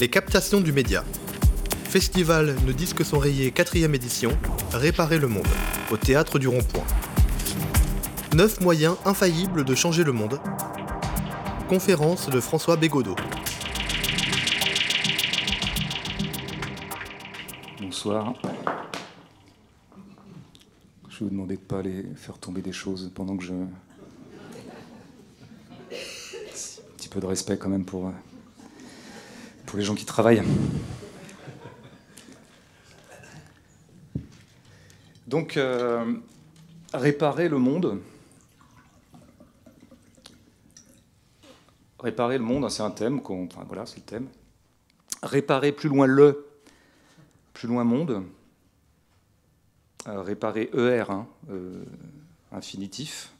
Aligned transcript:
Les 0.00 0.08
captations 0.08 0.62
du 0.62 0.72
média. 0.72 1.04
Festival 1.84 2.56
Ne 2.64 2.72
disques 2.72 3.04
sont 3.04 3.18
rayés 3.18 3.50
4ème 3.50 3.94
édition, 3.94 4.30
Réparer 4.72 5.18
le 5.18 5.28
monde, 5.28 5.46
au 5.90 5.98
théâtre 5.98 6.38
du 6.38 6.48
Rond-Point. 6.48 6.86
Neuf 8.34 8.62
moyens 8.62 8.96
infaillibles 9.04 9.62
de 9.62 9.74
changer 9.74 10.02
le 10.02 10.12
monde. 10.12 10.40
Conférence 11.68 12.30
de 12.30 12.40
François 12.40 12.78
Bégodeau. 12.78 13.14
Bonsoir. 17.82 18.32
Je 21.10 21.18
vais 21.18 21.24
vous 21.26 21.28
demander 21.28 21.56
de 21.56 21.60
ne 21.60 21.66
pas 21.66 21.80
aller 21.80 22.06
faire 22.16 22.38
tomber 22.38 22.62
des 22.62 22.72
choses 22.72 23.12
pendant 23.14 23.36
que 23.36 23.44
je. 23.44 23.52
Un 23.52 23.66
petit 26.96 27.10
peu 27.10 27.20
de 27.20 27.26
respect 27.26 27.58
quand 27.58 27.68
même 27.68 27.84
pour, 27.84 28.10
pour 29.70 29.78
les 29.78 29.84
gens 29.84 29.94
qui 29.94 30.04
travaillent. 30.04 30.42
Donc, 35.28 35.56
euh, 35.56 36.12
réparer 36.92 37.48
le 37.48 37.58
monde. 37.58 38.00
Réparer 42.00 42.38
le 42.38 42.42
monde, 42.42 42.68
c'est 42.68 42.82
un 42.82 42.90
thème, 42.90 43.20
enfin 43.24 43.62
voilà, 43.68 43.86
c'est 43.86 43.98
le 43.98 44.02
thème. 44.02 44.26
Réparer 45.22 45.70
plus 45.70 45.88
loin 45.88 46.08
le, 46.08 46.48
plus 47.54 47.68
loin 47.68 47.84
monde. 47.84 48.24
Euh, 50.08 50.20
réparer 50.20 50.68
ER, 50.74 51.04
hein, 51.10 51.28
infinitif. 52.50 53.32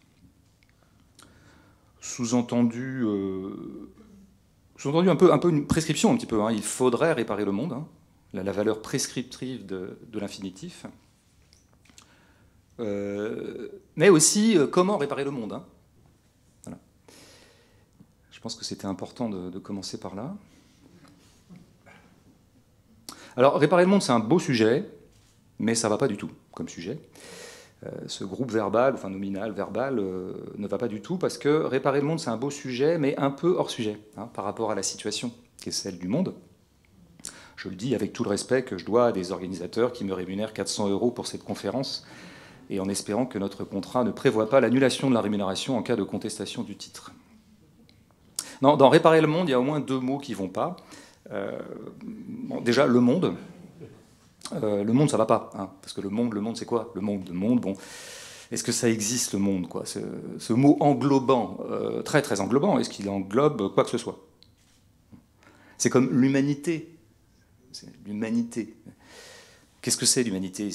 Sous-entendu, 2.01 3.05
euh, 4.81 4.83
sous-entendu 4.83 5.11
un 5.11 5.17
peu, 5.17 5.33
un 5.33 5.39
peu 5.39 5.51
une 5.51 5.67
prescription 5.67 6.13
un 6.13 6.17
petit 6.17 6.27
peu. 6.27 6.43
Hein. 6.43 6.53
il 6.53 6.63
faudrait 6.63 7.13
réparer 7.13 7.45
le 7.45 7.53
monde, 7.53 7.73
hein. 7.73 7.87
la, 8.33 8.53
valeur 8.53 8.83
prescriptive 8.83 9.67
de, 9.67 9.97
l'infinitif. 10.15 10.87
mais 12.79 14.09
aussi 14.09 14.57
comment 14.73 14.97
réparer 14.97 15.25
le 15.25 15.31
monde. 15.31 15.61
Voilà. 16.65 16.79
Je 18.33 18.41
pense 18.41 18.55
que 18.55 18.65
c'était 18.65 18.87
important 18.87 19.29
de 19.29 19.59
commencer 19.59 19.99
par 20.01 20.15
là. 20.15 20.35
Alors, 23.37 23.59
réparer 23.59 23.85
le 23.85 23.89
monde, 23.89 24.03
c'est 24.03 24.13
un 24.13 24.19
beau 24.19 24.39
sujet, 24.39 24.85
mais 25.59 25.75
ça 25.75 25.89
ne 25.89 25.93
va 25.93 25.99
pas 25.99 26.09
du 26.09 26.17
tout 26.17 26.31
comme 26.53 26.69
sujet. 26.69 26.99
Euh, 27.87 27.91
ce 28.07 28.25
groupe 28.25 28.51
verbal, 28.51 28.95
enfin 28.95 29.09
nominal, 29.09 29.53
verbal, 29.53 29.99
euh, 29.99 30.35
ne 30.59 30.69
va 30.69 30.77
pas 30.77 30.89
du 30.89 31.01
tout 31.01 31.17
parce 31.17 31.39
que 31.39 31.49
réparer 31.49 32.01
le 32.01 32.07
monde, 32.07 32.21
c'est 32.21 32.29
un 32.29 32.37
beau 32.37 32.51
sujet, 32.51 32.99
mais 32.99 33.17
un 33.17 33.31
peu 33.31 33.55
hors 33.57 33.71
sujet 33.71 33.99
hein, 34.19 34.29
par 34.35 34.45
rapport 34.45 34.71
à 34.71 34.75
la 34.75 34.83
situation 34.83 35.33
qui 35.57 35.71
est 35.71 35.73
celle 35.73 35.99
du 35.99 36.09
monde. 36.09 36.35
Je 37.57 37.69
le 37.69 37.77
dis 37.77 37.95
avec 37.95 38.13
tout 38.13 38.23
le 38.25 38.31
respect 38.31 38.63
que 38.65 38.77
je 38.77 38.85
dois 38.85 39.07
à 39.07 39.13
des 39.13 39.33
organisateurs 39.33 39.93
qui 39.93 40.05
me 40.05 40.13
rémunèrent 40.13 40.53
400 40.53 40.89
euros 40.89 41.11
pour 41.11 41.27
cette 41.27 41.45
conférence 41.45 42.07
et 42.69 42.81
en 42.81 42.89
espérant 42.89 43.27
que 43.27 43.39
notre 43.39 43.65
contrat 43.65 44.05
ne 44.05 44.11
prévoit 44.11 44.49
pas 44.49 44.61
l'annulation 44.61 45.09
de 45.09 45.15
la 45.15 45.21
rémunération 45.21 45.77
en 45.77 45.83
cas 45.83 45.97
de 45.97 46.03
contestation 46.03 46.63
du 46.63 46.77
titre. 46.77 47.13
Dans 48.63 48.89
réparer 48.91 49.21
le 49.23 49.27
monde, 49.27 49.49
il 49.49 49.53
y 49.53 49.55
a 49.55 49.61
au 49.61 49.65
moins 49.65 49.81
deux 49.81 49.99
mots 49.99 50.19
qui 50.19 50.35
vont 50.35 50.49
pas. 50.49 50.77
Euh, 51.33 51.59
déjà, 52.63 52.87
le 52.87 53.01
monde. 53.01 53.35
Euh, 54.53 54.85
le 54.85 54.93
monde, 54.93 55.11
ça 55.11 55.17
va 55.17 55.27
pas, 55.27 55.51
hein, 55.55 55.71
parce 55.81 55.93
que 55.93 56.01
le 56.01 56.09
monde, 56.09 56.35
le 56.35 56.41
monde, 56.41 56.57
c'est 56.57 56.67
quoi? 56.67 56.93
Le 56.95 57.01
monde, 57.01 57.29
le 57.29 57.35
monde, 57.35 57.61
bon. 57.61 57.75
Est-ce 58.51 58.65
que 58.65 58.73
ça 58.73 58.89
existe 58.89 59.33
le 59.33 59.39
monde, 59.39 59.69
quoi? 59.69 59.85
Ce, 59.87 60.53
mot 60.53 60.77
englobant, 60.81 61.59
euh, 61.71 62.03
très 62.03 62.21
très 62.21 62.41
englobant, 62.41 62.79
est-ce 62.79 62.91
qu'il 62.91 63.09
englobe 63.09 63.73
quoi 63.75 63.85
que 63.85 63.91
ce 63.91 63.99
soit? 63.99 64.19
C'est 65.79 65.91
comme 65.91 66.11
l'humanité. 66.11 66.97
L'humanité. 68.05 68.75
Qu'est-ce 69.81 69.97
que 69.97 70.07
c'est 70.07 70.25
l'humanité? 70.25 70.69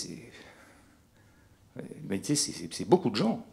L'humanité, 2.01 2.35
c'est 2.35 2.89
beaucoup 2.89 3.09
de 3.09 3.15
gens. 3.15 3.45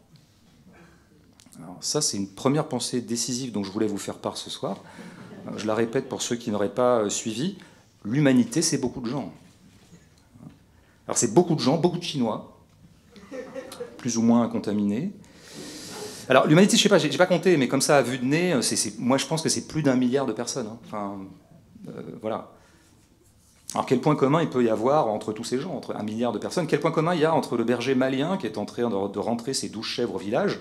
Alors 1.58 1.76
ça, 1.80 2.00
c'est 2.00 2.16
une 2.16 2.28
première 2.28 2.68
pensée 2.68 3.00
décisive 3.00 3.52
dont 3.52 3.64
je 3.64 3.70
voulais 3.70 3.86
vous 3.86 3.98
faire 3.98 4.18
part 4.18 4.36
ce 4.36 4.48
soir. 4.48 4.78
Je 5.56 5.66
la 5.66 5.74
répète 5.74 6.08
pour 6.08 6.22
ceux 6.22 6.36
qui 6.36 6.50
n'auraient 6.50 6.72
pas 6.72 7.10
suivi. 7.10 7.58
L'humanité, 8.04 8.62
c'est 8.62 8.78
beaucoup 8.78 9.00
de 9.00 9.08
gens. 9.08 9.32
Alors 11.06 11.18
c'est 11.18 11.34
beaucoup 11.34 11.54
de 11.54 11.60
gens, 11.60 11.76
beaucoup 11.76 11.98
de 11.98 12.04
Chinois, 12.04 12.58
plus 13.98 14.16
ou 14.16 14.22
moins 14.22 14.48
contaminés. 14.48 15.12
Alors 16.28 16.46
l'humanité, 16.46 16.76
je 16.76 16.82
sais 16.82 16.88
pas, 16.88 16.98
j'ai 16.98 17.10
pas 17.18 17.26
compté, 17.26 17.56
mais 17.56 17.68
comme 17.68 17.80
ça 17.80 17.96
à 17.98 18.02
vue 18.02 18.18
de 18.18 18.24
nez, 18.24 18.54
moi 18.98 19.18
je 19.18 19.26
pense 19.26 19.42
que 19.42 19.48
c'est 19.48 19.66
plus 19.66 19.82
d'un 19.82 19.96
milliard 19.96 20.26
de 20.26 20.32
personnes. 20.32 20.68
Hein. 20.68 20.78
Enfin, 20.86 21.18
euh, 21.88 22.02
voilà. 22.20 22.52
Alors 23.74 23.86
quel 23.86 24.00
point 24.00 24.16
commun 24.16 24.42
il 24.42 24.50
peut 24.50 24.62
y 24.62 24.68
avoir 24.68 25.08
entre 25.08 25.32
tous 25.32 25.44
ces 25.44 25.58
gens, 25.58 25.74
entre 25.74 25.96
un 25.96 26.02
milliard 26.02 26.32
de 26.32 26.38
personnes? 26.38 26.66
Quel 26.66 26.78
point 26.78 26.92
commun 26.92 27.14
il 27.14 27.22
y 27.22 27.24
a 27.24 27.34
entre 27.34 27.56
le 27.56 27.64
berger 27.64 27.94
malien 27.94 28.36
qui 28.36 28.46
est 28.46 28.58
en 28.58 28.66
train 28.66 28.88
de 28.90 29.18
rentrer 29.18 29.54
ses 29.54 29.70
douze 29.70 29.86
chèvres 29.86 30.14
au 30.14 30.18
village, 30.18 30.60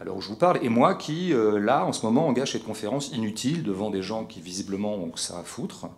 à 0.00 0.04
l'heure 0.04 0.16
où 0.16 0.20
je 0.20 0.28
vous 0.28 0.36
parle, 0.36 0.60
et 0.62 0.68
moi 0.68 0.94
qui, 0.94 1.34
euh, 1.34 1.58
là, 1.58 1.84
en 1.84 1.92
ce 1.92 2.06
moment, 2.06 2.26
engage 2.26 2.52
cette 2.52 2.64
conférence 2.64 3.10
inutile 3.12 3.64
devant 3.64 3.90
des 3.90 4.00
gens 4.00 4.24
qui 4.24 4.40
visiblement 4.40 4.94
ont 4.94 5.10
que 5.10 5.18
ça 5.18 5.40
à 5.40 5.42
foutre? 5.42 5.88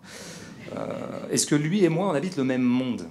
Euh, 0.74 0.88
Est-ce 1.30 1.46
que 1.46 1.54
lui 1.54 1.84
et 1.84 1.90
moi, 1.90 2.08
on 2.08 2.14
habite 2.14 2.36
le 2.36 2.44
même 2.44 2.62
monde? 2.62 3.06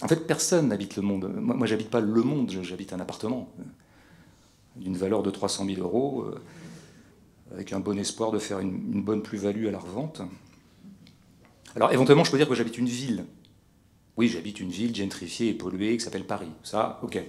En 0.00 0.08
fait, 0.08 0.26
personne 0.26 0.68
n'habite 0.68 0.96
le 0.96 1.02
monde. 1.02 1.32
Moi, 1.34 1.56
moi 1.56 1.66
j'habite 1.66 1.90
pas 1.90 2.00
le 2.00 2.22
monde, 2.22 2.50
j'habite 2.62 2.92
un 2.92 3.00
appartement 3.00 3.48
d'une 4.76 4.96
valeur 4.96 5.22
de 5.22 5.30
300 5.30 5.66
000 5.66 5.80
euros, 5.80 6.22
euh, 6.22 6.40
avec 7.52 7.72
un 7.72 7.80
bon 7.80 7.98
espoir 7.98 8.30
de 8.30 8.38
faire 8.38 8.60
une, 8.60 9.02
bonne 9.02 9.22
plus-value 9.22 9.66
à 9.66 9.70
la 9.70 9.78
revente. 9.78 10.22
Alors, 11.74 11.92
éventuellement, 11.92 12.24
je 12.24 12.30
peux 12.30 12.38
dire 12.38 12.48
que 12.48 12.54
j'habite 12.54 12.78
une 12.78 12.86
ville. 12.86 13.24
Oui, 14.16 14.28
j'habite 14.28 14.60
une 14.60 14.70
ville 14.70 14.94
gentrifiée 14.94 15.48
et 15.48 15.54
polluée 15.54 15.96
qui 15.96 16.04
s'appelle 16.04 16.26
Paris. 16.26 16.50
Ça, 16.62 17.00
ok. 17.02 17.20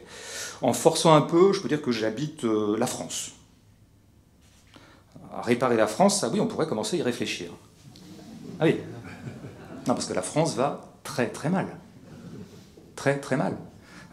En 0.62 0.74
forçant 0.74 1.14
un 1.14 1.22
peu, 1.22 1.54
je 1.54 1.62
peux 1.62 1.70
dire 1.70 1.82
que 1.82 1.92
j'habite 1.92 2.46
euh, 2.46 2.78
la 2.78 2.88
France. 2.88 3.32
Réparer 5.44 5.78
la 5.78 5.88
France, 5.88 6.20
ça, 6.20 6.30
oui, 6.30 6.40
on 6.40 6.48
pourrait 6.48 6.68
commencer 6.68 6.98
à 6.98 7.00
y 7.00 7.04
réfléchir. 7.04 7.52
Ah 8.60 8.66
oui. 8.66 8.78
Non, 9.88 9.94
parce 9.94 10.06
que 10.06 10.14
la 10.14 10.22
France 10.22 10.56
va 10.56 10.89
très 11.10 11.28
très 11.28 11.50
mal. 11.50 11.66
Très 12.96 13.20
très 13.20 13.36
mal. 13.36 13.58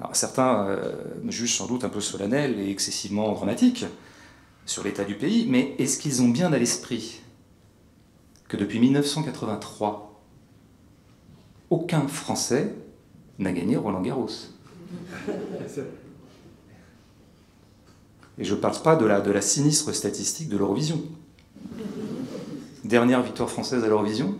Alors, 0.00 0.16
certains 0.16 0.66
euh, 0.66 0.94
jugent 1.28 1.54
sans 1.54 1.66
doute 1.66 1.84
un 1.84 1.90
peu 1.90 2.00
solennel 2.00 2.58
et 2.58 2.70
excessivement 2.70 3.32
dramatique 3.32 3.84
sur 4.64 4.82
l'état 4.82 5.04
du 5.04 5.14
pays, 5.14 5.46
mais 5.46 5.74
est-ce 5.78 5.98
qu'ils 5.98 6.22
ont 6.22 6.28
bien 6.28 6.50
à 6.52 6.58
l'esprit 6.58 7.20
que 8.48 8.56
depuis 8.56 8.78
1983, 8.80 10.22
aucun 11.68 12.08
Français 12.08 12.74
n'a 13.38 13.52
gagné 13.52 13.76
Roland 13.76 14.00
Garros? 14.00 14.30
Et 18.38 18.44
je 18.44 18.54
ne 18.54 18.60
parle 18.60 18.80
pas 18.82 18.96
de 18.96 19.04
la, 19.04 19.20
de 19.20 19.30
la 19.30 19.42
sinistre 19.42 19.92
statistique 19.92 20.48
de 20.48 20.56
l'Eurovision. 20.56 21.02
Dernière 22.84 23.22
victoire 23.22 23.50
française 23.50 23.84
à 23.84 23.88
l'Eurovision, 23.88 24.36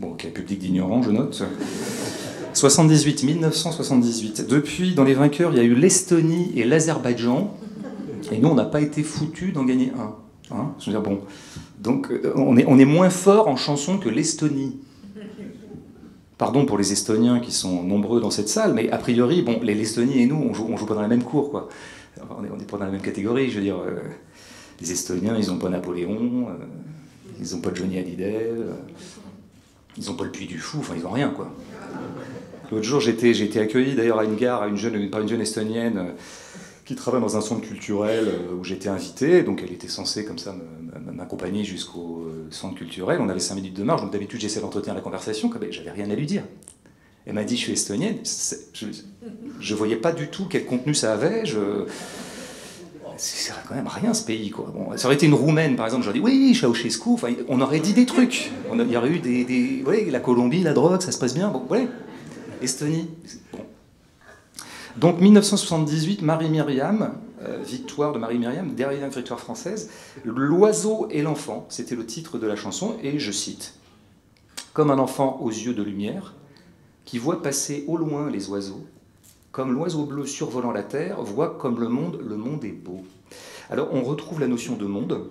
Bon, 0.00 0.12
ok, 0.12 0.32
public 0.32 0.60
d'ignorants, 0.60 1.02
je 1.02 1.10
note. 1.10 1.42
78, 2.54 3.24
1978. 3.24 4.46
Depuis, 4.48 4.94
dans 4.94 5.04
les 5.04 5.14
vainqueurs, 5.14 5.52
il 5.52 5.58
y 5.58 5.60
a 5.60 5.64
eu 5.64 5.74
l'Estonie 5.74 6.52
et 6.56 6.64
l'Azerbaïdjan. 6.64 7.52
Et 8.30 8.38
nous, 8.38 8.48
on 8.48 8.54
n'a 8.54 8.64
pas 8.64 8.80
été 8.80 9.02
foutus 9.02 9.52
d'en 9.52 9.64
gagner 9.64 9.92
un. 9.98 10.14
Hein 10.54 10.72
je 10.78 10.86
veux 10.86 10.92
dire, 10.92 11.02
bon. 11.02 11.20
Donc, 11.80 12.10
euh, 12.10 12.32
on 12.36 12.56
est, 12.56 12.62
est 12.62 12.84
moins 12.84 13.10
fort 13.10 13.48
en 13.48 13.56
chanson 13.56 13.98
que 13.98 14.08
l'Estonie. 14.08 14.76
Pardon 16.36 16.64
pour 16.64 16.78
les 16.78 16.92
Estoniens 16.92 17.40
qui 17.40 17.50
sont 17.50 17.82
nombreux 17.82 18.20
dans 18.20 18.30
cette 18.30 18.48
salle, 18.48 18.72
mais 18.72 18.88
a 18.90 18.98
priori, 18.98 19.42
bon, 19.42 19.58
les 19.60 19.74
l'Estonie 19.74 20.22
et 20.22 20.26
nous, 20.26 20.36
on 20.36 20.54
joue, 20.54 20.68
joue 20.76 20.86
pas 20.86 20.94
dans 20.94 21.02
la 21.02 21.08
même 21.08 21.24
cour, 21.24 21.50
quoi. 21.50 21.68
on 22.38 22.42
n'est 22.42 22.64
pas 22.64 22.78
dans 22.78 22.84
la 22.84 22.92
même 22.92 23.00
catégorie, 23.00 23.50
je 23.50 23.56
veux 23.56 23.64
dire. 23.64 23.78
Euh, 23.78 23.98
les 24.80 24.92
Estoniens, 24.92 25.36
ils 25.36 25.48
n'ont 25.48 25.58
pas 25.58 25.68
Napoléon, 25.68 26.46
euh, 26.50 26.64
ils 27.40 27.52
n'ont 27.52 27.60
pas 27.60 27.74
Johnny 27.74 27.98
Hallyday. 27.98 28.52
Ils 29.98 30.06
n'ont 30.06 30.14
pas 30.14 30.24
le 30.24 30.30
puits 30.30 30.46
du 30.46 30.58
fou, 30.58 30.78
enfin 30.80 30.94
ils 30.96 31.02
n'ont 31.02 31.10
rien 31.10 31.30
quoi. 31.30 31.52
L'autre 32.70 32.84
jour, 32.84 33.00
j'étais, 33.00 33.34
j'ai 33.34 33.44
été 33.44 33.60
accueilli 33.60 33.94
d'ailleurs 33.94 34.18
à 34.18 34.24
une 34.24 34.36
gare 34.36 34.60
par 35.10 35.20
une 35.22 35.28
jeune 35.28 35.40
estonienne 35.40 35.98
euh, 35.98 36.10
qui 36.84 36.94
travaille 36.94 37.20
dans 37.20 37.36
un 37.36 37.40
centre 37.40 37.62
culturel 37.62 38.26
euh, 38.28 38.54
où 38.58 38.64
j'étais 38.64 38.88
invité. 38.88 39.42
Donc 39.42 39.62
elle 39.62 39.72
était 39.72 39.88
censée 39.88 40.24
comme 40.24 40.38
ça 40.38 40.54
m'accompagner 41.12 41.64
jusqu'au 41.64 42.26
euh, 42.26 42.46
centre 42.50 42.76
culturel. 42.76 43.20
On 43.20 43.28
avait 43.28 43.40
cinq 43.40 43.56
minutes 43.56 43.74
de 43.74 43.82
marge, 43.82 44.02
donc 44.02 44.12
d'habitude 44.12 44.40
j'essaie 44.40 44.60
d'entretenir 44.60 44.94
la 44.94 45.00
conversation. 45.00 45.50
J'avais 45.70 45.90
rien 45.90 46.10
à 46.10 46.14
lui 46.14 46.26
dire. 46.26 46.42
Elle 47.26 47.34
m'a 47.34 47.44
dit 47.44 47.56
je 47.56 47.62
suis 47.62 47.72
estonienne. 47.72 48.18
Je 49.60 49.74
ne 49.74 49.78
voyais 49.78 49.96
pas 49.96 50.12
du 50.12 50.28
tout 50.28 50.46
quel 50.48 50.64
contenu 50.64 50.94
ça 50.94 51.12
avait. 51.12 51.44
C'est 53.18 53.52
quand 53.68 53.74
même 53.74 53.88
rien 53.88 54.14
ce 54.14 54.24
pays. 54.24 54.50
Quoi. 54.50 54.72
Ça 54.96 55.06
aurait 55.06 55.16
été 55.16 55.26
une 55.26 55.34
roumaine, 55.34 55.76
par 55.76 55.86
exemple, 55.86 56.04
j'aurais 56.04 56.18
dit 56.18 56.24
oui, 56.24 56.54
Ceausescu, 56.54 57.10
enfin, 57.10 57.28
on 57.48 57.60
aurait 57.60 57.80
dit 57.80 57.92
des 57.92 58.06
trucs. 58.06 58.50
Il 58.72 58.90
y 58.90 58.96
aurait 58.96 59.10
eu 59.10 59.18
des. 59.18 59.44
des 59.44 59.84
la 60.10 60.20
Colombie, 60.20 60.62
la 60.62 60.72
drogue, 60.72 61.00
ça 61.00 61.12
se 61.12 61.18
passe 61.18 61.34
bien. 61.34 61.48
Bon. 61.48 61.66
Estonie. 62.62 63.08
Bon. 63.52 63.60
Donc 64.96 65.20
1978, 65.20 66.22
Marie-Myriam, 66.22 67.14
euh, 67.42 67.58
Victoire 67.62 68.12
de 68.12 68.18
Marie-Myriam, 68.18 68.74
dernière 68.74 69.08
victoire 69.10 69.38
française. 69.38 69.90
L'oiseau 70.24 71.06
et 71.10 71.22
l'enfant, 71.22 71.66
c'était 71.68 71.94
le 71.94 72.04
titre 72.04 72.38
de 72.38 72.46
la 72.46 72.56
chanson, 72.56 72.96
et 73.02 73.18
je 73.18 73.30
cite 73.30 73.74
Comme 74.72 74.90
un 74.90 74.98
enfant 74.98 75.38
aux 75.40 75.50
yeux 75.50 75.74
de 75.74 75.82
lumière, 75.82 76.34
qui 77.04 77.18
voit 77.18 77.42
passer 77.42 77.84
au 77.86 77.96
loin 77.96 78.28
les 78.28 78.48
oiseaux, 78.48 78.84
comme 79.58 79.72
l'oiseau 79.72 80.04
bleu 80.04 80.24
survolant 80.24 80.70
la 80.70 80.84
terre, 80.84 81.20
voit 81.20 81.58
comme 81.58 81.80
le 81.80 81.88
monde, 81.88 82.20
le 82.24 82.36
monde 82.36 82.64
est 82.64 82.70
beau. 82.70 83.02
Alors 83.70 83.88
on 83.90 84.02
retrouve 84.02 84.38
la 84.38 84.46
notion 84.46 84.76
de 84.76 84.86
monde. 84.86 85.30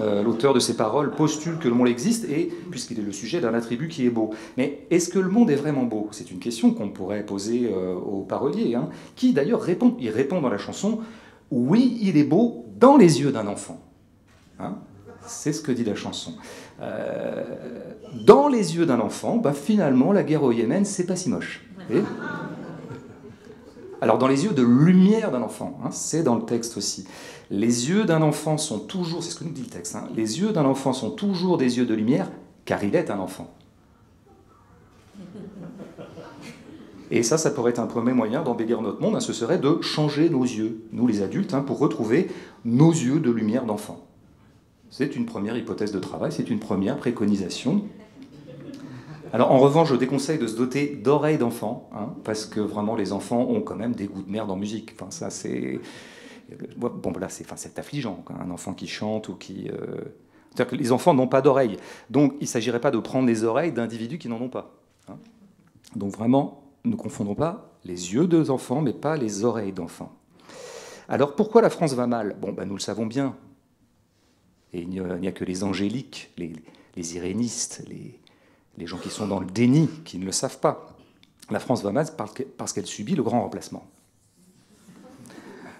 Euh, 0.00 0.22
l'auteur 0.22 0.54
de 0.54 0.60
ces 0.60 0.76
paroles 0.76 1.10
postule 1.10 1.58
que 1.58 1.66
le 1.66 1.74
monde 1.74 1.88
existe 1.88 2.26
et 2.30 2.52
puisqu'il 2.70 3.00
est 3.00 3.02
le 3.02 3.10
sujet 3.10 3.40
d'un 3.40 3.52
attribut 3.52 3.88
qui 3.88 4.06
est 4.06 4.10
beau. 4.10 4.30
Mais 4.56 4.86
est-ce 4.90 5.08
que 5.08 5.18
le 5.18 5.28
monde 5.28 5.50
est 5.50 5.56
vraiment 5.56 5.82
beau? 5.82 6.06
C'est 6.12 6.30
une 6.30 6.38
question 6.38 6.72
qu'on 6.72 6.90
pourrait 6.90 7.26
poser 7.26 7.68
euh, 7.74 7.96
au 7.96 8.20
parolier, 8.20 8.76
hein, 8.76 8.88
qui 9.16 9.32
d'ailleurs 9.32 9.62
répond. 9.62 9.96
Il 9.98 10.10
répond 10.10 10.40
dans 10.40 10.48
la 10.48 10.58
chanson 10.58 11.00
oui, 11.50 11.98
il 12.02 12.16
est 12.16 12.22
beau 12.22 12.66
dans 12.78 12.96
les 12.96 13.20
yeux 13.20 13.32
d'un 13.32 13.48
enfant. 13.48 13.80
Hein 14.60 14.76
c'est 15.26 15.52
ce 15.52 15.60
que 15.60 15.72
dit 15.72 15.84
la 15.84 15.96
chanson. 15.96 16.34
Euh, 16.80 17.42
dans 18.24 18.46
les 18.46 18.76
yeux 18.76 18.86
d'un 18.86 19.00
enfant, 19.00 19.38
bah, 19.38 19.54
finalement, 19.54 20.12
la 20.12 20.22
guerre 20.22 20.44
au 20.44 20.52
Yémen, 20.52 20.84
c'est 20.84 21.04
pas 21.04 21.16
si 21.16 21.30
moche. 21.30 21.66
Alors, 24.00 24.16
dans 24.18 24.28
les 24.28 24.44
yeux 24.44 24.52
de 24.52 24.62
lumière 24.62 25.30
d'un 25.30 25.42
enfant, 25.42 25.78
hein, 25.84 25.90
c'est 25.90 26.22
dans 26.22 26.36
le 26.36 26.42
texte 26.42 26.76
aussi. 26.76 27.06
Les 27.50 27.90
yeux 27.90 28.04
d'un 28.04 28.22
enfant 28.22 28.56
sont 28.56 28.78
toujours, 28.78 29.22
c'est 29.22 29.30
ce 29.30 29.36
que 29.36 29.44
nous 29.44 29.50
dit 29.50 29.62
le 29.62 29.68
texte, 29.68 29.94
hein, 29.94 30.08
les 30.14 30.40
yeux 30.40 30.52
d'un 30.52 30.64
enfant 30.64 30.92
sont 30.92 31.10
toujours 31.10 31.58
des 31.58 31.76
yeux 31.78 31.84
de 31.84 31.94
lumière, 31.94 32.30
car 32.64 32.82
il 32.82 32.94
est 32.94 33.10
un 33.10 33.18
enfant. 33.18 33.52
Et 37.10 37.22
ça, 37.22 37.36
ça 37.36 37.50
pourrait 37.50 37.72
être 37.72 37.80
un 37.80 37.86
premier 37.86 38.12
moyen 38.12 38.42
d'embellir 38.42 38.80
notre 38.80 39.02
monde, 39.02 39.16
hein, 39.16 39.20
ce 39.20 39.32
serait 39.32 39.58
de 39.58 39.82
changer 39.82 40.30
nos 40.30 40.44
yeux, 40.44 40.82
nous 40.92 41.06
les 41.06 41.22
adultes, 41.22 41.54
pour 41.66 41.78
retrouver 41.78 42.30
nos 42.64 42.92
yeux 42.92 43.20
de 43.20 43.30
lumière 43.30 43.66
d'enfant. 43.66 44.06
C'est 44.90 45.14
une 45.14 45.26
première 45.26 45.56
hypothèse 45.56 45.92
de 45.92 45.98
travail, 45.98 46.32
c'est 46.32 46.50
une 46.50 46.58
première 46.58 46.96
préconisation. 46.96 47.84
Alors 49.32 49.52
en 49.52 49.58
revanche, 49.58 49.90
je 49.90 49.94
déconseille 49.94 50.38
de 50.38 50.46
se 50.46 50.56
doter 50.56 50.88
d'oreilles 50.88 51.38
d'enfants, 51.38 51.88
hein, 51.94 52.14
parce 52.24 52.46
que 52.46 52.60
vraiment 52.60 52.96
les 52.96 53.12
enfants 53.12 53.42
ont 53.48 53.60
quand 53.60 53.76
même 53.76 53.94
des 53.94 54.06
goûts 54.06 54.22
de 54.22 54.30
merde 54.30 54.50
en 54.50 54.56
musique. 54.56 54.92
Enfin, 54.94 55.10
ça 55.10 55.30
c'est 55.30 55.80
bon 56.76 57.12
là 57.20 57.28
c'est 57.28 57.78
affligeant, 57.78 58.24
un 58.40 58.50
enfant 58.50 58.74
qui 58.74 58.88
chante 58.88 59.28
ou 59.28 59.36
qui 59.36 59.68
euh, 59.68 60.00
c'est-à-dire 60.50 60.70
que 60.72 60.76
les 60.76 60.90
enfants 60.90 61.14
n'ont 61.14 61.28
pas 61.28 61.42
d'oreilles, 61.42 61.76
donc 62.10 62.34
il 62.40 62.44
ne 62.44 62.48
s'agirait 62.48 62.80
pas 62.80 62.90
de 62.90 62.98
prendre 62.98 63.28
les 63.28 63.44
oreilles 63.44 63.72
d'individus 63.72 64.18
qui 64.18 64.28
n'en 64.28 64.40
ont 64.40 64.48
pas. 64.48 64.74
Donc 65.96 66.12
vraiment, 66.12 66.64
ne 66.84 66.96
confondons 66.96 67.34
pas 67.34 67.70
les 67.84 68.14
yeux 68.14 68.26
des 68.26 68.50
enfants, 68.50 68.80
mais 68.80 68.92
pas 68.92 69.16
les 69.16 69.44
oreilles 69.44 69.72
d'enfants. 69.72 70.12
Alors 71.08 71.34
pourquoi 71.34 71.62
la 71.62 71.70
France 71.70 71.94
va 71.94 72.06
mal? 72.06 72.36
Bon, 72.40 72.52
ben, 72.52 72.66
nous 72.66 72.74
le 72.74 72.80
savons 72.80 73.06
bien. 73.06 73.36
Et 74.72 74.82
il 74.82 74.88
n'y 74.88 75.00
a, 75.00 75.32
que 75.32 75.44
les 75.44 75.64
angéliques, 75.64 76.30
les, 76.36 77.16
irénistes, 77.16 77.84
les, 77.88 78.19
les, 78.80 78.86
gens 78.86 78.98
qui 78.98 79.10
sont 79.10 79.26
dans 79.26 79.38
le 79.38 79.46
déni, 79.46 79.88
qui 80.04 80.18
ne 80.18 80.24
le 80.24 80.32
savent 80.32 80.58
pas. 80.58 80.88
La 81.50 81.60
France 81.60 81.82
va 81.82 81.92
mal 81.92 82.06
parce 82.56 82.72
qu'elle 82.72 82.86
subit 82.86 83.14
le 83.14 83.22
grand 83.22 83.42
remplacement. 83.42 83.86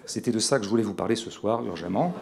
C'était 0.07 0.33
de 0.33 0.39
ça 0.39 0.59
que 0.59 0.65
je 0.65 0.69
voulais 0.69 0.83
vous 0.83 0.95
parler 0.95 1.17
ce 1.17 1.31
soir, 1.31 1.65
urgemment. 1.65 2.15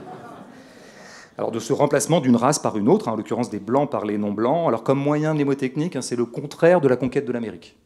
Alors 1.39 1.51
de 1.51 1.61
ce 1.61 1.73
remplacement 1.73 2.21
d'une 2.21 2.37
race 2.37 2.59
par 2.59 2.77
une 2.77 2.89
autre, 2.89 3.09
hein, 3.09 3.13
en 3.13 3.17
l'occurrence 3.17 3.49
des 3.49 3.61
blancs 3.61 3.91
par 3.91 4.05
les 4.05 4.19
non-blancs. 4.19 4.69
Alors 4.69 4.83
comme 4.83 4.99
moyen 4.99 5.35
mnémotechnique, 5.35 5.97
hein, 5.97 6.03
c'est 6.03 6.17
le 6.17 6.27
contraire 6.27 6.81
de 6.81 6.89
la 6.89 6.97
conquête 6.97 7.25
de 7.27 7.33
l'Amérique 7.33 7.77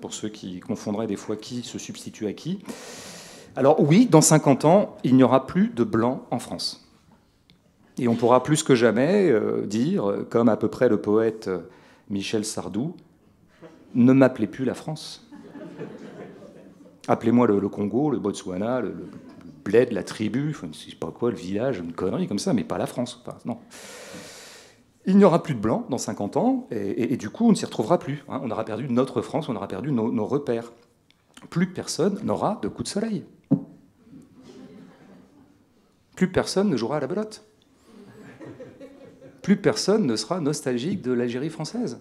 pour 0.00 0.12
ceux 0.12 0.28
qui 0.28 0.60
confondraient 0.60 1.06
des 1.06 1.16
fois 1.16 1.36
qui 1.36 1.62
se 1.62 1.78
substitue 1.78 2.26
à 2.26 2.32
qui. 2.32 2.58
Alors 3.54 3.80
oui, 3.80 4.06
dans 4.06 4.20
50 4.20 4.64
ans, 4.64 4.96
il 5.04 5.16
n'y 5.16 5.22
aura 5.22 5.46
plus 5.46 5.68
de 5.68 5.84
blancs 5.84 6.22
en 6.30 6.38
France. 6.38 6.86
Et 7.98 8.08
on 8.08 8.14
pourra 8.14 8.42
plus 8.42 8.62
que 8.62 8.74
jamais 8.74 9.30
euh, 9.30 9.64
dire, 9.64 10.12
comme 10.28 10.48
à 10.48 10.56
peu 10.56 10.68
près 10.68 10.88
le 10.88 11.00
poète 11.00 11.48
euh, 11.48 11.60
Michel 12.08 12.44
Sardou, 12.44 12.94
ne 13.94 14.12
m'appelez 14.12 14.46
plus 14.46 14.64
la 14.64 14.74
France. 14.74 15.28
Appelez-moi 17.08 17.46
le, 17.46 17.68
Congo, 17.68 18.10
le 18.10 18.18
Botswana, 18.18 18.80
le, 18.80 18.94
bled, 19.66 19.92
la 19.92 20.02
tribu, 20.02 20.56
je 20.58 20.66
ne 20.66 20.72
sais 20.72 20.94
pas 20.94 21.10
quoi, 21.10 21.30
le 21.30 21.36
village, 21.36 21.78
une 21.78 21.92
connerie 21.92 22.28
comme 22.28 22.38
ça, 22.38 22.52
mais 22.52 22.64
pas 22.64 22.78
la 22.78 22.86
France. 22.86 23.22
non. 23.44 23.58
Il 25.08 25.16
n'y 25.16 25.24
aura 25.24 25.42
plus 25.42 25.54
de 25.54 25.60
blancs 25.60 25.88
dans 25.88 25.98
50 25.98 26.36
ans, 26.36 26.66
et, 26.70 27.16
du 27.16 27.30
coup, 27.30 27.46
on 27.46 27.50
ne 27.50 27.54
s'y 27.54 27.64
retrouvera 27.64 27.98
plus. 27.98 28.24
Hein. 28.28 28.40
On 28.42 28.50
aura 28.50 28.64
perdu 28.64 28.88
notre 28.88 29.22
France, 29.22 29.48
on 29.48 29.54
aura 29.54 29.68
perdu 29.68 29.92
nos, 29.92 30.26
repères. 30.26 30.72
Plus 31.50 31.72
personne 31.72 32.18
n'aura 32.24 32.58
de 32.62 32.68
coup 32.68 32.82
de 32.82 32.88
soleil. 32.88 33.24
Plus 36.16 36.32
personne 36.32 36.68
ne 36.68 36.76
jouera 36.76 36.96
à 36.96 37.00
la 37.00 37.06
belote. 37.06 37.44
Plus 39.46 39.56
personne 39.56 40.06
ne 40.06 40.16
sera 40.16 40.40
nostalgique 40.40 41.02
de 41.02 41.12
l'Algérie 41.12 41.50
française. 41.50 42.00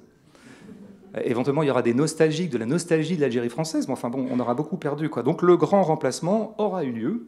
Éventuellement, 1.24 1.62
il 1.62 1.68
y 1.68 1.70
aura 1.70 1.84
des 1.84 1.94
nostalgiques 1.94 2.50
de 2.50 2.58
la 2.58 2.66
nostalgie 2.66 3.18
de 3.18 3.22
l'Algérie 3.22 3.50
française, 3.50 3.88
mais 3.88 3.94
enfin 3.94 4.10
bon, 4.10 4.28
on 4.32 4.40
aura 4.40 4.56
beaucoup 4.56 4.78
perdu. 4.78 5.10
Quoi. 5.10 5.22
Donc 5.22 5.44
le 5.44 5.56
grand 5.56 5.84
remplacement 5.84 6.56
aura 6.58 6.84
eu 6.84 6.92
lieu, 6.92 7.28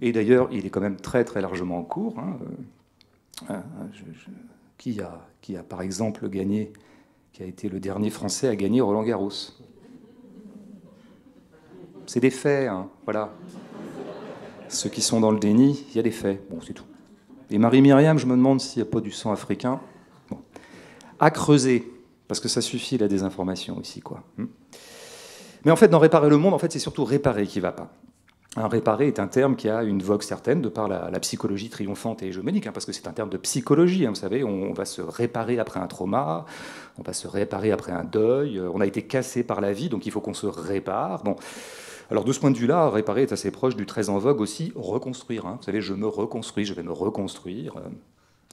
et 0.00 0.10
d'ailleurs, 0.10 0.48
il 0.50 0.66
est 0.66 0.70
quand 0.70 0.80
même 0.80 0.96
très 0.96 1.22
très 1.22 1.40
largement 1.40 1.78
en 1.78 1.84
cours. 1.84 2.18
Hein. 2.18 2.38
Euh, 3.50 3.60
qui 4.78 5.00
a, 5.00 5.28
qui 5.40 5.56
a 5.56 5.62
par 5.62 5.80
exemple 5.82 6.28
gagné, 6.28 6.72
qui 7.32 7.44
a 7.44 7.46
été 7.46 7.68
le 7.68 7.78
dernier 7.78 8.10
Français 8.10 8.48
à 8.48 8.56
gagner 8.56 8.80
Roland 8.80 9.04
Garros? 9.04 9.30
C'est 12.06 12.18
des 12.18 12.30
faits, 12.30 12.68
hein, 12.68 12.88
voilà. 13.04 13.32
Ceux 14.66 14.90
qui 14.90 15.02
sont 15.02 15.20
dans 15.20 15.30
le 15.30 15.38
déni, 15.38 15.86
il 15.90 15.94
y 15.94 16.00
a 16.00 16.02
des 16.02 16.10
faits. 16.10 16.50
Bon, 16.50 16.58
c'est 16.60 16.72
tout. 16.72 16.82
Et 17.50 17.58
Marie-Myriam, 17.58 18.18
je 18.18 18.26
me 18.26 18.36
demande 18.36 18.60
s'il 18.60 18.82
n'y 18.82 18.88
a 18.88 18.90
pas 18.90 19.00
du 19.00 19.10
sang 19.10 19.32
africain. 19.32 19.80
À 21.20 21.30
creuser, 21.30 21.90
parce 22.28 22.40
que 22.40 22.48
ça 22.48 22.60
suffit 22.60 22.98
la 22.98 23.08
désinformation 23.08 23.80
ici, 23.80 24.00
quoi. 24.00 24.22
Hmm. 24.38 24.46
Mais 25.64 25.70
en 25.70 25.76
fait, 25.76 25.88
dans 25.88 25.98
réparer 25.98 26.28
le 26.28 26.38
monde, 26.38 26.54
en 26.54 26.58
fait, 26.58 26.72
c'est 26.72 26.78
surtout 26.78 27.04
réparer 27.04 27.46
qui 27.46 27.58
ne 27.58 27.62
va 27.62 27.72
pas. 27.72 27.92
Un 28.54 28.68
réparer 28.68 29.06
est 29.06 29.18
un 29.18 29.28
terme 29.28 29.56
qui 29.56 29.70
a 29.70 29.82
une 29.82 30.02
vogue 30.02 30.22
certaine 30.22 30.60
de 30.60 30.68
par 30.68 30.86
la, 30.86 31.20
psychologie 31.20 31.70
triomphante 31.70 32.22
et 32.22 32.26
hégémonique, 32.26 32.66
hein, 32.66 32.72
parce 32.74 32.84
que 32.84 32.92
c'est 32.92 33.06
un 33.06 33.12
terme 33.12 33.30
de 33.30 33.38
psychologie. 33.38 34.04
Hein, 34.04 34.10
vous 34.10 34.16
savez, 34.20 34.44
on, 34.44 34.74
va 34.74 34.84
se 34.84 35.00
réparer 35.00 35.58
après 35.58 35.80
un 35.80 35.86
trauma, 35.86 36.44
on 36.98 37.02
va 37.02 37.14
se 37.14 37.26
réparer 37.26 37.72
après 37.72 37.92
un 37.92 38.04
deuil. 38.04 38.58
Euh, 38.58 38.70
on 38.74 38.80
a 38.82 38.86
été 38.86 39.02
cassé 39.02 39.42
par 39.42 39.62
la 39.62 39.72
vie, 39.72 39.88
donc 39.88 40.04
il 40.04 40.12
faut 40.12 40.20
qu'on 40.20 40.34
se 40.34 40.46
répare. 40.46 41.22
Bon. 41.22 41.36
Alors 42.12 42.24
de 42.24 42.32
ce 42.34 42.40
point 42.40 42.50
de 42.50 42.58
vue-là, 42.58 42.90
réparer 42.90 43.22
est 43.22 43.32
assez 43.32 43.50
proche 43.50 43.74
du 43.74 43.86
très 43.86 44.10
en 44.10 44.18
vogue 44.18 44.42
aussi 44.42 44.70
reconstruire. 44.76 45.46
Hein. 45.46 45.56
Vous 45.58 45.64
savez, 45.64 45.80
je 45.80 45.94
me 45.94 46.06
reconstruis, 46.06 46.66
je 46.66 46.74
vais 46.74 46.82
me 46.82 46.92
reconstruire. 46.92 47.78
Euh, 47.78 47.88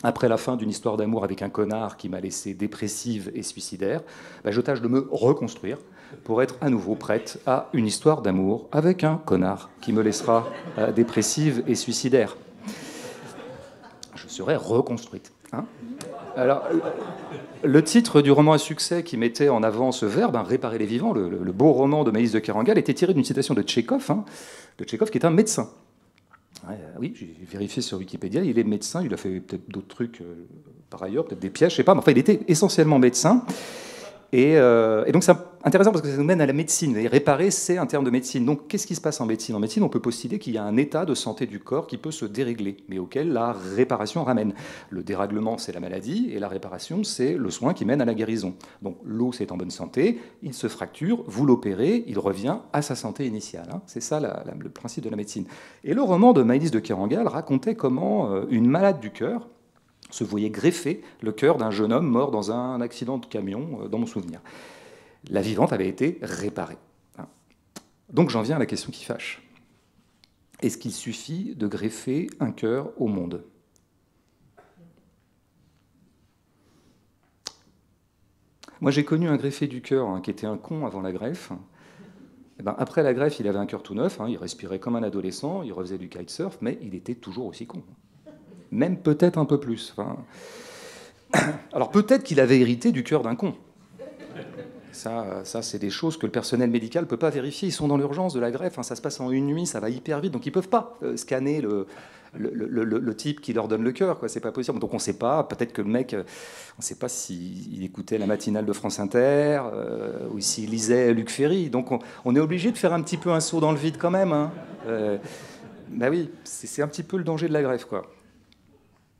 après 0.01 0.30
la 0.30 0.38
fin 0.38 0.56
d'une 0.56 0.70
histoire 0.70 0.96
d'amour 0.96 1.25
avec 1.25 1.42
un 1.42 1.50
connard 1.50 1.98
qui 1.98 2.08
m'a 2.08 2.22
laissé 2.22 2.54
dépressive 2.54 3.30
et 3.36 3.44
suicidaire, 3.44 4.01
bah, 4.46 4.51
je 4.51 4.62
tâche 4.62 4.80
de 4.80 4.88
me 4.88 5.10
reconstruire 5.12 5.78
pour 6.24 6.42
être 6.42 6.56
à 6.62 6.70
nouveau 6.70 6.96
prête 6.96 7.42
à 7.46 7.68
une 7.74 7.86
histoire 7.86 8.22
d'amour 8.22 8.70
avec 8.72 9.04
un 9.04 9.18
connard 9.18 9.70
qui 9.82 9.92
me 9.92 10.04
laissera 10.04 10.48
euh, 10.78 10.94
dépressive 10.94 11.62
et 11.68 11.75
suicidaire. 11.75 12.38
Je 14.16 14.30
serai 14.30 14.56
reconstruite. 14.56 15.34
Hein. 15.51 15.66
Alors, 16.36 16.63
le 17.63 17.83
titre 17.83 18.21
du 18.21 18.31
roman 18.31 18.53
à 18.53 18.57
succès 18.57 19.03
qui 19.03 19.17
mettait 19.17 19.50
en 19.50 19.63
avant 19.63 19.91
ce 19.91 20.05
verbe, 20.05 20.36
hein, 20.36 20.43
réparer 20.43 20.77
les 20.77 20.86
vivants, 20.86 21.13
le, 21.13 21.29
beau 21.51 21.71
roman 21.71 22.03
de 22.03 22.12
Maïs 22.12 22.31
de 22.31 22.39
Kerangal, 22.39 22.77
était 22.77 22.93
tiré 22.93 23.13
d'une 23.13 23.24
citation 23.24 23.53
de 23.53 23.62
Tchékov, 23.62 24.05
hein, 24.09 24.24
de 24.77 24.83
Tchékov 24.86 25.09
qui 25.09 25.17
est 25.17 25.25
un 25.25 25.31
médecin. 25.31 25.69
oui, 27.00 27.13
j'ai 27.15 27.36
vérifié 27.51 27.81
sur 27.81 27.98
Wikipédia, 27.98 28.43
il 28.43 28.57
est 28.57 28.63
médecin, 28.63 29.03
il 29.03 29.13
a 29.13 29.17
fait 29.17 29.39
peut-être 29.39 29.69
d'autres 29.69 29.88
trucs 29.88 30.21
euh, 30.21 30.45
par 30.89 31.03
ailleurs, 31.03 31.25
peut-être 31.25 31.39
des 31.39 31.50
pièges, 31.50 31.71
je 31.71 31.77
sais 31.77 31.83
pas, 31.83 31.93
mais 31.93 32.00
enfin 32.00 32.12
il 32.12 32.17
était 32.17 32.41
essentiellement 32.48 33.00
médecin. 33.00 33.43
Euh, 34.33 35.05
et, 35.05 35.12
donc 35.12 35.24
c'est 35.24 35.33
intéressant 35.63 35.92
parce 35.92 36.01
que 36.01 36.10
ça 36.10 36.18
nous 36.18 36.24
mène 36.24 36.42
à 36.42 36.46
la 36.46 36.54
médecine. 36.54 36.96
Et 36.98 37.08
réparer, 37.08 37.51
c'est 37.51 37.78
un 37.78 37.86
terme 37.86 38.04
de 38.04 38.10
médecine. 38.10 38.46
Donc 38.46 38.68
qu'est-ce 38.68 38.88
qui 38.88 38.96
se 38.96 39.01
passe 39.01 39.20
en 39.22 39.25
médecine? 39.25 39.56
En 39.56 39.60
médecine, 39.60 39.84
on 39.84 39.89
peut 39.89 40.00
postuler 40.00 40.39
qu'il 40.39 40.54
y 40.54 40.58
a 40.58 40.63
un 40.63 40.78
état 40.78 41.06
de 41.06 41.13
santé 41.13 41.46
du 41.46 41.60
corps 41.60 41.88
qui 41.88 41.98
peut 41.98 42.12
se 42.12 42.25
dérégler, 42.25 42.78
mais 42.88 43.00
auquel 43.00 43.32
la 43.34 43.51
réparation 43.51 44.24
ramène. 44.24 44.54
Le 44.89 45.04
dérèglement, 45.04 45.58
c'est 45.58 45.72
la 45.72 45.80
maladie, 45.80 46.30
et 46.32 46.39
la 46.39 46.48
réparation, 46.48 47.04
c'est 47.04 47.34
le 47.34 47.50
soin 47.50 47.74
qui 47.74 47.86
mène 47.86 48.01
à 48.01 48.06
la 48.06 48.13
guérison. 48.13 48.56
Donc 48.82 48.98
l'os 49.04 49.42
est 49.42 49.51
en 49.51 49.58
bonne 49.58 49.72
santé, 49.72 50.20
il 50.44 50.54
se 50.54 50.68
fracture, 50.68 51.24
vous 51.28 51.46
l'opérez, 51.46 52.04
il 52.08 52.20
revient 52.20 52.58
à 52.74 52.82
sa 52.82 52.96
santé 52.96 53.25
initiale. 53.25 53.70
Hein. 53.74 53.82
C'est 53.86 54.01
ça 54.01 54.20
le 54.20 54.70
principe 54.70 55.04
de 55.04 55.10
la 55.10 55.16
médecine. 55.16 55.46
Et 55.84 55.94
le 55.94 56.01
roman 56.01 56.34
de 56.34 56.44
Maïlis 56.44 56.72
de 56.72 56.80
Kerangal 56.80 57.28
racontait 57.28 57.75
comment 57.75 58.32
euh, 58.32 58.46
une 58.50 58.68
malade 58.68 59.00
du 59.00 59.12
cœur, 59.12 59.48
se 60.12 60.24
voyait 60.24 60.50
greffer 60.50 61.01
le 61.22 61.32
cœur 61.32 61.58
d'un 61.58 61.72
jeune 61.72 61.94
homme 61.94 62.08
mort 62.08 62.32
dans 62.32 62.51
un 62.51 62.82
accident 62.82 63.18
de 63.18 63.25
camion, 63.25 63.82
euh, 63.84 63.88
dans 63.88 64.00
mon 64.00 64.06
souvenir. 64.06 64.42
La 65.28 65.42
vivante 65.42 65.74
avait 65.74 65.88
été 65.88 66.18
réparée. 66.22 66.78
Hein. 67.18 67.28
Donc 68.12 68.30
j'en 68.30 68.42
viens 68.42 68.56
à 68.56 68.60
la 68.60 68.66
question 68.66 68.92
qui 68.92 69.04
fâche. 69.04 69.42
Est-ce 70.62 70.78
qu'il 70.78 70.94
suffit 70.94 71.56
de 71.56 71.68
greffer 71.68 72.30
un 72.40 72.52
cœur 72.52 72.92
au 73.00 73.08
monde? 73.08 73.44
Moi 78.82 78.92
j'ai 78.92 79.04
connu 79.04 79.28
un 79.28 79.36
greffé 79.36 79.68
du 79.68 79.82
cœur 79.82 80.08
hein, 80.08 80.22
qui 80.22 80.32
était 80.32 80.48
un 80.48 80.58
con 80.58 80.86
avant 80.86 81.02
la 81.02 81.12
greffe. 81.12 81.52
Eh 82.60 82.64
ben, 82.64 82.76
après 82.78 83.04
la 83.04 83.14
greffe, 83.14 83.40
il 83.40 83.48
avait 83.48 83.58
un 83.58 83.66
cœur 83.66 83.84
tout 83.84 83.96
neuf, 83.96 84.20
hein, 84.20 84.26
il 84.28 84.38
respirait 84.38 84.80
comme 84.80 84.98
un 84.98 85.04
adolescent, 85.04 85.64
il 85.64 85.72
refaisait 85.72 85.98
du 85.98 86.10
kitesurf, 86.10 86.58
mais 86.60 86.78
il 86.82 86.94
était 86.94 87.16
toujours 87.16 87.46
aussi 87.46 87.66
con. 87.66 87.84
Même 88.72 89.00
peut-être 89.00 89.38
un 89.38 89.46
peu 89.46 89.62
plus. 89.62 89.96
Alors 91.74 91.90
peut-être 91.90 92.24
qu'il 92.24 92.42
avait 92.42 92.60
hérité 92.60 92.92
du 92.92 93.04
cœur 93.04 93.22
d'un 93.22 93.36
con. 93.36 93.56
Ça, 95.00 95.41
ça 95.44 95.62
c'est 95.62 95.79
des 95.79 95.89
choses 95.89 96.18
que 96.18 96.25
le 96.25 96.32
personnel 96.32 96.70
médical 96.70 97.06
ne 97.06 97.10
peut 97.10 97.18
pas 97.18 97.29
vérifier. 97.29 97.70
Ils 97.70 97.72
sont 97.72 97.88
dans 97.88 97.98
l'urgence 97.98 98.34
de 98.34 98.39
la 98.39 98.51
greffe, 98.51 98.77
hein, 98.77 98.84
ça 98.84 98.96
se 98.96 99.01
passe 99.01 99.20
en 99.20 99.32
une 99.32 99.46
nuit, 99.46 99.65
ça 99.65 99.79
va 99.79 99.89
hyper 99.89 100.20
vite, 100.20 100.34
donc 100.34 100.46
ils 100.46 100.50
ne 100.50 100.53
peuvent 100.53 100.70
pas 100.70 100.98
euh, 101.03 101.15
scanner 101.15 101.62
le, 101.62 101.88
le, 102.38 103.15
type 103.15 103.41
qui 103.41 103.53
leur 103.53 103.68
donne 103.68 103.84
le 103.84 103.91
cœur, 103.91 104.20
quoi. 104.20 104.29
C'est 104.29 104.39
pas 104.39 104.51
possible. 104.51 104.79
Donc 104.79 104.94
on 104.94 104.98
ne 104.98 105.01
sait 105.01 105.18
pas. 105.18 105.44
Peut-être 105.44 105.74
que 105.74 105.82
le 105.82 105.89
mec, 105.89 106.13
euh, 106.13 106.24
on 106.77 106.79
ne 106.79 106.84
sait 106.84 106.96
pas 106.96 107.10
s'il 107.10 107.84
écoutait 107.84 108.18
la 108.18 108.27
matinale 108.27 108.65
de 108.65 108.74
France 108.74 109.00
Inter 109.00 109.62
euh, 109.74 110.27
ou 110.32 110.39
s'il 110.39 110.70
lisait 110.70 111.13
Luc 111.13 111.29
Ferry. 111.29 111.70
Donc 111.70 111.89
on, 112.25 112.36
est 112.36 112.39
obligé 112.39 112.72
de 112.72 112.77
faire 112.77 112.94
un 112.94 113.01
petit 113.01 113.18
peu 113.18 113.32
un 113.32 113.39
saut 113.39 113.60
dans 113.60 113.72
le 113.72 113.77
vide 113.77 113.98
quand 113.98 114.12
même. 114.12 114.32
Hein. 114.32 114.51
Euh, 114.88 115.18
bah 115.89 116.08
oui, 116.10 116.29
c'est 116.44 116.82
un 116.82 116.88
petit 116.88 117.03
peu 117.03 117.18
le 117.18 117.24
danger 117.24 117.48
de 117.48 117.53
la 117.53 117.77
quoi. 117.79 118.06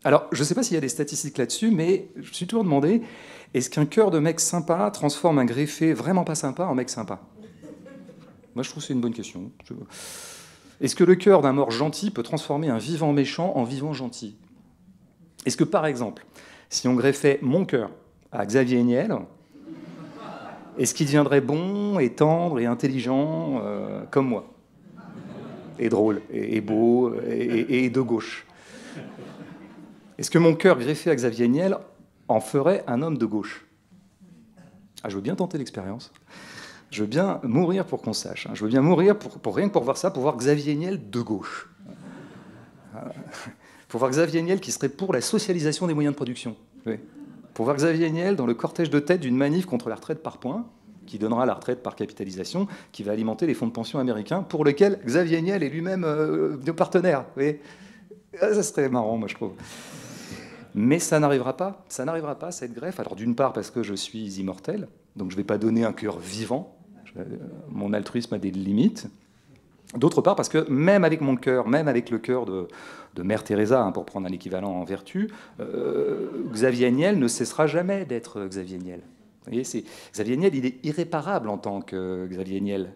Alors, 0.06 0.28
je 0.32 0.40
ne 0.40 0.46
sais 0.46 0.56
pas 0.56 0.64
s'il 0.64 0.76
y 0.76 0.78
a 0.78 0.82
des 0.82 0.88
statistiques 0.88 1.38
là-dessus, 1.38 1.72
mais 1.72 2.08
je 2.16 2.30
me 2.30 2.34
suis 2.34 2.48
toujours 2.48 2.64
demandé 2.64 3.02
est-ce 3.54 3.70
qu'un 3.70 3.86
cœur 3.86 4.12
de 4.12 4.20
mec 4.20 4.40
sympa 4.40 4.90
transforme 4.92 5.40
un 5.40 5.46
greffé 5.46 5.94
vraiment 5.94 6.24
pas 6.24 6.36
sympa 6.36 6.66
en 6.66 6.76
mec 6.76 6.90
sympa? 6.90 7.20
Moi, 8.56 8.64
je 8.64 8.70
trouve 8.70 8.84
c'est 8.84 8.94
une 8.94 9.02
bonne 9.02 9.14
question. 9.14 9.52
Est-ce 10.82 10.96
que 10.96 11.04
le 11.04 11.16
cœur 11.16 11.42
d'un 11.42 11.54
mort 11.54 11.72
gentil 11.72 12.12
peut 12.12 12.24
transformer 12.24 12.70
un 12.70 12.78
vivant 12.78 13.12
méchant 13.12 13.54
en 13.56 13.64
vivant 13.64 13.94
gentil? 13.94 14.38
Est-ce 15.46 15.58
que, 15.58 15.64
par 15.64 15.86
exemple, 15.86 16.26
si 16.70 16.88
on 16.88 16.94
greffait 16.94 17.40
mon 17.42 17.66
cœur 17.66 17.90
à 18.32 18.46
Xavier 18.46 18.84
Niel, 18.84 19.16
est-ce 20.78 20.94
qu'il 20.94 21.08
deviendrait 21.08 21.42
bon 21.42 22.00
et 22.00 22.12
tendre 22.12 22.60
et 22.60 22.66
intelligent 22.66 23.62
euh, 23.64 24.04
comme 24.12 24.28
moi? 24.28 24.54
Et 25.80 25.90
drôle, 25.90 26.22
et, 26.32 26.62
beau, 26.62 27.14
et, 27.22 27.90
de 27.90 28.02
gauche. 28.02 28.46
Est-ce 30.18 30.30
que 30.30 30.38
mon 30.38 30.54
cœur 30.54 30.78
greffé 30.78 31.10
à 31.10 31.16
Xavier 31.16 31.48
Niel 31.48 31.78
en 32.30 32.40
ferait 32.40 32.84
un 32.88 33.02
homme 33.02 33.18
de 33.18 33.26
gauche 33.26 33.66
ah, 35.04 35.10
Je 35.10 35.16
veux 35.16 35.22
bien 35.22 35.36
tenter 35.36 35.58
l'expérience. 35.58 36.14
Je 36.92 37.02
veux 37.02 37.08
bien 37.08 37.40
mourir 37.44 37.86
pour 37.86 38.02
qu'on 38.02 38.14
sache. 38.14 38.48
Hein. 38.48 38.52
Je 38.54 38.64
veux 38.64 38.70
bien 38.70 38.82
mourir 38.82 39.18
pour, 39.18 39.56
rien 39.56 39.68
que 39.68 39.74
pour 39.74 39.84
voir 39.84 39.98
ça, 39.98 40.12
pour 40.12 40.24
voir 40.24 40.38
Xavier 40.38 40.76
Niel 40.76 41.10
de 41.10 41.22
gauche. 41.22 41.70
Pour 43.88 44.00
voir 44.00 44.12
Xavier 44.12 44.42
Niel 44.42 44.60
qui 44.60 44.72
serait 44.72 44.90
pour 44.90 45.14
la 45.14 45.22
socialisation 45.22 45.88
des 45.88 45.94
moyens 45.94 46.14
de 46.14 46.16
production. 46.16 46.56
Pour 47.54 47.66
voir 47.66 47.76
Xavier 47.76 48.10
Niel 48.10 48.36
dans 48.36 48.46
le 48.46 48.54
cortège 48.54 48.90
de 48.90 49.00
tête 49.00 49.22
d'une 49.22 49.36
manif 49.36 49.66
contre 49.66 49.90
la 49.90 49.96
retraite 49.96 50.24
par 50.24 50.38
points, 50.38 50.66
qui 51.06 51.18
donnera 51.18 51.46
la 51.46 51.56
retraite 51.56 51.82
par 51.82 51.96
capitalisation, 51.96 52.68
qui 52.92 53.02
va 53.04 53.12
alimenter 53.12 53.48
les 53.48 53.56
fonds 53.56 53.68
de 53.68 53.72
pension 53.72 54.00
américains, 54.00 54.44
pour 54.44 54.64
lequel 54.64 55.00
Xavier 55.06 55.42
Niel 55.42 55.64
est 55.64 55.70
lui-même 55.70 56.04
euh, 56.04 56.58
partenaire. 56.76 57.26
Ah, 58.40 58.54
ça 58.54 58.64
serait 58.64 58.90
marrant, 58.90 59.18
moi, 59.18 59.28
je 59.28 59.36
trouve. 59.36 59.54
Mais 60.82 61.00
ça 61.00 61.20
n'arrivera 61.20 61.58
pas. 61.58 61.84
Ça 61.90 62.06
n'arrivera 62.06 62.40
pas, 62.40 62.52
cette 62.52 62.74
greffe. 62.74 63.02
Alors, 63.02 63.18
d'une 63.18 63.36
part, 63.36 63.52
parce 63.52 63.70
que 63.70 63.84
je 63.84 63.94
suis 63.94 64.40
immortel, 64.40 64.88
donc 65.18 65.30
je 65.30 65.36
ne 65.36 65.42
vais 65.42 65.46
pas 65.46 65.58
donner 65.58 65.84
un 65.84 65.92
cœur 65.92 66.20
vivant 66.20 66.80
euh, 67.18 67.24
mon 67.68 67.92
altruisme 67.92 68.36
a 68.36 68.38
des 68.38 68.52
limites. 68.52 69.08
D'autre 69.98 70.22
part, 70.22 70.36
parce 70.36 70.48
que 70.48 70.70
même 70.70 71.04
avec 71.04 71.20
mon 71.20 71.36
cœur, 71.36 71.68
même 71.68 71.88
avec 71.88 72.12
le 72.12 72.20
cœur 72.20 72.46
de, 72.46 72.68
Mère 73.22 73.44
Teresa, 73.44 73.82
hein, 73.82 73.92
pour 73.92 74.06
prendre 74.06 74.28
un 74.28 74.32
équivalent 74.32 74.72
en 74.72 74.84
vertu, 74.86 75.30
euh, 75.60 76.30
Xavier 76.54 76.92
Niel 76.92 77.20
ne 77.20 77.28
cessera 77.28 77.68
jamais 77.68 78.06
d'être 78.06 78.46
Xavier 78.46 78.78
Niel. 78.78 79.00
Vous 79.00 79.52
voyez, 79.52 79.64
Xavier 80.14 80.38
Niel, 80.38 80.56
il 80.56 80.66
est 80.66 80.86
irréparable 80.86 81.50
en 81.50 81.58
tant 81.58 81.82
que 81.82 82.28
Xavier 82.28 82.62
Niel. 82.62 82.94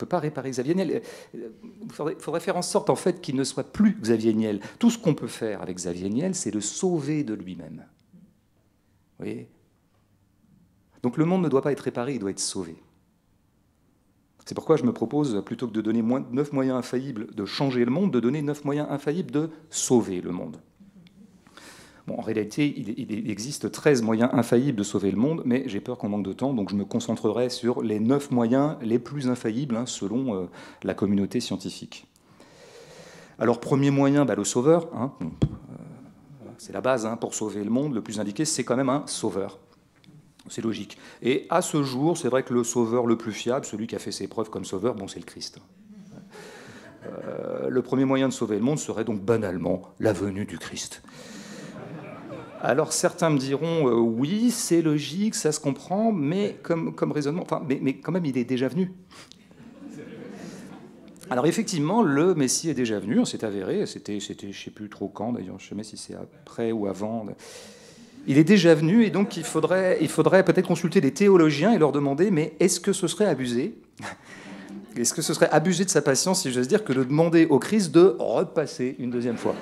Peut 0.00 0.06
pas 0.06 0.18
réparer 0.18 0.48
Xavier 0.48 0.74
Niel. 0.74 1.02
Il 1.34 1.92
faudrait, 1.92 2.40
faire 2.40 2.56
en 2.56 2.62
sorte 2.62 2.90
qu'il 3.20 3.36
ne 3.36 3.44
soit 3.44 3.70
plus 3.70 3.98
Xavier 4.00 4.32
Niel. 4.32 4.60
Tout 4.78 4.88
ce 4.88 4.96
qu'on 4.96 5.14
peut 5.14 5.26
faire 5.26 5.60
avec 5.60 5.76
Xavier 5.76 6.08
Niel, 6.08 6.34
c'est 6.34 6.50
le 6.50 6.62
sauver 6.62 7.22
de 7.22 7.34
lui-même. 7.34 7.84
Vous 8.14 9.26
voyez? 9.26 9.50
Donc 11.02 11.18
le 11.18 11.26
monde 11.26 11.42
ne 11.42 11.50
doit 11.50 11.60
pas 11.60 11.70
être 11.70 11.80
réparé, 11.80 12.14
il 12.14 12.18
doit 12.18 12.30
être 12.30 12.40
sauvé. 12.40 12.76
C'est 14.46 14.54
pourquoi 14.54 14.76
je 14.76 14.84
me 14.84 14.92
propose, 14.94 15.44
plutôt 15.44 15.68
que 15.68 15.72
de 15.74 15.82
donner 15.82 16.00
neuf 16.00 16.50
moyens 16.50 16.78
infaillibles 16.78 17.34
de 17.34 17.44
changer 17.44 17.84
le 17.84 17.90
monde, 17.90 18.10
de 18.10 18.20
donner 18.20 18.40
neuf 18.40 18.64
moyens 18.64 18.88
infaillibles 18.90 19.30
de 19.30 19.50
sauver 19.68 20.22
le 20.22 20.30
monde. 20.30 20.62
En 22.08 22.22
réalité, 22.22 22.74
il, 22.76 23.30
existe 23.30 23.70
13 23.70 24.02
moyens 24.02 24.30
infaillibles 24.32 24.78
de 24.78 24.82
sauver 24.82 25.10
le 25.10 25.16
monde, 25.16 25.42
mais 25.44 25.62
j'ai 25.66 25.80
peur 25.80 25.98
qu'on 25.98 26.08
manque 26.08 26.24
de 26.24 26.32
temps, 26.32 26.52
donc 26.52 26.70
je 26.70 26.74
me 26.74 26.84
concentrerai 26.84 27.50
sur 27.50 27.82
les 27.82 28.00
neuf 28.00 28.30
moyens 28.30 28.76
les 28.82 28.98
plus 28.98 29.28
infaillibles 29.28 29.76
hein, 29.76 29.86
selon 29.86 30.34
euh, 30.34 30.46
la 30.82 30.94
communauté 30.94 31.40
scientifique. 31.40 32.06
Alors, 33.38 33.60
premier 33.60 33.90
moyen, 33.90 34.24
bah, 34.24 34.34
le 34.34 34.44
sauveur. 34.44 34.88
Hein. 34.94 35.12
Euh, 35.22 35.26
c'est 36.58 36.72
la 36.72 36.82
base 36.82 37.06
hein, 37.06 37.16
pour 37.16 37.34
sauver 37.34 37.64
le 37.64 37.70
monde. 37.70 37.94
Le 37.94 38.02
plus 38.02 38.20
indiqué, 38.20 38.44
c'est 38.44 38.64
quand 38.64 38.76
même 38.76 38.90
un 38.90 39.06
sauveur. 39.06 39.58
C'est 40.48 40.62
logique. 40.62 40.98
Et 41.22 41.46
à 41.48 41.62
ce 41.62 41.82
jour, 41.82 42.18
c'est 42.18 42.28
vrai 42.28 42.42
que 42.42 42.52
le 42.52 42.64
sauveur 42.64 43.06
le 43.06 43.16
plus 43.16 43.32
fiable, 43.32 43.64
celui 43.64 43.86
qui 43.86 43.96
a 43.96 43.98
fait 43.98 44.12
ses 44.12 44.26
preuves 44.26 44.50
comme 44.50 44.64
sauveur, 44.64 44.94
c'est 45.08 45.20
le 45.20 45.24
Christ. 45.24 45.58
Euh, 47.06 47.68
le 47.70 47.82
premier 47.82 48.04
moyen 48.04 48.28
de 48.28 48.32
sauver 48.32 48.56
le 48.56 48.62
monde 48.62 48.78
serait 48.78 49.04
donc 49.04 49.22
banalement 49.22 49.82
la 50.00 50.12
venue 50.12 50.44
du 50.44 50.58
Christ. 50.58 51.02
Alors 52.62 52.92
certains 52.92 53.30
me 53.30 53.38
diront 53.38 53.88
euh, 53.88 53.94
oui, 53.94 54.50
c'est 54.50 54.82
logique, 54.82 55.34
ça 55.34 55.50
se 55.50 55.60
comprend, 55.60 56.12
mais 56.12 56.58
comme, 56.62 56.94
raisonnement, 57.12 57.42
enfin, 57.42 57.62
mais, 57.66 57.94
quand 57.94 58.12
même, 58.12 58.26
il 58.26 58.36
est 58.36 58.44
déjà 58.44 58.68
venu. 58.68 58.92
Alors 61.30 61.46
effectivement, 61.46 62.02
le 62.02 62.34
Messie 62.34 62.68
est 62.68 62.74
déjà 62.74 62.98
venu, 62.98 63.24
c'est 63.24 63.44
avéré, 63.44 63.86
c'était, 63.86 64.18
c'était, 64.20 64.52
je 64.52 64.64
sais 64.64 64.70
plus 64.70 64.88
trop 64.88 65.08
quand 65.08 65.32
d'ailleurs, 65.32 65.58
je 65.58 65.68
sais 65.68 65.74
pas 65.74 65.84
si 65.84 65.96
c'est 65.96 66.14
après 66.14 66.72
ou 66.72 66.86
avant. 66.86 67.24
Il 68.26 68.36
est 68.36 68.44
déjà 68.44 68.74
venu 68.74 69.04
et 69.04 69.10
donc 69.10 69.36
il 69.36 69.44
faudrait, 69.44 69.98
il 70.00 70.08
faudrait 70.08 70.44
peut-être 70.44 70.66
consulter 70.66 71.00
des 71.00 71.14
théologiens 71.14 71.72
et 71.72 71.78
leur 71.78 71.92
demander 71.92 72.30
mais 72.30 72.54
est-ce 72.60 72.80
que 72.80 72.92
ce 72.92 73.06
serait 73.06 73.26
abusé? 73.26 73.78
Est-ce 74.96 75.14
que 75.14 75.22
ce 75.22 75.32
serait 75.32 75.48
abusé 75.50 75.84
de 75.84 75.90
sa 75.90 76.02
patience, 76.02 76.42
si 76.42 76.50
j'ose 76.50 76.66
dire, 76.66 76.84
que 76.84 76.92
de 76.92 77.04
demander 77.04 77.46
au 77.46 77.60
Christ 77.60 77.92
de 77.92 78.16
repasser 78.18 78.96
une 78.98 79.10
deuxième 79.10 79.36
fois? 79.36 79.54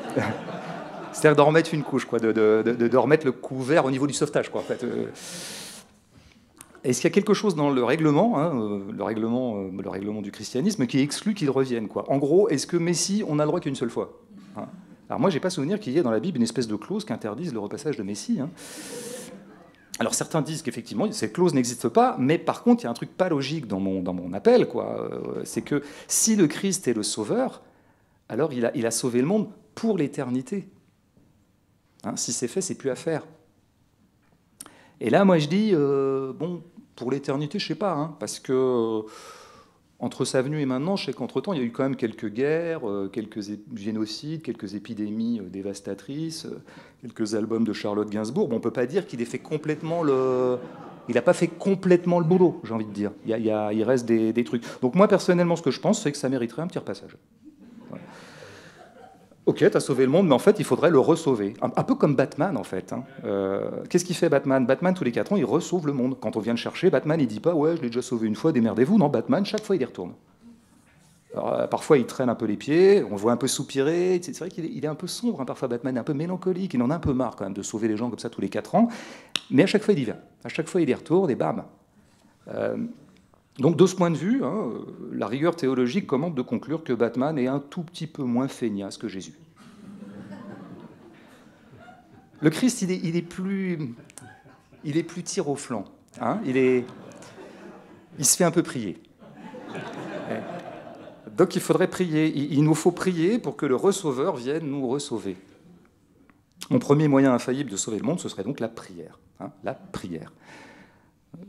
C'est-à-dire 1.18 1.36
d'en 1.36 1.46
remettre 1.46 1.74
une 1.74 1.82
couche, 1.82 2.04
quoi, 2.04 2.20
de, 2.20 2.32
de, 2.32 2.96
remettre 2.96 3.26
le 3.26 3.32
couvert 3.32 3.84
au 3.84 3.90
niveau 3.90 4.06
du 4.06 4.12
sauvetage. 4.12 4.50
Quoi, 4.50 4.60
en 4.60 4.64
fait. 4.64 4.84
Euh. 4.84 5.06
Est-ce 6.84 7.00
qu'il 7.00 7.10
y 7.10 7.12
a 7.12 7.14
quelque 7.14 7.34
chose 7.34 7.56
dans 7.56 7.70
le 7.70 7.82
règlement, 7.82 8.38
hein, 8.38 8.52
euh, 8.54 8.80
le, 8.96 9.02
règlement 9.02 9.56
euh, 9.56 9.70
le 9.82 9.90
règlement 9.90 10.22
du 10.22 10.30
christianisme, 10.30 10.86
qui 10.86 11.00
exclut 11.00 11.34
qu'il 11.34 11.50
revienne 11.50 11.88
quoi? 11.88 12.04
En 12.08 12.18
gros, 12.18 12.48
est-ce 12.50 12.68
que 12.68 12.76
Messie, 12.76 13.24
on 13.26 13.40
a 13.40 13.42
le 13.42 13.48
droit 13.48 13.58
qu'une 13.58 13.74
seule 13.74 13.90
fois 13.90 14.20
hein? 14.56 14.66
Alors 15.10 15.18
moi, 15.18 15.28
j'ai 15.30 15.40
pas 15.40 15.50
souvenir 15.50 15.80
qu'il 15.80 15.92
y 15.92 15.98
ait 15.98 16.02
dans 16.02 16.12
la 16.12 16.20
Bible 16.20 16.36
une 16.36 16.44
espèce 16.44 16.68
de 16.68 16.76
clause 16.76 17.04
qui 17.04 17.12
interdise 17.12 17.52
le 17.52 17.58
repassage 17.58 17.96
de 17.96 18.02
Messie. 18.04 18.38
Hein. 18.40 18.50
Alors 19.98 20.14
certains 20.14 20.40
disent 20.40 20.62
qu'effectivement, 20.62 21.10
cette 21.10 21.32
clause 21.32 21.52
n'existe 21.52 21.88
pas, 21.88 22.14
mais 22.20 22.38
par 22.38 22.62
contre, 22.62 22.82
il 22.82 22.84
y 22.84 22.86
a 22.86 22.90
un 22.90 22.94
truc 22.94 23.16
pas 23.16 23.28
logique 23.28 23.66
dans 23.66 23.80
mon, 23.80 24.02
dans 24.02 24.12
mon 24.12 24.32
appel, 24.34 24.68
quoi. 24.68 25.10
C'est 25.42 25.62
que 25.62 25.82
si 26.06 26.36
le 26.36 26.46
Christ 26.46 26.86
est 26.86 26.94
le 26.94 27.02
sauveur, 27.02 27.62
alors 28.28 28.52
il 28.52 28.66
a, 28.66 28.76
il 28.76 28.86
a 28.86 28.92
sauvé 28.92 29.20
le 29.20 29.26
monde 29.26 29.48
pour 29.74 29.98
l'éternité. 29.98 30.68
Hein, 32.04 32.16
si 32.16 32.32
c'est 32.32 32.48
fait, 32.48 32.60
c'est 32.60 32.76
plus 32.76 32.90
à 32.90 32.94
faire. 32.94 33.26
Et 35.00 35.10
là, 35.10 35.24
moi, 35.24 35.38
je 35.38 35.48
dis, 35.48 35.70
euh, 35.72 36.32
bon, 36.32 36.62
pour 36.96 37.10
l'éternité, 37.10 37.58
je 37.58 37.66
sais 37.66 37.74
pas, 37.74 37.92
hein, 37.92 38.16
parce 38.18 38.40
que 38.40 39.04
entre 40.00 40.24
sa 40.24 40.42
venue 40.42 40.60
et 40.60 40.66
maintenant, 40.66 40.94
je 40.94 41.06
sais 41.06 41.12
qu'entre-temps, 41.12 41.52
il 41.52 41.58
y 41.58 41.62
a 41.62 41.64
eu 41.64 41.72
quand 41.72 41.82
même 41.82 41.96
quelques 41.96 42.28
guerres, 42.28 42.88
euh, 42.88 43.08
quelques 43.08 43.40
génocides, 43.74 44.42
quelques 44.42 44.74
épidémies 44.74 45.40
euh, 45.40 45.48
dévastatrices, 45.48 46.46
euh, 46.46 46.62
quelques 47.00 47.34
albums 47.34 47.64
de 47.64 47.72
Charlotte 47.72 48.08
Gainsbourg. 48.08 48.48
Bon, 48.48 48.56
on 48.56 48.60
peut 48.60 48.70
pas 48.70 48.86
dire 48.86 49.06
qu'il 49.06 49.20
ait 49.20 49.26
fait 49.26 49.40
complètement 49.40 50.02
le... 50.02 50.58
Il 51.08 51.14
n'a 51.14 51.22
pas 51.22 51.32
fait 51.32 51.48
complètement 51.48 52.18
le 52.20 52.26
boulot, 52.26 52.60
j'ai 52.64 52.74
envie 52.74 52.84
de 52.84 52.92
dire. 52.92 53.12
Il, 53.24 53.30
y 53.30 53.50
a, 53.50 53.72
il, 53.72 53.82
reste 53.82 54.04
des, 54.04 54.32
des, 54.32 54.44
trucs. 54.44 54.62
Donc 54.82 54.94
moi, 54.94 55.08
personnellement, 55.08 55.56
ce 55.56 55.62
que 55.62 55.70
je 55.70 55.80
pense, 55.80 56.02
c'est 56.02 56.12
que 56.12 56.18
ça 56.18 56.28
mériterait 56.28 56.60
un 56.60 56.66
petit 56.66 56.78
repassage. 56.78 57.16
Ok, 59.48 59.56
tu 59.56 59.64
as 59.78 59.80
sauvé 59.80 60.04
le 60.04 60.10
monde, 60.10 60.28
mais 60.28 60.34
en 60.34 60.38
fait, 60.38 60.58
il 60.58 60.64
faudrait 60.66 60.90
le 60.90 60.98
resauver. 60.98 61.54
Un, 61.62 61.82
peu 61.82 61.94
comme 61.94 62.14
Batman, 62.14 62.54
en 62.58 62.64
fait. 62.64 62.92
Hein. 62.92 63.04
Euh, 63.24 63.70
qu'est-ce 63.88 64.04
qu'il 64.04 64.14
fait, 64.14 64.28
Batman? 64.28 64.66
Batman, 64.66 64.92
tous 64.92 65.04
les 65.04 65.10
4 65.10 65.32
ans, 65.32 65.36
il 65.36 65.44
resauve 65.46 65.86
le 65.86 65.94
monde. 65.94 66.18
Quand 66.20 66.36
on 66.36 66.40
vient 66.40 66.52
le 66.52 66.58
chercher, 66.58 66.90
Batman, 66.90 67.18
il 67.18 67.26
dit 67.26 67.40
pas 67.40 67.54
Ouais, 67.54 67.74
je 67.74 67.80
l'ai 67.80 67.88
déjà 67.88 68.02
sauvé 68.02 68.26
une 68.26 68.34
fois, 68.34 68.52
démerdez-vous. 68.52 68.98
Non, 68.98 69.08
Batman, 69.08 69.46
chaque 69.46 69.62
fois, 69.62 69.74
il 69.74 69.80
y 69.80 69.86
retourne. 69.86 70.12
Euh, 71.34 71.66
parfois, 71.66 71.96
il 71.96 72.04
traîne 72.04 72.28
un 72.28 72.34
peu 72.34 72.44
les 72.44 72.58
pieds, 72.58 73.02
on 73.10 73.16
voit 73.16 73.32
un 73.32 73.38
peu 73.38 73.46
soupirer. 73.46 74.20
C'est 74.22 74.38
vrai 74.38 74.50
qu'il 74.50 74.84
est, 74.84 74.86
un 74.86 74.94
peu 74.94 75.06
sombre, 75.06 75.40
hein, 75.40 75.46
parfois, 75.46 75.68
Batman, 75.68 75.96
est 75.96 76.00
un 76.00 76.04
peu 76.04 76.12
mélancolique. 76.12 76.74
Il 76.74 76.82
en 76.82 76.90
a 76.90 76.96
un 76.96 77.00
peu 77.00 77.14
marre, 77.14 77.34
quand 77.34 77.44
même, 77.44 77.54
de 77.54 77.62
sauver 77.62 77.88
les 77.88 77.96
gens 77.96 78.10
comme 78.10 78.18
ça 78.18 78.28
tous 78.28 78.42
les 78.42 78.50
4 78.50 78.74
ans. 78.74 78.88
Mais 79.50 79.62
à 79.62 79.66
chaque 79.66 79.82
fois, 79.82 79.94
il 79.94 80.00
y 80.00 80.04
vient. 80.04 80.18
À 80.44 80.50
chaque 80.50 80.68
fois, 80.68 80.82
il 80.82 80.90
y 80.90 80.94
retourne 80.94 81.30
et 81.30 81.36
bam. 81.36 81.64
Euh, 82.48 82.76
donc 83.58 83.76
de 83.76 83.86
ce 83.86 83.96
point 83.96 84.10
de 84.10 84.16
vue, 84.16 84.44
hein, 84.44 84.70
la 85.12 85.26
rigueur 85.26 85.56
théologique 85.56 86.06
commande 86.06 86.34
de 86.34 86.42
conclure 86.42 86.84
que 86.84 86.92
Batman 86.92 87.36
est 87.38 87.48
un 87.48 87.58
tout 87.58 87.82
petit 87.82 88.06
peu 88.06 88.22
moins 88.22 88.46
feignasse 88.46 88.98
que 88.98 89.08
Jésus. 89.08 89.34
Le 92.40 92.50
Christ, 92.50 92.82
il 92.82 93.16
est, 93.16 93.22
plus, 93.22 93.96
il 94.84 94.96
est 94.96 95.02
plus 95.02 95.24
tir 95.24 95.48
au 95.48 95.56
flanc. 95.56 95.84
Hein. 96.20 96.40
il, 96.46 98.24
se 98.24 98.36
fait 98.36 98.44
un 98.44 98.52
peu 98.52 98.62
prier. 98.62 99.02
Donc 101.36 101.56
il 101.56 101.60
faudrait 101.60 101.88
prier. 101.88 102.32
Il 102.36 102.62
nous 102.62 102.74
faut 102.74 102.92
prier 102.92 103.40
pour 103.40 103.56
que 103.56 103.66
le 103.66 103.74
receveur 103.74 104.36
vienne 104.36 104.70
nous 104.70 104.86
ressauver. 104.86 105.36
Mon 106.70 106.78
premier 106.78 107.08
moyen 107.08 107.32
infaillible 107.32 107.70
de 107.70 107.76
sauver 107.76 107.98
le 107.98 108.04
monde, 108.04 108.20
ce 108.20 108.28
serait 108.28 108.44
donc 108.44 108.60
la 108.60 108.68
prière. 108.68 109.18
Hein, 109.40 109.50
la 109.64 109.74
prière. 109.74 110.32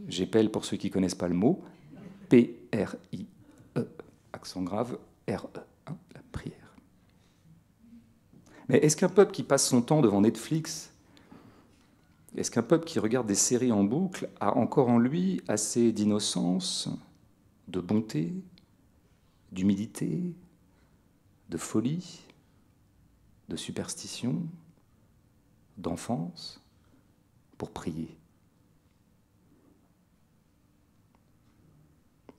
J'épelle 0.07 0.49
pour 0.49 0.65
ceux 0.65 0.77
qui 0.77 0.89
connaissent 0.89 1.15
pas 1.15 1.27
le 1.27 1.35
mot. 1.35 1.61
P-R-I-E. 2.29 3.87
Accent 4.33 4.61
grave, 4.61 4.97
R-E. 5.27 5.59
Hein, 5.87 5.97
la 6.13 6.21
prière. 6.31 6.75
Mais 8.69 8.77
est-ce 8.77 8.95
qu'un 8.95 9.09
peuple 9.09 9.31
qui 9.31 9.43
passe 9.43 9.67
son 9.67 9.81
temps 9.81 10.01
devant 10.01 10.21
Netflix, 10.21 10.93
est-ce 12.35 12.51
qu'un 12.51 12.61
peuple 12.61 12.85
qui 12.85 12.99
regarde 12.99 13.25
des 13.25 13.35
séries 13.35 13.71
en 13.71 13.83
boucle 13.83 14.29
a 14.39 14.55
encore 14.55 14.89
en 14.89 14.99
lui 14.99 15.41
assez 15.47 15.91
d'innocence, 15.91 16.89
de 17.67 17.79
bonté, 17.79 18.33
d'humilité, 19.51 20.35
de 21.49 21.57
folie, 21.57 22.21
de 23.49 23.55
superstition, 23.55 24.43
d'enfance 25.77 26.61
pour 27.57 27.71
prier? 27.71 28.18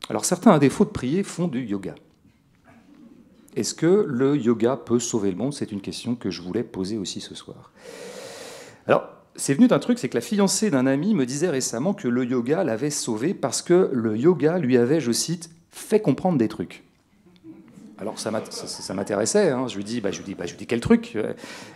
Alors 0.09 0.25
certains, 0.25 0.53
à 0.53 0.59
défaut 0.59 0.85
de 0.85 0.91
prier, 0.91 1.23
font 1.23 1.47
du 1.47 1.65
yoga. 1.65 1.95
Est-ce 3.57 3.75
que 3.75 4.05
le 4.09 4.37
yoga 4.37 4.77
peut 4.77 5.01
sauver 5.01 5.31
le 5.31 5.37
monde? 5.37 5.53
C'est 5.53 5.73
une 5.73 5.81
question 5.81 6.15
que 6.15 6.31
je 6.31 6.41
voulais 6.41 6.63
poser 6.63 6.99
aussi 6.99 7.21
ce 7.21 7.35
soir. 7.35 7.73
Alors, 8.87 9.09
c'est 9.37 9.55
venu 9.55 9.69
d'un 9.69 9.79
truc, 9.79 9.99
c'est 9.99 10.09
que 10.09 10.17
la 10.17 10.21
fiancée 10.21 10.71
d'un 10.71 10.87
ami 10.87 11.15
me 11.15 11.27
disait 11.27 11.49
récemment 11.49 11.95
que 11.95 12.09
le 12.09 12.25
yoga 12.25 12.65
l'avait 12.65 12.91
sauvé 12.91 13.35
parce 13.35 13.63
que 13.63 13.91
le 13.93 14.17
yoga 14.17 14.59
lui 14.59 14.77
avait, 14.77 15.01
je 15.01 15.13
cite, 15.13 15.51
fait 15.71 16.01
comprendre 16.01 16.39
des 16.39 16.49
trucs. 16.49 16.83
Alors 17.99 18.19
ça 18.19 18.31
m'intéressait, 18.95 19.51
hein. 19.51 19.69
je 19.69 19.77
lui 19.77 19.85
dis, 19.85 20.01
bah, 20.01 20.11
je 20.11 20.19
lui 20.19 20.25
dis, 20.25 20.35
bah, 20.35 20.47
je 20.47 20.53
lui 20.53 20.59
dis 20.59 20.67
quel 20.67 20.81
truc? 20.81 21.19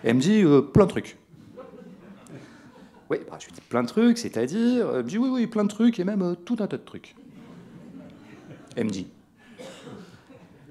Elle 0.03 0.17
me 0.17 0.21
dit 0.21 0.43
euh, 0.43 0.63
plein 0.63 0.87
de 0.87 0.91
trucs. 0.91 1.19
Oui, 3.11 3.19
bah, 3.31 3.37
je 3.39 3.47
lui 3.47 3.53
dis 3.53 3.61
plein 3.69 3.83
de 3.83 3.89
trucs, 3.89 4.17
c'est-à-dire, 4.17 4.89
elle 4.95 5.05
me 5.05 5.09
dit 5.09 5.19
oui, 5.19 5.29
oui, 5.31 5.47
plein 5.47 5.65
de 5.65 5.69
trucs 5.69 5.99
et 6.01 6.05
même 6.05 6.23
euh, 6.23 6.35
tout 6.35 6.57
un 6.61 6.67
tas 6.67 6.79
de 6.79 6.83
trucs. 6.83 7.15
Elle 8.77 8.85
me 8.85 8.91
dit, 8.91 9.07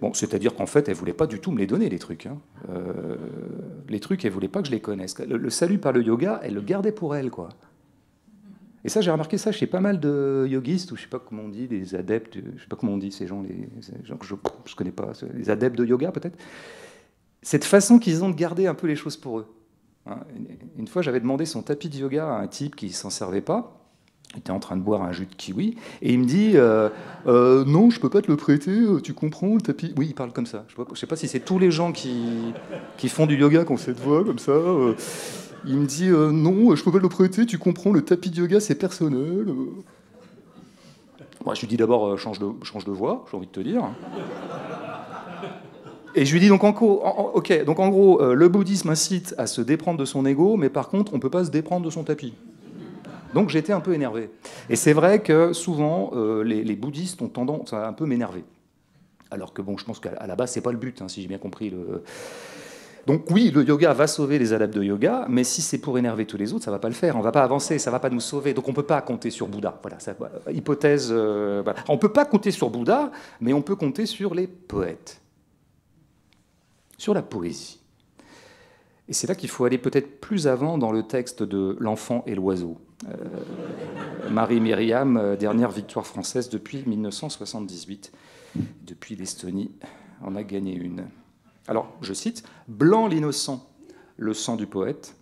Bon, 0.03 0.13
c'est-à-dire 0.13 0.53
qu'en 0.53 0.65
fait, 0.65 0.89
elle 0.89 0.95
voulait 0.95 1.13
pas 1.13 1.27
du 1.27 1.39
tout 1.39 1.50
me 1.50 1.57
les 1.57 1.65
donner, 1.65 1.88
les 1.88 1.98
trucs. 1.98 2.25
Hein. 2.25 2.38
Euh, 2.67 3.15
les 3.88 4.01
trucs, 4.01 4.25
elle 4.25 4.33
voulait 4.33 4.50
pas 4.50 4.62
que 4.62 4.67
je 4.67 4.74
les 4.74 4.81
connaisse. 4.81 5.17
Le, 5.17 5.50
salut 5.50 5.77
par 5.77 5.93
le 5.93 6.03
yoga, 6.03 6.41
elle 6.43 6.55
le 6.55 6.62
gardait 6.62 6.91
pour 6.91 7.15
elle, 7.15 7.31
quoi. 7.31 7.48
Et 8.83 8.89
ça, 8.89 9.00
j'ai 9.00 9.12
remarqué 9.12 9.38
ça 9.38 9.53
chez 9.53 9.65
pas 9.65 9.79
mal 9.79 10.01
de 10.01 10.45
yogistes, 10.50 10.91
ou 10.91 10.98
je 10.98 11.03
sais 11.03 11.07
pas 11.07 11.19
comment 11.19 11.43
on 11.43 11.48
dit, 11.48 11.69
des 11.69 11.95
adeptes, 11.95 12.36
je 12.36 12.62
sais 12.62 12.67
pas 12.67 12.75
comment 12.75 12.91
on 12.91 12.98
dit 12.98 13.13
ces 13.13 13.27
gens, 13.27 13.41
les, 13.43 13.69
gens 14.03 14.17
que 14.17 14.25
je, 14.25 14.36
je 14.65 14.75
connais 14.75 14.91
pas, 14.91 15.13
les 15.36 15.50
adeptes 15.50 15.77
de 15.77 15.86
yoga 15.86 16.12
peut-être. 16.12 16.38
Cette 17.41 17.63
façon 17.63 17.98
qu'ils 17.98 18.25
ont 18.25 18.29
de 18.29 18.36
garder 18.36 18.67
un 18.67 18.75
peu 18.75 18.88
les 18.88 18.98
choses 18.98 19.15
pour 19.15 19.39
eux. 19.39 19.48
Hein. 20.05 20.19
Une 20.77 20.88
fois, 20.88 21.01
j'avais 21.01 21.22
demandé 21.22 21.45
son 21.45 21.62
tapis 21.62 21.88
de 21.88 21.95
yoga 21.95 22.27
à 22.27 22.41
un 22.41 22.48
type 22.48 22.75
qui 22.75 22.89
s'en 22.89 23.10
servait 23.10 23.39
pas. 23.39 23.82
Il 24.33 24.39
était 24.39 24.51
en 24.51 24.59
train 24.59 24.75
de 24.75 24.81
boire 24.81 25.03
un 25.03 25.11
jus 25.11 25.27
de 25.27 25.35
kiwi 25.35 25.75
et 26.01 26.11
il 26.11 26.19
me 26.19 26.25
dit 26.25 26.53
euh, 26.55 26.89
euh, 27.27 27.63
non, 27.65 27.91
je 27.91 27.99
peux 27.99 28.09
pas 28.09 28.21
te 28.21 28.31
le 28.31 28.37
prêter. 28.37 28.71
Euh, 28.71 28.99
tu 28.99 29.13
comprends 29.13 29.53
le 29.53 29.61
tapis 29.61 29.93
Oui, 29.95 30.07
il 30.09 30.15
parle 30.15 30.31
comme 30.31 30.47
ça. 30.47 30.65
Je 30.69 30.81
ne 30.81 30.95
sais 30.95 31.05
pas 31.05 31.15
si 31.15 31.27
c'est 31.27 31.39
tous 31.39 31.59
les 31.59 31.69
gens 31.69 31.91
qui, 31.91 32.53
qui 32.97 33.09
font 33.09 33.27
du 33.27 33.37
yoga 33.37 33.63
qui 33.63 33.71
ont 33.71 33.77
cette 33.77 33.99
voix 33.99 34.23
comme 34.23 34.39
ça. 34.39 34.53
il 35.67 35.77
me 35.77 35.85
dit 35.85 36.09
non, 36.09 36.75
je 36.75 36.83
peux 36.83 36.91
pas 36.91 36.97
te 36.97 37.03
le 37.03 37.09
prêter. 37.09 37.45
Tu 37.45 37.59
comprends 37.59 37.91
le 37.91 38.01
tapis 38.01 38.31
de 38.31 38.37
yoga, 38.37 38.59
c'est 38.59 38.75
personnel. 38.75 39.45
Moi, 41.45 41.53
je 41.53 41.61
lui 41.61 41.67
dis 41.67 41.77
d'abord 41.77 42.17
change 42.17 42.39
de 42.39 42.47
change 42.63 42.85
de 42.85 42.91
voix. 42.91 43.25
J'ai 43.29 43.37
envie 43.37 43.47
de 43.47 43.51
te 43.51 43.59
dire. 43.59 43.83
Et 46.15 46.25
je 46.25 46.33
lui 46.33 46.39
dis 46.39 46.47
donc 46.47 46.63
en, 46.63 46.69
ok, 46.69 47.65
donc 47.65 47.79
en 47.79 47.89
gros, 47.89 48.33
le 48.33 48.47
bouddhisme 48.47 48.89
incite 48.89 49.35
à 49.37 49.45
se 49.45 49.61
déprendre 49.61 50.00
de 50.00 50.05
son 50.05 50.25
ego, 50.25 50.57
mais 50.57 50.69
par 50.69 50.89
contre, 50.89 51.13
on 51.13 51.19
peut 51.19 51.29
pas 51.29 51.46
se 51.46 51.51
déprendre 51.51 51.85
de 51.85 51.91
son 51.91 52.03
tapis. 52.03 52.33
Donc 53.33 53.50
j'étais 53.50 53.74
un 53.74 53.79
peu 53.79 53.93
énervé. 53.93 54.29
Et 54.69 54.75
c'est 54.75 54.93
vrai 54.93 55.22
que 55.22 55.53
souvent, 55.53 56.11
euh, 56.13 56.43
les, 56.43 56.75
bouddhistes 56.75 57.22
ont 57.22 57.27
tendance 57.27 57.74
à 57.74 57.87
un 57.87 57.93
peu 57.93 58.05
m'énerver. 58.05 58.43
Alors 59.31 59.53
que 59.53 59.61
bon, 59.61 59.77
je 59.77 59.85
pense 59.85 60.00
qu'à 60.00 60.25
la 60.25 60.35
base, 60.35 60.51
c'est 60.51 60.61
pas 60.61 60.72
le 60.72 60.77
but, 60.77 61.01
hein, 61.01 61.07
si 61.07 61.22
j'ai 61.22 61.27
bien 61.27 61.39
compris. 61.39 61.74
Donc 63.05 63.29
oui, 63.31 63.51
le 63.53 63.63
yoga 63.63 63.93
va 63.93 64.07
sauver 64.07 64.39
les 64.39 64.53
adeptes 64.53 64.75
de 64.75 64.83
yoga, 64.83 65.25
mais 65.27 65.43
si 65.43 65.61
c'est 65.61 65.77
pour 65.77 65.98
énerver 65.98 66.25
tous 66.25 66.37
les 66.37 66.53
autres, 66.53 66.63
ça 66.63 66.72
va 66.72 66.79
pas 66.79 66.87
le 66.87 66.93
faire. 66.93 67.17
On 67.17 67.22
va 67.22 67.33
pas 67.33 67.43
avancer, 67.43 67.77
ça 67.77 67.91
va 67.91 68.00
pas 68.00 68.09
nous 68.09 68.22
sauver. 68.22 68.53
Donc 68.53 68.69
on 68.69 68.74
peut 68.74 68.83
pas 68.83 69.01
compter 69.01 69.29
sur 69.29 69.48
Bouddha. 69.48 69.77
Voilà, 69.81 70.00
ça, 70.00 70.15
hypothèse. 70.51 71.09
Euh, 71.11 71.63
On 71.89 71.98
peut 71.98 72.13
pas 72.13 72.24
compter 72.24 72.51
sur 72.51 72.69
Bouddha, 72.69 73.11
mais 73.41 73.51
on 73.51 73.61
peut 73.61 73.75
compter 73.75 74.05
sur 74.05 74.33
les 74.33 74.48
poètes, 74.48 75.22
sur 76.98 77.13
la 77.13 77.22
poésie. 77.22 77.81
Et 79.09 79.13
c'est 79.13 79.27
là 79.27 79.35
qu'il 79.35 79.50
faut 79.50 79.65
aller 79.65 79.77
peut-être 79.77 80.22
plus 80.22 80.48
avant 80.48 80.77
dans 80.77 80.93
le 80.93 81.03
texte 81.03 81.43
de 81.43 81.75
L'enfant 81.81 82.24
et 82.25 82.35
l'oiseau. 82.35 82.77
Euh, 83.07 84.29
Marie 84.29 84.59
Myriam, 84.59 85.18
euh, 85.18 85.35
dernière 85.35 85.72
victoire 85.72 86.05
française 86.05 86.50
depuis 86.50 86.83
1978. 86.85 88.11
Depuis 88.83 89.16
l'Estonie, 89.16 89.72
on 90.22 90.35
a 90.35 90.44
gagné 90.44 90.75
une. 90.75 91.07
Alors, 91.68 91.92
je 92.01 92.13
cite 92.13 92.44
Blanc 92.68 93.07
l'innocent, 93.07 93.68
le 94.18 94.33
sang 94.33 94.55
du 94.55 94.68
poète, 94.68 95.16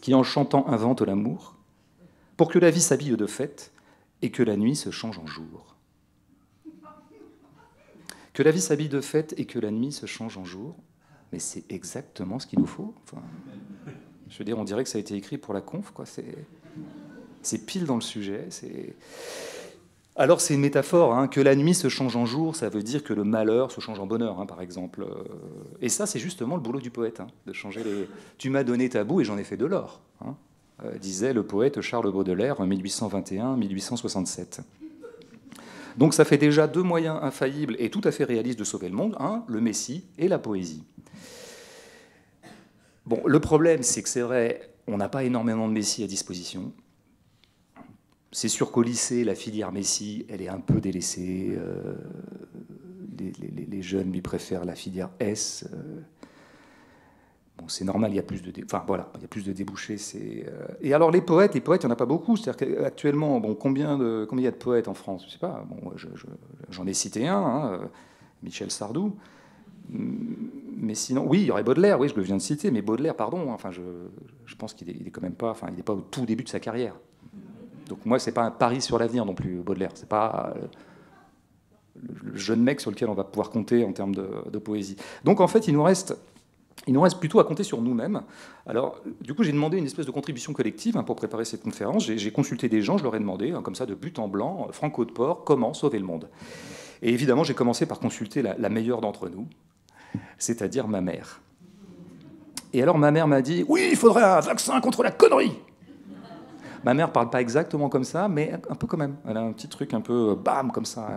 qui 0.00 0.14
en 0.14 0.22
chantant 0.22 0.66
invente 0.68 1.02
l'amour, 1.02 1.56
pour 2.36 2.48
que 2.48 2.58
la 2.58 2.70
vie 2.70 2.80
s'habille 2.80 3.16
de 3.16 3.26
fête 3.26 3.72
et 4.22 4.30
que 4.30 4.42
la 4.42 4.56
nuit 4.56 4.76
se 4.76 4.90
change 4.90 5.18
en 5.18 5.26
jour. 5.26 5.76
Que 8.32 8.42
la 8.42 8.50
vie 8.50 8.60
s'habille 8.60 8.88
de 8.88 9.00
fête 9.00 9.34
et 9.36 9.46
que 9.46 9.58
la 9.58 9.70
nuit 9.70 9.92
se 9.92 10.06
change 10.06 10.38
en 10.38 10.44
jour, 10.44 10.76
mais 11.32 11.38
c'est 11.38 11.70
exactement 11.70 12.38
ce 12.38 12.46
qu'il 12.46 12.58
nous 12.58 12.66
faut. 12.66 12.94
Je 14.28 14.38
veux 14.38 14.44
dire, 14.44 14.58
on 14.58 14.64
dirait 14.64 14.82
que 14.82 14.90
ça 14.90 14.98
a 14.98 15.00
été 15.00 15.14
écrit 15.14 15.38
pour 15.38 15.54
la 15.54 15.60
conf, 15.60 15.90
quoi. 15.92 16.06
C'est 16.06 16.34
c'est 17.42 17.66
pile 17.66 17.84
dans 17.84 17.96
le 17.96 18.00
sujet. 18.00 18.48
Alors 20.16 20.40
c'est 20.40 20.54
une 20.54 20.60
métaphore, 20.60 21.12
hein, 21.14 21.26
que 21.26 21.40
la 21.40 21.56
nuit 21.56 21.74
se 21.74 21.88
change 21.88 22.14
en 22.14 22.24
jour, 22.24 22.54
ça 22.54 22.68
veut 22.68 22.84
dire 22.84 23.02
que 23.02 23.12
le 23.12 23.24
malheur 23.24 23.72
se 23.72 23.80
change 23.80 23.98
en 23.98 24.06
bonheur, 24.06 24.38
hein, 24.38 24.46
par 24.46 24.60
exemple. 24.60 25.02
Euh, 25.02 25.24
et 25.80 25.88
ça, 25.88 26.06
c'est 26.06 26.20
justement 26.20 26.54
le 26.54 26.62
boulot 26.62 26.80
du 26.80 26.90
poète, 26.90 27.18
hein, 27.18 27.26
de 27.46 27.52
changer 27.52 27.82
les... 27.82 28.08
Tu 28.38 28.48
m'as 28.48 28.62
donné 28.62 28.88
ta 28.88 29.02
boue 29.02 29.22
et 29.22 29.24
j'en 29.24 29.36
ai 29.38 29.44
fait 29.44 29.56
de 29.56 29.66
l'or, 29.66 30.02
euh, 30.84 30.98
disait 30.98 31.32
le 31.32 31.42
poète 31.42 31.80
Charles 31.80 32.12
Baudelaire 32.12 32.60
en 32.60 32.68
1821-1867. 32.68 34.60
Donc 35.96 36.14
ça 36.14 36.24
fait 36.24 36.38
déjà 36.38 36.68
deux 36.68 36.82
moyens 36.82 37.18
infaillibles 37.22 37.76
et 37.78 37.90
tout 37.90 38.00
à 38.04 38.12
fait 38.12 38.24
réalistes 38.24 38.58
de 38.58 38.64
sauver 38.64 38.88
le 38.88 38.94
monde, 38.94 39.16
le 39.48 39.60
Messie 39.60 40.04
et 40.18 40.28
la 40.28 40.38
poésie. 40.38 40.84
Bon, 43.06 43.20
le 43.26 43.40
problème, 43.40 43.82
c'est 43.82 44.02
que 44.02 44.08
c'est 44.08 44.22
vrai, 44.22 44.73
on 44.86 44.96
n'a 44.96 45.08
pas 45.08 45.24
énormément 45.24 45.68
de 45.68 45.72
Messie 45.72 46.04
à 46.04 46.06
disposition. 46.06 46.72
C'est 48.32 48.48
sûr 48.48 48.72
qu'au 48.72 48.82
lycée, 48.82 49.24
la 49.24 49.34
filière 49.34 49.72
Messi, 49.72 50.26
elle 50.28 50.42
est 50.42 50.48
un 50.48 50.58
peu 50.58 50.80
délaissée. 50.80 51.56
Euh, 51.56 51.94
les, 53.16 53.82
jeunes 53.82 54.10
lui 54.10 54.22
préfèrent 54.22 54.64
la 54.64 54.74
filière 54.74 55.10
S. 55.20 55.68
Euh. 55.72 56.00
c'est 57.68 57.84
normal, 57.84 58.12
il 58.12 58.16
y 58.16 58.18
a 58.18 58.22
plus 58.22 58.42
de, 58.42 58.52
enfin 58.64 58.82
voilà, 58.86 59.10
il 59.16 59.22
y 59.22 59.24
a 59.24 59.28
plus 59.28 59.44
de 59.44 59.52
débouchés. 59.52 59.96
Euh. 60.16 60.66
Et 60.80 60.92
alors 60.94 61.12
les 61.12 61.20
poètes, 61.20 61.54
les 61.54 61.60
poètes, 61.60 61.84
il 61.84 61.86
n'y 61.86 61.92
en 61.92 61.94
a 61.94 61.96
pas 61.96 62.06
beaucoup. 62.06 62.36
C'est-à-dire 62.36 62.76
qu'actuellement, 62.76 63.38
bon, 63.38 63.54
combien 63.54 63.96
de, 63.96 64.26
il 64.32 64.40
y 64.40 64.46
a 64.48 64.50
de 64.50 64.56
poètes 64.56 64.88
en 64.88 64.94
France? 64.94 65.24
Je 65.26 65.32
sais 65.32 65.38
pas. 65.38 65.64
J'en 66.70 66.86
ai 66.86 66.94
cité 66.94 67.28
un, 67.28 67.38
hein, 67.38 67.80
Michel 68.42 68.70
Sardou. 68.70 69.16
Mais 69.88 70.94
sinon, 70.94 71.26
oui, 71.26 71.40
il 71.42 71.46
y 71.46 71.50
aurait 71.50 71.62
Baudelaire, 71.62 71.98
oui, 71.98 72.08
je 72.08 72.14
le 72.14 72.22
viens 72.22 72.36
de 72.36 72.42
citer, 72.42 72.70
mais 72.70 72.82
Baudelaire, 72.82 73.14
pardon, 73.14 73.50
enfin, 73.52 73.70
je, 73.70 73.80
pense 74.56 74.74
qu'il 74.74 74.90
est, 74.90 74.96
il 74.98 75.06
est, 75.06 75.10
quand 75.10 75.22
même 75.22 75.34
pas, 75.34 75.50
enfin, 75.50 75.68
il 75.70 75.76
n'est 75.76 75.82
pas 75.82 75.94
au 75.94 76.00
tout 76.00 76.26
début 76.26 76.44
de 76.44 76.48
sa 76.48 76.60
carrière. 76.60 76.94
Donc 77.88 78.04
moi, 78.06 78.18
c'est 78.18 78.32
pas 78.32 78.42
un 78.42 78.50
pari 78.50 78.80
sur 78.80 78.98
l'avenir 78.98 79.24
non 79.24 79.34
plus, 79.34 79.56
Baudelaire. 79.56 79.90
C'est 79.94 80.08
pas 80.08 80.54
euh, 80.56 80.66
le 82.22 82.36
jeune 82.36 82.62
mec 82.62 82.80
sur 82.80 82.90
lequel 82.90 83.08
on 83.08 83.14
va 83.14 83.24
pouvoir 83.24 83.50
compter 83.50 83.84
en 83.84 83.92
termes 83.92 84.14
de, 84.14 84.58
poésie. 84.58 84.96
Donc 85.24 85.40
en 85.40 85.48
fait, 85.48 85.68
il 85.68 85.74
nous 85.74 85.82
reste 85.82 86.16
il 86.86 86.92
nous 86.92 87.00
reste 87.00 87.18
plutôt 87.18 87.40
à 87.40 87.44
compter 87.44 87.62
sur 87.62 87.80
nous-mêmes. 87.80 88.22
Alors, 88.66 89.00
du 89.22 89.32
coup, 89.32 89.42
j'ai 89.42 89.52
demandé 89.52 89.78
une 89.78 89.86
espèce 89.86 90.04
de 90.04 90.10
contribution 90.10 90.52
collective 90.52 90.98
hein, 90.98 91.02
pour 91.02 91.16
préparer 91.16 91.46
cette 91.46 91.62
conférence. 91.62 92.04
J'ai 92.04 92.30
consulté 92.30 92.68
des 92.68 92.82
gens, 92.82 92.98
je 92.98 93.04
leur 93.04 93.14
ai 93.16 93.20
demandé, 93.20 93.52
hein, 93.52 93.62
comme 93.62 93.76
ça, 93.76 93.86
de 93.86 93.94
but 93.94 94.18
en 94.18 94.28
blanc, 94.28 94.68
Franco 94.72 95.06
de 95.06 95.10
Port, 95.10 95.44
comment 95.44 95.72
sauver 95.72 95.98
le 95.98 96.04
monde. 96.04 96.28
Et 97.00 97.10
évidemment, 97.10 97.42
j'ai 97.42 97.54
commencé 97.54 97.86
par 97.86 98.00
consulter 98.00 98.42
la 98.42 98.68
meilleure 98.68 99.00
d'entre 99.00 99.30
nous, 99.30 99.46
c'est-à-dire 100.38 100.88
ma 100.88 101.00
mère. 101.00 101.40
Et 102.72 102.82
alors, 102.82 102.98
ma 102.98 103.10
mère 103.10 103.28
m'a 103.28 103.40
dit 103.40 103.64
Oui, 103.68 103.88
il 103.92 103.96
faudrait 103.96 104.24
un 104.24 104.40
vaccin 104.40 104.80
contre 104.80 105.02
la 105.02 105.12
connerie 105.12 105.56
Ma 106.84 106.92
mère 106.92 107.12
parle 107.12 107.30
pas 107.30 107.40
exactement 107.40 107.88
comme 107.88 108.04
ça, 108.04 108.28
mais 108.28 108.52
un 108.68 108.74
peu 108.74 108.86
quand 108.86 108.98
même. 108.98 109.16
Elle 109.26 109.38
a 109.38 109.40
un 109.40 109.52
petit 109.52 109.68
truc 109.68 109.94
un 109.94 110.02
peu 110.02 110.32
euh, 110.32 110.34
bam 110.34 110.70
comme 110.70 110.84
ça. 110.84 111.08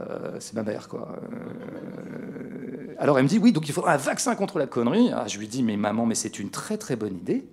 Euh, 0.00 0.36
c'est 0.40 0.54
ma 0.54 0.64
mère, 0.64 0.88
quoi. 0.88 1.16
Euh, 1.22 2.94
alors 2.98 3.18
elle 3.18 3.24
me 3.24 3.28
dit 3.28 3.38
oui, 3.38 3.52
donc 3.52 3.68
il 3.68 3.72
faudra 3.72 3.92
un 3.92 3.98
vaccin 3.98 4.34
contre 4.34 4.58
la 4.58 4.66
connerie. 4.66 5.10
Ah, 5.14 5.26
je 5.28 5.38
lui 5.38 5.46
dis 5.46 5.62
mais 5.62 5.76
maman, 5.76 6.06
mais 6.06 6.14
c'est 6.14 6.38
une 6.38 6.50
très 6.50 6.78
très 6.78 6.96
bonne 6.96 7.14
idée. 7.14 7.46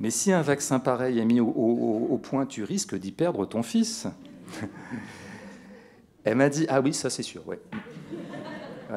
Mais 0.00 0.10
si 0.10 0.32
un 0.32 0.42
vaccin 0.42 0.80
pareil 0.80 1.18
est 1.18 1.24
mis 1.24 1.40
au, 1.40 2.20
point, 2.22 2.44
tu 2.46 2.64
risques 2.64 2.94
d'y 2.94 3.10
perdre 3.10 3.46
ton 3.46 3.62
fils. 3.62 4.06
elle 6.24 6.36
m'a 6.36 6.48
dit 6.48 6.66
ah 6.68 6.80
oui, 6.80 6.92
ça 6.92 7.08
c'est 7.08 7.22
sûr, 7.22 7.46
ouais. 7.48 7.60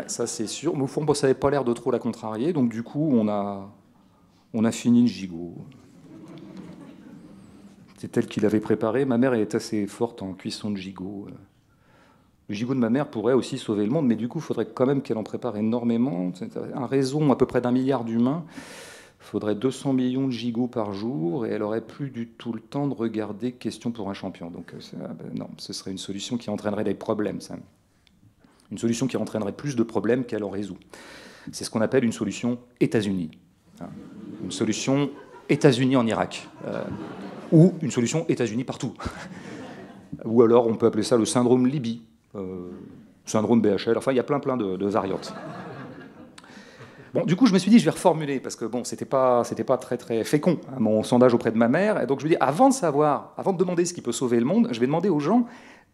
Ça 0.08 0.28
c'est 0.28 0.48
sûr. 0.48 0.76
Mais 0.76 0.84
au 0.84 0.88
fond, 0.88 1.06
ça 1.14 1.28
n'avait 1.28 1.40
pas 1.40 1.50
l'air 1.50 1.64
de 1.64 1.74
trop 1.74 1.92
la 1.92 2.00
contrarier, 2.00 2.54
donc 2.54 2.70
du 2.70 2.84
coup, 2.84 3.12
on 3.14 3.28
a, 3.28 3.70
on 4.54 4.66
a 4.66 4.72
fini 4.72 5.02
le 5.02 5.08
gigot. 5.08 5.56
C'est 7.98 8.18
elle 8.18 8.26
qui 8.26 8.40
l'avait 8.40 8.60
préparé. 8.60 9.06
Ma 9.06 9.18
mère 9.18 9.36
est 9.36 9.54
assez 9.54 9.86
forte 9.86 10.24
en 10.24 10.34
cuisson 10.34 10.72
de 10.72 10.78
gigot. 10.78 11.28
Le 12.50 12.56
gigot 12.56 12.74
de 12.74 12.80
ma 12.80 12.90
mère 12.90 13.08
pourrait 13.08 13.34
aussi 13.34 13.58
sauver 13.58 13.86
le 13.86 13.92
monde, 13.92 14.08
mais 14.08 14.16
du 14.16 14.28
coup, 14.28 14.40
il 14.40 14.42
faudrait 14.42 14.66
quand 14.66 14.88
même 14.88 15.02
qu'elle 15.02 15.18
en 15.18 15.24
prépare 15.24 15.56
énormément. 15.56 16.32
Un 16.74 16.86
réseau 16.88 17.32
à 17.32 17.38
peu 17.38 17.46
près 17.46 17.62
d'un 17.62 17.72
milliard 17.72 18.04
d'humains. 18.04 18.44
Il 19.20 19.26
faudrait 19.26 19.54
200 19.54 19.94
millions 19.94 20.26
de 20.26 20.32
gigots 20.32 20.68
par 20.68 20.94
jour 20.94 21.46
et 21.46 21.52
elle 21.52 21.62
aurait 21.62 21.86
plus 21.86 22.10
du 22.10 22.28
tout 22.28 22.54
le 22.54 22.60
temps 22.60 22.88
de 22.88 22.96
regarder 22.96 23.52
Question 23.52 23.92
pour 23.92 24.10
un 24.10 24.16
champion. 24.16 24.50
Donc, 24.50 24.74
euh, 24.74 24.80
ah 25.04 25.14
ben 25.14 25.32
non, 25.36 25.50
ce 25.58 25.72
serait 25.72 25.92
une 25.92 26.00
solution 26.00 26.38
qui 26.38 26.50
entraînerait 26.50 26.84
des 26.84 26.96
problèmes. 26.96 27.40
Ça. 27.40 27.56
Une 28.72 28.78
solution 28.78 29.08
qui 29.08 29.18
entraînerait 29.18 29.52
plus 29.52 29.76
de 29.76 29.84
problèmes 29.84 30.26
qu'elle 30.26 30.44
en 30.44 30.50
résout. 30.50 30.78
C'est 31.52 31.64
ce 31.64 31.70
qu'on 31.70 31.82
appelle 31.82 32.04
une 32.04 32.12
solution 32.12 32.60
États-Unis. 32.80 33.32
Hein. 33.82 33.90
Une 34.44 34.52
solution 34.52 35.10
États-Unis 35.50 35.96
en 35.96 36.08
Irak. 36.08 36.48
Euh, 36.66 36.84
ou 37.52 37.74
une 37.82 37.92
solution 37.92 38.26
États-Unis 38.30 38.64
partout. 38.64 38.94
ou 40.26 40.42
alors 40.42 40.68
on 40.68 40.76
peut 40.76 40.86
appeler 40.86 41.04
ça 41.04 41.18
le 41.18 41.26
syndrome 41.26 41.68
Libye, 41.68 42.02
euh, 42.36 42.70
syndrome 43.26 43.62
BHL, 43.62 43.98
enfin 43.98 44.12
il 44.12 44.16
y 44.16 44.20
a 44.20 44.24
plein 44.24 44.40
plein 44.40 44.58
de, 44.58 44.86
variantes. 44.86 45.34
Bon, 47.14 47.26
du 47.26 47.36
coup, 47.36 47.46
je 47.46 47.52
me 47.54 47.60
suis 47.60 47.70
dit, 47.70 47.78
je 47.78 47.84
vais 47.84 47.92
reformuler, 47.92 48.40
parce 48.40 48.56
que 48.56 48.64
bon, 48.64 48.86
c'était 48.86 49.04
pas, 49.04 49.44
c'était 49.44 49.66
pas 49.66 49.78
très 49.78 49.98
très 49.98 50.24
fécond, 50.24 50.62
hein, 50.70 50.78
mon 50.80 51.04
sondage 51.04 51.34
auprès 51.34 51.52
de 51.52 51.58
ma 51.58 51.68
mère. 51.68 52.02
Et 52.02 52.06
donc 52.06 52.22
je 52.22 52.26
me 52.26 52.30
dis, 52.30 52.38
avant 52.40 52.70
de 52.70 52.74
savoir, 52.74 53.34
avant 53.36 53.52
de 53.52 53.58
demander 53.58 53.84
ce 53.84 53.94
qui 53.94 54.02
peut 54.02 54.14
sauver 54.14 54.40
le 54.40 54.46
monde, 54.46 54.70
je 54.72 54.80
vais 54.80 54.86
demander 54.86 55.10
aux 55.10 55.20
gens 55.20 55.46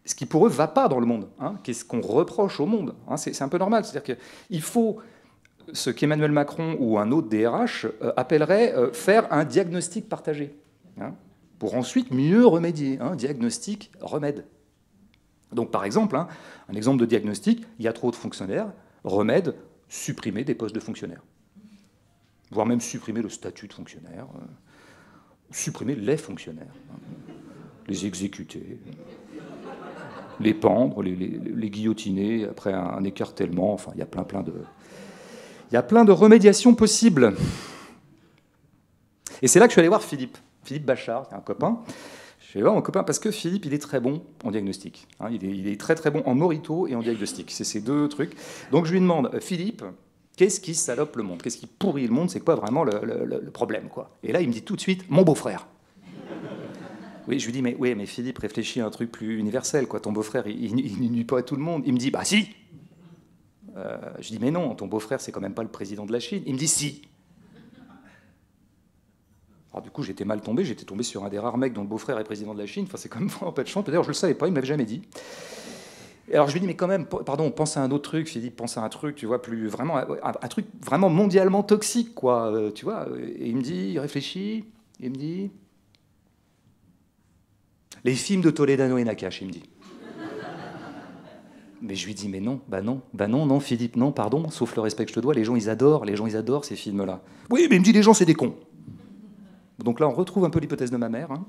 ce 0.08 0.14
qui 0.14 0.24
pour 0.24 0.46
eux 0.46 0.48
va 0.48 0.68
pas 0.68 0.88
dans 0.88 1.00
le 1.00 1.06
monde. 1.06 1.28
Hein, 1.38 1.56
Qu'est-ce 1.62 1.84
qu'on 1.84 2.00
reproche 2.00 2.60
au 2.60 2.66
monde 2.66 2.94
hein, 3.08 3.18
c'est, 3.18 3.42
un 3.42 3.48
peu 3.48 3.58
normal. 3.58 3.84
C'est-à-dire 3.84 4.16
qu'il 4.16 4.62
faut 4.62 4.98
ce 5.74 5.90
qu'Emmanuel 5.90 6.32
Macron 6.32 6.76
ou 6.80 6.98
un 6.98 7.12
autre 7.12 7.28
DRH 7.28 7.84
euh, 7.84 8.12
appellerait 8.16 8.74
euh, 8.74 8.90
faire 8.90 9.30
un 9.30 9.44
diagnostic 9.44 10.08
partagé 10.08 10.56
pour 11.58 11.74
ensuite 11.74 12.10
mieux 12.10 12.46
remédier. 12.46 12.98
Hein, 13.00 13.16
diagnostic, 13.16 13.90
remède. 14.00 14.46
Donc 15.52 15.70
par 15.70 15.84
exemple, 15.84 16.16
hein, 16.16 16.26
un 16.70 16.74
exemple 16.74 17.00
de 17.00 17.06
diagnostic, 17.06 17.66
il 17.78 17.84
y 17.84 17.88
a 17.88 17.92
trop 17.92 18.10
de 18.10 18.16
fonctionnaires, 18.16 18.72
remède, 19.04 19.56
supprimer 19.90 20.42
des 20.42 20.54
postes 20.54 20.74
de 20.74 20.80
fonctionnaires. 20.80 21.22
Voire 22.50 22.64
même 22.64 22.80
supprimer 22.80 23.20
le 23.20 23.28
statut 23.28 23.68
de 23.68 23.74
fonctionnaire, 23.74 24.26
euh, 24.36 24.44
supprimer 25.50 25.94
les 25.94 26.16
fonctionnaires, 26.16 26.74
hein. 26.90 26.98
les 27.88 28.06
exécuter, 28.06 28.80
les 30.40 30.54
pendre, 30.54 31.02
les, 31.02 31.70
guillotiner 31.70 32.44
après 32.44 32.72
un, 32.72 33.02
écartèlement, 33.04 33.72
enfin 33.72 33.92
il 33.94 33.98
y 33.98 34.02
a 34.02 34.06
plein 34.06 34.24
plein 34.24 34.42
de... 34.42 34.54
Il 35.70 35.74
y 35.74 35.76
a 35.76 35.82
plein 35.82 36.04
de 36.06 36.12
remédiations 36.12 36.74
possibles. 36.74 37.34
Et 39.42 39.48
c'est 39.48 39.58
là 39.58 39.66
que 39.66 39.70
je 39.70 39.74
suis 39.74 39.80
allé 39.80 39.88
voir 39.88 40.02
Philippe. 40.02 40.38
Philippe 40.64 40.86
Bachard, 40.86 41.28
un 41.32 41.40
copain. 41.40 41.80
Je 42.48 42.54
vais 42.54 42.62
voir 42.62 42.74
mon 42.74 42.80
copain 42.80 43.04
parce 43.04 43.18
que 43.18 43.30
Philippe, 43.30 43.66
il 43.66 43.74
est 43.74 43.78
très 43.78 44.00
bon 44.00 44.22
en 44.42 44.50
diagnostic. 44.50 45.06
Hein. 45.20 45.28
il, 45.30 45.68
est, 45.68 45.78
très 45.78 45.94
très 45.94 46.10
bon 46.10 46.22
en 46.24 46.34
morito 46.34 46.86
et 46.86 46.94
en 46.94 47.02
diagnostic. 47.02 47.50
C'est 47.50 47.64
ces 47.64 47.80
deux 47.80 48.08
trucs. 48.08 48.34
Donc 48.70 48.86
je 48.86 48.92
lui 48.92 49.00
demande, 49.00 49.38
Philippe, 49.40 49.84
qu'est-ce 50.36 50.60
qui 50.60 50.74
salope 50.74 51.16
le 51.16 51.24
monde? 51.24 51.42
Qu'est-ce 51.42 51.58
qui 51.58 51.66
pourrit 51.66 52.06
le 52.06 52.14
monde? 52.14 52.30
C'est 52.30 52.40
quoi 52.40 52.54
vraiment 52.54 52.84
le, 52.84 53.50
problème 53.52 53.88
quoi? 53.88 54.16
Et 54.22 54.32
là, 54.32 54.40
il 54.40 54.48
me 54.48 54.52
dit 54.54 54.62
tout 54.62 54.76
de 54.76 54.80
suite, 54.80 55.04
mon 55.10 55.22
beau-frère. 55.22 55.66
Oui, 57.28 57.38
je 57.38 57.44
lui 57.44 57.52
dis, 57.52 57.60
mais, 57.60 57.76
oui, 57.78 57.94
mais 57.94 58.06
Philippe, 58.06 58.38
réfléchis 58.38 58.80
à 58.80 58.86
un 58.86 58.90
truc 58.90 59.12
plus 59.12 59.38
universel. 59.38 59.86
Quoi. 59.86 60.00
Ton 60.00 60.12
beau-frère, 60.12 60.46
il, 60.46 60.74
nuit 61.12 61.24
pas 61.24 61.40
à 61.40 61.42
tout 61.42 61.56
le 61.56 61.62
monde. 61.62 61.82
Il 61.84 61.92
me 61.92 61.98
dit, 61.98 62.10
bah 62.10 62.24
si 62.24 62.48
euh, 63.76 63.98
Je 64.18 64.28
dis, 64.28 64.38
mais 64.40 64.50
non, 64.50 64.74
ton 64.74 64.86
beau-frère, 64.86 65.20
c'est 65.20 65.30
quand 65.30 65.42
même 65.42 65.52
pas 65.52 65.62
le 65.62 65.68
président 65.68 66.06
de 66.06 66.12
la 66.12 66.20
Chine. 66.20 66.42
Il 66.46 66.54
me 66.54 66.58
dit, 66.58 66.68
si 66.68 67.02
alors 69.70 69.82
du 69.82 69.90
coup, 69.90 70.02
j'étais 70.02 70.24
mal 70.24 70.40
tombé, 70.40 70.64
j'étais 70.64 70.86
tombé 70.86 71.02
sur 71.02 71.24
un 71.24 71.28
des 71.28 71.38
rares 71.38 71.58
mecs 71.58 71.74
dont 71.74 71.82
le 71.82 71.88
beau-frère 71.88 72.18
est 72.18 72.24
président 72.24 72.54
de 72.54 72.58
la 72.58 72.66
Chine. 72.66 72.84
Enfin, 72.88 72.96
c'est 72.96 73.10
quand 73.10 73.20
même 73.20 73.28
vraiment 73.28 73.52
pas 73.52 73.62
de 73.62 73.68
chance. 73.68 73.84
D'ailleurs, 73.84 74.02
je 74.02 74.08
le 74.08 74.14
savais 74.14 74.34
pas, 74.34 74.48
il 74.48 74.54
m'avait 74.54 74.66
jamais 74.66 74.86
dit. 74.86 75.02
Alors 76.32 76.48
je 76.48 76.54
lui 76.54 76.60
dis, 76.60 76.66
mais 76.66 76.76
quand 76.76 76.88
même, 76.88 77.06
pardon, 77.06 77.50
pense 77.50 77.76
à 77.76 77.82
un 77.82 77.90
autre 77.90 78.10
truc. 78.10 78.26
dit, 78.26 78.50
pense 78.50 78.78
à 78.78 78.82
un 78.82 78.88
truc, 78.88 79.16
tu 79.16 79.26
vois, 79.26 79.42
plus 79.42 79.68
vraiment, 79.68 79.98
un, 79.98 80.48
truc 80.48 80.66
vraiment 80.80 81.10
mondialement 81.10 81.62
toxique, 81.62 82.14
quoi, 82.14 82.50
euh, 82.50 82.70
tu 82.70 82.86
vois. 82.86 83.06
Et 83.18 83.50
il 83.50 83.56
me 83.56 83.62
dit, 83.62 83.90
il 83.92 83.98
réfléchit, 83.98 84.64
il 85.00 85.10
me 85.10 85.16
dit, 85.16 85.50
les 88.08 88.14
films 88.14 88.40
de 88.40 88.50
Toledano 88.50 88.96
et 88.96 89.04
Nakash, 89.04 89.42
il 89.42 89.48
me 89.48 89.52
dit. 89.52 89.64
Mais 91.82 91.94
je 91.94 92.06
lui 92.06 92.14
dis, 92.14 92.28
mais 92.28 92.40
non, 92.40 92.60
bah 92.66 92.80
non, 92.80 93.02
bah 93.12 93.28
non, 93.28 93.44
non, 93.44 93.60
Philippe, 93.60 93.96
non, 93.96 94.12
pardon, 94.12 94.48
sauf 94.48 94.74
le 94.76 94.80
respect 94.80 95.04
que 95.04 95.10
je 95.10 95.14
te 95.14 95.20
dois, 95.20 95.34
les 95.34 95.44
gens 95.44 95.54
ils 95.56 95.68
adorent, 95.68 96.06
les 96.06 96.16
gens 96.16 96.26
ils 96.26 96.34
adorent 96.34 96.64
ces 96.64 96.74
films-là. 96.74 97.20
Oui, 97.50 97.66
mais 97.68 97.76
il 97.76 97.80
me 97.80 97.84
dit, 97.84 97.92
les 97.92 98.02
gens 98.02 98.14
c'est 98.14 98.24
des 98.24 98.34
cons. 98.34 98.54
Donc 99.78 100.00
là, 100.00 100.08
on 100.08 100.12
retrouve 100.12 100.46
un 100.46 100.50
peu 100.50 100.58
l'hypothèse 100.58 100.90
de 100.90 100.96
ma 100.96 101.10
mère. 101.10 101.30
Hein. 101.30 101.44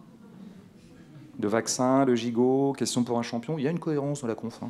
De 1.39 1.48
vaccin, 1.48 2.04
le 2.04 2.15
gigot, 2.15 2.74
question 2.78 3.04
pour 3.04 3.17
un 3.17 3.24
champion. 3.24 3.58
Il 3.58 3.63
y 3.63 3.67
a 3.67 3.72
une 3.72 3.80
cohérence 3.80 4.22
dans 4.22 4.28
la 4.28 4.36
conf. 4.36 4.60
Hein. 4.62 4.69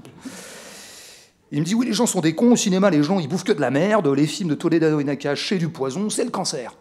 Il 1.51 1.59
me 1.59 1.65
dit 1.65 1.73
oui, 1.73 1.87
les 1.87 1.93
gens 1.93 2.05
sont 2.05 2.21
des 2.21 2.35
cons 2.35 2.51
au 2.51 2.55
cinéma, 2.55 2.91
les 2.91 3.01
gens 3.01 3.19
ils 3.19 3.27
bouffent 3.27 3.43
que 3.43 3.51
de 3.51 3.61
la 3.61 3.71
merde, 3.71 4.07
les 4.07 4.27
films 4.27 4.49
de 4.49 4.55
Toledano 4.55 4.99
et 4.99 5.03
Nakash, 5.03 5.49
c'est 5.49 5.57
du 5.57 5.69
poison, 5.69 6.11
c'est 6.11 6.23
le 6.23 6.29
cancer. 6.29 6.77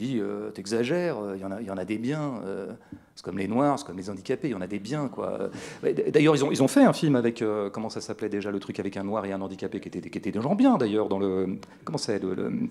Dis, 0.00 0.18
euh, 0.18 0.50
t'exagères, 0.50 1.16
il 1.34 1.40
y, 1.40 1.44
en 1.44 1.52
a, 1.52 1.60
y 1.60 1.70
en 1.70 1.76
a 1.76 1.84
des 1.84 1.98
biens. 1.98 2.40
Euh, 2.44 2.72
c'est 3.14 3.24
comme 3.24 3.38
les 3.38 3.48
noirs, 3.48 3.78
c'est 3.78 3.86
comme 3.86 3.98
les 3.98 4.10
handicapés, 4.10 4.48
il 4.48 4.52
y 4.52 4.54
en 4.54 4.60
a 4.60 4.66
des 4.66 4.78
biens. 4.78 5.08
quoi. 5.08 5.50
D'ailleurs, 5.82 6.36
ils 6.36 6.44
ont, 6.44 6.50
ils 6.50 6.62
ont 6.62 6.68
fait 6.68 6.84
un 6.84 6.92
film 6.92 7.16
avec, 7.16 7.42
euh, 7.42 7.70
comment 7.70 7.90
ça 7.90 8.00
s'appelait 8.00 8.28
déjà, 8.28 8.50
le 8.50 8.60
truc 8.60 8.80
avec 8.80 8.96
un 8.96 9.04
noir 9.04 9.24
et 9.26 9.32
un 9.32 9.40
handicapé 9.40 9.80
qui 9.80 9.88
étaient, 9.88 10.00
qui 10.00 10.18
étaient 10.18 10.32
des 10.32 10.40
gens 10.40 10.54
bien 10.54 10.78
d'ailleurs, 10.78 11.08
dans 11.08 11.18
le. 11.18 11.58
Comment 11.84 11.98
c'est 11.98 12.22
le 12.22 12.68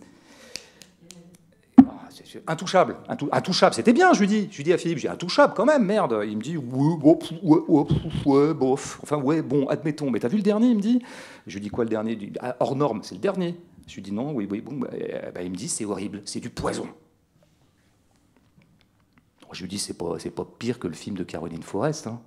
intouchable, 2.47 2.97
intouchable, 3.31 3.73
c'était 3.75 3.93
bien, 3.93 4.13
je 4.13 4.19
lui 4.19 4.27
dis. 4.27 4.47
Je 4.51 4.57
lui 4.57 4.63
dis 4.63 4.73
à 4.73 4.77
Philippe, 4.77 4.97
j'ai 4.97 5.09
intouchable 5.09 5.53
quand 5.55 5.65
même, 5.65 5.85
merde. 5.85 6.21
Il 6.27 6.37
me 6.37 6.41
dit, 6.41 6.57
ouais, 6.57 6.95
ouais, 7.01 7.85
ouais, 8.25 8.53
bof. 8.53 8.99
Enfin, 9.03 9.17
ouais, 9.17 9.41
bon, 9.41 9.67
admettons. 9.67 10.09
Mais 10.11 10.19
t'as 10.19 10.27
vu 10.27 10.37
le 10.37 10.43
dernier 10.43 10.67
Il 10.67 10.77
me 10.77 10.81
dit? 10.81 11.01
Je 11.47 11.55
lui 11.55 11.61
dis 11.61 11.69
quoi 11.69 11.83
le 11.83 11.89
dernier? 11.89 12.31
Ah, 12.39 12.55
Hors 12.59 12.75
norme, 12.75 13.01
c'est 13.03 13.15
le 13.15 13.21
dernier. 13.21 13.55
Je 13.87 13.95
lui 13.95 14.01
dis 14.01 14.11
non, 14.11 14.33
oui, 14.33 14.47
oui, 14.49 14.61
bon. 14.61 14.75
Bah, 14.77 14.89
bah, 15.33 15.41
il 15.41 15.51
me 15.51 15.55
dit, 15.55 15.67
c'est 15.67 15.85
horrible, 15.85 16.21
c'est 16.25 16.39
du 16.39 16.49
poison. 16.49 16.87
Je 19.51 19.61
lui 19.61 19.69
dis, 19.69 19.79
c'est 19.79 19.97
pas, 19.97 20.45
pire 20.57 20.79
que 20.79 20.87
le 20.87 20.93
film 20.93 21.15
de 21.15 21.23
Caroline 21.23 21.63
Forrest. 21.63 22.07
Hein. 22.07 22.21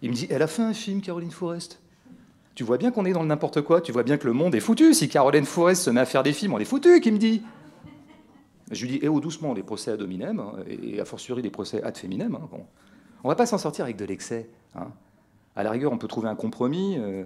Il 0.00 0.10
me 0.10 0.14
dit, 0.14 0.26
elle 0.30 0.42
a 0.42 0.48
fait 0.48 0.62
un 0.62 0.74
film, 0.74 1.00
Caroline 1.00 1.30
Forrest 1.30 1.82
tu 2.54 2.64
vois 2.64 2.76
bien 2.76 2.90
qu'on 2.90 3.04
est 3.04 3.12
dans 3.12 3.22
le 3.22 3.28
n'importe 3.28 3.62
quoi, 3.62 3.80
tu 3.80 3.92
vois 3.92 4.02
bien 4.02 4.18
que 4.18 4.26
le 4.26 4.32
monde 4.32 4.54
est 4.54 4.60
foutu. 4.60 4.92
Si 4.94 5.08
Caroline 5.08 5.46
Forrest 5.46 5.84
se 5.84 5.90
met 5.90 6.00
à 6.00 6.04
faire 6.04 6.22
des 6.22 6.32
films, 6.32 6.52
on 6.52 6.58
est 6.58 6.64
foutu, 6.64 7.00
qui 7.00 7.10
me 7.10 7.18
dit. 7.18 7.42
Je 8.70 8.82
lui 8.84 8.92
dis, 8.92 8.98
eh 9.02 9.08
oh, 9.08 9.20
doucement, 9.20 9.52
les 9.54 9.62
procès 9.62 9.90
ad 9.90 10.00
hominem, 10.00 10.40
hein, 10.40 10.54
et 10.66 11.00
a 11.00 11.04
fortiori 11.04 11.42
les 11.42 11.50
procès 11.50 11.82
ad 11.82 11.96
feminem. 11.96 12.34
Hein. 12.34 12.58
On 13.24 13.28
va 13.28 13.34
pas 13.34 13.46
s'en 13.46 13.58
sortir 13.58 13.84
avec 13.84 13.96
de 13.96 14.04
l'excès. 14.04 14.48
Hein. 14.74 14.88
À 15.56 15.62
la 15.62 15.70
rigueur, 15.70 15.92
on 15.92 15.98
peut 15.98 16.08
trouver 16.08 16.28
un 16.28 16.34
compromis. 16.34 16.96
Euh, 16.98 17.24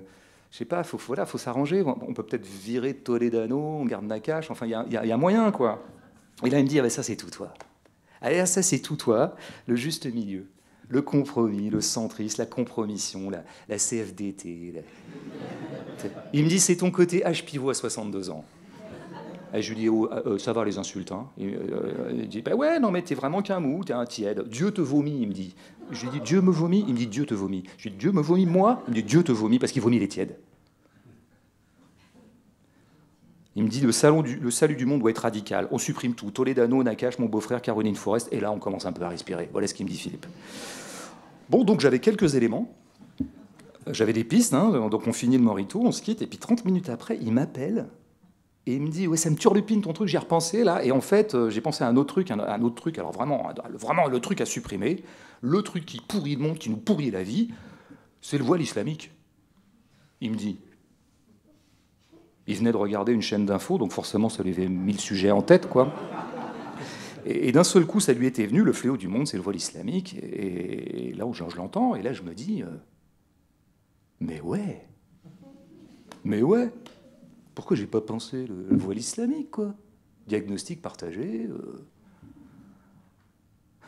je 0.57 0.61
sais 0.61 0.65
pas, 0.65 0.83
faut, 0.85 0.97
voilà, 0.97 1.27
faut 1.27 1.37
s'arranger. 1.37 1.83
On 1.85 2.15
peut 2.15 2.23
peut-être 2.23 2.47
virer 2.47 2.95
Toledano, 2.95 3.59
on 3.59 3.85
garde 3.85 4.07
Nakash. 4.07 4.51
Enfin, 4.51 4.65
il 4.65 4.71
y, 4.91 4.97
a, 4.97 5.17
moyen, 5.19 5.53
quoi. 5.53 5.85
Et 6.47 6.49
là, 6.49 6.61
il 6.61 6.63
me 6.63 6.69
dit, 6.69 6.79
ah, 6.79 6.83
ben, 6.83 6.89
ça, 6.89 7.03
c'est 7.03 7.17
tout, 7.17 7.29
toi. 7.29 7.53
Allez, 8.23 8.47
ça, 8.47 8.63
c'est 8.63 8.79
tout, 8.79 8.97
toi. 8.97 9.37
Le 9.67 9.77
juste 9.77 10.07
milieu 10.07 10.47
le 10.89 11.03
compromis, 11.03 11.69
le 11.69 11.83
centrisme, 11.83 12.41
la 12.41 12.47
compromission, 12.47 13.29
la, 13.29 13.77
CFDT. 13.77 14.85
Il 16.33 16.45
me 16.45 16.49
dit 16.49 16.61
c'est 16.61 16.77
ton 16.77 16.93
côté 16.93 17.25
H 17.27 17.45
pivot 17.45 17.71
à 17.71 17.75
62 17.75 18.31
ans. 18.31 18.45
Et 19.53 19.63
je 19.63 19.75
lui 19.75 19.81
dis 19.81 19.89
oh, 19.89 20.09
euh, 20.13 20.39
ça 20.39 20.53
va 20.53 20.65
les 20.65 20.79
insultes. 20.79 21.11
Hein. 21.11 21.27
Euh, 21.41 22.13
il, 22.13 22.29
dit 22.29 22.41
bah 22.41 22.55
ouais 22.55 22.79
non 22.79 22.93
mais 22.93 23.03
t'es 23.03 23.17
vraiment 23.17 23.43
qu'un 23.43 23.59
mou, 23.59 23.83
t'es 23.83 23.95
un 23.95 24.05
tiède. 24.05 24.49
Dieu 24.49 24.71
te 24.71 24.81
vomit, 24.81 25.19
il 25.21 25.27
me 25.27 25.33
dit. 25.33 25.57
Je 25.91 26.05
lui 26.05 26.13
dis 26.13 26.21
Dieu 26.21 26.41
me 26.41 26.53
vomit, 26.53 26.85
il 26.87 26.95
me 26.95 26.99
dit 26.99 27.09
Dieu 27.09 27.27
te 27.27 27.35
vomit. 27.35 27.65
Je 27.79 27.85
lui 27.85 27.91
dis 27.91 27.97
Dieu 27.97 28.13
me 28.13 28.21
vomit 28.21 28.47
moi, 28.47 28.85
il 28.87 28.91
me 28.91 28.95
dit 28.95 29.03
Dieu 29.03 29.25
te 29.25 29.33
vomit 29.33 29.59
parce 29.59 29.73
qu'il 29.73 29.83
vomit 29.83 29.99
les 29.99 30.07
tièdes. 30.07 30.37
Il 33.57 33.65
me 33.65 33.69
dit 33.69 33.81
le, 33.81 33.89
le 33.89 34.51
salut 34.51 34.77
du 34.77 34.87
monde 34.87 35.01
doit 35.01 35.11
être 35.11 35.19
radical. 35.19 35.67
On 35.71 35.79
supprime 35.79 36.15
tout. 36.15 36.31
Toledano, 36.31 36.83
Nakash, 36.83 37.19
mon 37.19 37.27
beau-frère, 37.27 37.63
Caroline 37.63 37.97
Forest. 37.97 38.29
Et 38.31 38.39
là, 38.39 38.53
on 38.53 38.59
commence 38.59 38.85
un 38.85 38.93
peu 38.93 39.03
à 39.03 39.09
respirer. 39.09 39.49
Voilà 39.51 39.67
ce 39.67 39.75
qu'il 39.75 39.87
me 39.87 39.91
dit 39.91 39.97
Philippe. 39.97 40.27
Bon, 41.49 41.65
donc 41.65 41.81
j'avais 41.81 41.99
quelques 41.99 42.35
éléments. 42.35 42.73
J'avais 43.91 44.13
des 44.13 44.25
pistes, 44.25 44.53
hein, 44.53 44.89
donc 44.91 45.07
on 45.07 45.13
finit 45.13 45.37
le 45.37 45.45
morito, 45.45 45.81
on 45.81 45.93
se 45.93 46.03
quitte, 46.03 46.21
et 46.21 46.27
puis 46.27 46.39
30 46.39 46.65
minutes 46.65 46.89
après, 46.89 47.19
il 47.23 47.33
m'appelle 47.33 47.87
et 48.67 48.75
il 48.75 48.83
me 48.83 48.89
dit 48.89 49.07
ouais 49.07 49.17
ça 49.17 49.31
me 49.31 49.37
turlupine 49.37 49.81
ton 49.81 49.93
truc, 49.93 50.09
j'ai 50.09 50.19
repensé 50.19 50.65
là, 50.65 50.85
et 50.85 50.91
en 50.91 51.01
fait 51.01 51.37
euh, 51.37 51.51
j'ai 51.51 51.61
pensé 51.61 51.85
à 51.85 51.87
un 51.87 51.97
autre 51.97 52.13
truc, 52.13 52.33
un, 52.33 52.63
autre 52.63 52.75
truc, 52.75 52.99
alors 52.99 53.13
vraiment, 53.13 53.49
vraiment 53.75 54.09
le 54.09 54.19
truc 54.19 54.41
à 54.41 54.45
supprimer, 54.45 55.05
le 55.41 55.63
truc 55.63 55.87
qui 55.87 56.01
pourrit 56.01 56.35
le 56.35 56.43
monde, 56.43 56.59
qui 56.59 56.69
nous 56.69 56.77
pourrit 56.77 57.13
la 57.13 57.23
vie, 57.23 57.51
c'est 58.21 58.39
le 58.39 58.45
voile 58.45 58.61
islamique. 58.61 59.13
Il 60.21 60.33
me 60.33 60.37
dit. 60.37 60.59
Il 62.47 62.57
venait 62.57 62.73
de 62.73 62.77
regarder 62.77 63.13
une 63.13 63.23
chaîne 63.23 63.47
d'infos, 63.47 63.79
donc 63.79 63.93
forcément 63.93 64.29
ça 64.29 64.43
lui 64.43 64.53
avait 64.53 64.69
mis 64.69 64.93
le 64.93 64.99
sujet 64.99 65.31
en 65.31 65.43
tête, 65.43 65.69
quoi. 65.69 65.93
Et, 67.25 67.51
d'un 67.51 67.65
seul 67.65 67.87
coup, 67.87 67.99
ça 67.99 68.13
lui 68.13 68.27
était 68.27 68.47
venu, 68.47 68.63
le 68.63 68.73
fléau 68.73 68.97
du 68.97 69.09
monde, 69.09 69.27
c'est 69.27 69.37
le 69.37 69.43
voile 69.43 69.57
islamique. 69.57 70.15
Et, 70.23 71.13
là 71.15 71.27
où 71.27 71.35
je, 71.35 71.43
l'entends, 71.57 71.97
et 71.97 72.03
là 72.03 72.13
je 72.13 72.23
me 72.23 72.35
dis, 72.35 72.63
euh, 72.63 72.69
mais 74.21 74.41
ouais, 74.41 74.87
mais 76.25 76.43
ouais, 76.43 76.73
pourquoi 77.55 77.77
j'ai 77.77 77.87
pas 77.87 78.01
pensé 78.01 78.47
le, 78.47 78.77
voile 78.77 78.99
islamique, 78.99 79.51
quoi? 79.51 79.75
Diagnostic 80.29 80.83
partagé. 80.83 81.47
Euh. 81.49 81.85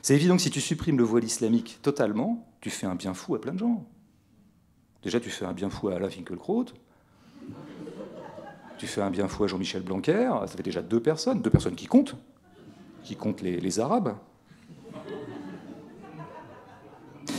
C'est 0.02 0.14
évident 0.14 0.36
que 0.36 0.42
si 0.42 0.50
tu 0.50 0.60
supprimes 0.60 0.98
le 0.98 1.04
voile 1.04 1.24
islamique 1.24 1.78
totalement, 1.82 2.48
tu 2.60 2.70
fais 2.70 2.86
un 2.86 2.94
bien 2.94 3.14
fou 3.14 3.34
à 3.34 3.40
plein 3.40 3.52
de 3.52 3.58
gens. 3.58 3.86
Déjà, 5.02 5.20
tu 5.20 5.30
fais 5.30 5.44
un 5.44 5.52
bien 5.52 5.70
fou 5.70 5.88
à 5.88 5.94
Alain 5.94 6.08
Finkielkraut. 6.08 6.66
Tu 8.78 8.86
fais 8.86 9.02
un 9.02 9.10
bien 9.10 9.26
fou 9.26 9.44
à 9.44 9.48
Jean-Michel 9.48 9.82
Blanquer. 9.82 10.30
Ça 10.46 10.56
fait 10.56 10.62
déjà 10.62 10.82
deux 10.82 11.00
personnes, 11.00 11.42
deux 11.42 11.50
personnes 11.50 11.74
qui 11.74 11.86
comptent, 11.86 12.14
qui 13.02 13.16
comptent 13.16 13.42
les, 13.42 13.80
Arabes. 13.80 14.14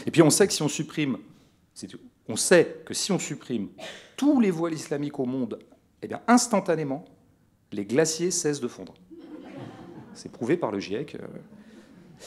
Et 0.06 0.12
puis 0.12 0.22
on 0.22 0.30
sait 0.30 0.48
que 0.48 0.54
si 0.54 0.62
on 0.62 0.68
supprime, 0.68 1.18
on 2.28 2.36
sait 2.36 2.82
que 2.86 2.94
si 2.94 3.12
on 3.12 3.20
supprime 3.20 3.70
tous 4.18 4.42
les 4.42 4.52
voiles 4.52 4.74
islamiques 4.74 5.20
au 5.20 5.26
monde, 5.26 5.60
eh 6.02 6.08
bien 6.08 6.22
instantanément, 6.28 7.06
les 7.72 7.86
glaciers 7.86 8.32
cessent 8.32 8.60
de 8.60 8.68
fondre. 8.68 8.94
C'est 10.14 10.32
prouvé 10.32 10.58
par 10.58 10.72
le 10.72 10.80
GIEC. 10.80 11.16
Euh, 11.16 11.28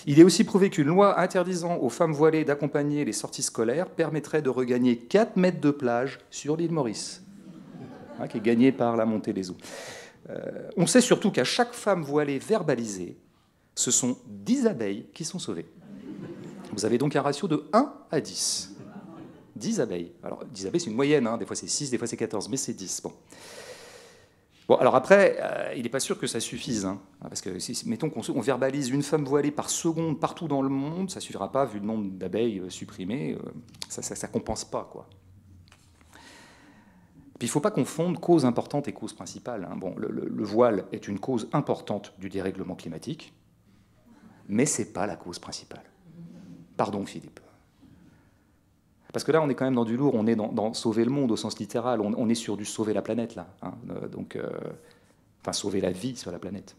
il 0.07 0.18
est 0.18 0.25
aussi 0.25 0.44
prouvé 0.44 0.70
qu'une 0.70 0.87
loi 0.87 1.20
interdisant 1.20 1.77
aux 1.77 1.90
femmes 1.90 2.12
voilées 2.12 2.44
d'accompagner 2.44 3.05
les 3.05 3.12
sorties 3.12 3.42
scolaires 3.42 3.90
permettrait 3.90 4.40
de 4.40 4.48
regagner 4.48 4.96
4 4.96 5.37
mètres 5.37 5.61
de 5.61 5.70
plage 5.70 6.18
sur 6.31 6.57
l'île 6.57 6.72
Maurice, 6.72 7.22
hein, 8.18 8.29
qui 8.29 8.38
est 8.38 8.42
gagnée 8.42 8.72
par 8.72 8.96
la 8.96 9.05
montée 9.05 9.33
des 9.33 9.51
eaux. 9.51 9.57
Euh, 10.31 10.70
on 10.77 10.87
sait 10.87 11.01
surtout 11.01 11.31
qu'à 11.31 11.44
chaque 11.44 11.72
femme 11.72 12.03
voilée 12.03 12.38
verbalisée, 12.38 13.18
ce 13.75 13.90
sont 13.90 14.18
10 14.27 14.66
abeilles 14.66 15.07
qui 15.14 15.25
sont 15.25 15.38
sauvées. 15.38 15.66
Vous 16.72 16.85
avez 16.85 16.98
donc 16.98 17.16
un 17.16 17.22
ratio 17.22 17.48
de 17.48 17.64
1 17.72 17.92
à 18.11 18.20
10. 18.20 18.77
10 19.57 19.81
abeilles. 19.81 20.12
Alors, 20.22 20.44
10 20.44 20.66
abeilles, 20.66 20.81
c'est 20.81 20.90
une 20.90 20.96
moyenne, 20.96 21.27
hein. 21.27 21.37
des 21.37 21.46
fois 21.46 21.57
c'est 21.57 21.68
6, 21.68 21.90
des 21.90 21.98
fois 21.98 22.07
c'est 22.07 22.16
14, 22.16 22.48
mais 22.48 22.57
c'est 22.57 22.72
10. 22.72 23.03
Bon. 23.03 23.12
Bon, 24.68 24.77
alors 24.77 24.94
après, 24.94 25.38
euh, 25.40 25.75
il 25.77 25.83
n'est 25.83 25.88
pas 25.88 26.01
sûr 26.01 26.18
que 26.18 26.27
ça 26.27 26.38
suffise, 26.38 26.85
hein. 26.85 27.01
parce 27.20 27.40
que 27.40 27.59
si, 27.59 27.83
mettons 27.87 28.09
qu'on 28.09 28.40
verbalise 28.40 28.90
une 28.90 29.03
femme 29.03 29.25
voilée 29.25 29.51
par 29.51 29.68
seconde 29.68 30.20
partout 30.20 30.46
dans 30.46 30.62
le 30.62 30.68
monde, 30.68 31.11
ça 31.11 31.20
suffira 31.20 31.51
pas 31.51 31.64
vu 31.64 31.81
le 31.81 31.85
nombre 31.85 32.11
d'abeilles 32.12 32.61
euh, 32.61 32.70
supprimées, 32.70 33.37
ça, 33.88 34.03
ça, 34.03 34.29
compense 34.29 34.64
pas 34.64 34.88
quoi. 34.90 35.09
Il 37.42 37.46
ne 37.46 37.50
faut 37.50 37.61
pas 37.61 37.72
confondre 37.72 38.20
cause 38.20 38.44
importante 38.44 38.87
et 38.87 38.92
cause 38.92 39.12
principale. 39.12 39.68
Hein. 39.70 39.76
Le, 39.96 40.44
voile 40.44 40.85
est 40.92 41.09
une 41.09 41.18
cause 41.18 41.48
importante 41.52 42.14
du 42.18 42.28
dérèglement 42.28 42.76
climatique, 42.76 43.35
mais 44.48 44.64
c'est 44.64 44.92
pas 44.92 45.07
la 45.07 45.16
cause 45.16 45.40
principale. 45.40 45.83
Pardon 46.76 47.05
Philippe. 47.05 47.40
Parce 49.12 49.24
que 49.24 49.33
là, 49.33 49.42
on 49.42 49.50
est 49.50 49.55
quand 49.55 49.64
même 49.64 49.74
dans 49.74 49.85
du 49.85 49.96
lourd, 49.96 50.14
on 50.14 50.26
est 50.26 50.37
dans, 50.37 50.72
sauver 50.72 51.05
le 51.05 51.11
monde 51.11 51.33
au 51.33 51.37
sens 51.37 51.59
littéral, 51.59 52.00
on, 52.00 52.28
est 52.28 52.35
sur 52.35 52.57
du 52.57 52.64
sauver 52.64 52.94
la 52.94 53.02
planète, 53.02 53.35
là. 53.35 53.48
Hein. 53.61 53.72
Euh, 53.90 54.09
donc, 54.09 54.37
euh, 54.37 54.48
enfin, 55.42 55.52
sauver 55.52 55.81
la 55.81 55.90
vie 55.90 56.16
sur 56.16 56.31
la 56.31 56.38
planète. 56.38 56.76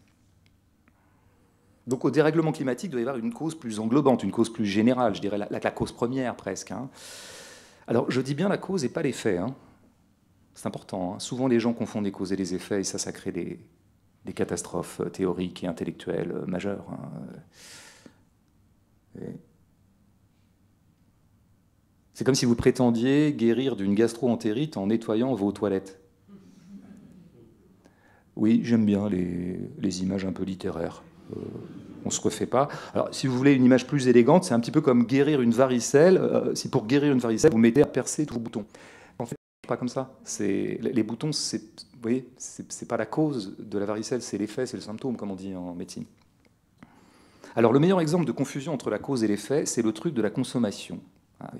Donc 1.86 2.06
au 2.06 2.10
dérèglement 2.10 2.52
climatique, 2.52 2.88
il 2.88 2.92
doit 2.92 3.00
y 3.00 3.04
avoir 3.04 3.18
une 3.18 3.34
cause 3.34 3.54
plus 3.54 3.78
englobante, 3.78 4.22
une 4.22 4.30
cause 4.30 4.50
plus 4.50 4.64
générale, 4.64 5.14
je 5.14 5.20
dirais 5.20 5.36
la, 5.38 5.70
cause 5.70 5.92
première 5.92 6.34
presque. 6.34 6.70
Hein. 6.70 6.88
Alors 7.86 8.10
je 8.10 8.22
dis 8.22 8.34
bien 8.34 8.48
la 8.48 8.56
cause 8.56 8.84
et 8.84 8.88
pas 8.88 9.02
l'effet. 9.02 9.38
C'est 10.54 10.66
important. 10.66 11.18
Souvent 11.18 11.48
les 11.48 11.60
gens 11.60 11.72
confondent 11.72 12.04
les 12.04 12.12
causes 12.12 12.32
et 12.32 12.36
les 12.36 12.54
effets 12.54 12.80
et 12.80 12.84
ça, 12.84 12.98
ça 12.98 13.12
crée 13.12 13.32
des, 13.32 13.58
catastrophes 14.34 15.00
théoriques 15.12 15.64
et 15.64 15.66
intellectuelles 15.66 16.34
majeures. 16.46 16.86
Et 19.20 19.36
c'est 22.14 22.22
comme 22.22 22.36
si 22.36 22.44
vous 22.44 22.54
prétendiez 22.54 23.32
guérir 23.32 23.74
d'une 23.74 23.94
gastro-entérite 23.94 24.76
en 24.76 24.86
nettoyant 24.86 25.34
vos 25.34 25.50
toilettes. 25.50 25.98
Oui, 28.36 28.60
j'aime 28.64 28.86
bien 28.86 29.08
les, 29.08 30.02
images 30.02 30.24
un 30.24 30.32
peu 30.32 30.44
littéraires. 30.44 31.02
Euh, 31.36 31.40
on 32.04 32.08
ne 32.08 32.12
se 32.12 32.20
refait 32.20 32.46
pas. 32.46 32.68
Alors, 32.94 33.08
si 33.12 33.26
vous 33.26 33.36
voulez 33.36 33.52
une 33.52 33.64
image 33.64 33.86
plus 33.86 34.06
élégante, 34.06 34.44
c'est 34.44 34.54
un 34.54 34.60
petit 34.60 34.70
peu 34.70 34.80
comme 34.80 35.04
guérir 35.06 35.40
une 35.40 35.52
varicelle. 35.52 36.18
Euh, 36.18 36.54
si 36.54 36.68
pour 36.68 36.86
guérir 36.86 37.12
une 37.12 37.18
varicelle, 37.18 37.50
vous 37.50 37.58
mettez 37.58 37.82
à 37.82 37.86
percer 37.86 38.26
tous 38.26 38.34
vos 38.34 38.40
boutons. 38.40 38.64
Pas 39.66 39.76
comme 39.76 39.88
ça. 39.88 40.14
Les 40.40 41.02
boutons, 41.02 41.32
c'est, 41.32 41.58
vous 41.58 42.02
voyez, 42.02 42.28
c'est 42.36 42.88
pas 42.88 42.96
la 42.96 43.06
cause 43.06 43.56
de 43.58 43.78
la 43.78 43.86
varicelle, 43.86 44.22
c'est 44.22 44.38
l'effet, 44.38 44.66
c'est 44.66 44.76
le 44.76 44.82
symptôme, 44.82 45.16
comme 45.16 45.30
on 45.30 45.36
dit 45.36 45.54
en 45.54 45.74
médecine. 45.74 46.04
Alors, 47.56 47.72
le 47.72 47.78
meilleur 47.78 48.00
exemple 48.00 48.24
de 48.24 48.32
confusion 48.32 48.74
entre 48.74 48.90
la 48.90 48.98
cause 48.98 49.22
et 49.22 49.28
l'effet, 49.28 49.64
c'est 49.64 49.82
le 49.82 49.92
truc 49.92 50.12
de 50.14 50.22
la 50.22 50.30
consommation. 50.30 51.00
Ah 51.40 51.52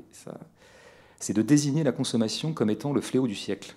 c'est 1.20 1.32
de 1.32 1.42
désigner 1.42 1.84
la 1.84 1.92
consommation 1.92 2.52
comme 2.52 2.68
étant 2.68 2.92
le 2.92 3.00
fléau 3.00 3.26
du 3.26 3.34
siècle. 3.34 3.74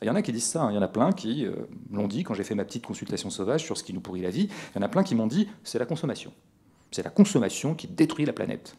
Il 0.00 0.06
y 0.06 0.10
en 0.10 0.14
a 0.14 0.22
qui 0.22 0.30
disent 0.30 0.44
ça, 0.44 0.62
hein. 0.62 0.70
il 0.70 0.76
y 0.76 0.78
en 0.78 0.82
a 0.82 0.88
plein 0.88 1.10
qui 1.10 1.44
euh, 1.44 1.52
l'ont 1.90 2.06
dit 2.06 2.22
quand 2.22 2.34
j'ai 2.34 2.44
fait 2.44 2.54
ma 2.54 2.64
petite 2.64 2.86
consultation 2.86 3.30
sauvage 3.30 3.64
sur 3.64 3.76
ce 3.76 3.82
qui 3.82 3.92
nous 3.92 4.00
pourrit 4.00 4.20
la 4.20 4.30
vie. 4.30 4.48
Il 4.74 4.76
y 4.76 4.78
en 4.78 4.86
a 4.86 4.88
plein 4.88 5.02
qui 5.02 5.16
m'ont 5.16 5.26
dit 5.26 5.48
c'est 5.64 5.80
la 5.80 5.86
consommation. 5.86 6.32
C'est 6.92 7.02
la 7.02 7.10
consommation 7.10 7.74
qui 7.74 7.88
détruit 7.88 8.24
la 8.24 8.32
planète. 8.32 8.76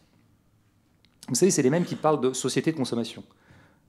Vous 1.28 1.34
savez, 1.34 1.50
c'est 1.50 1.62
les 1.62 1.70
mêmes 1.70 1.84
qui 1.84 1.94
parlent 1.94 2.20
de 2.20 2.32
société 2.32 2.72
de 2.72 2.76
consommation. 2.76 3.22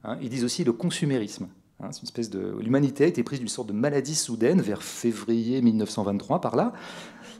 Hein. 0.04 0.18
ils 0.22 0.30
disent 0.30 0.44
aussi 0.44 0.64
le 0.64 0.74
consumérisme. 0.74 1.48
Hein. 1.80 1.90
une 1.92 2.04
espèce 2.04 2.30
de 2.30 2.58
l'humanité 2.62 3.06
a 3.06 3.08
été 3.08 3.24
prise 3.24 3.40
d'une 3.40 3.48
sorte 3.48 3.68
de 3.68 3.74
maladie 3.74 4.16
soudaine 4.16 4.62
vers 4.62 4.84
février 4.84 5.62
1923 5.62 6.42
par 6.42 6.56
là, 6.56 6.74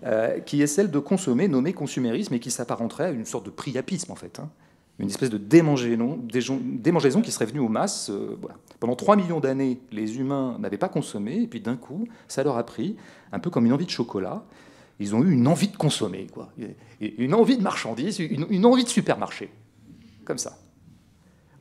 euh, 0.04 0.40
qui 0.40 0.62
est 0.62 0.68
celle 0.68 0.90
de 0.90 1.00
consommer, 1.00 1.48
nommée 1.48 1.74
consumérisme, 1.74 2.34
et 2.34 2.40
qui 2.40 2.52
s'apparenterait 2.52 3.06
à 3.06 3.12
une 3.12 3.26
sorte 3.26 3.46
de 3.46 3.52
priapisme 3.52 4.12
en 4.12 4.16
fait 4.16 4.42
une 5.02 5.10
espèce 5.10 5.30
de 5.30 5.38
démangeaison, 5.38 7.22
qui 7.22 7.32
serait 7.32 7.46
venue 7.46 7.60
aux 7.60 7.70
masses. 7.70 8.10
Euh, 8.10 8.38
Pendant 8.80 8.96
3 8.96 9.16
millions 9.16 9.40
d'années, 9.40 9.80
les 9.92 10.18
humains 10.18 10.58
n'avaient 10.60 10.78
pas 10.78 10.90
consommé, 10.90 11.42
et 11.42 11.48
puis 11.48 11.60
d'un 11.60 11.76
coup, 11.76 12.08
ça 12.28 12.44
leur 12.44 12.58
a 12.58 12.66
pris, 12.66 12.96
un 13.32 13.40
peu 13.40 13.50
comme 13.50 13.66
une 13.66 13.74
envie 13.74 13.86
de 13.86 13.92
chocolat. 13.92 14.44
Ils 15.00 15.16
ont 15.16 15.24
eu 15.24 15.32
une 15.32 15.48
envie 15.48 15.68
de 15.68 15.78
consommer, 15.78 16.28
quoi. 16.32 16.50
une 17.00 17.34
envie 17.34 17.58
de 17.58 17.64
marchandise, 17.64 18.20
une, 18.20 18.66
envie 18.66 18.84
de 18.84 18.90
supermarché, 18.90 19.50
comme 20.26 20.38
ça. 20.38 20.58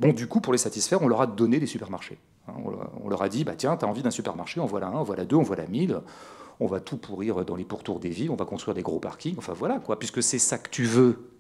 Bon, 0.01 0.13
du 0.13 0.27
coup, 0.27 0.41
pour 0.41 0.53
les 0.53 0.59
satisfaire, 0.59 1.03
on 1.03 1.09
leur 1.09 1.21
a 1.21 1.27
donné 1.27 1.61
des 1.61 1.67
supermarchés. 1.67 2.19
Hein. 2.49 2.55
on 3.03 3.09
leur 3.09 3.23
a 3.23 3.29
dit, 3.29 3.45
bah, 3.45 3.55
tiens, 3.57 3.77
tu 3.77 3.85
as 3.85 3.89
envie 3.89 4.03
d'un 4.03 4.11
supermarché, 4.11 4.59
en 4.59 4.67
voilà 4.67 4.89
un, 4.89 4.95
en 4.95 5.05
voilà 5.05 5.25
deux, 5.25 5.37
en 5.37 5.43
voilà 5.43 5.67
mille. 5.67 6.01
On 6.59 6.67
va 6.67 6.81
tout 6.81 6.97
pourrir 6.97 7.45
dans 7.45 7.57
les 7.57 7.65
pourtours 7.65 8.01
des 8.01 8.11
villes, 8.11 8.31
on 8.31 8.37
va 8.37 8.45
construire 8.45 8.75
des 8.75 8.83
gros 8.83 8.99
parkings. 8.99 9.37
Enfin 9.39 9.53
voilà, 9.53 9.79
quoi, 9.79 9.99
puisque 9.99 10.23
c'est 10.23 10.39
ça 10.39 10.59
que 10.59 10.69
tu 10.71 10.85
veux, 10.85 11.31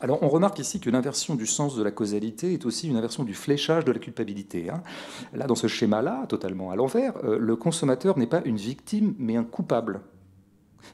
alors 0.00 0.22
on 0.22 0.28
remarque 0.28 0.60
ici 0.60 0.78
que 0.78 0.90
l'inversion 0.90 1.34
du 1.34 1.46
sens 1.46 1.74
de 1.74 1.82
la 1.82 1.90
causalité 1.90 2.52
est 2.52 2.66
aussi 2.66 2.88
une 2.88 2.96
inversion 2.96 3.24
du 3.24 3.34
fléchage 3.34 3.84
de 3.84 3.90
la 3.90 3.98
culpabilité. 3.98 4.70
Hein. 4.70 4.82
Là, 5.32 5.46
dans 5.46 5.56
ce 5.56 5.66
schéma-là, 5.66 6.26
totalement 6.28 6.70
à 6.70 6.76
l'envers, 6.76 7.14
euh, 7.24 7.36
le 7.38 7.56
consommateur 7.56 8.16
n'est 8.16 8.28
pas 8.28 8.42
une 8.44 8.56
victime, 8.56 9.14
mais 9.18 9.36
un 9.36 9.42
coupable. 9.42 10.00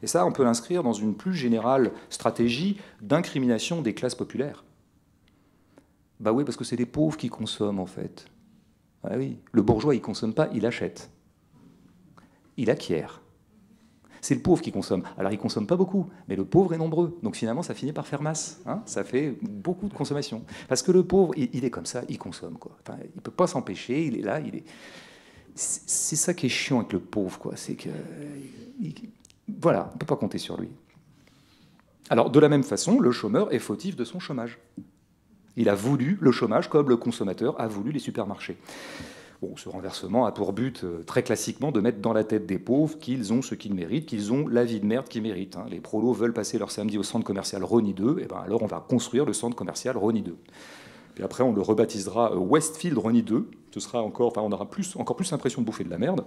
Et 0.02 0.06
ça, 0.06 0.24
on 0.24 0.32
peut 0.32 0.42
l'inscrire 0.42 0.82
dans 0.82 0.94
une 0.94 1.14
plus 1.14 1.34
générale 1.34 1.92
stratégie 2.08 2.78
d'incrimination 3.02 3.82
des 3.82 3.92
classes 3.92 4.14
populaires. 4.14 4.64
Bah 6.24 6.32
oui, 6.32 6.44
parce 6.44 6.56
que 6.56 6.64
c'est 6.64 6.76
les 6.76 6.86
pauvres 6.86 7.16
qui 7.16 7.28
consomment 7.28 7.78
en 7.78 7.86
fait. 7.86 8.26
Ah 9.04 9.16
oui, 9.16 9.38
le 9.52 9.62
bourgeois 9.62 9.94
il 9.94 10.00
consomme 10.00 10.34
pas, 10.34 10.48
il 10.52 10.66
achète. 10.66 11.10
Il 12.56 12.70
acquiert 12.70 13.20
c'est 14.24 14.34
le 14.34 14.40
pauvre 14.40 14.62
qui 14.62 14.72
consomme. 14.72 15.02
Alors 15.18 15.32
il 15.32 15.38
consomme 15.38 15.66
pas 15.66 15.76
beaucoup, 15.76 16.08
mais 16.28 16.34
le 16.34 16.46
pauvre 16.46 16.72
est 16.72 16.78
nombreux. 16.78 17.18
Donc 17.22 17.36
finalement, 17.36 17.62
ça 17.62 17.74
finit 17.74 17.92
par 17.92 18.06
faire 18.06 18.22
masse. 18.22 18.62
Hein. 18.64 18.82
ça 18.86 19.04
fait 19.04 19.36
beaucoup 19.42 19.86
de 19.86 19.92
consommation. 19.92 20.42
Parce 20.66 20.82
que 20.82 20.92
le 20.92 21.04
pauvre, 21.04 21.34
il, 21.36 21.62
est 21.64 21.70
comme 21.70 21.84
ça, 21.84 22.02
il 22.08 22.18
consomme. 22.18 22.56
Quoi. 22.56 22.72
Enfin, 22.80 22.98
il 23.14 23.20
peut 23.20 23.30
pas 23.30 23.46
s'empêcher, 23.46 24.06
il 24.06 24.18
est 24.18 24.22
là, 24.22 24.40
il 24.40 24.56
est. 24.56 24.64
C'est 25.54 26.16
ça 26.16 26.32
qui 26.32 26.46
est 26.46 26.48
chiant 26.48 26.80
avec 26.80 26.94
le 26.94 27.00
pauvre, 27.00 27.38
quoi. 27.38 27.52
C'est 27.56 27.74
que. 27.74 27.90
voilà, 29.60 29.90
on 29.94 29.98
peut 29.98 30.06
pas 30.06 30.16
compter 30.16 30.38
sur 30.38 30.58
lui. 30.58 30.70
Alors, 32.08 32.30
de 32.30 32.40
la 32.40 32.48
même 32.48 32.64
façon, 32.64 33.00
le 33.00 33.12
chômeur 33.12 33.52
est 33.52 33.58
fautif 33.58 33.94
de 33.94 34.04
son 34.04 34.20
chômage. 34.20 34.58
Il 35.56 35.68
a 35.68 35.74
voulu 35.74 36.18
le 36.20 36.32
chômage 36.32 36.68
comme 36.68 36.88
le 36.88 36.96
consommateur 36.96 37.60
a 37.60 37.68
voulu 37.68 37.92
les 37.92 37.98
supermarchés 37.98 38.56
ce 39.56 39.68
renversement 39.68 40.26
a 40.26 40.32
pour 40.32 40.52
but, 40.52 40.84
euh, 40.84 41.02
très 41.04 41.22
classiquement, 41.22 41.72
de 41.72 41.80
mettre 41.80 42.00
dans 42.00 42.12
la 42.12 42.24
tête 42.24 42.46
des 42.46 42.58
pauvres 42.58 42.98
qu'ils 42.98 43.32
ont 43.32 43.42
ce 43.42 43.54
qu'ils 43.54 43.74
méritent, 43.74 44.06
qu'ils 44.06 44.32
ont 44.32 44.46
la 44.48 44.64
vie 44.64 44.80
de 44.80 44.86
merde 44.86 45.08
qu'ils 45.08 45.22
méritent. 45.22 45.56
Hein. 45.56 45.66
Les 45.70 45.80
prolos 45.80 46.12
veulent 46.12 46.32
passer 46.32 46.58
leur 46.58 46.70
samedi 46.70 46.98
au 46.98 47.02
centre 47.02 47.24
commercial 47.24 47.62
Rony 47.64 47.94
2, 47.94 48.20
et 48.20 48.26
ben 48.26 48.36
alors 48.44 48.62
on 48.62 48.66
va 48.66 48.84
construire 48.86 49.24
le 49.24 49.32
centre 49.32 49.56
commercial 49.56 49.96
Rony 49.96 50.22
2. 50.22 50.36
Puis 51.14 51.24
après, 51.24 51.44
on 51.44 51.52
le 51.52 51.62
rebaptisera 51.62 52.32
euh, 52.32 52.36
Westfield 52.36 52.98
Rony 52.98 53.22
2. 53.22 53.50
Ce 53.72 53.80
sera 53.80 54.02
encore, 54.02 54.28
enfin, 54.28 54.42
on 54.42 54.52
aura 54.52 54.68
encore 54.96 55.16
plus 55.16 55.30
l'impression 55.30 55.60
de 55.60 55.66
bouffer 55.66 55.84
de 55.84 55.90
la 55.90 55.98
merde. 55.98 56.24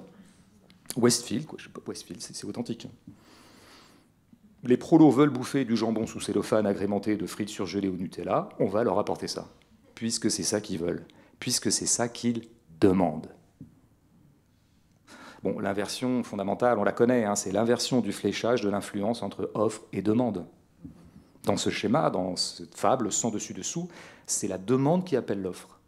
Westfield, 0.96 1.46
quoi, 1.46 1.60
Westfield, 1.88 2.22
c'est 2.22 2.46
authentique. 2.46 2.88
Les 4.64 4.78
prolos 4.78 5.12
veulent 5.12 5.30
bouffer 5.30 5.66
du 5.66 5.78
jambon 5.78 6.08
sous 6.08 6.20
cellophane 6.20 6.66
agrémenté 6.66 7.16
de 7.16 7.28
frites 7.28 7.50
surgelées 7.50 7.90
au 7.90 7.96
Nutella. 7.96 8.50
On 8.60 8.68
va 8.68 8.84
leur 8.84 8.98
apporter 9.00 9.28
ça, 9.28 9.48
puisque 9.96 10.32
c'est 10.32 10.44
ça 10.44 10.62
qu'ils 10.62 10.80
veulent, 10.80 11.06
puisque 11.40 11.72
c'est 11.72 11.86
ça 11.86 12.10
qu'ils 12.10 12.44
demande. 12.80 13.28
Bon, 15.44 15.60
l'inversion 15.60 16.24
fondamentale, 16.24 16.80
on 16.80 16.84
la 16.84 16.92
connaît, 16.92 17.24
hein, 17.24 17.36
c'est 17.36 17.52
l'inversion 17.52 18.02
du 18.02 18.12
fléchage 18.12 18.62
de 18.62 18.70
l'influence 18.70 19.22
entre 19.22 19.52
offre 19.54 19.84
et 19.94 20.02
demande. 20.02 20.46
Dans 21.44 21.58
ce 21.58 21.70
schéma, 21.70 22.10
dans 22.10 22.36
cette 22.36 22.76
fable 22.76 23.12
sans 23.12 23.30
dessus-dessous, 23.30 23.88
c'est 24.26 24.48
la 24.48 24.58
demande 24.58 25.06
qui 25.06 25.16
appelle 25.16 25.42
l'offre. 25.42 25.80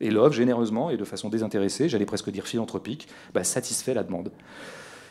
Et 0.00 0.10
l'offre, 0.10 0.34
généreusement 0.34 0.90
et 0.90 0.96
de 0.96 1.04
façon 1.04 1.28
désintéressée, 1.28 1.88
j'allais 1.88 2.06
presque 2.06 2.30
dire 2.30 2.46
philanthropique, 2.46 3.08
bah, 3.34 3.44
satisfait 3.44 3.94
la 3.94 4.04
demande. 4.04 4.30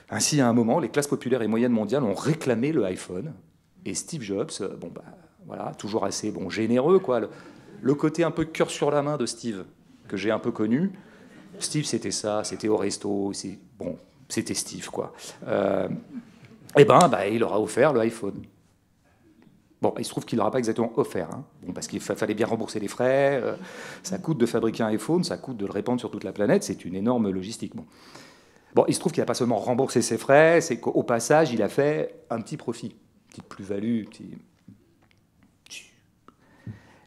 Ainsi, 0.09 0.39
à 0.41 0.47
un 0.47 0.53
moment, 0.53 0.79
les 0.79 0.89
classes 0.89 1.07
populaires 1.07 1.41
et 1.41 1.47
moyennes 1.47 1.71
mondiales 1.71 2.03
ont 2.03 2.13
réclamé 2.13 2.71
le 2.71 2.85
iPhone. 2.85 3.33
Et 3.85 3.93
Steve 3.93 4.21
Jobs, 4.21 4.51
euh, 4.61 4.75
bon, 4.75 4.91
bah, 4.93 5.03
voilà, 5.45 5.73
toujours 5.77 6.05
assez 6.05 6.31
bon, 6.31 6.49
généreux, 6.49 6.99
quoi. 6.99 7.21
Le, 7.81 7.95
côté 7.95 8.23
un 8.23 8.31
peu 8.31 8.45
cœur 8.45 8.69
sur 8.69 8.91
la 8.91 9.01
main 9.01 9.17
de 9.17 9.25
Steve, 9.25 9.65
que 10.07 10.17
j'ai 10.17 10.31
un 10.31 10.39
peu 10.39 10.51
connu. 10.51 10.91
Steve, 11.59 11.85
c'était 11.85 12.11
ça, 12.11 12.43
c'était 12.43 12.67
au 12.67 12.77
resto, 12.77 13.31
c'est 13.33 13.57
bon, 13.77 13.97
c'était 14.27 14.53
Steve, 14.53 14.89
quoi. 14.89 15.13
Euh, 15.47 15.87
eh 16.77 16.85
ben, 16.85 17.07
bah, 17.07 17.27
il 17.27 17.39
leur 17.39 17.53
a 17.53 17.61
offert 17.61 17.93
le 17.93 18.01
iPhone. 18.01 18.41
Bon, 19.81 19.93
il 19.99 20.05
se 20.05 20.09
trouve 20.09 20.25
qu'il 20.25 20.37
n'aura 20.37 20.51
pas 20.51 20.57
exactement 20.57 20.91
offert, 20.97 21.29
hein. 21.31 21.43
parce 21.73 21.87
qu'il 21.87 21.99
fallait 21.99 22.33
bien 22.33 22.47
rembourser 22.47 22.79
les 22.79 22.87
frais. 22.87 23.39
Euh, 23.43 23.55
ça 24.03 24.17
coûte 24.17 24.37
de 24.37 24.45
fabriquer 24.45 24.83
un 24.83 24.87
iPhone, 24.87 25.23
ça 25.23 25.37
coûte 25.37 25.57
de 25.57 25.65
le 25.65 25.71
répandre 25.71 25.99
sur 25.99 26.09
toute 26.09 26.23
la 26.23 26.31
planète, 26.31 26.63
c'est 26.63 26.85
une 26.85 26.95
énorme 26.95 27.29
logistique. 27.29 27.75
Bon. 27.75 27.85
Bon, 28.75 28.83
il 28.89 28.93
se 28.93 28.99
trouve 28.99 29.13
qu'il 29.13 29.21
n'a 29.21 29.25
pas 29.25 29.33
seulement 29.33 29.57
remboursé 29.57 30.01
ses 30.01 30.17
frais, 30.17 30.59
c'est 30.59 30.77
qu'au 30.81 31.01
passage, 31.01 31.53
il 31.53 31.63
a 31.63 31.69
fait 31.69 32.13
un 32.29 32.41
petit 32.41 32.57
profit, 32.57 32.93
petite 33.29 33.45
plus-value. 33.45 34.03
Petit... 34.03 34.31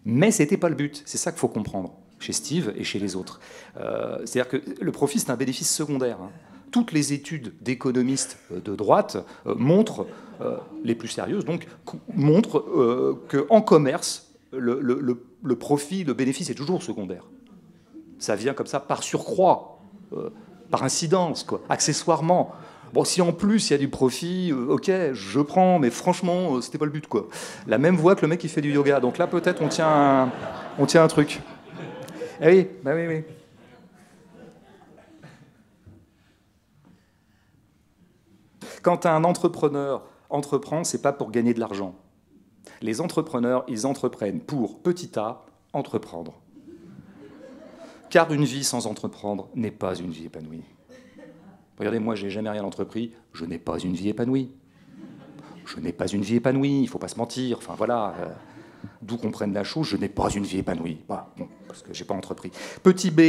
Mais 0.07 0.31
ce 0.31 0.43
n'était 0.43 0.57
pas 0.57 0.71
le 0.71 0.75
but, 0.75 1.03
c'est 1.05 1.19
ça 1.19 1.31
qu'il 1.31 1.39
faut 1.39 1.49
comprendre 1.49 1.93
chez 2.19 2.33
Steve 2.33 2.73
et 2.75 2.85
chez 2.85 2.99
les 2.99 3.17
autres. 3.17 3.39
Euh, 3.77 4.17
c'est-à-dire 4.25 4.49
que 4.49 4.83
le 4.83 4.93
profit, 4.93 5.19
c'est 5.19 5.31
un 5.31 5.37
bénéfice 5.37 5.71
secondaire. 5.71 6.19
Hein. 6.23 6.31
Toutes 6.71 6.93
les 6.93 7.13
études 7.13 7.53
d'économistes 7.61 8.39
euh, 8.51 8.61
de 8.61 8.75
droite 8.75 9.19
euh, 9.47 9.55
montrent, 9.55 10.07
les 10.85 10.95
plus 10.95 11.09
sérieuses 11.09 11.45
donc, 11.45 11.67
montrent 12.15 12.65
qu'en 13.29 13.61
commerce, 13.61 14.33
le, 14.53 14.79
le, 14.81 15.57
profit, 15.57 16.05
le 16.05 16.15
bénéfice 16.15 16.49
est 16.49 16.55
toujours 16.55 16.81
secondaire. 16.81 17.25
Ça 18.21 18.37
vient 18.37 18.55
comme 18.55 18.69
ça 18.69 18.79
par 18.79 19.03
surcroît 19.03 19.81
par 20.71 20.83
incidence, 20.83 21.45
quoi, 21.45 21.61
accessoirement. 21.69 22.53
Bon, 22.93 23.05
si 23.05 23.21
en 23.21 23.33
plus 23.33 23.69
il 23.69 23.73
y 23.73 23.75
a 23.75 23.79
du 23.79 23.89
profit, 23.89 24.51
euh, 24.51 24.75
ok, 24.75 24.91
je 25.13 25.41
prends, 25.41 25.79
mais 25.79 25.91
franchement, 25.91 26.57
euh, 26.57 26.61
c'était 26.63 26.79
pas 26.79 26.87
le 26.87 26.91
but, 26.91 27.07
quoi. 27.07 27.29
La 27.67 27.79
même 27.79 27.97
voix 27.97 28.15
que 28.15 28.23
le 28.23 28.29
mec 28.29 28.41
qui 28.41 28.49
fait 28.49 28.63
du 28.63 28.73
yoga. 28.73 29.01
Donc 29.01 29.19
là, 29.19 29.27
peut-être 29.27 29.63
on 29.63 29.69
tient 29.69 29.89
un, 29.89 30.33
on 30.79 30.87
tient 30.87 31.05
un 31.05 31.09
truc. 31.09 31.41
Eh 32.41 32.49
oui, 32.49 32.69
bah 32.83 32.93
oui, 32.95 33.07
oui. 33.07 33.25
Quand 38.83 39.07
un 39.07 39.25
entrepreneur 39.25 40.03
entreprend, 40.31 40.85
c'est 40.85 41.03
pas 41.03 41.13
pour 41.13 41.31
gagner 41.31 41.53
de 41.53 41.61
l'argent. 41.61 41.95
Les 42.81 43.01
entrepreneurs, 43.01 43.65
ils 43.69 43.87
entreprennent 43.87 44.41
pour 44.41 44.81
petit 44.81 45.19
a 45.19 45.45
entreprendre 45.73 46.41
car 48.11 48.33
une 48.33 48.45
vie 48.45 48.65
sans 48.65 48.87
entreprendre 48.87 49.49
n'est 49.55 49.71
pas 49.71 49.95
une 49.95 50.11
vie 50.11 50.27
épanouie. 50.27 50.63
Regardez, 51.79 52.01
moi, 52.01 52.15
je 52.15 52.25
n'ai 52.25 52.31
jamais 52.31 52.51
rien 52.51 52.65
entrepris, 52.65 53.13
je 53.33 53.45
n'ai 53.45 53.59
pas 53.59 53.79
une 53.79 53.95
vie 53.95 54.09
épanouie. 54.09 54.51
Je 55.65 55.79
n'ai 55.81 55.93
pas 55.93 56.07
une 56.07 56.23
vie 56.23 56.37
épanouie, 56.37 56.79
il 56.79 56.83
ne 56.83 56.87
faut 56.89 56.99
pas 56.99 57.09
se 57.09 57.19
mentir. 57.19 57.59
Enfin 57.59 57.75
voilà, 57.77 58.15
euh, 58.21 58.29
d'où 59.03 59.17
qu'on 59.17 59.31
prenne 59.31 59.53
la 59.53 59.65
chose, 59.65 59.87
je 59.87 59.97
n'ai 59.97 60.09
pas 60.09 60.31
une 60.31 60.45
vie 60.45 60.59
épanouie. 60.59 60.99
parce 61.07 61.83
que 61.83 61.93
je 61.93 62.03
n'ai 62.03 62.07
pas 62.07 62.15
entrepris. 62.15 62.51
Petit 62.83 63.11
B, 63.11 63.21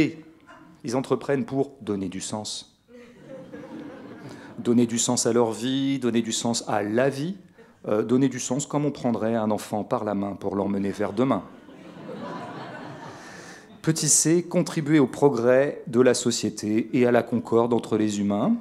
ils 0.82 0.96
entreprennent 0.96 1.44
pour 1.44 1.76
donner 1.80 2.08
du 2.08 2.20
sens. 2.20 2.78
Donner 4.58 4.86
du 4.86 4.98
sens 4.98 5.26
à 5.26 5.32
leur 5.32 5.52
vie, 5.52 5.98
donner 5.98 6.22
du 6.22 6.32
sens 6.32 6.64
à 6.66 6.82
la 6.82 7.08
vie, 7.08 7.36
euh, 7.88 8.02
donner 8.02 8.28
du 8.28 8.40
sens 8.40 8.66
comme 8.66 8.84
on 8.84 8.90
prendrait 8.90 9.36
un 9.36 9.50
enfant 9.50 9.84
par 9.84 10.04
la 10.04 10.14
main 10.14 10.34
pour 10.34 10.56
l'emmener 10.56 10.90
vers 10.90 11.12
demain. 11.12 11.44
Petit 13.82 14.10
c, 14.10 14.42
contribuer 14.42 14.98
au 14.98 15.06
progrès 15.06 15.82
de 15.86 16.00
la 16.02 16.12
société 16.12 16.90
et 16.92 17.06
à 17.06 17.12
la 17.12 17.22
concorde 17.22 17.72
entre 17.72 17.96
les 17.96 18.20
humains. 18.20 18.54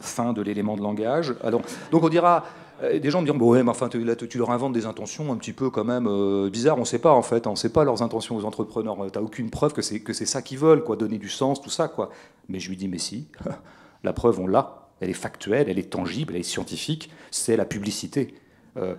Fin 0.00 0.32
de 0.32 0.40
l'élément 0.40 0.76
de 0.76 0.82
langage. 0.82 1.34
Alors, 1.44 1.60
donc 1.90 2.02
on 2.02 2.08
dira, 2.08 2.44
euh, 2.82 2.98
des 2.98 3.10
gens 3.10 3.20
me 3.20 3.26
diront, 3.26 3.36
bon, 3.36 3.50
ouais, 3.50 3.62
mais 3.62 3.70
enfin, 3.70 3.90
tu, 3.90 4.38
leur 4.38 4.50
inventes 4.50 4.72
des 4.72 4.86
intentions 4.86 5.30
un 5.30 5.36
petit 5.36 5.52
peu 5.52 5.68
quand 5.68 5.84
même 5.84 6.06
euh, 6.08 6.48
bizarres. 6.48 6.78
On 6.78 6.80
ne 6.80 6.86
sait 6.86 6.98
pas 6.98 7.12
en 7.12 7.20
fait, 7.20 7.46
on 7.46 7.50
ne 7.50 7.56
sait 7.56 7.68
pas 7.68 7.84
leurs 7.84 8.02
intentions 8.02 8.34
aux 8.34 8.46
entrepreneurs. 8.46 8.96
Tu 8.96 9.18
n'as 9.18 9.24
aucune 9.24 9.50
preuve 9.50 9.74
que 9.74 9.82
c'est 9.82 10.00
que 10.00 10.14
c'est 10.14 10.26
ça 10.26 10.40
qu'ils 10.40 10.58
veulent, 10.58 10.82
quoi, 10.82 10.96
donner 10.96 11.18
du 11.18 11.28
sens, 11.28 11.60
tout 11.60 11.70
ça, 11.70 11.88
quoi. 11.88 12.10
Mais 12.48 12.60
je 12.60 12.70
lui 12.70 12.76
dis, 12.76 12.88
mais 12.88 12.98
si, 12.98 13.28
la 14.04 14.12
preuve 14.12 14.40
on 14.40 14.46
l'a. 14.46 14.88
Elle 15.00 15.10
est 15.10 15.14
factuelle, 15.14 15.68
elle 15.68 15.78
est 15.78 15.90
tangible, 15.90 16.34
elle 16.34 16.40
est 16.40 16.44
scientifique. 16.44 17.10
C'est 17.30 17.56
la 17.56 17.64
publicité. 17.64 18.34
Euh, 18.78 18.94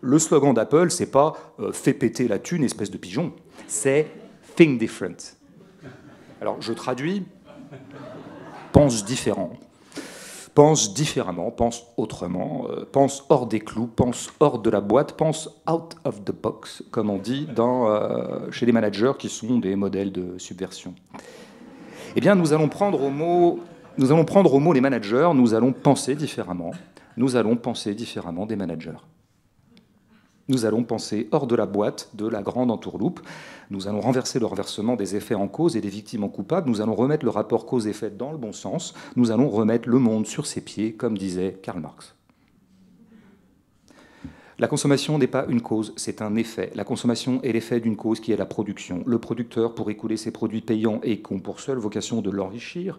le 0.00 0.18
slogan 0.18 0.54
d'Apple, 0.54 0.90
c'est 0.90 1.10
pas 1.10 1.34
fais 1.72 1.92
péter 1.92 2.28
la 2.28 2.38
thune, 2.38 2.64
espèce 2.64 2.90
de 2.90 2.96
pigeon. 2.96 3.32
C'est 3.66 4.06
think 4.56 4.78
different. 4.78 5.36
Alors 6.40 6.60
je 6.60 6.72
traduis, 6.72 7.24
pense 8.72 9.04
différent, 9.04 9.52
pense 10.54 10.92
différemment, 10.94 11.50
pense 11.50 11.86
autrement, 11.96 12.66
euh, 12.70 12.84
pense 12.90 13.24
hors 13.28 13.46
des 13.46 13.60
clous, 13.60 13.86
pense 13.86 14.30
hors 14.40 14.58
de 14.58 14.70
la 14.70 14.80
boîte, 14.80 15.16
pense 15.16 15.48
out 15.70 15.94
of 16.04 16.24
the 16.24 16.32
box, 16.32 16.82
comme 16.90 17.10
on 17.10 17.18
dit 17.18 17.46
euh, 17.58 18.50
chez 18.50 18.66
les 18.66 18.72
managers 18.72 19.12
qui 19.18 19.28
sont 19.28 19.58
des 19.58 19.76
modèles 19.76 20.12
de 20.12 20.36
subversion. 20.38 20.94
Eh 22.16 22.20
bien, 22.20 22.34
nous 22.34 22.52
allons 22.52 22.68
prendre 22.68 23.02
au 23.02 23.10
mot, 23.10 23.60
nous 23.96 24.12
allons 24.12 24.24
prendre 24.24 24.52
au 24.52 24.58
mot 24.58 24.72
les 24.72 24.80
managers, 24.80 25.30
nous 25.34 25.54
allons 25.54 25.72
penser 25.72 26.14
différemment, 26.14 26.72
nous 27.16 27.36
allons 27.36 27.56
penser 27.56 27.94
différemment 27.94 28.46
des 28.46 28.56
managers. 28.56 28.98
Nous 30.48 30.64
allons 30.64 30.82
penser 30.82 31.28
hors 31.30 31.46
de 31.46 31.54
la 31.54 31.66
boîte 31.66 32.10
de 32.14 32.26
la 32.26 32.42
grande 32.42 32.70
entourloupe. 32.70 33.20
Nous 33.70 33.86
allons 33.86 34.00
renverser 34.00 34.40
le 34.40 34.46
renversement 34.46 34.96
des 34.96 35.14
effets 35.14 35.34
en 35.34 35.48
cause 35.48 35.76
et 35.76 35.80
des 35.80 35.88
victimes 35.88 36.24
en 36.24 36.28
coupables. 36.28 36.68
Nous 36.68 36.80
allons 36.80 36.94
remettre 36.94 37.24
le 37.24 37.30
rapport 37.30 37.64
cause-effet 37.64 38.10
dans 38.10 38.32
le 38.32 38.38
bon 38.38 38.52
sens. 38.52 38.94
Nous 39.16 39.30
allons 39.30 39.48
remettre 39.48 39.88
le 39.88 39.98
monde 39.98 40.26
sur 40.26 40.46
ses 40.46 40.60
pieds, 40.60 40.94
comme 40.94 41.16
disait 41.16 41.58
Karl 41.62 41.80
Marx. 41.80 42.14
La 44.62 44.68
consommation 44.68 45.18
n'est 45.18 45.26
pas 45.26 45.46
une 45.48 45.60
cause, 45.60 45.92
c'est 45.96 46.22
un 46.22 46.36
effet. 46.36 46.70
La 46.76 46.84
consommation 46.84 47.40
est 47.42 47.50
l'effet 47.50 47.80
d'une 47.80 47.96
cause 47.96 48.20
qui 48.20 48.30
est 48.30 48.36
la 48.36 48.46
production. 48.46 49.02
Le 49.06 49.18
producteur, 49.18 49.74
pour 49.74 49.90
écouler 49.90 50.16
ses 50.16 50.30
produits 50.30 50.60
payants 50.60 51.00
et 51.02 51.20
qui 51.20 51.32
ont 51.32 51.40
pour 51.40 51.58
seule 51.58 51.78
vocation 51.78 52.20
de 52.20 52.30
l'enrichir, 52.30 52.96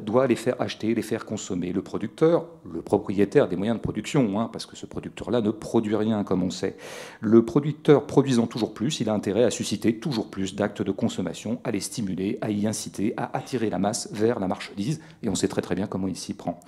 doit 0.00 0.26
les 0.26 0.36
faire 0.36 0.60
acheter, 0.60 0.94
les 0.94 1.02
faire 1.02 1.24
consommer. 1.24 1.72
Le 1.72 1.82
producteur, 1.82 2.46
le 2.72 2.82
propriétaire 2.82 3.48
des 3.48 3.56
moyens 3.56 3.78
de 3.78 3.82
production, 3.82 4.40
hein, 4.40 4.48
parce 4.52 4.66
que 4.66 4.76
ce 4.76 4.86
producteur-là 4.86 5.40
ne 5.40 5.50
produit 5.50 5.96
rien, 5.96 6.24
comme 6.24 6.42
on 6.42 6.50
sait. 6.50 6.76
Le 7.20 7.44
producteur 7.44 8.06
produisant 8.06 8.46
toujours 8.46 8.74
plus, 8.74 9.00
il 9.00 9.08
a 9.08 9.14
intérêt 9.14 9.44
à 9.44 9.50
susciter 9.50 9.98
toujours 9.98 10.30
plus 10.30 10.54
d'actes 10.54 10.82
de 10.82 10.92
consommation, 10.92 11.60
à 11.64 11.70
les 11.70 11.80
stimuler, 11.80 12.38
à 12.40 12.50
y 12.50 12.66
inciter, 12.66 13.14
à 13.16 13.36
attirer 13.36 13.70
la 13.70 13.78
masse 13.78 14.08
vers 14.12 14.40
la 14.40 14.48
marchandise, 14.48 15.00
et 15.22 15.28
on 15.28 15.34
sait 15.34 15.48
très 15.48 15.62
très 15.62 15.74
bien 15.74 15.86
comment 15.86 16.08
il 16.08 16.16
s'y 16.16 16.34
prend. 16.34 16.60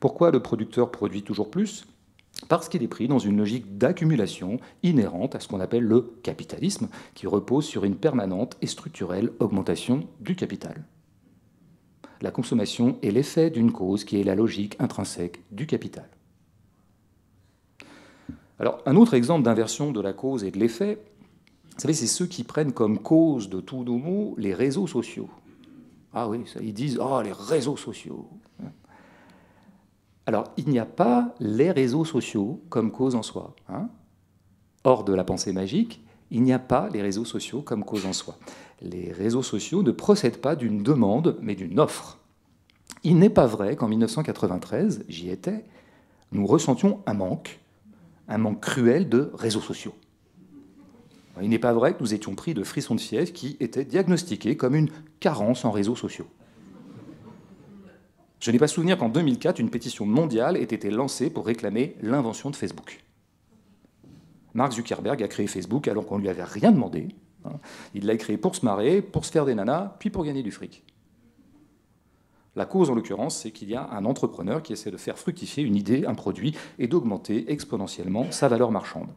Pourquoi 0.00 0.30
le 0.30 0.40
producteur 0.40 0.90
produit 0.90 1.22
toujours 1.22 1.50
plus? 1.50 1.86
Parce 2.48 2.68
qu'il 2.68 2.82
est 2.82 2.88
pris 2.88 3.08
dans 3.08 3.20
une 3.20 3.36
logique 3.36 3.78
d'accumulation 3.78 4.58
inhérente 4.82 5.34
à 5.34 5.40
ce 5.40 5.48
qu'on 5.48 5.60
appelle 5.60 5.84
le 5.84 6.14
capitalisme, 6.22 6.88
qui 7.14 7.26
repose 7.26 7.64
sur 7.64 7.84
une 7.84 7.96
permanente 7.96 8.56
et 8.60 8.66
structurelle 8.66 9.30
augmentation 9.38 10.04
du 10.20 10.34
capital. 10.34 10.84
La 12.22 12.30
consommation 12.30 12.98
est 13.02 13.10
l'effet 13.10 13.50
d'une 13.50 13.72
cause 13.72 14.04
qui 14.04 14.20
est 14.20 14.24
la 14.24 14.34
logique 14.34 14.76
intrinsèque 14.80 15.42
du 15.50 15.66
capital. 15.66 16.08
Alors, 18.58 18.80
un 18.86 18.96
autre 18.96 19.14
exemple 19.14 19.42
d'inversion 19.42 19.90
de 19.90 20.00
la 20.00 20.12
cause 20.12 20.44
et 20.44 20.50
de 20.50 20.58
l'effet, 20.58 21.04
vous 21.74 21.80
savez, 21.80 21.94
c'est 21.94 22.06
ceux 22.06 22.26
qui 22.26 22.44
prennent 22.44 22.72
comme 22.72 23.00
cause 23.00 23.48
de 23.48 23.60
tous 23.60 23.82
nos 23.82 23.98
maux 23.98 24.34
les 24.38 24.54
réseaux 24.54 24.86
sociaux. 24.86 25.28
Ah 26.12 26.28
oui, 26.28 26.44
ils 26.60 26.72
disent, 26.72 26.98
oh, 27.02 27.20
les 27.20 27.32
réseaux 27.32 27.76
sociaux. 27.76 28.28
Alors, 30.26 30.44
il 30.56 30.68
n'y 30.68 30.78
a 30.78 30.86
pas 30.86 31.34
les 31.40 31.70
réseaux 31.72 32.04
sociaux 32.04 32.62
comme 32.70 32.92
cause 32.92 33.14
en 33.16 33.22
soi. 33.22 33.54
Hein. 33.68 33.88
Hors 34.84 35.04
de 35.04 35.12
la 35.12 35.24
pensée 35.24 35.52
magique, 35.52 36.02
il 36.30 36.42
n'y 36.42 36.52
a 36.52 36.58
pas 36.58 36.88
les 36.90 37.02
réseaux 37.02 37.24
sociaux 37.24 37.60
comme 37.60 37.84
cause 37.84 38.06
en 38.06 38.12
soi. 38.12 38.38
Les 38.82 39.12
réseaux 39.12 39.42
sociaux 39.42 39.82
ne 39.82 39.90
procèdent 39.90 40.40
pas 40.40 40.56
d'une 40.56 40.82
demande, 40.82 41.38
mais 41.40 41.54
d'une 41.54 41.80
offre. 41.80 42.18
Il 43.02 43.18
n'est 43.18 43.30
pas 43.30 43.46
vrai 43.46 43.76
qu'en 43.76 43.88
1993, 43.88 45.04
j'y 45.08 45.30
étais, 45.30 45.64
nous 46.32 46.46
ressentions 46.46 47.00
un 47.06 47.14
manque, 47.14 47.60
un 48.28 48.38
manque 48.38 48.60
cruel 48.60 49.08
de 49.08 49.30
réseaux 49.34 49.60
sociaux. 49.60 49.94
Il 51.42 51.48
n'est 51.48 51.58
pas 51.58 51.72
vrai 51.72 51.94
que 51.94 52.00
nous 52.00 52.14
étions 52.14 52.34
pris 52.34 52.54
de 52.54 52.62
frissons 52.62 52.94
de 52.94 53.00
fièvre 53.00 53.32
qui 53.32 53.56
étaient 53.60 53.84
diagnostiqués 53.84 54.56
comme 54.56 54.74
une 54.74 54.90
carence 55.20 55.64
en 55.64 55.70
réseaux 55.70 55.96
sociaux. 55.96 56.28
Je 58.38 58.50
n'ai 58.50 58.58
pas 58.58 58.68
souvenir 58.68 58.98
qu'en 58.98 59.08
2004, 59.08 59.58
une 59.58 59.70
pétition 59.70 60.06
mondiale 60.06 60.56
ait 60.56 60.62
été 60.62 60.90
lancée 60.90 61.30
pour 61.30 61.46
réclamer 61.46 61.96
l'invention 62.02 62.50
de 62.50 62.56
Facebook. 62.56 63.02
Mark 64.52 64.72
Zuckerberg 64.72 65.22
a 65.22 65.28
créé 65.28 65.46
Facebook 65.46 65.88
alors 65.88 66.06
qu'on 66.06 66.18
ne 66.18 66.22
lui 66.22 66.28
avait 66.28 66.44
rien 66.44 66.70
demandé. 66.70 67.08
Hein. 67.44 67.58
Il 67.94 68.06
l'a 68.06 68.16
créé 68.16 68.36
pour 68.36 68.54
se 68.56 68.64
marrer, 68.64 69.02
pour 69.02 69.24
se 69.24 69.32
faire 69.32 69.44
des 69.44 69.54
nanas, 69.54 69.96
puis 69.98 70.10
pour 70.10 70.24
gagner 70.24 70.42
du 70.42 70.50
fric. 70.50 70.84
La 72.56 72.66
cause, 72.66 72.90
en 72.90 72.94
l'occurrence, 72.94 73.36
c'est 73.36 73.50
qu'il 73.50 73.68
y 73.68 73.74
a 73.74 73.90
un 73.90 74.04
entrepreneur 74.04 74.62
qui 74.62 74.72
essaie 74.72 74.90
de 74.90 74.96
faire 74.96 75.18
fructifier 75.18 75.64
une 75.64 75.74
idée, 75.74 76.06
un 76.06 76.14
produit, 76.14 76.54
et 76.78 76.86
d'augmenter 76.86 77.50
exponentiellement 77.50 78.30
sa 78.30 78.48
valeur 78.48 78.70
marchande. 78.70 79.08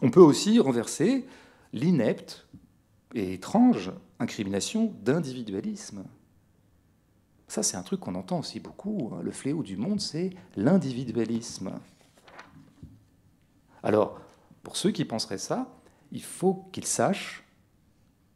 On 0.00 0.10
peut 0.10 0.20
aussi 0.20 0.58
renverser 0.60 1.26
l'inepte 1.72 2.46
et 3.14 3.34
étrange 3.34 3.92
incrimination 4.18 4.94
d'individualisme. 5.02 6.04
Ça, 7.48 7.62
c'est 7.62 7.76
un 7.76 7.82
truc 7.82 8.00
qu'on 8.00 8.14
entend 8.14 8.38
aussi 8.40 8.60
beaucoup. 8.60 9.10
Hein. 9.12 9.20
Le 9.22 9.30
fléau 9.30 9.62
du 9.62 9.76
monde, 9.76 10.00
c'est 10.00 10.30
l'individualisme. 10.56 11.72
Alors, 13.82 14.20
pour 14.62 14.76
ceux 14.76 14.90
qui 14.90 15.04
penseraient 15.04 15.38
ça, 15.38 15.66
il 16.12 16.22
faut 16.22 16.64
qu'ils 16.72 16.86
sachent 16.86 17.44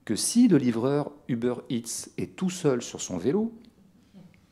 que 0.04 0.16
si 0.16 0.48
le 0.48 0.58
livreur 0.58 1.12
Uber 1.28 1.54
Eats 1.70 2.10
est 2.18 2.36
tout 2.36 2.50
seul 2.50 2.82
sur 2.82 3.00
son 3.00 3.18
vélo, 3.18 3.52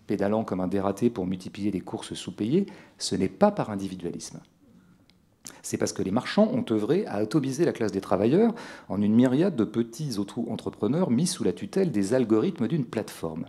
pédalant 0.07 0.45
comme 0.45 0.61
un 0.61 0.69
dératé 0.69 1.11
pour 1.11 1.27
multiplier 1.27 1.71
les 1.71 1.81
courses 1.81 2.15
sous-payées, 2.15 2.67
ce 2.99 3.15
n'est 3.15 3.29
pas 3.29 3.51
par 3.51 3.71
individualisme. 3.71 4.41
C'est 5.63 5.77
parce 5.77 5.93
que 5.93 6.03
les 6.03 6.11
marchands 6.11 6.49
ont 6.53 6.65
œuvré 6.71 7.07
à 7.07 7.15
atomiser 7.15 7.65
la 7.65 7.73
classe 7.73 7.93
des 7.93 8.01
travailleurs 8.01 8.55
en 8.89 9.03
une 9.03 9.15
myriade 9.15 9.57
de 9.57 9.65
petits 9.65 10.19
auto-entrepreneurs 10.19 11.11
mis 11.11 11.27
sous 11.27 11.45
la 11.45 11.53
tutelle 11.53 11.93
des 11.93 12.15
algorithmes 12.15 12.69
d'une 12.69 12.85
plateforme. 12.85 13.47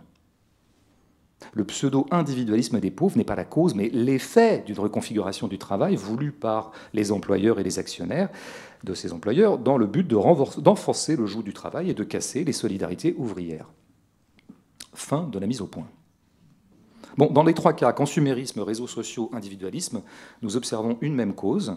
Le 1.52 1.64
pseudo-individualisme 1.64 2.80
des 2.80 2.90
pauvres 2.90 3.16
n'est 3.16 3.24
pas 3.24 3.34
la 3.34 3.44
cause, 3.44 3.74
mais 3.74 3.88
l'effet 3.90 4.62
d'une 4.64 4.78
reconfiguration 4.78 5.48
du 5.48 5.58
travail 5.58 5.96
voulue 5.96 6.32
par 6.32 6.72
les 6.92 7.12
employeurs 7.12 7.58
et 7.58 7.62
les 7.62 7.78
actionnaires 7.78 8.30
de 8.84 8.94
ces 8.94 9.12
employeurs 9.12 9.58
dans 9.58 9.76
le 9.76 9.86
but 9.86 10.06
d'enforcer 10.06 11.16
le 11.16 11.26
joug 11.26 11.42
du 11.42 11.52
travail 11.52 11.90
et 11.90 11.94
de 11.94 12.04
casser 12.04 12.44
les 12.44 12.52
solidarités 12.52 13.14
ouvrières. 13.16 13.70
Fin 14.94 15.24
de 15.24 15.38
la 15.38 15.46
mise 15.46 15.60
au 15.60 15.66
point. 15.66 15.86
Dans 17.18 17.44
les 17.44 17.54
trois 17.54 17.74
cas, 17.74 17.92
consumérisme, 17.92 18.60
réseaux 18.60 18.86
sociaux, 18.86 19.30
individualisme, 19.32 20.02
nous 20.40 20.56
observons 20.56 20.96
une 21.02 21.14
même 21.14 21.34
cause, 21.34 21.76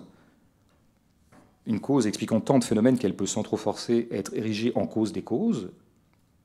une 1.66 1.80
cause 1.80 2.08
expliquant 2.08 2.40
tant 2.40 2.60
de 2.60 2.64
phénomènes 2.64 2.98
qu'elle 2.98 3.16
peut 3.16 3.26
sans 3.26 3.44
trop 3.44 3.58
forcer 3.58 4.08
être 4.12 4.34
érigée 4.34 4.72
en 4.76 4.88
cause 4.88 5.12
des 5.12 5.24
causes, 5.24 5.72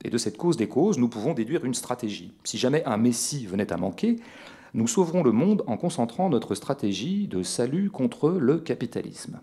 et 0.04 0.10
de 0.10 0.18
cette 0.18 0.38
cause 0.38 0.56
des 0.56 0.68
causes, 0.68 0.98
nous 0.98 1.08
pouvons 1.08 1.34
déduire 1.34 1.64
une 1.64 1.74
stratégie. 1.74 2.32
Si 2.44 2.58
jamais 2.58 2.84
un 2.84 2.96
Messie 2.96 3.46
venait 3.46 3.72
à 3.72 3.76
manquer, 3.76 4.16
nous 4.72 4.86
sauverons 4.86 5.22
le 5.22 5.32
monde 5.32 5.62
en 5.66 5.76
concentrant 5.76 6.30
notre 6.30 6.54
stratégie 6.54 7.26
de 7.28 7.42
salut 7.42 7.90
contre 7.90 8.30
le 8.30 8.58
capitalisme. 8.58 9.40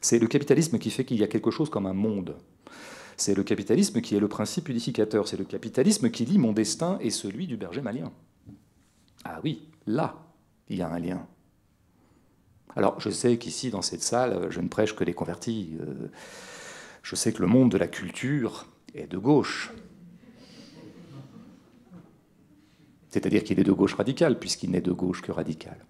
C'est 0.00 0.18
le 0.18 0.28
capitalisme 0.28 0.78
qui 0.78 0.90
fait 0.90 1.04
qu'il 1.04 1.18
y 1.18 1.24
a 1.24 1.28
quelque 1.28 1.50
chose 1.50 1.68
comme 1.68 1.86
un 1.86 1.92
monde. 1.92 2.36
C'est 3.16 3.34
le 3.34 3.42
capitalisme 3.42 4.00
qui 4.00 4.14
est 4.16 4.20
le 4.20 4.28
principe 4.28 4.68
unificateur. 4.68 5.28
C'est 5.28 5.36
le 5.36 5.44
capitalisme 5.44 6.10
qui 6.10 6.24
lie 6.24 6.38
mon 6.38 6.52
destin 6.52 6.98
et 7.00 7.10
celui 7.10 7.46
du 7.46 7.56
berger 7.56 7.82
malien. 7.82 8.12
Ah 9.24 9.40
oui, 9.44 9.68
là, 9.86 10.16
il 10.68 10.78
y 10.78 10.82
a 10.82 10.88
un 10.88 10.98
lien. 10.98 11.26
Alors, 12.76 12.98
je 13.00 13.10
sais 13.10 13.36
qu'ici, 13.36 13.70
dans 13.70 13.82
cette 13.82 14.02
salle, 14.02 14.46
je 14.50 14.60
ne 14.60 14.68
prêche 14.68 14.94
que 14.94 15.04
les 15.04 15.12
convertis. 15.12 15.76
Euh, 15.80 16.08
je 17.02 17.16
sais 17.16 17.32
que 17.32 17.42
le 17.42 17.48
monde 17.48 17.70
de 17.70 17.78
la 17.78 17.88
culture 17.88 18.66
est 18.94 19.06
de 19.06 19.18
gauche. 19.18 19.72
C'est-à-dire 23.08 23.42
qu'il 23.42 23.58
est 23.58 23.64
de 23.64 23.72
gauche 23.72 23.94
radicale, 23.94 24.38
puisqu'il 24.38 24.70
n'est 24.70 24.80
de 24.80 24.92
gauche 24.92 25.20
que 25.22 25.32
radical. 25.32 25.84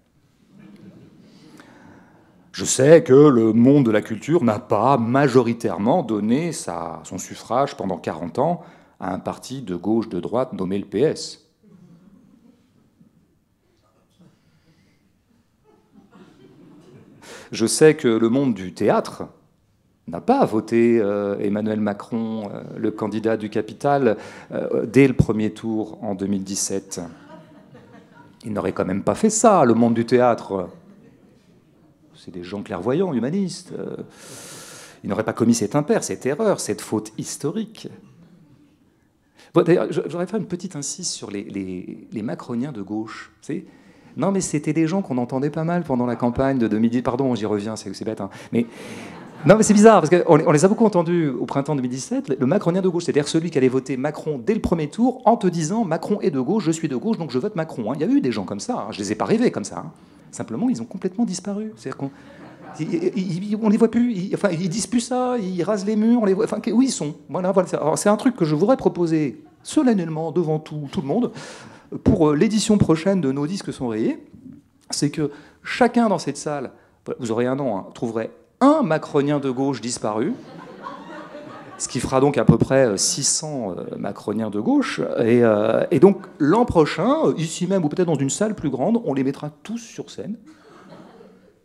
Je 2.51 2.65
sais 2.65 3.03
que 3.03 3.13
le 3.13 3.53
monde 3.53 3.85
de 3.85 3.91
la 3.91 4.01
culture 4.01 4.43
n'a 4.43 4.59
pas 4.59 4.97
majoritairement 4.97 6.03
donné 6.03 6.51
son 6.51 7.17
suffrage 7.17 7.77
pendant 7.77 7.97
40 7.97 8.39
ans 8.39 8.63
à 8.99 9.13
un 9.13 9.19
parti 9.19 9.61
de 9.61 9.75
gauche 9.75 10.09
de 10.09 10.19
droite 10.19 10.53
nommé 10.53 10.77
le 10.77 10.85
PS. 10.85 11.47
Je 17.51 17.65
sais 17.65 17.95
que 17.95 18.07
le 18.07 18.29
monde 18.29 18.53
du 18.53 18.73
théâtre 18.73 19.23
n'a 20.11 20.21
pas 20.21 20.45
voté 20.45 20.99
euh, 20.99 21.39
Emmanuel 21.39 21.79
Macron, 21.79 22.49
euh, 22.53 22.61
le 22.77 22.91
candidat 22.91 23.37
du 23.37 23.49
capital, 23.49 24.17
euh, 24.51 24.85
dès 24.85 25.07
le 25.07 25.13
premier 25.13 25.51
tour 25.51 25.97
en 26.03 26.15
2017. 26.15 27.01
Il 28.43 28.53
n'aurait 28.53 28.73
quand 28.73 28.85
même 28.85 29.03
pas 29.03 29.15
fait 29.15 29.29
ça, 29.29 29.63
le 29.63 29.73
monde 29.73 29.93
du 29.93 30.05
théâtre. 30.05 30.69
C'est 32.15 32.31
des 32.31 32.43
gens 32.43 32.61
clairvoyants, 32.61 33.13
humanistes. 33.13 33.73
il 35.03 35.09
n'aurait 35.09 35.23
pas 35.23 35.33
commis 35.33 35.55
cette 35.55 35.75
impair, 35.75 36.03
cette 36.03 36.25
erreur, 36.25 36.59
cette 36.59 36.81
faute 36.81 37.13
historique. 37.17 37.87
D'ailleurs, 39.55 39.87
j'aurais 39.89 40.27
fait 40.27 40.37
une 40.37 40.45
petite 40.45 40.75
insiste 40.75 41.11
sur 41.11 41.31
les, 41.31 41.43
les, 42.11 42.21
macroniens 42.21 42.71
de 42.71 42.81
gauche. 42.81 43.31
non, 44.17 44.31
mais 44.31 44.41
c'était 44.41 44.73
des 44.73 44.87
gens 44.87 45.01
qu'on 45.01 45.17
entendait 45.17 45.49
pas 45.49 45.63
mal 45.63 45.83
pendant 45.83 46.05
la 46.05 46.15
campagne 46.15 46.57
de 46.57 46.67
2010. 46.67 47.01
Pardon, 47.01 47.33
j'y 47.35 47.45
reviens, 47.45 47.75
c'est 47.75 48.03
bête. 48.03 48.21
Hein. 48.21 48.29
Mais 48.51 48.65
non, 49.45 49.55
mais 49.55 49.63
c'est 49.63 49.73
bizarre, 49.73 50.01
parce 50.01 50.09
qu'on 50.09 50.39
on 50.47 50.51
les 50.51 50.65
a 50.65 50.67
beaucoup 50.67 50.85
entendus 50.85 51.29
au 51.29 51.45
printemps 51.45 51.75
2017. 51.75 52.35
Le 52.39 52.45
macronien 52.45 52.81
de 52.81 52.89
gauche, 52.89 53.05
c'est-à-dire 53.05 53.27
celui 53.27 53.49
qui 53.49 53.57
allait 53.57 53.69
voter 53.69 53.97
Macron 53.97 54.39
dès 54.43 54.53
le 54.53 54.61
premier 54.61 54.87
tour 54.87 55.21
en 55.25 55.35
te 55.35 55.47
disant 55.47 55.83
Macron 55.83 56.19
est 56.21 56.29
de 56.29 56.39
gauche, 56.39 56.63
je 56.63 56.71
suis 56.71 56.87
de 56.87 56.95
gauche, 56.95 57.17
donc 57.17 57.31
je 57.31 57.39
vote 57.39 57.55
Macron. 57.55 57.91
Hein. 57.91 57.95
Il 57.95 58.01
y 58.01 58.03
a 58.03 58.07
eu 58.07 58.21
des 58.21 58.31
gens 58.31 58.43
comme 58.43 58.59
ça, 58.59 58.75
hein. 58.75 58.87
je 58.91 58.99
ne 58.99 59.03
les 59.03 59.13
ai 59.13 59.15
pas 59.15 59.25
rêvés 59.25 59.49
comme 59.49 59.63
ça. 59.63 59.79
Hein. 59.79 59.91
Simplement, 60.31 60.69
ils 60.69 60.81
ont 60.81 60.85
complètement 60.85 61.25
disparu. 61.25 61.73
C'est-à-dire 61.75 61.97
qu'on 61.97 62.11
on 63.63 63.69
les 63.69 63.77
voit 63.77 63.89
plus, 63.91 64.13
ils, 64.13 64.35
enfin, 64.35 64.49
ils 64.51 64.69
disent 64.69 64.87
plus 64.87 65.01
ça, 65.01 65.37
ils 65.39 65.63
rasent 65.63 65.85
les 65.85 65.95
murs, 65.95 66.21
où 66.21 66.81
ils 66.81 66.91
sont? 66.91 67.15
C'est 67.95 68.09
un 68.09 68.17
truc 68.17 68.35
que 68.35 68.45
je 68.45 68.55
voudrais 68.55 68.77
proposer 68.77 69.43
solennellement 69.63 70.31
devant 70.31 70.59
tout, 70.59 70.87
le 70.95 71.07
monde 71.07 71.31
pour 72.03 72.29
euh, 72.29 72.35
l'édition 72.35 72.77
prochaine 72.77 73.21
de 73.21 73.31
Nos 73.31 73.47
disques 73.47 73.73
sont 73.73 73.87
rayés. 73.87 74.23
C'est 74.91 75.09
que 75.09 75.31
chacun 75.63 76.09
dans 76.09 76.19
cette 76.19 76.37
salle, 76.37 76.71
vous 77.19 77.31
aurez 77.31 77.45
un 77.47 77.55
nom, 77.55 77.83
trouverait 77.93 78.31
un 78.61 78.83
macronien 78.83 79.39
de 79.39 79.49
gauche 79.49 79.81
disparu, 79.81 80.33
ce 81.79 81.87
qui 81.87 81.99
fera 81.99 82.21
donc 82.21 82.37
à 82.37 82.45
peu 82.45 82.57
près 82.59 82.95
600 82.95 83.75
euh, 83.75 83.97
macroniens 83.97 84.51
de 84.51 84.59
gauche. 84.59 85.01
Euh, 85.19 85.83
et, 85.89 85.99
donc 85.99 86.27
l'an 86.37 86.63
prochain, 86.65 87.33
ici 87.37 87.65
même 87.65 87.83
ou 87.83 87.89
peut-être 87.89 88.07
dans 88.07 88.15
une 88.15 88.29
salle 88.29 88.53
plus 88.53 88.69
grande, 88.69 89.01
on 89.03 89.15
les 89.15 89.23
mettra 89.23 89.49
tous 89.63 89.79
sur 89.79 90.11
scène 90.11 90.37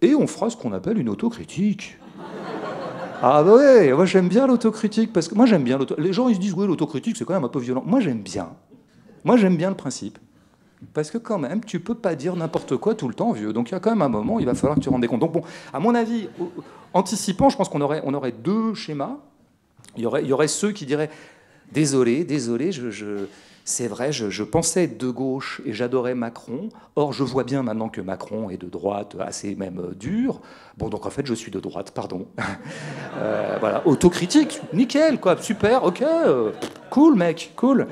et 0.00 0.14
on 0.14 0.26
fera 0.26 0.48
ce 0.48 0.56
qu'on 0.56 0.72
appelle 0.72 0.98
une 0.98 1.10
autocritique. 1.10 1.98
Ah 3.22 3.42
bah 3.42 3.54
ouais, 3.54 3.92
moi 3.92 4.04
j'aime 4.04 4.28
bien 4.28 4.46
l'autocritique 4.46 5.12
parce 5.12 5.28
que 5.28 5.34
moi 5.34 5.46
j'aime 5.46 5.64
bien 5.64 5.78
Les 5.96 6.12
gens 6.12 6.28
ils 6.28 6.34
se 6.34 6.40
disent 6.40 6.54
oui 6.54 6.66
l'autocritique 6.66 7.16
c'est 7.16 7.24
quand 7.24 7.34
même 7.34 7.44
un 7.44 7.48
peu 7.48 7.60
violent. 7.60 7.82
Moi 7.86 8.00
j'aime 8.00 8.20
bien. 8.20 8.50
Moi 9.24 9.36
j'aime 9.36 9.56
bien 9.56 9.70
le 9.70 9.76
principe. 9.76 10.18
Parce 10.92 11.10
que 11.10 11.18
quand 11.18 11.38
même, 11.38 11.64
tu 11.64 11.80
peux 11.80 11.94
pas 11.94 12.14
dire 12.14 12.36
n'importe 12.36 12.76
quoi 12.76 12.94
tout 12.94 13.08
le 13.08 13.14
temps, 13.14 13.32
vieux. 13.32 13.52
Donc 13.52 13.70
il 13.70 13.72
y 13.72 13.74
a 13.74 13.80
quand 13.80 13.90
même 13.90 14.02
un 14.02 14.08
moment, 14.08 14.38
il 14.40 14.46
va 14.46 14.54
falloir 14.54 14.76
que 14.76 14.82
tu 14.82 14.88
rendes 14.88 15.06
compte. 15.06 15.20
Donc 15.20 15.32
bon, 15.32 15.42
à 15.72 15.80
mon 15.80 15.94
avis, 15.94 16.28
anticipant, 16.92 17.48
je 17.48 17.56
pense 17.56 17.68
qu'on 17.68 17.80
aurait, 17.80 18.02
on 18.04 18.14
aurait 18.14 18.32
deux 18.32 18.74
schémas. 18.74 19.16
Il 19.96 20.02
y 20.02 20.06
aurait, 20.06 20.24
y 20.24 20.32
aurait 20.32 20.48
ceux 20.48 20.72
qui 20.72 20.84
diraient 20.84 21.10
désolé, 21.72 22.24
désolé, 22.24 22.72
je, 22.72 23.26
c'est 23.68 23.88
vrai, 23.88 24.12
je, 24.12 24.42
pensais 24.44 24.84
être 24.84 24.96
de 24.96 25.10
gauche 25.10 25.60
et 25.66 25.72
j'adorais 25.72 26.14
Macron. 26.14 26.68
Or, 26.94 27.12
je 27.12 27.24
vois 27.24 27.42
bien 27.42 27.64
maintenant 27.64 27.88
que 27.88 28.00
Macron 28.00 28.48
est 28.48 28.58
de 28.58 28.68
droite, 28.68 29.16
assez 29.18 29.56
même 29.56 29.80
euh, 29.80 29.92
dur. 29.92 30.40
Bon, 30.78 30.88
donc 30.88 31.04
en 31.04 31.10
fait, 31.10 31.26
je 31.26 31.34
suis 31.34 31.50
de 31.50 31.58
droite, 31.58 31.90
pardon. 31.90 32.26
Euh, 33.18 33.56
voilà, 33.60 33.86
autocritique, 33.86 34.60
nickel, 34.74 35.18
quoi, 35.18 35.40
super, 35.40 35.84
ok, 35.84 36.02
euh, 36.02 36.52
cool, 36.90 37.16
mec, 37.16 37.54
cool. 37.56 37.86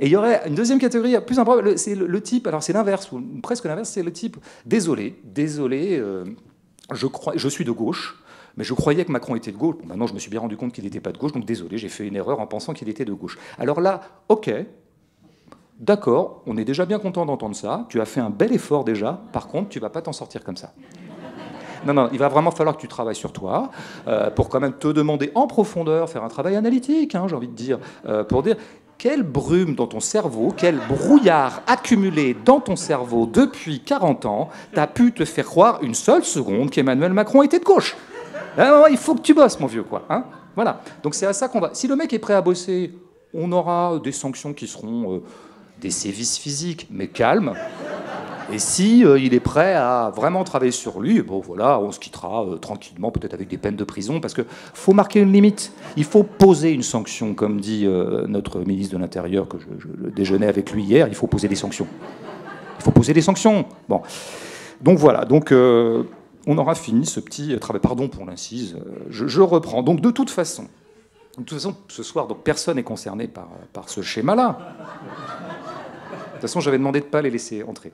Et 0.00 0.06
il 0.06 0.12
y 0.12 0.16
aurait 0.16 0.40
une 0.46 0.54
deuxième 0.54 0.78
catégorie 0.78 1.14
plus 1.26 1.38
importante, 1.38 1.76
c'est 1.76 1.94
le, 1.94 2.22
type, 2.22 2.46
alors 2.46 2.62
c'est 2.62 2.72
l'inverse, 2.72 3.12
ou 3.12 3.20
presque 3.42 3.66
l'inverse, 3.66 3.90
c'est 3.90 4.02
le 4.02 4.10
type 4.10 4.38
désolé, 4.64 5.20
désolé, 5.24 5.98
euh, 5.98 6.24
je, 6.90 7.06
crois, 7.06 7.34
je 7.36 7.48
suis 7.48 7.66
de 7.66 7.70
gauche, 7.70 8.18
mais 8.56 8.64
je 8.64 8.72
croyais 8.72 9.04
que 9.04 9.12
Macron 9.12 9.36
était 9.36 9.52
de 9.52 9.58
gauche. 9.58 9.76
Maintenant, 9.86 10.06
je 10.06 10.14
me 10.14 10.18
suis 10.18 10.30
bien 10.30 10.40
rendu 10.40 10.56
compte 10.56 10.72
qu'il 10.72 10.84
n'était 10.84 11.00
pas 11.00 11.12
de 11.12 11.18
gauche, 11.18 11.32
donc 11.32 11.44
désolé, 11.44 11.76
j'ai 11.76 11.90
fait 11.90 12.08
une 12.08 12.16
erreur 12.16 12.40
en 12.40 12.46
pensant 12.46 12.72
qu'il 12.72 12.88
était 12.88 13.04
de 13.04 13.12
gauche. 13.12 13.38
Alors 13.58 13.82
là, 13.82 14.00
ok, 14.30 14.50
d'accord, 15.78 16.42
on 16.46 16.56
est 16.56 16.64
déjà 16.64 16.86
bien 16.86 16.98
content 16.98 17.26
d'entendre 17.26 17.54
ça, 17.54 17.84
tu 17.90 18.00
as 18.00 18.06
fait 18.06 18.20
un 18.20 18.30
bel 18.30 18.54
effort 18.54 18.84
déjà, 18.84 19.20
par 19.32 19.48
contre, 19.48 19.68
tu 19.68 19.80
vas 19.80 19.90
pas 19.90 20.00
t'en 20.00 20.14
sortir 20.14 20.42
comme 20.42 20.56
ça. 20.56 20.72
Non, 21.86 21.94
non, 21.94 22.08
il 22.12 22.18
va 22.18 22.28
vraiment 22.28 22.50
falloir 22.50 22.76
que 22.76 22.80
tu 22.80 22.88
travailles 22.88 23.14
sur 23.14 23.32
toi 23.32 23.70
euh, 24.06 24.30
pour 24.30 24.48
quand 24.48 24.60
même 24.60 24.74
te 24.74 24.88
demander 24.88 25.32
en 25.34 25.46
profondeur, 25.46 26.10
faire 26.10 26.22
un 26.22 26.28
travail 26.28 26.56
analytique, 26.56 27.14
hein, 27.14 27.26
j'ai 27.28 27.34
envie 27.34 27.48
de 27.48 27.54
dire, 27.54 27.78
euh, 28.06 28.22
pour 28.22 28.42
dire 28.42 28.56
quelle 29.00 29.22
brume 29.22 29.76
dans 29.76 29.86
ton 29.86 29.98
cerveau, 29.98 30.52
quel 30.54 30.76
brouillard 30.76 31.62
accumulé 31.66 32.36
dans 32.44 32.60
ton 32.60 32.76
cerveau 32.76 33.24
depuis 33.24 33.80
40 33.80 34.26
ans 34.26 34.50
t'a 34.74 34.86
pu 34.86 35.12
te 35.12 35.24
faire 35.24 35.46
croire 35.46 35.82
une 35.82 35.94
seule 35.94 36.22
seconde 36.22 36.70
qu'Emmanuel 36.70 37.14
Macron 37.14 37.42
était 37.42 37.58
de 37.58 37.64
gauche? 37.64 37.96
Ah, 38.58 38.84
Il 38.90 38.98
faut 38.98 39.14
que 39.14 39.22
tu 39.22 39.32
bosses, 39.32 39.58
mon 39.58 39.68
vieux, 39.68 39.84
quoi. 39.84 40.04
Hein 40.10 40.24
voilà. 40.54 40.82
Donc 41.02 41.14
c'est 41.14 41.24
à 41.24 41.32
ça 41.32 41.48
qu'on 41.48 41.60
va. 41.60 41.70
Si 41.72 41.88
le 41.88 41.96
mec 41.96 42.12
est 42.12 42.18
prêt 42.18 42.34
à 42.34 42.42
bosser, 42.42 42.92
on 43.32 43.50
aura 43.52 43.98
des 44.04 44.12
sanctions 44.12 44.52
qui 44.52 44.66
seront 44.66 45.14
euh, 45.14 45.22
des 45.80 45.90
sévices 45.90 46.36
physiques, 46.36 46.86
mais 46.90 47.06
calmes. 47.08 47.54
Et 48.52 48.58
si 48.58 49.04
euh, 49.04 49.18
il 49.18 49.32
est 49.32 49.40
prêt 49.40 49.74
à 49.74 50.12
vraiment 50.14 50.42
travailler 50.42 50.72
sur 50.72 51.00
lui, 51.00 51.22
bon 51.22 51.40
voilà, 51.40 51.78
on 51.78 51.92
se 51.92 52.00
quittera 52.00 52.44
euh, 52.44 52.56
tranquillement, 52.56 53.12
peut-être 53.12 53.34
avec 53.34 53.48
des 53.48 53.58
peines 53.58 53.76
de 53.76 53.84
prison, 53.84 54.20
parce 54.20 54.34
que 54.34 54.42
faut 54.74 54.92
marquer 54.92 55.20
une 55.20 55.32
limite. 55.32 55.72
Il 55.96 56.04
faut 56.04 56.24
poser 56.24 56.72
une 56.72 56.82
sanction, 56.82 57.34
comme 57.34 57.60
dit 57.60 57.86
euh, 57.86 58.26
notre 58.26 58.60
ministre 58.60 58.96
de 58.96 59.00
l'Intérieur 59.00 59.46
que 59.46 59.58
je, 59.58 59.66
je, 59.78 60.10
déjeunais 60.10 60.48
avec 60.48 60.72
lui 60.72 60.82
hier. 60.82 61.06
Il 61.06 61.14
faut 61.14 61.28
poser 61.28 61.46
des 61.46 61.54
sanctions. 61.54 61.86
Il 62.78 62.82
faut 62.82 62.90
poser 62.90 63.12
des 63.12 63.22
sanctions. 63.22 63.66
Bon, 63.88 64.02
donc 64.80 64.98
voilà. 64.98 65.24
Donc 65.24 65.52
on 65.52 66.58
aura 66.58 66.74
fini 66.74 67.06
ce 67.06 67.20
petit 67.20 67.56
travail. 67.58 67.80
Pardon 67.80 68.08
pour 68.08 68.24
l'incise. 68.24 68.76
Je, 69.10 69.28
je, 69.28 69.40
reprends. 69.42 69.82
Donc 69.82 70.00
de 70.00 70.10
toute 70.10 70.30
façon, 70.30 70.64
de 71.38 71.44
toute 71.44 71.58
façon, 71.58 71.76
ce 71.88 72.02
soir, 72.02 72.26
donc 72.26 72.42
personne 72.42 72.76
n'est 72.76 72.82
concerné 72.82 73.28
par, 73.28 73.48
par 73.72 73.88
ce 73.90 74.00
schéma-là. 74.00 74.58
De 76.40 76.46
toute 76.46 76.48
façon, 76.52 76.60
j'avais 76.60 76.78
demandé 76.78 77.00
de 77.00 77.04
ne 77.04 77.10
pas 77.10 77.20
les 77.20 77.28
laisser 77.28 77.62
entrer. 77.62 77.92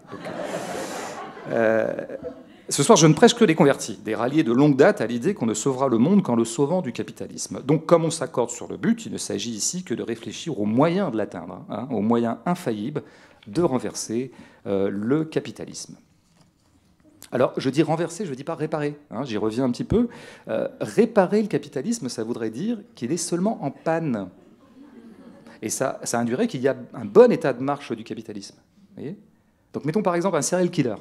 Euh, 1.51 1.93
ce 2.69 2.85
soir, 2.85 2.97
je 2.97 3.09
ne 3.09 3.13
prêche 3.13 3.35
que 3.35 3.45
des 3.45 3.57
convertis, 3.57 3.99
des 4.05 4.15
ralliés 4.15 4.45
de 4.45 4.53
longue 4.53 4.77
date 4.77 5.01
à 5.01 5.07
l'idée 5.09 5.35
qu'on 5.35 5.47
ne 5.47 5.55
sauvera 5.55 5.89
le 5.89 5.99
monde 5.99 6.23
qu'en 6.23 6.37
le 6.37 6.45
sauvant 6.45 6.81
du 6.81 6.93
capitalisme. 6.93 7.61
Donc, 7.65 7.87
comme 7.87 8.05
on 8.05 8.11
s'accorde 8.11 8.51
sur 8.51 8.69
le 8.69 8.77
but, 8.77 9.05
il 9.05 9.11
ne 9.11 9.19
s'agit 9.19 9.51
ici 9.51 9.83
que 9.83 9.95
de 9.95 10.03
réfléchir 10.05 10.61
aux 10.61 10.65
moyens 10.65 11.11
de 11.11 11.17
l'atteindre, 11.17 11.65
hein, 11.69 11.89
aux 11.91 12.03
moyens 12.03 12.37
infaillibles 12.47 13.03
de 13.49 13.63
renverser 13.63 14.31
euh, 14.69 14.91
le 14.93 15.25
capitalisme. 15.25 15.97
Alors, 17.33 17.53
je 17.57 17.69
dis 17.69 17.83
renverser, 17.83 18.27
je 18.27 18.31
ne 18.31 18.37
dis 18.37 18.45
pas 18.45 18.55
réparer. 18.55 18.97
Hein, 19.11 19.25
J'y 19.25 19.39
reviens 19.39 19.65
un 19.65 19.73
petit 19.73 19.83
peu. 19.83 20.07
Euh, 20.47 20.69
réparer 20.81 21.43
le 21.43 21.49
capitalisme, 21.49 22.09
ça 22.09 22.23
voudrait 22.23 22.51
dire 22.51 22.79
qu'il 22.95 23.11
est 23.11 23.17
seulement 23.17 23.65
en 23.65 23.73
panne. 23.73 24.29
Et 25.63 25.69
ça, 25.69 26.01
ça 26.05 26.19
induirait 26.19 26.47
qu'il 26.47 26.61
y 26.61 26.69
a 26.69 26.77
un 26.95 27.05
bon 27.05 27.33
état 27.33 27.53
de 27.53 27.63
marche 27.63 27.93
du 27.93 28.05
capitalisme. 28.05 28.57
Donc 29.73 29.85
mettons 29.85 30.03
par 30.03 30.15
exemple 30.15 30.37
un 30.37 30.43
serial 30.43 30.71
killer. 30.71 30.97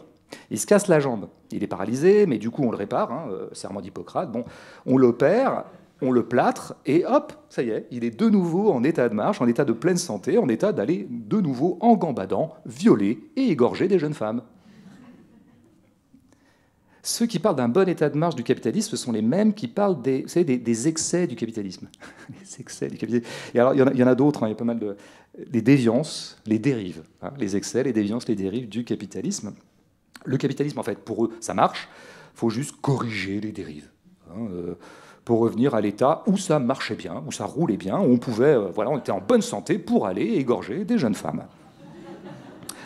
Il 0.50 0.60
se 0.60 0.66
casse 0.66 0.88
la 0.88 1.00
jambe. 1.00 1.28
Il 1.52 1.64
est 1.64 1.68
paralysé, 1.68 2.26
mais 2.26 2.38
du 2.38 2.50
coup 2.50 2.64
on 2.64 2.72
le 2.72 2.78
répare, 2.78 3.12
hein, 3.12 3.28
euh, 3.30 3.48
serment 3.54 3.82
d'Hippocrate. 3.82 4.32
Bon, 4.32 4.44
on 4.86 4.98
l'opère, 4.98 5.66
on 6.02 6.12
le 6.12 6.26
plâtre, 6.26 6.76
et 6.86 7.06
hop, 7.06 7.34
ça 7.50 7.64
y 7.64 7.70
est, 7.70 7.88
il 7.92 8.04
est 8.04 8.18
de 8.18 8.30
nouveau 8.30 8.72
en 8.72 8.84
état 8.84 9.08
de 9.08 9.14
marche, 9.14 9.42
en 9.42 9.48
état 9.48 9.64
de 9.64 9.72
pleine 9.72 9.98
santé, 9.98 10.38
en 10.38 10.50
état 10.50 10.74
d'aller 10.74 11.08
de 11.10 11.40
nouveau 11.40 11.78
en 11.80 11.96
gambadant, 11.96 12.54
violer 12.66 13.20
et 13.36 13.50
égorger 13.50 13.88
des 13.88 14.00
jeunes 14.00 14.14
femmes. 14.14 14.42
Ceux 17.06 17.28
qui 17.28 17.38
parlent 17.38 17.56
d'un 17.56 17.70
bon 17.70 17.88
état 17.88 18.10
de 18.10 18.18
marche 18.18 18.34
du 18.34 18.42
capitalisme, 18.42 18.90
ce 18.90 18.98
sont 18.98 19.12
les 19.12 19.22
mêmes 19.22 19.54
qui 19.54 19.68
parlent 19.68 20.02
des, 20.02 20.88
excès 20.88 21.28
du 21.28 21.36
capitalisme. 21.36 21.88
les 22.30 22.60
excès 22.60 22.88
du 22.88 22.98
capitalisme. 22.98 23.30
Et 23.54 23.60
alors, 23.60 23.76
il 23.76 24.00
y 24.00 24.04
en 24.04 24.08
a, 24.08 24.16
d'autres, 24.16 24.42
hein, 24.42 24.48
il 24.48 24.50
y 24.50 24.54
a 24.54 24.58
pas 24.58 24.66
mal 24.66 24.80
de. 24.80 24.98
Les 25.52 25.62
déviances, 25.62 26.42
les 26.48 26.58
dérives. 26.58 27.04
Hein, 27.22 27.32
les 27.38 27.56
excès, 27.56 27.84
les 27.84 27.94
déviances, 27.94 28.28
les 28.28 28.34
dérives 28.34 28.68
du 28.68 28.84
capitalisme. 28.84 29.54
Le 30.24 30.38
capitalisme, 30.38 30.80
en 30.80 30.84
fait, 30.84 30.98
pour 30.98 31.26
eux, 31.26 31.34
ça 31.42 31.54
marche. 31.54 31.88
Il 32.34 32.40
faut 32.40 32.50
juste 32.50 32.82
corriger 32.82 33.40
les 33.40 33.52
dérives. 33.52 33.88
Hein, 34.32 34.48
euh, 34.52 34.74
pour 35.26 35.42
revenir 35.42 35.76
à 35.76 35.82
l'état 35.82 36.24
où 36.26 36.38
ça 36.38 36.58
marchait 36.58 36.96
bien, 36.96 37.24
où 37.28 37.32
ça 37.32 37.46
roulait 37.46 37.78
bien, 37.78 38.00
où 38.00 38.14
on 38.14 38.18
pouvait, 38.18 38.56
euh, 38.56 38.72
voilà, 38.74 38.90
on 38.90 38.98
était 38.98 39.12
en 39.12 39.22
bonne 39.22 39.44
santé 39.44 39.78
pour 39.78 40.08
aller 40.08 40.24
égorger 40.24 40.86
des 40.86 40.98
jeunes 40.98 41.14
femmes. 41.14 41.44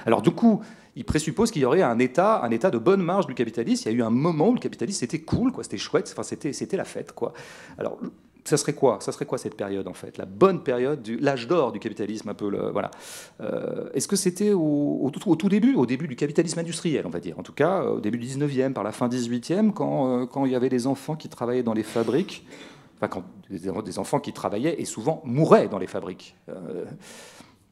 Alors 0.05 0.21
du 0.21 0.31
coup, 0.31 0.61
il 0.99 1.05
présuppose 1.05 1.49
qu'il 1.49 1.61
y 1.61 1.65
aurait 1.65 1.81
un 1.81 1.97
état, 1.97 2.43
un 2.43 2.51
état 2.51 2.69
de 2.69 2.77
bonne 2.77 3.01
marge 3.01 3.25
du 3.25 3.33
capitalisme. 3.33 3.87
Il 3.87 3.91
y 3.93 3.95
a 3.95 3.97
eu 3.97 4.03
un 4.03 4.09
moment 4.09 4.49
où 4.49 4.53
le 4.53 4.59
capitalisme 4.59 4.99
c'était 4.99 5.21
cool, 5.21 5.53
quoi, 5.53 5.63
c'était 5.63 5.77
chouette, 5.77 6.09
enfin, 6.11 6.23
c'était, 6.23 6.51
c'était 6.51 6.75
la 6.75 6.83
fête, 6.83 7.13
quoi. 7.13 7.31
Alors, 7.77 7.97
ça 8.43 8.57
serait 8.57 8.73
quoi? 8.73 8.97
Ça 8.99 9.13
serait 9.13 9.25
quoi 9.25 9.37
cette 9.37 9.55
période 9.55 9.87
en 9.87 9.93
fait? 9.93 10.17
La 10.17 10.25
bonne 10.25 10.61
période, 10.61 11.07
l'âge 11.21 11.47
d'or 11.47 11.71
du 11.71 11.79
capitalisme, 11.79 12.27
un 12.27 12.33
peu. 12.33 12.49
Voilà. 12.71 12.91
Euh, 13.39 13.89
est-ce 13.93 14.09
que 14.09 14.17
c'était 14.17 14.51
au, 14.51 15.09
tout 15.13 15.49
début, 15.49 15.75
au 15.75 15.85
début 15.85 16.07
du 16.07 16.17
capitalisme 16.17 16.59
industriel, 16.59 17.05
on 17.05 17.09
va 17.09 17.21
dire? 17.21 17.39
En 17.39 17.43
tout 17.43 17.53
cas, 17.53 17.83
au 17.83 18.01
début 18.01 18.17
du 18.17 18.27
19e, 18.27 18.73
par 18.73 18.83
la 18.83 18.91
fin 18.91 19.07
18e, 19.07 19.71
quand, 19.71 20.21
euh, 20.21 20.25
quand 20.25 20.45
il 20.45 20.51
y 20.51 20.55
avait 20.55 20.69
des 20.69 20.85
enfants 20.85 21.15
qui 21.15 21.29
travaillaient 21.29 21.63
dans 21.63 21.73
les 21.73 21.83
fabriques, 21.83 22.45
enfin, 22.97 23.07
quand 23.07 23.23
des 23.49 23.99
enfants 23.99 24.19
qui 24.19 24.33
travaillaient 24.33 24.75
et 24.81 24.85
souvent 24.85 25.21
mouraient 25.23 25.69
dans 25.69 25.79
les 25.79 25.87
fabriques. 25.87 26.35
Euh, 26.49 26.83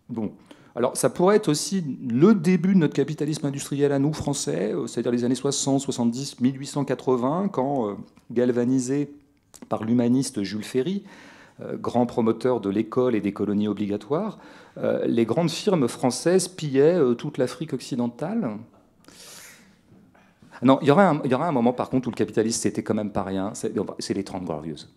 bon, 0.07 0.31
alors 0.77 0.95
ça 0.95 1.09
pourrait 1.09 1.37
être 1.37 1.49
aussi 1.49 1.83
le 2.07 2.35
début 2.35 2.75
de 2.75 2.79
notre 2.79 2.93
capitalisme 2.93 3.47
industriel 3.47 3.91
à 3.91 3.97
nous, 3.97 4.13
Français, 4.13 4.73
euh, 4.75 4.85
c'est-à-dire 4.85 5.11
les 5.11 5.23
années 5.23 5.33
60, 5.33 5.81
70, 5.81 6.39
1880, 6.39 7.49
quand, 7.51 7.89
euh, 7.89 7.93
galvanisé 8.29 9.11
par 9.69 9.83
l'humaniste 9.83 10.43
Jules 10.43 10.63
Ferry, 10.63 11.03
euh, 11.61 11.77
grand 11.77 12.05
promoteur 12.05 12.61
de 12.61 12.69
l'école 12.69 13.15
et 13.15 13.21
des 13.21 13.33
colonies 13.33 13.67
obligatoires, 13.67 14.37
les 15.07 15.25
grandes 15.25 15.49
firmes 15.49 15.87
françaises 15.87 16.47
pillaient 16.47 16.99
toute 17.17 17.39
l'Afrique 17.39 17.73
occidentale. 17.73 18.57
Non, 20.61 20.77
il 20.83 20.87
y, 20.87 20.91
aura 20.91 21.09
un, 21.09 21.51
moment 21.51 21.73
par 21.73 21.89
contre 21.89 22.07
où 22.09 22.11
le 22.11 22.15
capitalisme 22.15 22.61
c'était 22.61 22.83
quand 22.83 22.93
même 22.93 23.09
pas 23.09 23.23
rien, 23.23 23.53
c'est 23.55 24.13
les 24.13 24.23
30 24.23 24.45
glorieuses. 24.45 24.93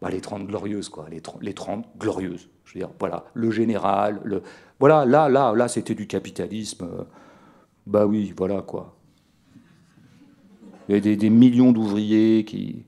Bah, 0.00 0.08
les 0.10 0.20
30 0.20 0.46
glorieuses, 0.46 0.88
quoi, 0.88 1.08
les, 1.10 1.22
les 1.42 1.54
30 1.54 1.86
glorieuses. 1.98 2.48
Je 2.64 2.74
veux 2.74 2.80
dire, 2.80 2.90
voilà, 2.98 3.24
le 3.34 3.50
général, 3.50 4.20
le, 4.24 4.42
voilà, 4.78 5.04
là, 5.04 5.28
là, 5.28 5.52
là, 5.54 5.68
c'était 5.68 5.94
du 5.94 6.06
capitalisme. 6.06 7.06
Bah 7.86 8.06
oui, 8.06 8.32
voilà 8.36 8.62
quoi. 8.62 8.96
Il 10.88 10.94
y 10.94 10.98
avait 10.98 11.16
des, 11.16 11.30
millions 11.30 11.72
d'ouvriers 11.72 12.44
qui, 12.44 12.84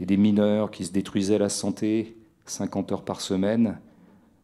et 0.00 0.06
des 0.06 0.16
mineurs 0.16 0.70
qui 0.70 0.84
se 0.84 0.92
détruisaient 0.92 1.38
la 1.38 1.48
santé 1.48 2.16
50 2.46 2.92
heures 2.92 3.04
par 3.04 3.20
semaine 3.20 3.78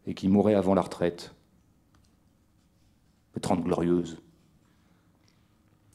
et 0.06 0.14
qui 0.14 0.28
mouraient 0.28 0.54
avant 0.54 0.74
la 0.74 0.82
retraite. 0.82 1.34
30 3.40 3.64
glorieuses. 3.64 4.20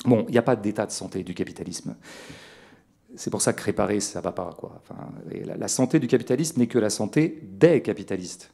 Bon, 0.05 0.26
il 0.28 0.32
n'y 0.32 0.38
a 0.38 0.43
pas 0.43 0.55
d'état 0.55 0.86
de 0.86 0.91
santé 0.91 1.24
du 1.24 1.34
capitalisme. 1.34 1.95
C'est 3.16 3.30
pour 3.30 3.41
ça 3.41 3.53
que 3.53 3.63
réparer, 3.63 3.99
ça 3.99 4.22
va 4.22 4.32
pas. 4.32 4.53
Quoi. 4.57 4.82
La, 5.43 5.68
santé 5.68 5.99
du 5.99 6.07
capitalisme 6.07 6.59
n'est 6.59 6.68
que 6.68 6.80
la 6.80 6.89
santé 6.89 7.39
des 7.43 7.82
capitalistes. 7.82 8.51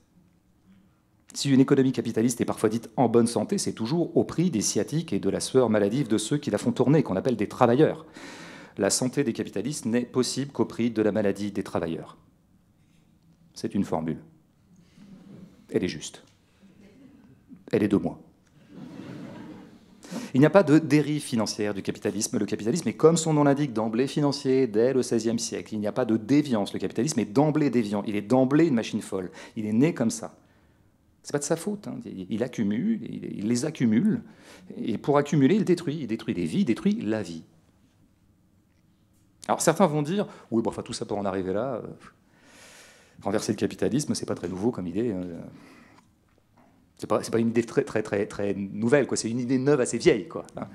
Si 1.34 1.50
une 1.50 1.62
économie 1.62 1.94
capitaliste 1.94 2.42
est 2.42 2.46
parfois 2.46 2.70
dite 2.70 2.90
en 2.98 3.08
bonne 3.08 3.28
santé, 3.28 3.58
c'est 3.58 3.74
toujours 3.74 4.16
au 4.18 4.24
prix 4.24 4.52
des 4.52 4.62
sciatiques 4.62 5.14
et 5.14 5.20
de 5.20 5.30
la 5.30 5.40
sueur 5.40 5.70
maladive 5.70 6.08
de 6.08 6.18
ceux 6.18 6.38
qui 6.38 6.52
la 6.52 6.58
font 6.58 6.72
tourner, 6.72 7.04
qu'on 7.04 7.16
appelle 7.16 7.38
des 7.38 7.48
travailleurs. 7.48 8.06
La 8.78 8.90
santé 8.90 9.24
des 9.24 9.34
capitalistes 9.34 9.86
n'est 9.86 10.06
possible 10.06 10.52
qu'au 10.52 10.66
prix 10.66 10.92
de 10.92 11.02
la 11.02 11.12
maladie 11.12 11.52
des 11.52 11.64
travailleurs. 11.64 12.18
C'est 13.54 13.76
une 13.76 13.84
formule. 13.84 14.20
Elle 15.70 15.84
est 15.84 15.90
juste. 15.90 16.24
Elle 17.72 17.84
est 17.84 17.88
de 17.88 17.98
moi. 17.98 18.20
Il 20.34 20.40
n'y 20.40 20.46
a 20.46 20.50
pas 20.50 20.64
de 20.64 20.80
dérive 20.80 21.22
financière 21.22 21.74
du 21.74 21.82
capitalisme. 21.82 22.38
Le 22.38 22.46
capitalisme 22.46 22.88
est, 22.88 22.94
comme 22.94 23.18
son 23.18 23.34
nom 23.34 23.44
l'indique, 23.44 23.74
d'emblée 23.74 24.08
financier 24.08 24.68
dès 24.68 24.94
le 24.94 25.02
XVIe 25.02 25.40
siècle. 25.40 25.74
Il 25.74 25.80
n'y 25.80 25.88
a 25.88 25.92
pas 25.92 26.06
de 26.06 26.18
déviance. 26.18 26.74
Le 26.74 26.80
capitalisme 26.80 27.20
est 27.20 27.26
d'emblée 27.26 27.70
déviant. 27.70 28.04
Il 28.08 28.16
est 28.16 28.22
d'emblée 28.22 28.68
une 28.68 28.76
machine 28.76 29.02
folle. 29.02 29.32
Il 29.56 29.66
est 29.66 29.74
né 29.74 29.94
comme 29.94 30.10
ça. 30.10 30.36
C'est 31.24 31.34
pas 31.34 31.40
de 31.40 31.44
sa 31.44 31.56
faute. 31.56 31.88
Hein. 31.88 32.00
Il 32.06 32.44
accumule, 32.44 33.00
il 33.04 33.48
les 33.48 33.66
accumule, 33.66 34.22
et 34.78 34.98
pour 34.98 35.18
accumuler, 35.18 35.56
il 35.56 35.66
détruit. 35.66 36.00
Il 36.02 36.08
détruit 36.08 36.34
des 36.34 36.46
vies, 36.46 36.62
il 36.62 36.66
détruit 36.66 37.00
la 37.02 37.22
vie. 37.22 37.44
Alors 39.48 39.62
certains 39.62 39.86
vont 39.86 40.02
dire, 40.02 40.28
oui, 40.50 40.64
bon, 40.64 40.70
enfin 40.70 40.82
tout 40.82 40.94
ça 40.94 41.06
pour 41.06 41.18
en 41.18 41.26
arriver 41.26 41.54
là, 41.54 41.82
renverser 43.22 43.52
le 43.52 43.58
capitalisme, 43.58 44.16
c'est 44.16 44.26
pas 44.26 44.36
très 44.36 44.48
nouveau 44.48 44.72
comme 44.72 44.88
idée. 44.88 45.14
C'est 47.02 47.08
pas, 47.08 47.20
pas, 47.20 47.40
une 47.40 47.48
idée 47.48 47.64
très, 47.64 48.54
nouvelle, 48.56 49.08
quoi. 49.08 49.18
C'est 49.18 49.28
une 49.28 49.40
idée 49.40 49.58
neuve 49.58 49.82
assez 49.82 49.98
vieille, 49.98 50.28
quoi. 50.28 50.46
Hein. 50.56 50.68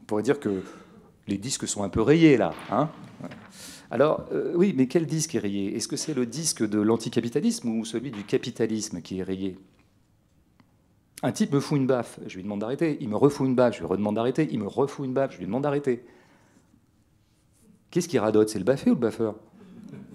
On 0.00 0.04
pourrait 0.06 0.22
dire 0.22 0.40
que 0.40 0.62
les 1.26 1.36
disques 1.36 1.68
sont 1.68 1.82
un 1.82 1.90
peu 1.90 2.00
rayés 2.00 2.38
là. 2.38 2.54
Hein 2.70 2.88
Alors, 3.90 4.24
euh, 4.32 4.54
oui, 4.56 4.72
mais 4.74 4.86
quel 4.86 5.04
disque 5.04 5.34
est 5.34 5.40
rayé? 5.40 5.76
Est-ce 5.76 5.86
que 5.86 5.96
c'est 5.96 6.14
le 6.14 6.24
disque 6.24 6.66
de 6.66 6.80
l'anticapitalisme 6.80 7.68
ou 7.68 7.84
celui 7.84 8.10
du 8.10 8.24
capitalisme 8.24 9.02
qui 9.02 9.18
est 9.18 9.22
rayé? 9.22 9.58
Un 11.22 11.32
type 11.32 11.52
me 11.52 11.60
fout 11.60 11.76
une 11.76 11.86
baffe, 11.86 12.18
je 12.26 12.36
lui 12.36 12.44
demande 12.44 12.60
d'arrêter. 12.60 12.96
Il 13.02 13.10
me 13.10 13.16
refout 13.16 13.46
une 13.46 13.54
baffe, 13.54 13.74
je 13.74 13.80
lui 13.80 13.86
redemande 13.88 14.14
d'arrêter. 14.14 14.48
Il 14.50 14.60
me 14.60 14.68
refout 14.68 15.04
une 15.04 15.12
baffe, 15.12 15.34
je 15.34 15.38
lui 15.38 15.44
demande 15.44 15.64
d'arrêter. 15.64 16.02
Qu'est-ce 17.90 18.08
qui 18.08 18.18
radote? 18.18 18.48
C'est 18.48 18.58
le 18.58 18.64
baffé 18.64 18.88
ou 18.88 18.94
le 18.94 19.00
baffeur? 19.00 19.34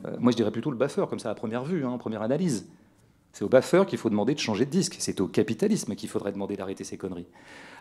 Euh, 0.06 0.16
Moi, 0.20 0.32
je 0.32 0.38
dirais 0.38 0.50
plutôt 0.50 0.72
le 0.72 0.78
baffeur, 0.78 1.08
comme 1.08 1.20
ça 1.20 1.30
à 1.30 1.36
première 1.36 1.64
vue, 1.64 1.86
hein, 1.86 1.96
première 2.00 2.24
analyse. 2.24 2.66
C'est 3.34 3.44
au 3.44 3.50
baffeur 3.50 3.88
qu'il 3.88 3.98
faut 3.98 4.12
demander 4.12 4.36
de 4.36 4.40
changer 4.40 4.66
de 4.66 4.70
disque. 4.70 4.96
C'est 5.00 5.20
au 5.20 5.28
capitalisme 5.28 5.96
qu'il 5.96 6.08
faudrait 6.08 6.32
demander 6.32 6.56
d'arrêter 6.56 6.84
ces 6.84 6.98
conneries. 6.98 7.28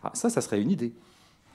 Ah, 0.03 0.11
ça, 0.14 0.30
ça 0.30 0.40
serait 0.40 0.61
une 0.61 0.70
idée. 0.70 0.94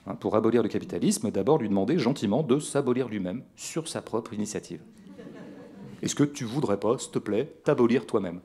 Hein, 0.06 0.14
pour 0.14 0.36
abolir 0.36 0.62
le 0.62 0.68
capitalisme, 0.68 1.30
d'abord 1.32 1.58
lui 1.58 1.68
demander 1.68 1.98
gentiment 1.98 2.44
de 2.44 2.60
s'abolir 2.60 3.08
lui-même 3.08 3.42
sur 3.56 3.88
sa 3.88 4.00
propre 4.00 4.32
initiative. 4.32 4.80
Est-ce 6.00 6.14
que 6.14 6.22
tu 6.22 6.44
voudrais 6.44 6.78
pas, 6.78 6.96
s'il 6.98 7.10
te 7.10 7.18
plaît, 7.18 7.52
t'abolir 7.64 8.06
toi-même? 8.06 8.40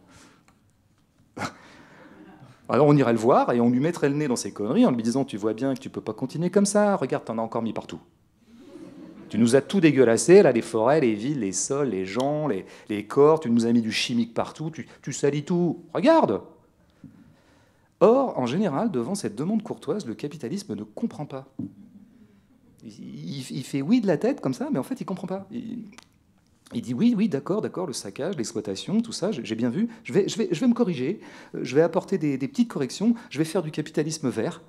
Alors 2.70 2.88
on 2.88 2.95
irait 2.95 3.14
le 3.14 3.20
voir 3.20 3.51
et 3.51 3.62
on 3.62 3.70
lui 3.70 3.80
mettrait 3.80 4.10
le 4.10 4.16
nez 4.16 4.28
dans 4.28 4.36
ses 4.36 4.51
conneries 4.51 4.86
en 4.86 4.91
lui 4.91 5.04
disant 5.04 5.26
Tu 5.26 5.38
vois 5.38 5.54
bien 5.54 5.76
que 5.76 5.80
tu 5.80 5.89
peux 5.89 6.01
pas 6.01 6.14
continuer 6.14 6.49
comme 6.49 6.66
ça, 6.66 6.95
regarde, 6.95 7.26
t'en 7.26 7.38
as 7.38 7.41
encore 7.41 7.62
mis 7.62 7.74
partout. 7.74 7.99
Tu 9.34 9.39
nous 9.39 9.55
as 9.55 9.61
tout 9.61 9.79
dégueulassé, 9.79 10.43
là, 10.43 10.51
les 10.51 10.61
forêts, 10.61 11.01
les 11.01 11.15
villes, 11.15 11.39
les 11.39 11.53
sols, 11.53 11.89
les 11.89 12.05
gens, 12.05 12.47
les, 12.47 13.07
corps, 13.07 13.39
tu 13.39 13.49
nous 13.49 13.65
as 13.65 13.71
mis 13.71 13.81
du 13.81 13.91
chimique 13.91 14.36
partout, 14.36 14.69
tu, 14.69 14.88
tu 15.01 15.11
salis 15.11 15.43
tout. 15.43 15.86
Regarde 15.91 16.41
Or, 17.99 18.38
en 18.38 18.45
général, 18.45 18.91
devant 18.91 19.15
cette 19.15 19.34
demande 19.34 19.63
courtoise, 19.63 20.05
le 20.05 20.13
capitalisme 20.13 20.75
ne 20.75 20.84
comprend 20.84 21.25
pas. 21.25 21.47
Il, 22.84 23.63
fait 23.63 23.81
oui 23.81 24.01
de 24.01 24.05
la 24.05 24.17
tête 24.17 24.39
comme 24.39 24.53
ça, 24.53 24.69
mais 24.71 24.77
en 24.77 24.84
fait, 24.84 25.01
il 25.01 25.05
comprend 25.05 25.25
pas. 25.25 25.47
Il, 25.49 26.81
dit 26.84 26.93
oui, 26.93 27.15
oui, 27.17 27.27
d'accord, 27.27 27.63
d'accord, 27.63 27.88
le 27.88 27.93
saccage, 27.93 28.38
l'exploitation, 28.38 29.01
tout 29.01 29.13
ça, 29.13 29.31
j'ai 29.31 29.55
bien 29.55 29.71
vu. 29.71 29.89
Je 30.03 30.13
vais, 30.13 30.29
je, 30.29 30.38
vais, 30.38 30.49
je 30.51 30.59
vais 30.59 30.67
me 30.67 30.75
corriger, 30.75 31.21
je 31.59 31.73
vais 31.73 31.81
apporter 31.81 32.19
des 32.19 32.38
petites 32.38 32.69
corrections, 32.69 33.15
je 33.31 33.39
vais 33.39 33.45
faire 33.45 33.63
du 33.63 33.71
capitalisme 33.71 34.29
vert. 34.29 34.61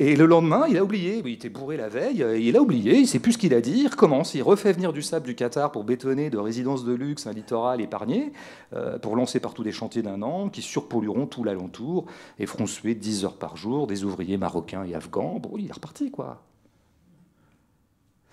Et 0.00 0.14
le 0.14 0.26
lendemain, 0.26 0.66
il 0.68 0.78
a 0.78 0.84
oublié. 0.84 1.20
Il 1.24 1.32
était 1.32 1.48
bourré 1.48 1.76
la 1.76 1.88
veille, 1.88 2.24
il 2.38 2.56
a 2.56 2.62
oublié, 2.62 2.98
il 2.98 3.08
sait 3.08 3.18
plus 3.18 3.32
ce 3.32 3.38
qu'il 3.38 3.52
a 3.52 3.60
dit. 3.60 3.80
Il 3.80 3.88
recommence, 3.88 4.34
il 4.34 4.42
refait 4.42 4.72
venir 4.72 4.92
du 4.92 5.02
sable 5.02 5.26
du 5.26 5.34
Qatar 5.34 5.72
pour 5.72 5.82
bétonner 5.82 6.30
de 6.30 6.38
résidences 6.38 6.84
de 6.84 6.92
luxe 6.92 7.26
un 7.26 7.32
littoral 7.32 7.80
épargné, 7.80 8.32
euh, 8.74 8.98
pour 8.98 9.16
lancer 9.16 9.40
partout 9.40 9.64
des 9.64 9.72
chantiers 9.72 10.02
d'un 10.02 10.22
an 10.22 10.50
qui 10.50 10.62
surpollueront 10.62 11.26
tout 11.26 11.42
l'alentour 11.42 12.06
et 12.38 12.46
feront 12.46 12.66
suer 12.66 12.94
10 12.94 13.24
heures 13.24 13.38
par 13.38 13.56
jour 13.56 13.88
des 13.88 14.04
ouvriers 14.04 14.36
marocains 14.36 14.84
et 14.84 14.94
afghans. 14.94 15.40
Bon, 15.40 15.56
il 15.58 15.68
est 15.68 15.72
reparti, 15.72 16.12
quoi. 16.12 16.44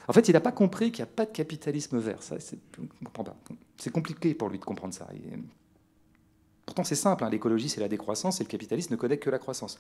En 0.07 0.13
fait, 0.13 0.27
il 0.29 0.33
n'a 0.33 0.41
pas 0.41 0.51
compris 0.51 0.91
qu'il 0.91 1.03
n'y 1.03 1.09
a 1.09 1.13
pas 1.13 1.25
de 1.25 1.31
capitalisme 1.31 1.97
vert. 1.97 2.21
Ça, 2.21 2.35
c'est 2.39 3.91
compliqué 3.91 4.35
pour 4.35 4.49
lui 4.49 4.59
de 4.59 4.65
comprendre 4.65 4.93
ça. 4.93 5.07
Pourtant, 6.67 6.83
c'est 6.83 6.93
simple. 6.93 7.23
Hein. 7.23 7.29
L'écologie, 7.31 7.69
c'est 7.69 7.81
la 7.81 7.87
décroissance 7.87 8.39
et 8.39 8.43
le 8.43 8.49
capitalisme 8.49 8.93
ne 8.93 8.97
connaît 8.97 9.17
que 9.17 9.31
la 9.31 9.39
croissance. 9.39 9.79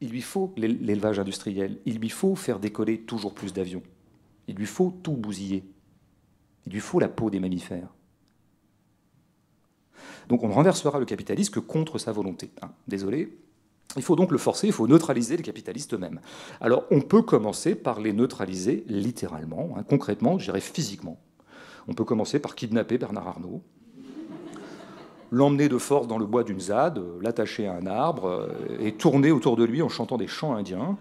Il 0.00 0.10
lui 0.10 0.22
faut 0.22 0.52
l'élevage 0.56 1.18
industriel, 1.18 1.78
il 1.84 1.98
lui 1.98 2.08
faut 2.08 2.34
faire 2.34 2.58
décoller 2.58 3.02
toujours 3.02 3.34
plus 3.34 3.52
d'avions, 3.52 3.82
il 4.48 4.56
lui 4.56 4.66
faut 4.66 4.98
tout 5.02 5.12
bousiller, 5.12 5.64
il 6.66 6.72
lui 6.72 6.80
faut 6.80 7.00
la 7.00 7.08
peau 7.08 7.28
des 7.28 7.40
mammifères. 7.40 7.92
Donc 10.28 10.42
on 10.42 10.48
renversera 10.48 10.98
le 10.98 11.04
capitalisme 11.04 11.52
que 11.52 11.60
contre 11.60 11.98
sa 11.98 12.12
volonté. 12.12 12.50
Hein. 12.62 12.70
Désolé. 12.88 13.36
Il 13.96 14.02
faut 14.02 14.14
donc 14.14 14.30
le 14.30 14.38
forcer, 14.38 14.68
il 14.68 14.72
faut 14.72 14.86
neutraliser 14.86 15.36
les 15.36 15.42
capitalistes 15.42 15.94
eux-mêmes. 15.94 16.20
Alors 16.60 16.84
on 16.92 17.00
peut 17.00 17.22
commencer 17.22 17.74
par 17.74 18.00
les 18.00 18.12
neutraliser 18.12 18.84
littéralement, 18.86 19.74
hein, 19.76 19.82
concrètement, 19.82 20.38
je 20.38 20.44
dirais 20.44 20.60
physiquement. 20.60 21.20
On 21.88 21.94
peut 21.94 22.04
commencer 22.04 22.38
par 22.38 22.54
kidnapper 22.54 22.98
Bernard 22.98 23.26
Arnault, 23.26 23.62
l'emmener 25.30 25.68
de 25.68 25.78
force 25.78 26.06
dans 26.06 26.18
le 26.18 26.26
bois 26.26 26.44
d'une 26.44 26.60
ZAD, 26.60 26.98
euh, 26.98 27.18
l'attacher 27.20 27.66
à 27.66 27.74
un 27.74 27.86
arbre 27.86 28.26
euh, 28.26 28.78
et 28.80 28.92
tourner 28.92 29.30
autour 29.30 29.56
de 29.56 29.64
lui 29.64 29.82
en 29.82 29.88
chantant 29.88 30.16
des 30.16 30.26
chants 30.26 30.54
indiens 30.54 30.96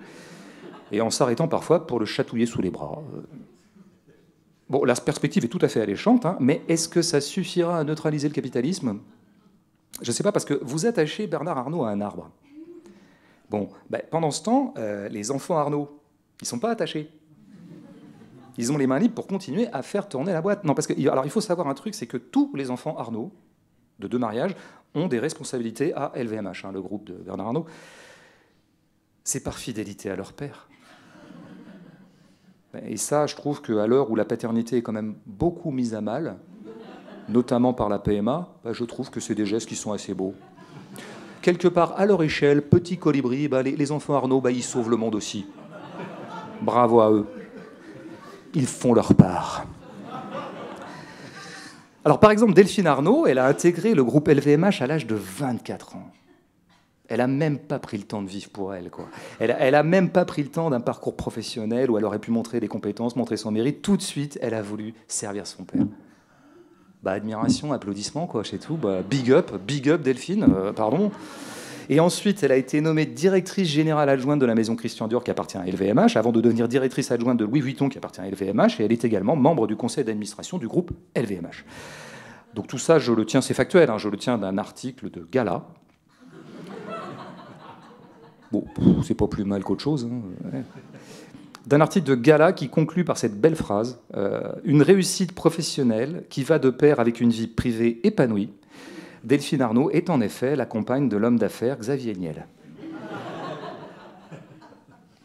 et 0.91 1.01
en 1.01 1.09
s'arrêtant 1.09 1.47
parfois 1.47 1.85
pour 1.85 1.99
le 1.99 2.05
chatouiller 2.05 2.45
sous 2.45 2.61
les 2.61 2.69
bras. 2.69 3.01
Euh. 3.15 3.21
Bon, 4.69 4.83
la 4.83 4.93
perspective 4.93 5.43
est 5.45 5.49
tout 5.49 5.59
à 5.61 5.67
fait 5.67 5.81
alléchante, 5.81 6.25
hein, 6.25 6.37
mais 6.39 6.61
est-ce 6.67 6.87
que 6.87 7.01
ça 7.01 7.21
suffira 7.21 7.79
à 7.79 7.83
neutraliser 7.83 8.27
le 8.27 8.33
capitalisme? 8.33 8.99
Je 10.01 10.09
ne 10.09 10.13
sais 10.13 10.23
pas, 10.23 10.31
parce 10.31 10.45
que 10.45 10.59
vous 10.61 10.85
attachez 10.85 11.25
Bernard 11.25 11.57
Arnault 11.57 11.83
à 11.83 11.89
un 11.89 12.01
arbre. 12.01 12.29
Bon, 13.49 13.69
ben, 13.89 14.01
pendant 14.11 14.29
ce 14.29 14.43
temps, 14.43 14.75
les 15.09 15.31
enfants 15.31 15.57
Arnault, 15.57 15.89
ils 16.39 16.43
ne 16.43 16.47
sont 16.47 16.59
pas 16.59 16.69
attachés. 16.69 17.09
Ils 18.59 18.71
ont 18.71 18.77
les 18.77 18.85
mains 18.85 18.99
libres 18.99 19.15
pour 19.15 19.25
continuer 19.25 19.67
à 19.73 19.81
faire 19.81 20.07
tourner 20.07 20.33
la 20.33 20.41
boîte. 20.41 20.63
Non, 20.63 20.75
parce 20.75 20.85
que 20.85 21.09
alors 21.09 21.25
il 21.25 21.31
faut 21.31 21.41
savoir 21.41 21.67
un 21.67 21.73
truc, 21.73 21.95
c'est 21.95 22.05
que 22.05 22.17
tous 22.17 22.51
les 22.53 22.69
enfants 22.69 22.95
Arnault, 22.95 23.31
de 23.99 24.07
deux 24.07 24.17
mariages 24.17 24.55
ont 24.95 25.07
des 25.07 25.19
responsabilités 25.19 25.93
à 25.93 26.11
LVMH, 26.15 26.65
hein, 26.65 26.71
le 26.73 26.81
groupe 26.81 27.05
de 27.05 27.13
Bernard 27.13 27.47
Arnault. 27.47 27.65
C'est 29.23 29.43
par 29.43 29.57
fidélité 29.57 30.09
à 30.09 30.15
leur 30.15 30.33
père. 30.33 30.67
Et 32.85 32.97
ça, 32.97 33.27
je 33.27 33.35
trouve 33.35 33.61
qu'à 33.61 33.87
l'heure 33.87 34.11
où 34.11 34.15
la 34.15 34.25
paternité 34.25 34.77
est 34.77 34.81
quand 34.81 34.91
même 34.91 35.15
beaucoup 35.25 35.71
mise 35.71 35.93
à 35.93 36.01
mal, 36.01 36.37
notamment 37.27 37.73
par 37.73 37.89
la 37.89 37.99
PMA, 37.99 38.49
bah, 38.63 38.73
je 38.73 38.83
trouve 38.83 39.09
que 39.09 39.19
c'est 39.19 39.35
des 39.35 39.45
gestes 39.45 39.67
qui 39.67 39.75
sont 39.75 39.91
assez 39.91 40.13
beaux. 40.13 40.33
Quelque 41.41 41.67
part, 41.67 41.93
à 41.97 42.05
leur 42.05 42.21
échelle, 42.21 42.61
petit 42.61 42.97
colibri, 42.97 43.47
bah, 43.47 43.63
les, 43.63 43.91
enfants 43.91 44.15
Arnaud, 44.15 44.41
bah, 44.41 44.51
ils 44.51 44.63
sauvent 44.63 44.89
le 44.89 44.97
monde 44.97 45.15
aussi. 45.15 45.47
Bravo 46.61 46.99
à 46.99 47.11
eux. 47.11 47.25
Ils 48.53 48.67
font 48.67 48.93
leur 48.93 49.13
part. 49.15 49.65
Alors 52.05 52.19
par 52.19 52.31
exemple, 52.31 52.53
Delphine 52.53 52.87
Arnaud, 52.87 53.27
elle 53.27 53.39
a 53.39 53.45
intégré 53.45 53.93
le 53.93 54.03
groupe 54.03 54.27
LVMH 54.27 54.81
à 54.81 54.87
l'âge 54.87 55.05
de 55.05 55.15
24 55.15 55.95
ans. 55.95 56.11
Elle 57.09 57.17
n'a 57.17 57.27
même 57.27 57.57
pas 57.57 57.79
pris 57.79 57.97
le 57.97 58.03
temps 58.03 58.21
de 58.21 58.27
vivre 58.27 58.49
pour 58.51 58.73
elle. 58.73 58.91
Quoi. 58.91 59.05
Elle 59.39 59.71
n'a 59.71 59.83
même 59.83 60.09
pas 60.11 60.25
pris 60.25 60.43
le 60.43 60.49
temps 60.49 60.69
d'un 60.69 60.79
parcours 60.79 61.15
professionnel 61.15 61.89
où 61.89 61.97
elle 61.97 62.05
aurait 62.05 62.19
pu 62.19 62.29
montrer 62.29 62.59
des 62.59 62.67
compétences, 62.67 63.15
montrer 63.15 63.35
son 63.35 63.51
mérite. 63.51 63.81
Tout 63.81 63.97
de 63.97 64.01
suite, 64.03 64.37
elle 64.43 64.53
a 64.53 64.61
voulu 64.61 64.93
servir 65.07 65.47
son 65.47 65.63
père. 65.63 65.81
Bah, 67.01 67.13
admiration, 67.13 67.73
applaudissements, 67.73 68.27
quoi, 68.27 68.43
c'est 68.43 68.59
tout. 68.59 68.75
Bah, 68.75 69.01
big 69.01 69.31
up, 69.31 69.51
big 69.65 69.89
up 69.89 70.01
Delphine, 70.01 70.45
euh, 70.53 70.71
pardon. 70.71 71.11
Et 71.91 71.99
ensuite, 71.99 72.43
elle 72.43 72.51
a 72.51 72.55
été 72.55 72.81
nommée 72.81 73.07
directrice 73.07 73.67
générale 73.67 74.09
adjointe 74.09 74.39
de 74.39 74.45
la 74.45 74.53
maison 74.53 74.75
Christian 74.75 75.07
Dior 75.07 75.23
qui 75.23 75.31
appartient 75.31 75.57
à 75.57 75.65
LVMH, 75.65 76.17
avant 76.17 76.31
de 76.31 76.39
devenir 76.39 76.67
directrice 76.67 77.11
adjointe 77.11 77.39
de 77.39 77.45
Louis 77.45 77.61
Vuitton 77.61 77.89
qui 77.89 77.97
appartient 77.97 78.21
à 78.21 78.29
LVMH, 78.29 78.79
et 78.79 78.83
elle 78.85 78.91
est 78.91 79.03
également 79.03 79.35
membre 79.35 79.65
du 79.65 79.75
conseil 79.75 80.03
d'administration 80.03 80.59
du 80.59 80.67
groupe 80.67 80.91
LVMH. 81.15 81.65
Donc 82.53 82.67
tout 82.67 82.77
ça, 82.77 82.99
je 82.99 83.11
le 83.11 83.25
tiens, 83.25 83.41
c'est 83.41 83.55
factuel, 83.55 83.89
hein, 83.89 83.97
je 83.97 84.07
le 84.07 84.17
tiens 84.17 84.37
d'un 84.37 84.59
article 84.59 85.09
de 85.09 85.27
Gala. 85.31 85.65
Bon, 88.51 88.65
c'est 89.03 89.15
pas 89.15 89.27
plus 89.27 89.43
mal 89.43 89.63
qu'autre 89.63 89.83
chose. 89.83 90.07
Hein, 90.07 90.61
d'un 91.65 91.81
article 91.81 92.07
de 92.07 92.15
Gala 92.15 92.53
qui 92.53 92.69
conclut 92.69 93.03
par 93.03 93.17
cette 93.17 93.39
belle 93.39 93.55
phrase 93.55 93.99
euh, 94.15 94.53
Une 94.63 94.81
réussite 94.81 95.33
professionnelle 95.33 96.23
qui 96.29 96.43
va 96.43 96.57
de 96.57 96.69
pair 96.69 96.99
avec 96.99 97.19
une 97.19 97.29
vie 97.29 97.47
privée 97.47 97.99
épanouie 98.03 98.49
Delphine 99.23 99.61
Arnaud 99.61 99.89
est 99.91 100.09
en 100.09 100.21
effet 100.21 100.55
la 100.55 100.65
compagne 100.65 101.09
de 101.09 101.17
l'homme 101.17 101.37
d'affaires 101.37 101.77
Xavier 101.77 102.15
Niel. 102.15 102.45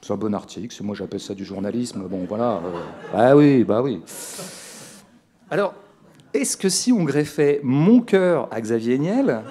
C'est 0.01 0.12
un 0.12 0.16
bon 0.16 0.34
article, 0.34 0.82
moi 0.82 0.95
j'appelle 0.95 1.20
ça 1.20 1.34
du 1.34 1.45
journalisme. 1.45 2.07
Bon, 2.09 2.26
voilà. 2.28 2.61
Euh, 2.64 2.80
bah 3.12 3.36
oui, 3.36 3.64
bah 3.64 3.80
oui. 3.80 4.03
Alors, 5.51 5.74
est-ce 6.34 6.57
que 6.57 6.68
si 6.68 6.92
on 6.92 7.05
greffait 7.05 7.61
mon 7.62 8.01
cœur 8.01 8.49
à 8.51 8.61
Xavier 8.61 8.99
Niel, 8.99 9.42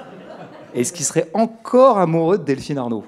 est-ce 0.75 0.93
qu'il 0.93 1.05
serait 1.05 1.31
encore 1.33 1.97
amoureux 1.97 2.37
de 2.37 2.43
Delphine 2.43 2.77
Arnaud? 2.77 3.05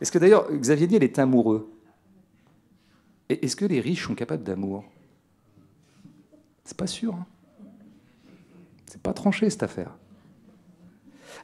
Est-ce 0.00 0.12
que 0.12 0.18
d'ailleurs 0.18 0.50
Xavier 0.52 0.88
Niel 0.88 1.04
est 1.04 1.18
amoureux? 1.18 1.70
Est-ce 3.28 3.56
que 3.56 3.64
les 3.64 3.80
riches 3.80 4.06
sont 4.06 4.14
capables 4.14 4.42
d'amour? 4.42 4.84
C'est 6.64 6.76
pas 6.76 6.86
sûr. 6.86 7.14
Hein 7.14 7.26
c'est 8.92 9.00
pas 9.00 9.14
tranché 9.14 9.48
cette 9.48 9.62
affaire. 9.62 9.96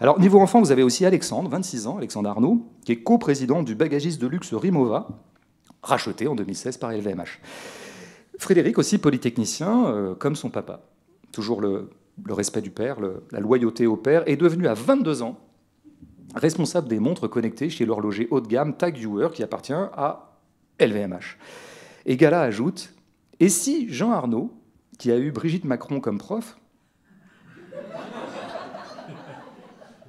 Alors, 0.01 0.21
niveau 0.21 0.39
enfant, 0.39 0.61
vous 0.61 0.71
avez 0.71 0.83
aussi 0.83 1.07
Alexandre, 1.07 1.49
26 1.49 1.87
ans, 1.87 1.97
Alexandre 1.97 2.29
Arnaud, 2.29 2.67
qui 2.85 2.93
est 2.93 3.03
coprésident 3.03 3.63
du 3.63 3.75
bagagiste 3.75 4.21
de 4.21 4.27
luxe 4.27 4.53
Rimova, 4.53 5.09
racheté 5.83 6.29
en 6.29 6.35
2016 6.35 6.77
par 6.77 6.93
LVMH. 6.93 7.41
Frédéric, 8.39 8.77
aussi 8.77 8.99
polytechnicien, 8.99 9.87
euh, 9.87 10.15
comme 10.15 10.37
son 10.37 10.51
papa. 10.51 10.83
Toujours 11.33 11.63
le, 11.63 11.89
respect 12.29 12.61
du 12.61 12.71
père, 12.71 12.99
la 13.33 13.41
loyauté 13.41 13.87
au 13.87 13.97
père, 13.97 14.29
est 14.29 14.37
devenu 14.37 14.69
à 14.69 14.75
22 14.75 15.23
ans 15.23 15.39
responsable 16.35 16.87
des 16.89 17.01
montres 17.01 17.31
connectées 17.31 17.71
chez 17.71 17.87
l'horloger 17.87 18.29
haut 18.31 18.43
de 18.43 18.47
gamme 18.47 18.77
Tag 18.77 19.03
Heuer, 19.03 19.29
qui 19.33 19.43
appartient 19.43 19.73
à 19.73 20.37
LVMH. 20.79 21.39
Et 22.05 22.19
Gala 22.19 22.43
ajoute 22.43 22.93
Et 23.41 23.49
si 23.49 23.89
Jean 23.89 24.13
Arnaud, 24.13 24.53
qui 24.99 25.11
a 25.11 25.17
eu 25.17 25.31
Brigitte 25.33 25.65
Macron 25.65 26.01
comme 26.01 26.19
prof, 26.19 26.59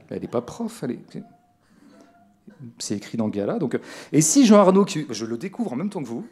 Elle 0.09 0.21
n'est 0.21 0.27
pas 0.27 0.41
prof, 0.41 0.83
elle 0.83 0.91
est... 0.91 1.23
C'est 2.77 2.95
écrit 2.95 3.17
dans 3.17 3.27
Gala. 3.27 3.59
Donc... 3.59 3.79
Et 4.11 4.21
si 4.21 4.45
Jean 4.45 4.57
Arnaud, 4.57 4.85
je 4.87 5.25
le 5.25 5.37
découvre 5.37 5.73
en 5.73 5.75
même 5.75 5.89
temps 5.89 6.01
que 6.01 6.07
vous, 6.07 6.25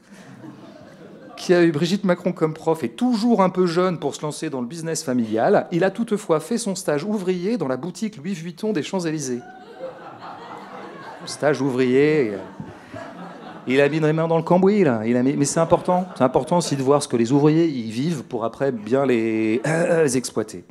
qui 1.37 1.53
a 1.53 1.63
eu 1.63 1.71
Brigitte 1.71 2.03
Macron 2.03 2.33
comme 2.33 2.53
prof, 2.53 2.83
est 2.83 2.95
toujours 2.95 3.43
un 3.43 3.49
peu 3.49 3.67
jeune 3.67 3.99
pour 3.99 4.15
se 4.15 4.23
lancer 4.23 4.49
dans 4.49 4.61
le 4.61 4.67
business 4.67 5.03
familial, 5.03 5.67
il 5.71 5.83
a 5.83 5.91
toutefois 5.91 6.39
fait 6.39 6.57
son 6.57 6.73
stage 6.75 7.03
ouvrier 7.03 7.57
dans 7.57 7.67
la 7.67 7.77
boutique 7.77 8.17
Louis 8.17 8.33
Vuitton 8.33 8.73
des 8.73 8.81
Champs-Élysées. 8.81 9.41
Stage 11.25 11.61
ouvrier. 11.61 12.33
Il 13.67 13.81
a 13.81 13.89
mis 13.89 13.99
les 13.99 14.13
mains 14.13 14.27
dans 14.27 14.37
le 14.37 14.43
cambouis. 14.43 14.83
Mais 14.85 15.45
c'est 15.45 15.59
important. 15.59 16.07
C'est 16.15 16.23
important 16.23 16.57
aussi 16.57 16.75
de 16.75 16.81
voir 16.81 17.03
ce 17.03 17.07
que 17.07 17.17
les 17.17 17.31
ouvriers 17.31 17.67
y 17.67 17.91
vivent 17.91 18.23
pour 18.23 18.45
après 18.45 18.71
bien 18.71 19.05
les 19.05 19.61
exploiter. 20.15 20.65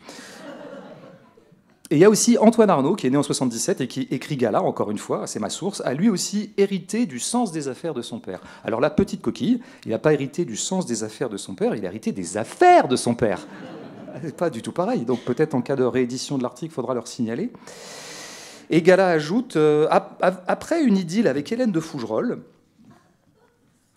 Et 1.91 1.97
il 1.97 1.99
y 2.01 2.05
a 2.05 2.11
aussi 2.11 2.37
Antoine 2.39 2.69
Arnaud, 2.69 2.97
qui 2.97 3.07
est 3.07 3.11
né 3.11 3.17
en 3.17 3.23
77 3.23 3.81
et 3.81 3.87
qui 3.87 4.09
écrit 4.11 4.37
Gala, 4.37 4.61
encore 4.61 4.91
une 4.91 4.99
fois, 4.99 5.29
c'est 5.29 5.39
ma 5.39 5.51
source, 5.51 5.83
a 5.85 5.95
lui 5.95 6.09
aussi 6.09 6.51
hérité 6.57 7.07
du 7.07 7.21
sens 7.21 7.53
des 7.53 7.69
affaires 7.69 7.95
de 7.95 8.03
son 8.03 8.19
père. 8.19 8.41
Alors 8.65 8.81
la 8.81 8.91
petite 8.91 9.23
coquille, 9.23 9.61
il 9.85 9.93
n'a 9.93 9.99
pas 10.01 10.13
hérité 10.13 10.45
du 10.45 10.57
sens 10.57 10.85
des 10.85 11.05
affaires 11.05 11.29
de 11.29 11.37
son 11.37 11.55
père, 11.55 11.77
il 11.77 11.85
a 11.85 11.89
hérité 11.89 12.11
des 12.11 12.39
affaires 12.39 12.89
de 12.89 12.97
son 12.97 13.15
père. 13.15 13.47
Pas 14.37 14.51
du 14.51 14.63
tout 14.63 14.73
pareil, 14.73 15.05
donc 15.05 15.21
peut-être 15.21 15.55
en 15.55 15.63
cas 15.63 15.77
de 15.77 15.85
réédition 15.85 16.39
de 16.39 16.43
l'article, 16.43 16.73
il 16.73 16.75
faudra 16.75 16.95
leur 16.95 17.07
signaler. 17.07 17.53
Et 18.71 18.83
Gala 18.83 19.09
ajoute, 19.09 19.55
euh, 19.55 19.87
après 20.21 20.83
une 20.83 20.97
idylle 20.97 21.29
avec 21.29 21.53
Hélène 21.53 21.71
de 21.71 21.79
Fougerolles, 21.79 22.39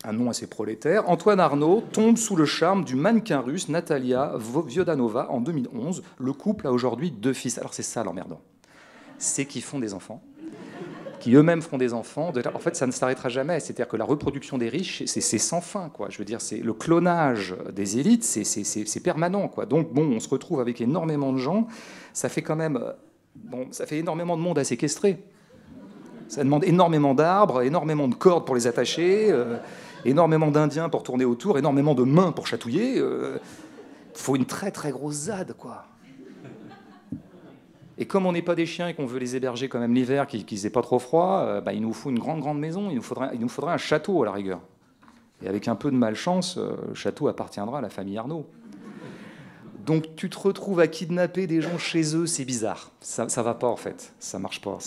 un 0.06 0.14
nom 0.14 0.30
assez 0.30 0.48
prolétaire, 0.48 1.10
Antoine 1.10 1.40
Arnaud 1.40 1.84
tombe 1.92 2.18
sous 2.18 2.36
le 2.36 2.46
charme 2.46 2.86
du 2.86 2.96
mannequin 2.96 3.42
russe 3.42 3.68
Natalia 3.68 4.34
Viodanova 4.38 5.30
en 5.30 5.42
2011. 5.42 6.04
Le 6.18 6.34
couple 6.34 6.68
a 6.68 6.72
aujourd'hui 6.72 7.12
deux 7.12 7.34
fils. 7.34 7.58
Alors 7.58 7.74
c'est 7.74 7.84
ça 7.84 8.04
l'emmerdant. 8.04 8.40
C'est 9.18 9.46
qu'ils 9.46 9.62
font 9.62 9.80
des 9.80 9.94
enfants, 9.94 10.22
qui 11.20 11.36
eux-mêmes 11.36 11.62
feront 11.62 11.78
des 11.78 11.94
enfants. 11.94 12.32
En 12.54 12.60
fait, 12.60 12.78
ça 12.78 12.88
ne 12.88 12.94
s'arrêtera 12.94 13.28
jamais. 13.28 13.60
C'est-à-dire 13.60 13.90
que 13.90 13.98
la 13.98 14.06
reproduction 14.06 14.58
des 14.58 14.70
riches, 14.70 15.04
c'est 15.06 15.38
sans 15.38 15.60
fin. 15.60 15.90
Quoi. 15.90 16.08
Je 16.10 16.18
veux 16.18 16.26
dire, 16.26 16.40
c'est 16.40 16.60
le 16.60 16.74
clonage 16.74 17.56
des 17.74 18.00
élites, 18.00 18.24
c'est 18.24 19.04
permanent. 19.04 19.50
Quoi. 19.50 19.66
Donc 19.66 19.94
bon, 19.94 20.04
on 20.04 20.22
se 20.22 20.30
retrouve 20.30 20.62
avec 20.62 20.80
énormément 20.80 21.34
de 21.34 21.38
gens. 21.38 21.68
Ça 22.14 22.30
fait 22.30 22.42
quand 22.42 22.56
même, 22.56 22.82
bon, 23.36 23.68
ça 23.72 23.86
fait 23.86 23.98
énormément 23.98 24.38
de 24.38 24.42
monde 24.42 24.60
à 24.60 24.64
séquestrer. 24.64 25.22
Ça 26.30 26.44
demande 26.44 26.64
énormément 26.64 27.16
d'arbres, 27.16 27.64
énormément 27.64 28.08
de 28.08 28.14
cordes 28.14 28.46
pour 28.46 28.56
les 28.56 28.68
attacher. 28.68 29.32
Euh, 29.32 29.58
énormément 30.06 30.52
d'Indiens 30.52 30.90
pour 30.90 31.04
tourner 31.04 31.26
autour, 31.26 31.58
énormément 31.58 31.96
de 31.96 32.04
mains 32.04 32.32
pour 32.32 32.48
chatouiller. 32.48 32.96
Il 32.96 33.02
euh, 33.02 33.38
faut 34.14 34.36
une 34.36 34.46
très 34.46 34.72
très 34.72 34.92
grosse 34.92 35.16
ZAD, 35.16 35.54
quoi. 35.54 35.86
Et 38.00 38.06
comme 38.06 38.26
on 38.26 38.32
n'est 38.32 38.42
pas 38.42 38.56
des 38.56 38.66
chiens 38.66 38.88
et 38.88 38.94
qu'on 38.94 39.06
veut 39.06 39.20
les 39.20 39.36
héberger 39.36 39.68
quand 39.68 39.80
même 39.80 39.94
l'hiver, 39.94 40.26
qu'ils 40.26 40.64
n'aient 40.64 40.70
pas 40.70 40.82
trop 40.82 41.00
froid, 41.00 41.42
euh, 41.44 41.62
bah, 41.62 41.74
il 41.74 41.82
nous 41.82 41.92
faut 41.92 42.10
une 42.10 42.20
grande 42.20 42.40
grande 42.40 42.58
maison, 42.58 42.90
il 42.90 42.96
nous, 42.96 43.02
faudrait, 43.02 43.32
il 43.34 43.42
nous 43.42 43.50
faudrait 43.50 43.74
un 43.74 43.78
château 43.78 44.24
à 44.24 44.26
la 44.26 44.32
rigueur. 44.32 44.62
Et 45.44 45.50
avec 45.50 45.68
un 45.68 45.76
peu 45.76 45.92
de 45.92 45.98
malchance, 45.98 46.58
euh, 46.58 46.72
le 46.88 46.96
château 46.96 47.28
appartiendra 47.28 47.80
à 47.80 47.82
la 47.82 47.90
famille 47.90 48.18
Arnaud. 48.18 48.50
Donc 49.86 50.16
tu 50.16 50.30
te 50.30 50.40
retrouves 50.40 50.80
à 50.80 50.88
kidnapper 50.88 51.46
des 51.46 51.62
gens 51.62 51.78
chez 51.78 52.16
eux, 52.16 52.26
c'est 52.26 52.46
bizarre. 52.46 52.92
Ça, 53.02 53.28
ça 53.28 53.44
va 53.44 53.54
pas 53.54 53.68
en 53.68 53.76
fait, 53.76 54.14
ça 54.20 54.40
marche 54.40 54.62
pas. 54.62 54.78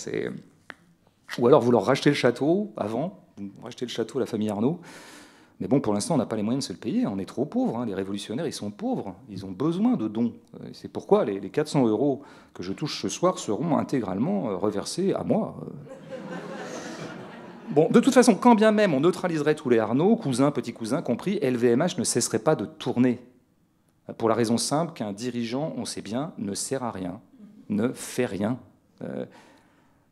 Ou 1.37 1.47
alors 1.47 1.61
vous 1.61 1.71
leur 1.71 1.85
rachetez 1.85 2.09
le 2.09 2.15
château 2.15 2.71
avant, 2.77 3.22
racheter 3.61 3.85
le 3.85 3.91
château 3.91 4.17
à 4.17 4.21
la 4.21 4.25
famille 4.25 4.49
Arnaud. 4.49 4.79
Mais 5.59 5.67
bon, 5.67 5.79
pour 5.79 5.93
l'instant, 5.93 6.15
on 6.15 6.17
n'a 6.17 6.25
pas 6.25 6.35
les 6.35 6.43
moyens 6.43 6.65
de 6.65 6.67
se 6.67 6.73
le 6.73 6.79
payer. 6.79 7.07
On 7.07 7.17
est 7.19 7.25
trop 7.25 7.45
pauvres. 7.45 7.77
Hein. 7.77 7.85
Les 7.85 7.93
révolutionnaires, 7.93 8.47
ils 8.47 8.53
sont 8.53 8.71
pauvres. 8.71 9.15
Ils 9.29 9.45
ont 9.45 9.51
besoin 9.51 9.95
de 9.95 10.07
dons. 10.07 10.33
Euh, 10.59 10.67
c'est 10.73 10.91
pourquoi 10.91 11.25
les 11.25 11.39
400 11.49 11.87
euros 11.87 12.21
que 12.53 12.63
je 12.63 12.73
touche 12.73 13.01
ce 13.01 13.09
soir 13.09 13.39
seront 13.39 13.77
intégralement 13.77 14.49
euh, 14.49 14.55
reversés 14.55 15.13
à 15.13 15.23
moi. 15.23 15.55
Euh. 15.61 16.35
Bon, 17.69 17.87
de 17.89 17.99
toute 17.99 18.13
façon, 18.13 18.35
quand 18.35 18.55
bien 18.55 18.71
même 18.71 18.93
on 18.93 18.99
neutraliserait 18.99 19.55
tous 19.55 19.69
les 19.69 19.79
Arnaud, 19.79 20.15
cousins, 20.15 20.51
petits 20.51 20.73
cousins 20.73 21.01
compris, 21.01 21.39
LVMH 21.39 21.97
ne 21.97 22.03
cesserait 22.03 22.39
pas 22.39 22.55
de 22.55 22.65
tourner. 22.65 23.21
Pour 24.17 24.27
la 24.27 24.35
raison 24.35 24.57
simple 24.57 24.91
qu'un 24.91 25.13
dirigeant, 25.13 25.73
on 25.77 25.85
sait 25.85 26.01
bien, 26.01 26.33
ne 26.37 26.53
sert 26.53 26.83
à 26.83 26.91
rien, 26.91 27.21
ne 27.69 27.87
fait 27.93 28.25
rien. 28.25 28.59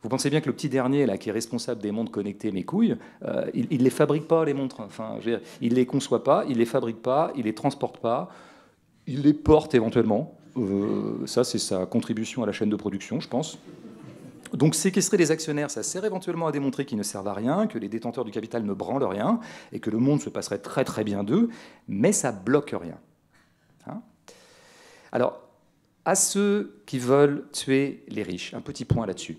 Vous 0.03 0.09
pensez 0.09 0.29
bien 0.29 0.41
que 0.41 0.47
le 0.47 0.53
petit 0.53 0.69
dernier, 0.69 1.05
là, 1.05 1.17
qui 1.17 1.29
est 1.29 1.31
responsable 1.31 1.81
des 1.81 1.91
montres 1.91 2.11
connectées, 2.11 2.51
mes 2.51 2.63
couilles, 2.63 2.97
euh, 3.23 3.45
il 3.53 3.77
ne 3.77 3.83
les 3.83 3.89
fabrique 3.91 4.27
pas, 4.27 4.43
les 4.45 4.53
montres. 4.53 4.79
Enfin, 4.79 5.19
il 5.61 5.69
ne 5.69 5.75
les 5.75 5.85
conçoit 5.85 6.23
pas, 6.23 6.43
il 6.47 6.53
ne 6.53 6.57
les 6.57 6.65
fabrique 6.65 7.01
pas, 7.01 7.31
il 7.35 7.41
ne 7.41 7.45
les 7.45 7.53
transporte 7.53 7.99
pas, 7.99 8.29
il 9.05 9.21
les 9.21 9.33
porte 9.33 9.75
éventuellement. 9.75 10.35
Euh, 10.57 11.25
ça, 11.27 11.43
c'est 11.43 11.59
sa 11.59 11.85
contribution 11.85 12.41
à 12.41 12.47
la 12.47 12.51
chaîne 12.51 12.69
de 12.69 12.75
production, 12.75 13.19
je 13.19 13.27
pense. 13.27 13.59
Donc 14.53 14.75
séquestrer 14.75 15.17
les 15.17 15.31
actionnaires, 15.31 15.71
ça 15.71 15.81
sert 15.81 16.03
éventuellement 16.03 16.47
à 16.47 16.51
démontrer 16.51 16.85
qu'ils 16.85 16.97
ne 16.97 17.03
servent 17.03 17.27
à 17.27 17.33
rien, 17.33 17.67
que 17.67 17.77
les 17.77 17.87
détenteurs 17.87 18.25
du 18.25 18.31
capital 18.31 18.63
ne 18.63 18.73
branlent 18.73 19.03
rien, 19.03 19.39
et 19.71 19.79
que 19.79 19.89
le 19.89 19.97
monde 19.97 20.19
se 20.19 20.29
passerait 20.29 20.57
très 20.57 20.83
très 20.83 21.03
bien 21.03 21.23
d'eux, 21.23 21.49
mais 21.87 22.11
ça 22.11 22.31
bloque 22.31 22.75
rien. 22.77 22.97
Hein? 23.87 24.01
Alors, 25.13 25.39
à 26.11 26.15
ceux 26.15 26.81
qui 26.85 26.99
veulent 26.99 27.45
tuer 27.53 28.03
les 28.09 28.21
riches. 28.21 28.53
Un 28.53 28.59
petit 28.59 28.83
point 28.83 29.05
là-dessus. 29.05 29.37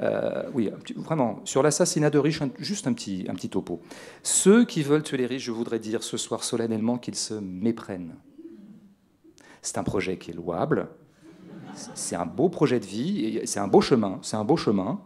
Euh, 0.00 0.44
oui, 0.54 0.70
vraiment, 0.96 1.42
sur 1.44 1.62
l'assassinat 1.62 2.08
de 2.08 2.18
riches, 2.18 2.40
juste 2.58 2.86
un 2.86 2.94
petit, 2.94 3.26
un 3.28 3.34
petit 3.34 3.50
topo. 3.50 3.82
Ceux 4.22 4.64
qui 4.64 4.82
veulent 4.82 5.02
tuer 5.02 5.18
les 5.18 5.26
riches, 5.26 5.44
je 5.44 5.50
voudrais 5.50 5.78
dire 5.78 6.02
ce 6.02 6.16
soir 6.16 6.42
solennellement 6.42 6.96
qu'ils 6.96 7.14
se 7.14 7.34
méprennent. 7.34 8.14
C'est 9.60 9.76
un 9.76 9.82
projet 9.82 10.16
qui 10.16 10.30
est 10.30 10.34
louable, 10.34 10.88
c'est 11.94 12.16
un 12.16 12.24
beau 12.24 12.48
projet 12.48 12.80
de 12.80 12.86
vie, 12.86 13.42
c'est 13.44 13.60
un 13.60 13.68
beau 13.68 13.82
chemin, 13.82 14.18
c'est 14.22 14.38
un 14.38 14.44
beau 14.44 14.56
chemin 14.56 15.02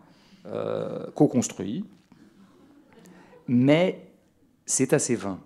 euh, 0.46 1.10
co-construit, 1.16 1.84
mais 3.48 4.08
c'est 4.66 4.92
assez 4.92 5.16
vain. 5.16 5.40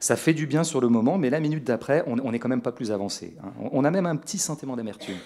Ça 0.00 0.16
fait 0.16 0.34
du 0.34 0.46
bien 0.46 0.62
sur 0.62 0.80
le 0.80 0.88
moment, 0.88 1.18
mais 1.18 1.28
la 1.28 1.40
minute 1.40 1.64
d'après, 1.64 2.04
on 2.06 2.30
n'est 2.30 2.38
quand 2.38 2.48
même 2.48 2.62
pas 2.62 2.72
plus 2.72 2.92
avancé. 2.92 3.36
Hein. 3.42 3.52
On 3.72 3.84
a 3.84 3.90
même 3.90 4.06
un 4.06 4.16
petit 4.16 4.38
sentiment 4.38 4.76
d'amertume. 4.76 5.16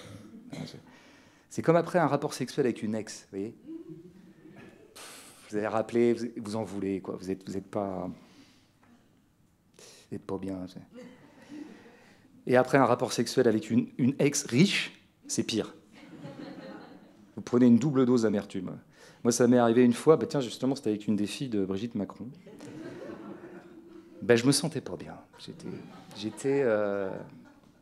C'est 1.50 1.60
comme 1.60 1.76
après 1.76 1.98
un 1.98 2.06
rapport 2.06 2.32
sexuel 2.32 2.66
avec 2.66 2.82
une 2.82 2.94
ex, 2.94 3.28
vous 3.30 3.38
voyez 3.38 3.54
Vous 5.50 5.56
avez 5.56 5.66
rappelé, 5.66 6.14
vous 6.38 6.56
en 6.56 6.64
voulez, 6.64 7.02
quoi. 7.02 7.16
Vous 7.20 7.26
n'êtes 7.26 7.46
vous 7.46 7.56
êtes 7.56 7.66
pas... 7.66 8.10
Pas 10.26 10.38
bien. 10.38 10.66
Et 12.46 12.56
après 12.56 12.76
un 12.76 12.84
rapport 12.84 13.12
sexuel 13.12 13.48
avec 13.48 13.70
une, 13.70 13.88
une 13.96 14.14
ex 14.18 14.44
riche, 14.44 14.92
c'est 15.26 15.42
pire. 15.42 15.74
Vous 17.36 17.42
prenez 17.42 17.66
une 17.66 17.78
double 17.78 18.04
dose 18.04 18.22
d'amertume. 18.22 18.78
Moi, 19.24 19.32
ça 19.32 19.46
m'est 19.46 19.58
arrivé 19.58 19.84
une 19.84 19.92
fois, 19.92 20.16
bah, 20.16 20.26
tiens, 20.26 20.40
justement, 20.40 20.74
c'était 20.74 20.90
avec 20.90 21.06
une 21.06 21.16
des 21.16 21.26
filles 21.26 21.48
de 21.48 21.64
Brigitte 21.64 21.94
Macron 21.94 22.28
ben, 24.22 24.36
je 24.36 24.46
me 24.46 24.52
sentais 24.52 24.80
pas 24.80 24.96
bien. 24.96 25.14
J'étais, 25.38 25.66
j'étais, 26.16 26.62
euh, 26.64 27.10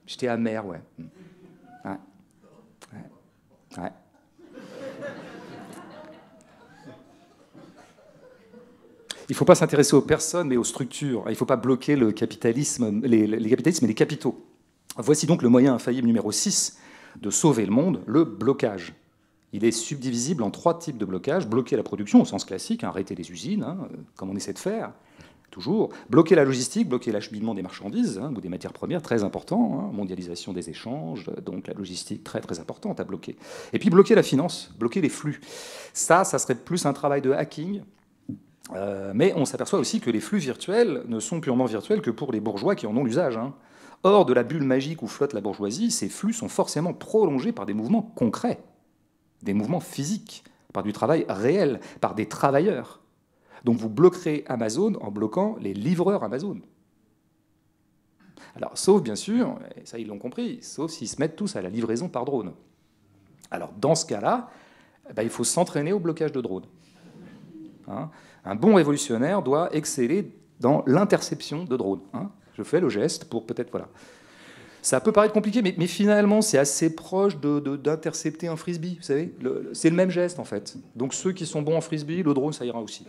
j'étais 0.07 0.27
amer, 0.27 0.67
ouais. 0.67 0.81
ouais. 1.85 1.91
ouais. 3.77 3.93
Il 9.29 9.33
ne 9.33 9.37
faut 9.37 9.45
pas 9.45 9.55
s'intéresser 9.55 9.95
aux 9.95 10.01
personnes, 10.01 10.49
mais 10.49 10.57
aux 10.57 10.65
structures. 10.65 11.23
Il 11.27 11.33
ne 11.33 11.37
faut 11.37 11.45
pas 11.45 11.57
bloquer 11.57 11.95
le 11.95 12.11
capitalisme, 12.11 13.03
les, 13.05 13.27
les 13.27 13.51
capitalismes 13.51 13.85
et 13.85 13.89
les 13.89 13.95
capitaux. 13.95 14.45
Voici 14.97 15.27
donc 15.27 15.43
le 15.43 15.49
moyen 15.51 15.75
infaillible 15.75 16.07
numéro 16.07 16.33
6 16.33 16.79
de 17.21 17.31
sauver 17.31 17.67
le 17.67 17.71
monde, 17.71 18.03
le 18.07 18.25
blocage. 18.25 18.95
Il 19.53 19.65
est 19.65 19.73
subdivisible 19.73 20.43
en 20.43 20.51
trois 20.51 20.79
types 20.79 20.97
de 20.97 21.05
blocage. 21.05 21.47
Bloquer 21.47 21.77
la 21.77 21.83
production 21.83 22.23
au 22.23 22.25
sens 22.25 22.45
classique, 22.45 22.83
hein, 22.83 22.89
arrêter 22.89 23.15
les 23.15 23.31
usines, 23.31 23.63
hein, 23.63 23.89
comme 24.17 24.31
on 24.31 24.37
essaie 24.37 24.55
de 24.55 24.59
faire 24.59 24.93
toujours. 25.51 25.91
Bloquer 26.09 26.35
la 26.35 26.45
logistique, 26.45 26.89
bloquer 26.89 27.13
l'acheminement 27.13 27.55
des 27.55 27.63
marchandises 27.63 28.19
hein, 28.19 28.33
ou 28.37 28.41
des 28.41 28.49
matières 28.49 28.73
premières, 28.73 29.03
très 29.03 29.25
important. 29.25 29.81
Hein. 29.81 29.93
mondialisation 29.93 30.53
des 30.53 30.71
échanges, 30.71 31.31
donc 31.45 31.67
la 31.67 31.75
logistique, 31.75 32.25
très 32.25 32.41
très 32.41 32.61
importante 32.61 33.01
à 33.01 33.05
bloquer. 33.05 33.37
Et 33.73 33.79
puis 33.79 33.91
bloquer 33.91 34.15
la 34.15 34.23
finance, 34.23 34.73
bloquer 34.79 35.01
les 35.01 35.09
flux. 35.09 35.41
Ça, 35.93 36.25
ça 36.25 36.39
serait 36.39 36.55
plus 36.55 36.87
un 36.87 36.93
travail 36.93 37.21
de 37.21 37.33
hacking. 37.33 37.83
Euh, 38.75 39.13
mais 39.15 39.33
on 39.37 39.45
s'aperçoit 39.45 39.79
aussi 39.79 40.01
que 40.01 40.11
les 40.11 40.21
flux 40.21 40.39
virtuels 40.39 41.03
ne 41.09 41.19
sont 41.19 41.41
purement 41.41 41.65
virtuels 41.65 42.03
que 42.03 42.11
pour 42.11 42.31
les 42.33 42.41
bourgeois 42.41 42.75
qui 42.75 42.87
en 42.87 42.97
ont 42.97 43.05
l'usage. 43.05 43.37
Hein. 43.37 43.55
Or, 44.03 44.25
de 44.25 44.33
la 44.33 44.45
bulle 44.45 44.63
magique 44.63 45.03
où 45.03 45.09
flotte 45.09 45.35
la 45.35 45.41
bourgeoisie, 45.41 45.91
ces 45.91 46.09
flux 46.09 46.33
sont 46.33 46.49
forcément 46.49 46.95
prolongés 46.95 47.53
par 47.53 47.67
des 47.67 47.75
mouvements 47.75 48.03
concrets, 48.15 48.61
des 49.43 49.53
mouvements 49.53 49.81
physiques, 49.81 50.45
par 50.73 50.83
du 50.83 50.93
travail 50.93 51.27
réel, 51.29 51.81
par 52.01 52.15
des 52.15 52.27
travailleurs. 52.27 53.00
Donc 53.65 53.77
vous 53.77 53.89
bloquerez 53.89 54.45
Amazon 54.49 54.95
en 55.01 55.11
bloquant 55.11 55.57
les 55.61 55.75
livreurs 55.75 56.25
Amazon. 56.25 56.61
Alors, 58.57 58.77
sauf 58.77 59.03
bien 59.03 59.17
sûr, 59.17 59.59
et 59.77 59.87
ça 59.87 59.99
ils 59.99 60.07
l'ont 60.07 60.19
compris, 60.19 60.63
sauf 60.63 60.91
s'ils 60.91 61.09
se 61.09 61.21
mettent 61.21 61.37
tous 61.37 61.57
à 61.57 61.63
la 61.63 61.69
livraison 61.69 62.09
par 62.09 62.25
drone. 62.25 62.53
Alors, 63.51 63.73
dans 63.81 63.95
ce 63.95 64.07
cas-là, 64.07 64.51
eh 65.09 65.13
ben, 65.13 65.23
il 65.23 65.29
faut 65.29 65.45
s'entraîner 65.45 65.93
au 65.93 66.01
blocage 66.01 66.33
de 66.33 66.41
drones. 66.41 66.67
Hein? 67.89 68.11
un 68.45 68.55
bon 68.55 68.75
révolutionnaire 68.75 69.43
doit 69.43 69.75
exceller 69.75 70.33
dans 70.61 70.83
l'interception 70.87 71.65
de 71.65 71.77
drones. 71.77 72.01
Hein. 72.13 72.31
Je 72.55 72.63
fais 72.63 72.81
le 72.81 72.89
geste 72.89 73.25
pour 73.25 73.47
peut-être 73.47 73.71
voilà. 73.71 73.89
Ça 74.83 75.01
peut 75.01 75.13
paraître 75.13 75.35
compliqué, 75.35 75.63
mais, 75.63 75.87
finalement, 75.87 76.41
c'est 76.41 76.59
assez 76.59 76.95
proche 76.95 77.37
d'intercepter 77.39 78.49
un 78.49 78.57
frisbee. 78.57 78.97
Vous 78.97 79.05
savez, 79.05 79.35
c'est 79.73 79.91
le 79.91 79.97
même 79.97 80.11
geste 80.11 80.39
en 80.39 80.45
fait. 80.45 80.77
Donc 80.97 81.15
ceux 81.15 81.33
qui 81.33 81.47
sont 81.47 81.63
bons 81.63 81.77
en 81.77 81.81
frisbee, 81.81 82.23
le 82.23 82.33
drone, 82.33 82.53
ça 82.53 82.65
ira 82.65 82.81
aussi. 82.81 83.07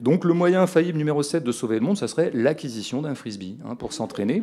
Donc 0.00 0.24
le 0.24 0.34
moyen 0.34 0.62
infaillible 0.62 0.98
numéro 0.98 1.22
7 1.22 1.44
de 1.44 1.52
sauver 1.52 1.78
le 1.78 1.84
monde, 1.84 1.96
ça 1.96 2.08
serait 2.08 2.30
l'acquisition 2.34 3.02
d'un 3.02 3.14
frisbee 3.14 3.58
hein, 3.64 3.76
pour 3.76 3.92
s'entraîner. 3.92 4.42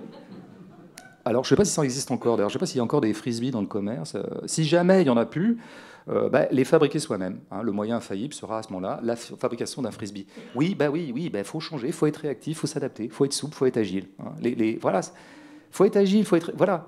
Alors 1.25 1.43
je 1.43 1.47
ne 1.47 1.49
sais 1.49 1.57
pas 1.57 1.65
si 1.65 1.73
ça 1.73 1.83
existe 1.83 2.11
encore, 2.11 2.37
d'ailleurs, 2.37 2.49
je 2.49 2.55
ne 2.55 2.59
sais 2.59 2.59
pas 2.59 2.65
s'il 2.65 2.77
y 2.77 2.79
a 2.79 2.83
encore 2.83 3.01
des 3.01 3.13
frisbees 3.13 3.51
dans 3.51 3.61
le 3.61 3.67
commerce. 3.67 4.15
Euh, 4.15 4.23
si 4.45 4.63
jamais 4.63 5.01
il 5.01 5.07
y 5.07 5.09
en 5.09 5.17
a 5.17 5.25
plus, 5.25 5.57
euh, 6.09 6.29
bah, 6.29 6.47
les 6.51 6.63
fabriquer 6.63 6.99
soi-même. 6.99 7.39
Hein. 7.51 7.61
le 7.61 7.71
moyen 7.71 7.97
infaillible 7.97 8.33
sera 8.33 8.59
à 8.59 8.63
ce 8.63 8.71
moment-là 8.73 8.99
la 9.03 9.15
fabrication 9.15 9.81
d'un 9.81 9.91
frisbee. 9.91 10.25
Oui, 10.55 10.75
bah 10.75 10.89
oui, 10.89 11.11
oui, 11.13 11.29
bah 11.29 11.43
faut 11.43 11.59
changer, 11.59 11.91
faut 11.91 12.07
être 12.07 12.17
réactif, 12.17 12.59
faut 12.59 12.67
s'adapter, 12.67 13.09
faut 13.09 13.25
être 13.25 13.33
souple, 13.33 13.53
faut 13.53 13.65
être 13.65 13.77
agile. 13.77 14.05
Hein. 14.19 14.31
Les, 14.41 14.77
voilà, 14.81 15.01
faut 15.71 15.85
être 15.85 15.97
agile, 15.97 16.25
faut 16.25 16.35
être 16.35 16.51
voilà, 16.55 16.87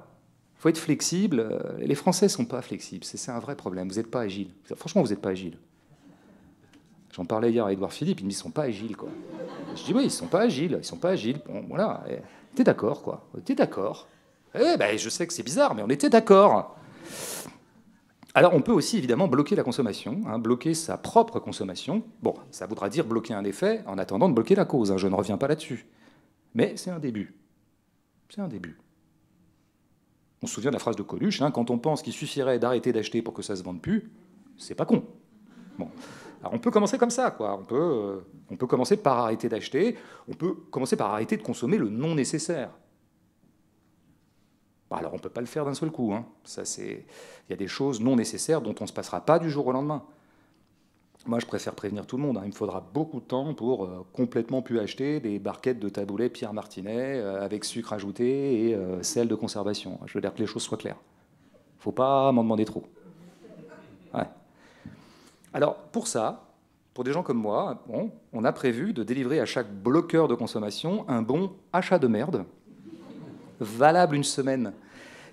faut 0.58 0.70
être 0.70 0.78
flexible. 0.78 1.40
Euh, 1.40 1.78
les 1.80 1.96
Français 1.96 2.30
sont 2.30 2.46
pas 2.46 2.62
flexibles, 2.62 3.04
c'est 3.04 3.32
un 3.32 3.40
vrai 3.40 3.56
problème. 3.56 3.90
Vous 3.90 3.96
n'êtes 3.96 4.12
pas 4.12 4.22
agile. 4.22 4.50
Franchement, 4.76 5.02
vous 5.02 5.10
n'êtes 5.10 5.22
pas 5.22 5.30
agile. 5.30 5.58
J'en 7.14 7.26
parlais 7.26 7.52
hier 7.52 7.66
à 7.66 7.74
Edouard 7.74 7.92
Philippe, 7.92 8.22
il 8.22 8.26
me 8.26 8.30
dit 8.30 8.36
ils 8.36 8.40
sont 8.40 8.52
pas 8.52 8.64
agiles 8.64 8.96
quoi. 8.96 9.10
Je 9.76 9.84
dis 9.84 9.94
oui, 9.94 10.06
ils 10.06 10.12
sont 10.12 10.28
pas 10.28 10.42
agiles, 10.42 10.78
ils 10.80 10.86
sont 10.86 10.98
pas 10.98 11.10
agiles. 11.10 11.42
Bon, 11.46 11.66
voilà, 11.68 12.04
t'es 12.56 12.64
d'accord 12.64 13.02
quoi. 13.02 13.28
T'es 13.44 13.56
d'accord. 13.56 14.08
Eh 14.56 14.78
ben, 14.78 14.98
je 14.98 15.10
sais 15.10 15.28
que 15.28 15.34
c'est 15.34 15.44
bizarre, 15.44 15.76
mais 15.76 15.82
on 15.84 15.90
était 15.90 16.10
d'accord. 16.10 16.76
Alors 18.34 18.54
on 18.54 18.62
peut 18.62 18.72
aussi 18.72 18.98
évidemment 18.98 19.28
bloquer 19.28 19.56
la 19.56 19.64
consommation, 19.64 20.22
hein, 20.26 20.40
bloquer 20.40 20.74
sa 20.74 20.98
propre 20.98 21.40
consommation. 21.40 22.04
Bon, 22.22 22.34
ça 22.50 22.66
voudra 22.66 22.88
dire 22.88 23.06
bloquer 23.06 23.34
un 23.34 23.44
effet 23.44 23.84
en 23.88 23.98
attendant 23.98 24.30
de 24.30 24.34
bloquer 24.34 24.56
la 24.56 24.64
cause, 24.64 24.92
hein, 24.92 24.98
je 24.98 25.08
ne 25.08 25.16
reviens 25.16 25.38
pas 25.38 25.50
là-dessus. 25.50 25.86
Mais 26.54 26.74
c'est 26.78 26.92
un 26.92 27.00
début. 27.00 27.36
C'est 28.34 28.40
un 28.40 28.48
début. 28.48 28.78
On 30.42 30.48
se 30.48 30.54
souvient 30.54 30.72
de 30.72 30.76
la 30.76 30.80
phrase 30.80 30.96
de 30.96 31.04
Coluche, 31.04 31.42
hein, 31.42 31.52
quand 31.52 31.70
on 31.70 31.78
pense 31.78 32.02
qu'il 32.02 32.14
suffirait 32.14 32.60
d'arrêter 32.60 32.94
d'acheter 32.94 33.22
pour 33.22 33.34
que 33.34 33.42
ça 33.42 33.58
se 33.58 33.64
vende 33.64 33.82
plus, 33.82 34.10
c'est 34.58 34.74
pas 34.74 34.86
con. 34.86 35.04
Bon. 35.78 35.90
On 36.44 36.58
peut 36.58 36.72
commencer 36.72 36.98
comme 36.98 37.12
ça, 37.12 37.32
quoi. 37.32 37.56
On 37.60 37.64
peut, 37.64 37.76
euh, 37.76 38.20
on 38.50 38.56
peut 38.56 38.68
commencer 38.68 38.98
par 38.98 39.20
arrêter 39.20 39.50
d'acheter, 39.50 39.98
on 40.28 40.34
peut 40.34 40.56
commencer 40.72 40.96
par 40.96 41.12
arrêter 41.12 41.38
de 41.38 41.44
consommer 41.44 41.78
le 41.78 41.90
non 41.90 42.16
nécessaire. 42.16 42.72
alors 44.90 45.14
on 45.14 45.18
ne 45.18 45.22
peut 45.22 45.30
pas 45.30 45.42
le 45.42 45.48
faire 45.48 45.66
d'un 45.66 45.74
seul 45.74 45.92
coup. 45.92 46.14
Hein. 46.14 46.26
Il 46.78 47.04
y 47.50 47.54
a 47.54 47.58
des 47.58 47.68
choses 47.68 48.00
non 48.00 48.16
nécessaires 48.16 48.62
dont 48.62 48.76
on 48.80 48.86
ne 48.86 48.88
se 48.88 48.94
passera 48.94 49.24
pas 49.24 49.40
du 49.40 49.52
jour 49.52 49.68
au 49.68 49.72
lendemain. 49.74 50.04
Moi, 51.28 51.40
je 51.40 51.46
préfère 51.46 51.76
prévenir 51.76 52.08
tout 52.08 52.18
le 52.18 52.24
monde. 52.24 52.38
Hein. 52.38 52.44
Il 52.46 52.50
me 52.50 52.54
faudra 52.56 52.84
beaucoup 52.94 53.20
de 53.20 53.26
temps 53.26 53.54
pour 53.54 53.86
euh, 53.86 54.06
complètement 54.12 54.64
plus 54.64 54.80
acheter 54.80 55.20
des 55.20 55.38
barquettes 55.38 55.80
de 55.80 55.88
taboulet 55.88 56.30
Pierre 56.30 56.54
Martinet 56.54 57.20
euh, 57.20 57.46
avec 57.46 57.64
sucre 57.64 57.94
ajouté 57.94 58.70
et 58.70 58.76
euh, 58.76 59.04
sel 59.04 59.28
de 59.28 59.36
conservation. 59.36 60.00
Je 60.08 60.14
veux 60.16 60.22
dire 60.22 60.34
que 60.34 60.40
les 60.40 60.48
choses 60.48 60.64
soient 60.64 60.80
claires. 60.80 60.98
Il 61.54 61.78
ne 61.78 61.84
faut 61.84 61.92
pas 61.92 62.32
m'en 62.32 62.44
demander 62.44 62.66
trop. 62.66 62.84
Alors, 65.54 65.76
pour 65.76 66.08
ça, 66.08 66.46
pour 66.94 67.04
des 67.04 67.12
gens 67.12 67.24
comme 67.24 67.38
moi, 67.38 67.84
on 68.32 68.46
a 68.46 68.54
prévu 68.54 68.94
de 68.94 69.04
délivrer 69.04 69.42
à 69.42 69.46
chaque 69.46 69.70
bloqueur 69.70 70.30
de 70.30 70.34
consommation 70.34 71.04
un 71.10 71.22
bon 71.22 71.52
achat 71.74 72.00
de 72.00 72.08
merde, 72.08 72.46
valable 73.60 74.16
une 74.16 74.24
semaine 74.24 74.72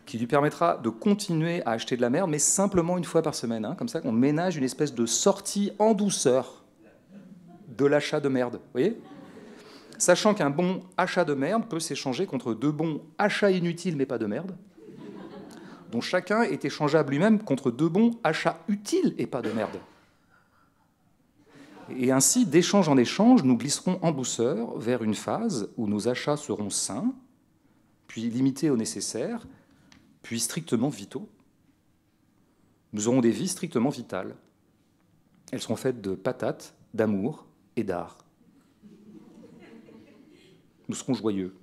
qui 0.09 0.16
lui 0.16 0.26
permettra 0.26 0.78
de 0.78 0.88
continuer 0.88 1.62
à 1.66 1.72
acheter 1.72 1.94
de 1.94 2.00
la 2.00 2.09
merde, 2.09 2.30
mais 2.30 2.38
simplement 2.38 2.96
une 2.96 3.04
fois 3.04 3.20
par 3.20 3.34
semaine. 3.34 3.66
Hein, 3.66 3.74
comme 3.74 3.88
ça, 3.88 4.00
on 4.04 4.11
ménage 4.11 4.56
une 4.56 4.64
espèce 4.64 4.94
de 4.94 5.04
sortie 5.04 5.70
en 5.78 5.92
douceur 5.92 6.64
de 7.76 7.84
l'achat 7.84 8.18
de 8.18 8.30
merde. 8.30 8.54
Vous 8.54 8.72
voyez? 8.72 8.98
Sachant 9.98 10.32
qu'un 10.32 10.48
bon 10.48 10.80
achat 10.96 11.26
de 11.26 11.34
merde 11.34 11.66
peut 11.68 11.78
s'échanger 11.78 12.24
contre 12.24 12.54
deux 12.54 12.72
bons 12.72 13.02
achats 13.18 13.50
inutiles, 13.50 13.98
mais 13.98 14.06
pas 14.06 14.16
de 14.16 14.24
merde, 14.24 14.56
dont 15.92 16.00
chacun 16.00 16.40
est 16.40 16.64
échangeable 16.64 17.11
lui-même 17.11 17.42
contre 17.42 17.70
deux 17.70 17.90
bons 17.90 18.12
achats 18.24 18.61
utiles 18.66 19.14
et 19.18 19.26
pas 19.26 19.42
de 19.42 19.52
merde. 19.52 19.76
Et 21.94 22.12
ainsi, 22.12 22.46
d'échange 22.46 22.88
en 22.88 22.96
échange, 22.96 23.44
nous 23.44 23.59
glisserons 23.59 23.98
en 24.00 24.12
douceur 24.12 24.78
vers 24.78 25.02
une 25.02 25.14
phase 25.14 25.68
où 25.76 25.86
nos 25.86 26.09
achats 26.09 26.38
seront 26.38 26.70
sains, 26.70 27.12
puis 28.06 28.22
limités 28.22 28.70
au 28.70 28.76
nécessaire, 28.78 29.46
puis 30.29 30.41
strictement 30.41 30.91
vitaux. 30.91 31.26
Nous 32.93 33.09
aurons 33.09 33.22
des 33.22 33.31
vies 33.31 33.49
strictement 33.49 33.89
vitales. 33.89 34.37
Elles 35.53 35.62
seront 35.62 35.74
faites 35.74 36.03
de 36.03 36.14
patates, 36.14 36.74
d'amour 36.93 37.47
et 37.76 37.83
d'art. 37.83 38.18
Nous 40.87 40.95
serons 40.95 41.14
joyeux. 41.14 41.57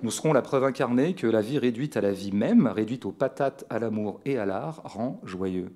Nous 0.00 0.12
serons 0.12 0.32
la 0.32 0.42
preuve 0.42 0.62
incarnée 0.62 1.16
que 1.16 1.26
la 1.26 1.40
vie 1.40 1.58
réduite 1.58 1.96
à 1.96 2.00
la 2.00 2.12
vie 2.12 2.30
même, 2.30 2.68
réduite 2.68 3.04
aux 3.04 3.10
patates, 3.10 3.64
à 3.68 3.80
l'amour 3.80 4.20
et 4.24 4.38
à 4.38 4.46
l'art, 4.46 4.80
rend 4.84 5.20
joyeux. 5.24 5.72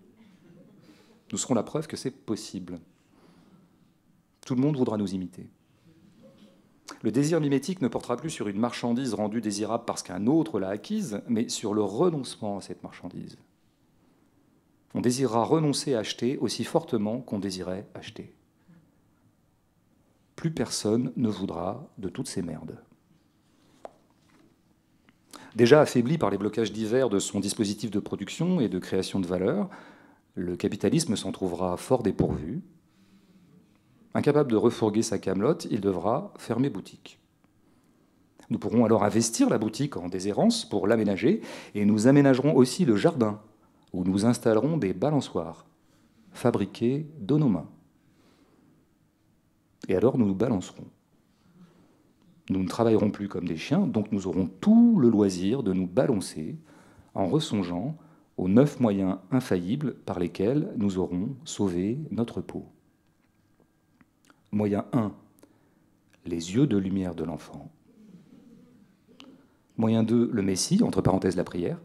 Nous 1.32 1.38
serons 1.38 1.54
la 1.54 1.64
preuve 1.64 1.88
que 1.88 1.96
c'est 1.96 2.12
possible. 2.12 2.78
Tout 4.46 4.54
le 4.54 4.60
monde 4.60 4.76
voudra 4.76 4.96
nous 4.96 5.12
imiter. 5.12 5.50
Le 7.00 7.10
désir 7.10 7.40
mimétique 7.40 7.80
ne 7.80 7.88
portera 7.88 8.16
plus 8.16 8.30
sur 8.30 8.48
une 8.48 8.58
marchandise 8.58 9.14
rendue 9.14 9.40
désirable 9.40 9.84
parce 9.86 10.02
qu'un 10.02 10.26
autre 10.26 10.60
l'a 10.60 10.68
acquise, 10.68 11.22
mais 11.28 11.48
sur 11.48 11.74
le 11.74 11.82
renoncement 11.82 12.58
à 12.58 12.60
cette 12.60 12.82
marchandise. 12.82 13.36
On 14.94 15.00
désirera 15.00 15.44
renoncer 15.44 15.94
à 15.94 16.00
acheter 16.00 16.36
aussi 16.38 16.64
fortement 16.64 17.20
qu'on 17.20 17.38
désirait 17.38 17.86
acheter. 17.94 18.34
Plus 20.36 20.50
personne 20.50 21.12
ne 21.16 21.28
voudra 21.28 21.88
de 21.98 22.08
toutes 22.08 22.28
ces 22.28 22.42
merdes. 22.42 22.76
Déjà 25.54 25.80
affaibli 25.80 26.18
par 26.18 26.30
les 26.30 26.38
blocages 26.38 26.72
divers 26.72 27.10
de 27.10 27.18
son 27.18 27.40
dispositif 27.40 27.90
de 27.90 28.00
production 28.00 28.60
et 28.60 28.68
de 28.68 28.78
création 28.78 29.20
de 29.20 29.26
valeur, 29.26 29.68
le 30.34 30.56
capitalisme 30.56 31.14
s'en 31.14 31.30
trouvera 31.30 31.76
fort 31.76 32.02
dépourvu, 32.02 32.62
Incapable 34.14 34.50
de 34.50 34.56
refourguer 34.56 35.02
sa 35.02 35.18
camelote, 35.18 35.66
il 35.70 35.80
devra 35.80 36.32
fermer 36.36 36.68
boutique. 36.68 37.18
Nous 38.50 38.58
pourrons 38.58 38.84
alors 38.84 39.04
investir 39.04 39.48
la 39.48 39.58
boutique 39.58 39.96
en 39.96 40.08
déshérence 40.08 40.66
pour 40.66 40.86
l'aménager, 40.86 41.40
et 41.74 41.84
nous 41.84 42.06
aménagerons 42.06 42.54
aussi 42.54 42.84
le 42.84 42.96
jardin, 42.96 43.40
où 43.92 44.04
nous 44.04 44.26
installerons 44.26 44.76
des 44.76 44.92
balançoires, 44.92 45.64
fabriqués 46.32 47.06
de 47.18 47.36
nos 47.36 47.48
mains. 47.48 47.68
Et 49.88 49.96
alors 49.96 50.18
nous 50.18 50.26
nous 50.26 50.34
balancerons. 50.34 50.84
Nous 52.50 52.62
ne 52.62 52.68
travaillerons 52.68 53.10
plus 53.10 53.28
comme 53.28 53.48
des 53.48 53.56
chiens, 53.56 53.86
donc 53.86 54.12
nous 54.12 54.26
aurons 54.26 54.50
tout 54.60 54.98
le 54.98 55.08
loisir 55.08 55.62
de 55.62 55.72
nous 55.72 55.86
balancer 55.86 56.56
en 57.14 57.26
ressongeant 57.26 57.96
aux 58.36 58.48
neuf 58.48 58.80
moyens 58.80 59.18
infaillibles 59.30 59.94
par 59.94 60.18
lesquels 60.18 60.72
nous 60.76 60.98
aurons 60.98 61.36
sauvé 61.44 61.98
notre 62.10 62.40
peau. 62.40 62.66
Moyen 64.54 64.84
1, 64.92 65.12
les 66.26 66.54
yeux 66.54 66.66
de 66.66 66.76
lumière 66.76 67.14
de 67.14 67.24
l'enfant. 67.24 67.70
Moyen 69.78 70.02
2, 70.02 70.28
le 70.30 70.42
Messie, 70.42 70.82
entre 70.82 71.00
parenthèses 71.00 71.36
la 71.36 71.44
prière. 71.44 71.80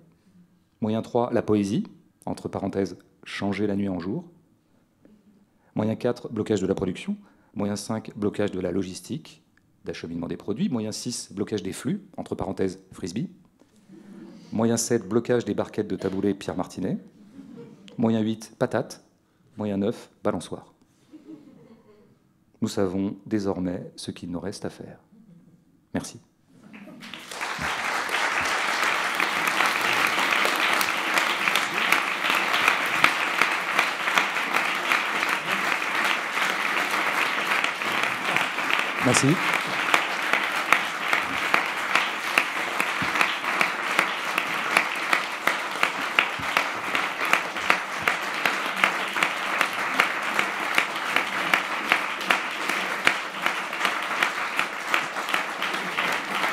Moyen 0.82 1.02
3, 1.02 1.32
la 1.32 1.42
poésie, 1.42 1.88
entre 2.26 2.50
parenthèses 2.50 2.98
changer 3.24 3.68
la 3.68 3.78
nuit 3.78 3.88
en 3.88 4.00
jour. 4.00 4.26
Moyen 5.76 5.96
4, 5.96 6.30
blocage 6.30 6.62
de 6.62 6.68
la 6.68 6.76
production. 6.76 7.16
Moyen 7.56 7.78
5, 7.78 8.12
blocage 8.18 8.52
de 8.52 8.60
la 8.60 8.72
logistique, 8.72 9.44
d'acheminement 9.86 10.28
des 10.28 10.36
produits. 10.36 10.68
Moyen 10.68 10.92
6, 10.92 11.32
blocage 11.32 11.64
des 11.64 11.72
flux, 11.72 12.06
entre 12.18 12.36
parenthèses 12.36 12.80
frisbee. 12.92 13.30
Moyen 14.52 14.76
7, 14.76 15.08
blocage 15.08 15.46
des 15.46 15.54
barquettes 15.54 15.88
de 15.88 15.96
taboulet 15.96 16.34
Pierre 16.34 16.58
Martinet. 16.58 16.98
Moyen 17.98 18.20
8, 18.20 18.56
patate. 18.60 19.06
Moyen 19.56 19.78
9, 19.78 20.10
balançoire. 20.22 20.74
Nous 22.62 22.68
savons 22.68 23.16
désormais 23.26 23.92
ce 23.96 24.12
qu'il 24.12 24.32
nous 24.32 24.40
reste 24.40 24.66
à 24.66 24.70
faire. 24.70 25.00
Merci. 25.94 26.20
Merci. 39.06 39.57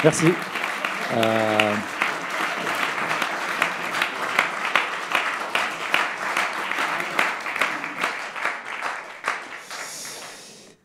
Merci. 0.05 0.27
Euh, 1.17 1.75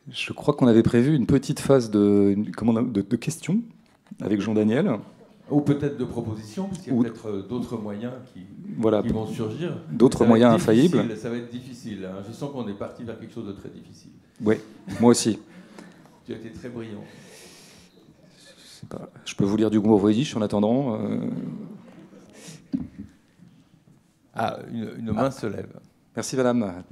je 0.09 0.31
crois 0.31 0.53
qu'on 0.53 0.67
avait 0.67 0.83
prévu 0.83 1.13
une 1.17 1.25
petite 1.25 1.59
phase 1.59 1.91
de, 1.91 2.33
de, 2.33 3.15
questions 3.17 3.61
avec 4.21 4.39
Jean-Daniel. 4.39 4.89
Ou 5.51 5.59
peut-être 5.59 5.97
de 5.97 6.05
propositions, 6.05 6.69
puisqu'il 6.69 6.95
y 6.95 6.97
a 6.97 7.01
peut-être 7.01 7.27
euh, 7.27 7.41
d'autres 7.41 7.75
moyens 7.75 8.13
qui, 8.33 8.45
voilà, 8.77 9.01
qui 9.01 9.09
vont 9.09 9.27
surgir. 9.27 9.81
D'autres 9.91 10.23
moyens 10.25 10.53
infaillibles. 10.53 11.17
Ça 11.17 11.29
va 11.29 11.35
être 11.35 11.51
difficile. 11.51 12.05
Hein. 12.09 12.23
Je 12.25 12.31
sens 12.31 12.53
qu'on 12.53 12.65
est 12.69 12.73
parti 12.73 13.03
vers 13.03 13.19
quelque 13.19 13.33
chose 13.33 13.47
de 13.47 13.51
très 13.51 13.67
difficile. 13.67 14.11
Oui, 14.41 14.55
moi 15.01 15.11
aussi. 15.11 15.39
tu 16.25 16.31
as 16.31 16.37
été 16.37 16.51
très 16.51 16.69
brillant. 16.69 17.03
Je 19.39 19.45
peux 19.45 19.49
vous 19.51 19.55
lire 19.55 19.69
du 19.69 19.79
Gomorrhoïdisch 19.79 20.35
en 20.35 20.41
attendant. 20.41 20.99
Euh. 20.99 21.29
Ah, 24.35 24.59
une, 24.69 25.13
main 25.13 25.31
se 25.31 25.47
lève. 25.47 25.79
Merci, 26.13 26.35
madame 26.35 26.59
voudrait 26.59 26.83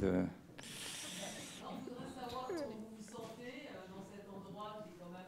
savoir 2.16 2.48
comment 2.48 2.72
vous 2.72 2.88
vous 2.96 3.04
sentez 3.04 3.68
euh, 3.68 3.92
dans 3.92 4.08
cet 4.08 4.32
endroit 4.32 4.80
qui 4.80 4.96
est 4.96 5.00
quand 5.04 5.12
même, 5.12 5.28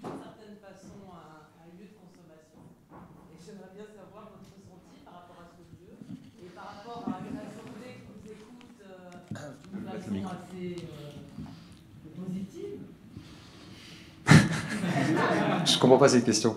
d'une 0.00 0.16
certaine 0.16 0.56
façon, 0.64 1.12
un 1.12 1.68
lieu 1.76 1.92
de 1.92 1.96
consommation. 2.00 2.64
Et 2.88 3.36
j'aimerais 3.36 3.76
bien 3.76 3.84
savoir 3.92 4.32
votre 4.32 4.48
ressenti 4.48 4.96
par 5.04 5.20
rapport 5.20 5.44
à 5.44 5.52
ce 5.52 5.60
lieu 5.76 5.92
et 6.40 6.48
par 6.56 6.72
rapport 6.72 7.04
à 7.04 7.20
une 7.20 7.36
assemblée 7.36 8.00
qui 8.00 8.16
vous 8.16 8.24
écoute 8.32 8.80
euh, 8.80 9.12
d'une 9.76 9.84
façon 9.92 10.24
assez 10.24 10.88
positive. 12.16 12.80
Je 15.66 15.78
comprends 15.78 15.89
pas 16.00 16.08
cette 16.08 16.24
question. 16.24 16.56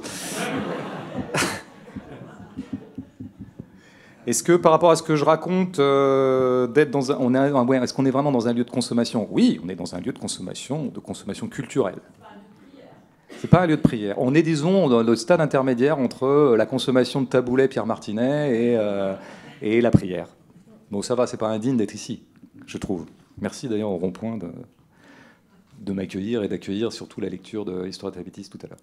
Est-ce 4.26 4.42
que 4.42 4.54
par 4.54 4.72
rapport 4.72 4.90
à 4.90 4.96
ce 4.96 5.04
que 5.04 5.18
je 5.18 5.26
raconte, 5.26 5.80
euh, 5.80 6.66
d'être 6.66 6.92
dans 6.92 7.12
un, 7.12 7.18
on 7.20 7.36
est, 7.36 7.84
est-ce 7.84 7.94
qu'on 7.94 8.06
est 8.06 8.12
vraiment 8.12 8.32
dans 8.32 8.48
un 8.48 8.54
lieu 8.54 8.64
de 8.64 8.70
consommation? 8.70 9.28
Oui, 9.30 9.60
on 9.64 9.68
est 9.68 9.76
dans 9.76 9.96
un 9.96 10.00
lieu 10.00 10.14
de 10.14 10.20
consommation, 10.20 10.86
de 10.86 11.00
consommation 11.00 11.48
culturelle. 11.48 12.00
C'est 13.40 13.50
pas 13.50 13.64
un 13.64 13.68
lieu 13.68 13.76
de 13.76 13.82
prière. 13.82 14.16
On 14.20 14.34
est, 14.34 14.42
disons, 14.42 14.88
dans 14.88 15.04
le 15.04 15.16
stade 15.18 15.42
intermédiaire 15.42 16.00
entre 16.00 16.56
la 16.58 16.66
consommation 16.66 17.22
de 17.22 17.28
taboulet 17.28 17.68
Pierre 17.68 17.86
Martinet 17.86 18.52
et, 18.52 18.78
euh, 18.78 19.14
et 19.62 19.82
la 19.82 19.92
prière. 19.92 20.30
Donc 20.90 21.04
ça 21.04 21.16
va, 21.16 21.28
c'est 21.28 21.36
pas 21.36 21.50
indigne 21.50 21.76
d'être 21.76 21.94
ici, 21.94 22.24
je 22.66 22.78
trouve. 22.78 23.06
Merci 23.42 23.68
d'ailleurs 23.68 23.90
au 23.90 23.98
rond-point 23.98 24.38
de, 24.38 24.48
de 25.82 25.92
m'accueillir 25.92 26.44
et 26.44 26.48
d'accueillir 26.48 26.94
surtout 26.94 27.20
la 27.20 27.28
lecture 27.28 27.66
de 27.66 27.84
l'histoire 27.84 28.14
de 28.14 28.22
tout 28.22 28.60
à 28.64 28.68
l'heure. 28.68 28.80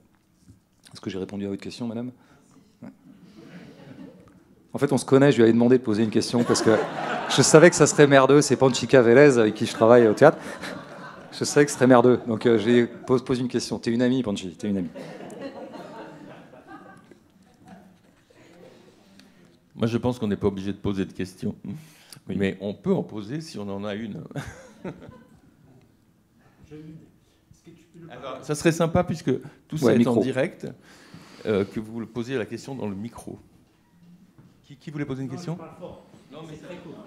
Est-ce 0.93 1.01
que 1.01 1.11
j'ai 1.11 1.19
répondu 1.19 1.47
à 1.47 1.49
votre 1.49 1.63
question, 1.63 1.87
madame 1.87 2.11
en 4.73 4.79
fait, 4.79 4.93
on 4.93 4.99
se 4.99 5.05
connaît, 5.05 5.33
je 5.33 5.37
lui 5.37 5.43
avais 5.43 5.53
demandé 5.53 5.79
de 5.79 5.83
poser 5.83 6.05
une 6.05 6.11
question 6.11 6.45
parce 6.45 6.63
que 6.63 6.77
je 7.29 7.43
savais 7.43 7.71
que 7.71 7.77
ça 7.77 7.89
serait 7.89 8.07
merdeux. 8.07 8.41
C'est 8.41 8.57
Panchika 8.57 9.03
Vélez 9.03 9.37
avec 9.37 9.55
qui 9.55 9.67
je 9.67 9.73
travaille 9.73 10.07
au 10.07 10.15
théâtre. 10.15 10.39
Je 11.33 11.45
savais 11.45 11.67
que 11.67 11.73
ce 11.73 11.77
serait 11.77 11.89
merdeux. 11.89 12.21
Donc 12.29 12.47
euh, 12.47 12.57
j'ai 12.57 12.87
posé 12.87 13.41
une 13.41 13.49
question. 13.49 13.81
T'es 13.81 13.91
une 13.91 14.03
amie, 14.03 14.23
Panchi 14.23 14.55
T'es 14.57 14.69
une 14.69 14.79
amie. 14.79 14.91
Moi, 19.75 19.87
je 19.87 19.99
pense 19.99 20.19
qu'on 20.19 20.29
n'est 20.29 20.37
pas 20.37 20.49
obligé 20.49 20.73
de 20.73 20.79
poser 20.79 21.05
de 21.05 21.13
questions. 21.13 21.57
Mais 22.29 22.57
on 22.61 22.75
peut 22.75 22.93
en 22.93 23.03
poser 23.03 23.41
si 23.41 23.59
on 23.59 23.69
en 23.69 23.83
a 23.85 23.95
une. 23.95 24.23
Ça 28.43 28.55
serait 28.55 28.73
sympa, 28.73 29.05
puisque 29.05 29.33
tout 29.69 29.77
ça 29.77 29.95
est 29.95 30.07
en 30.07 30.17
direct, 30.17 30.67
euh, 31.47 31.65
que 31.65 31.81
vous 31.81 32.07
posiez 32.07 32.37
la 32.37 32.47
question 32.47 32.75
dans 32.75 32.89
le 32.89 32.95
micro. 32.95 33.39
Qui, 34.63 34.91
voulait 34.91 35.05
poser 35.05 35.23
une 35.23 35.29
question 35.29 35.59
Non, 36.31 36.43
mais 36.49 36.55
c'est 36.55 36.67
très 36.67 36.77
court. 36.77 37.05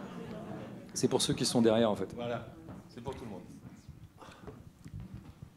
C'est 0.93 1.07
pour 1.07 1.21
ceux 1.21 1.33
qui 1.33 1.45
sont 1.45 1.61
derrière, 1.61 1.89
en 1.89 1.95
fait. 1.95 2.13
Voilà, 2.13 2.45
c'est 2.89 3.01
pour 3.01 3.15
tout 3.15 3.23
le 3.23 3.31
monde. 3.31 3.41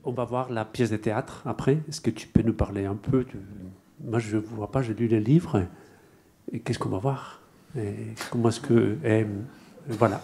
On 0.05 0.13
va 0.13 0.25
voir 0.25 0.53
la 0.53 0.65
pièce 0.65 0.91
de 0.91 0.97
théâtre 0.97 1.43
après. 1.47 1.83
Est-ce 1.89 2.01
que 2.01 2.11
tu 2.11 2.29
peux 2.29 2.43
nous 2.43 2.53
parler 2.53 2.85
un 2.85 2.95
peu 2.95 3.25
de... 3.25 3.41
Moi, 4.05 4.21
je 4.21 4.37
ne 4.37 4.43
vois 4.43 4.71
pas, 4.71 4.83
j'ai 4.83 4.95
lu 4.95 5.09
les 5.09 5.19
livres. 5.19 5.67
Et 6.53 6.61
qu'est-ce 6.61 6.79
qu'on 6.79 6.91
va 6.91 6.99
voir? 6.99 7.41
Et 7.77 7.95
Comment 8.31 8.51
est-ce 8.51 8.61
que. 8.61 8.97
voilà. 9.89 10.21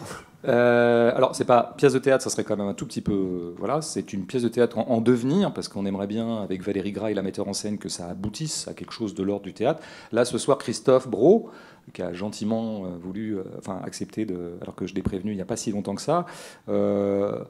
Euh, 0.46 1.12
alors, 1.14 1.34
c'est 1.34 1.44
pas 1.44 1.74
pièce 1.76 1.92
de 1.92 1.98
théâtre, 1.98 2.24
ça 2.24 2.30
serait 2.30 2.44
quand 2.44 2.56
même 2.56 2.68
un 2.68 2.74
tout 2.74 2.86
petit 2.86 3.00
peu. 3.00 3.54
Voilà, 3.58 3.80
c'est 3.80 4.12
une 4.12 4.26
pièce 4.26 4.42
de 4.42 4.48
théâtre 4.48 4.78
en, 4.78 5.00
devenir, 5.00 5.52
parce 5.52 5.68
qu'on 5.68 5.86
aimerait 5.86 6.06
bien, 6.06 6.42
avec 6.42 6.62
Valérie 6.62 6.92
Gras 6.92 7.10
et 7.10 7.14
la 7.14 7.22
metteur 7.22 7.48
en 7.48 7.52
scène, 7.52 7.78
que 7.78 7.88
ça 7.88 8.08
aboutisse 8.08 8.68
à 8.68 8.74
quelque 8.74 8.92
chose 8.92 9.14
de 9.14 9.22
l'ordre 9.22 9.44
du 9.44 9.54
théâtre. 9.54 9.82
Là, 10.10 10.24
ce 10.24 10.38
soir, 10.38 10.58
Christophe 10.58 11.08
Bro, 11.08 11.50
qui 11.92 12.02
a 12.02 12.12
gentiment 12.12 12.84
euh, 12.84 12.96
voulu, 13.00 13.36
euh, 13.36 13.44
enfin, 13.58 13.80
accepter, 13.84 14.24
de, 14.24 14.56
alors 14.60 14.74
que 14.74 14.86
je 14.86 14.94
l'ai 14.94 15.02
prévenu 15.02 15.32
il 15.32 15.36
n'y 15.36 15.42
a 15.42 15.46
pas 15.46 15.56
si 15.56 15.70
longtemps 15.72 15.94
que 15.94 16.02
ça. 16.02 16.26
Euh, 16.68 17.44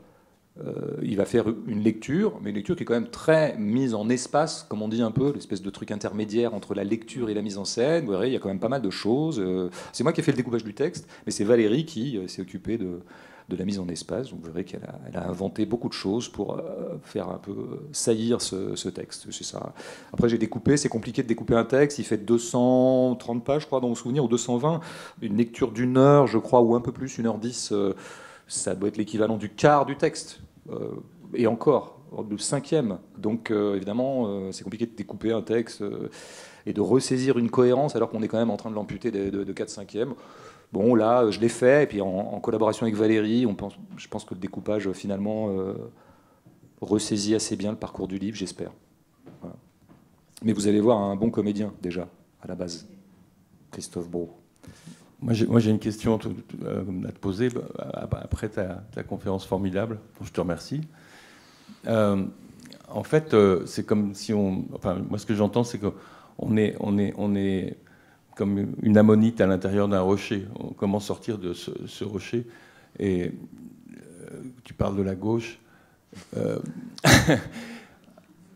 euh, 0.60 0.98
il 1.02 1.16
va 1.16 1.24
faire 1.24 1.46
une 1.66 1.82
lecture, 1.82 2.38
mais 2.42 2.50
une 2.50 2.56
lecture 2.56 2.76
qui 2.76 2.82
est 2.82 2.86
quand 2.86 2.94
même 2.94 3.08
très 3.08 3.56
mise 3.56 3.94
en 3.94 4.08
espace, 4.10 4.66
comme 4.68 4.82
on 4.82 4.88
dit 4.88 5.00
un 5.00 5.10
peu, 5.10 5.32
l'espèce 5.32 5.62
de 5.62 5.70
truc 5.70 5.90
intermédiaire 5.90 6.52
entre 6.52 6.74
la 6.74 6.84
lecture 6.84 7.30
et 7.30 7.34
la 7.34 7.40
mise 7.40 7.56
en 7.56 7.64
scène. 7.64 8.04
Vous 8.04 8.10
verrez, 8.10 8.28
il 8.28 8.34
y 8.34 8.36
a 8.36 8.38
quand 8.38 8.50
même 8.50 8.60
pas 8.60 8.68
mal 8.68 8.82
de 8.82 8.90
choses. 8.90 9.40
Euh, 9.40 9.70
c'est 9.92 10.04
moi 10.04 10.12
qui 10.12 10.20
ai 10.20 10.22
fait 10.22 10.32
le 10.32 10.36
découpage 10.36 10.64
du 10.64 10.74
texte, 10.74 11.08
mais 11.24 11.32
c'est 11.32 11.44
Valérie 11.44 11.86
qui 11.86 12.18
euh, 12.18 12.28
s'est 12.28 12.42
occupée 12.42 12.76
de, 12.76 13.00
de, 13.48 13.56
la 13.56 13.64
mise 13.64 13.78
en 13.78 13.88
espace. 13.88 14.30
vous 14.30 14.40
verrez 14.42 14.64
qu'elle 14.64 14.84
a, 15.14 15.26
inventé 15.26 15.64
beaucoup 15.64 15.88
de 15.88 15.94
choses 15.94 16.28
pour 16.28 16.60
faire 17.02 17.30
un 17.30 17.38
peu 17.38 17.80
saillir 17.92 18.42
ce, 18.42 18.76
ce 18.76 18.90
texte. 18.90 19.28
C'est 19.30 19.44
ça. 19.44 19.72
Après, 20.12 20.28
j'ai 20.28 20.38
découpé. 20.38 20.76
C'est 20.76 20.90
compliqué 20.90 21.22
de 21.22 21.28
découper 21.28 21.54
un 21.54 21.64
texte. 21.64 21.98
Il 21.98 22.04
fait 22.04 22.18
230 22.18 23.42
pages, 23.42 23.62
je 23.62 23.66
crois, 23.66 23.80
dans 23.80 23.88
mon 23.88 23.94
souvenir, 23.94 24.24
ou 24.24 24.28
220. 24.28 24.80
Une 25.22 25.36
lecture 25.38 25.72
d'une 25.72 25.96
heure, 25.96 26.26
je 26.26 26.36
crois, 26.36 26.60
ou 26.60 26.74
un 26.74 26.80
peu 26.82 26.92
plus, 26.92 27.16
une 27.16 27.26
heure 27.26 27.38
dix 27.38 27.72
ça 28.52 28.74
doit 28.74 28.88
être 28.88 28.98
l'équivalent 28.98 29.38
du 29.38 29.48
quart 29.48 29.86
du 29.86 29.96
texte. 29.96 30.40
Euh, 30.70 30.90
et 31.34 31.46
encore, 31.46 31.98
du 32.28 32.38
cinquième. 32.38 32.98
Donc 33.16 33.50
euh, 33.50 33.74
évidemment, 33.76 34.26
euh, 34.26 34.52
c'est 34.52 34.64
compliqué 34.64 34.84
de 34.84 34.94
découper 34.94 35.32
un 35.32 35.40
texte 35.40 35.82
et 36.66 36.74
de 36.74 36.80
ressaisir 36.82 37.38
une 37.38 37.50
cohérence 37.50 37.96
alors 37.96 38.10
qu'on 38.10 38.22
est 38.22 38.28
quand 38.28 38.38
même 38.38 38.50
en 38.50 38.58
train 38.58 38.70
de 38.70 38.74
l'amputer 38.74 39.10
de, 39.10 39.30
de, 39.30 39.52
4 39.52 39.70
cinquièmes. 39.70 40.14
Bon, 40.72 40.94
là, 40.94 41.30
je 41.30 41.40
l'ai 41.40 41.48
fait, 41.48 41.84
et 41.84 41.86
puis 41.86 42.00
en, 42.00 42.38
collaboration 42.40 42.84
avec 42.84 42.96
Valérie, 42.96 43.46
on 43.46 43.54
pense, 43.54 43.74
je 43.96 44.08
pense 44.08 44.24
que 44.24 44.34
le 44.34 44.40
découpage, 44.40 44.90
finalement, 44.92 45.50
ressaisit 46.80 47.34
assez 47.34 47.56
bien 47.56 47.72
le 47.72 47.76
parcours 47.76 48.08
du 48.08 48.18
livre, 48.18 48.36
j'espère. 48.36 48.72
Mais 50.42 50.54
vous 50.54 50.68
allez 50.68 50.80
voir 50.80 50.98
un 50.98 51.14
bon 51.14 51.30
comédien, 51.30 51.74
déjà, 51.82 52.08
à 52.42 52.48
la 52.48 52.54
base, 52.54 52.86
Christophe 53.70 54.08
Bro. 54.08 54.41
Moi, 55.22 55.60
j'ai 55.60 55.70
une 55.70 55.78
question 55.78 56.18
euh, 56.64 56.82
à 57.08 57.12
te 57.12 57.18
poser 57.18 57.48
bah, 57.48 58.20
après 58.22 58.48
ta, 58.48 58.82
conférence 59.04 59.46
formidable. 59.46 60.00
Je 60.20 60.30
te 60.30 60.40
remercie. 60.40 60.80
Euh, 61.86 62.24
en 62.88 63.04
fait, 63.04 63.32
euh, 63.32 63.64
c'est 63.64 63.86
comme 63.86 64.16
si 64.16 64.34
on. 64.34 64.64
Enfin, 64.74 64.96
moi, 65.08 65.20
ce 65.20 65.26
que 65.26 65.34
j'entends, 65.34 65.62
c'est 65.62 65.78
qu'on 65.78 66.56
est, 66.56 66.74
on 66.80 66.98
est, 66.98 67.14
on 67.16 67.36
est 67.36 67.76
comme 68.34 68.74
une 68.82 68.98
ammonite 68.98 69.40
à 69.40 69.46
l'intérieur 69.46 69.86
d'un 69.86 70.00
rocher. 70.00 70.44
comment 70.76 70.98
sortir 70.98 71.38
de 71.38 71.52
ce, 71.52 72.02
rocher 72.02 72.44
Et 72.98 73.30
tu 74.64 74.74
parles 74.74 74.96
de 74.96 75.02
la 75.02 75.14
gauche. 75.14 75.60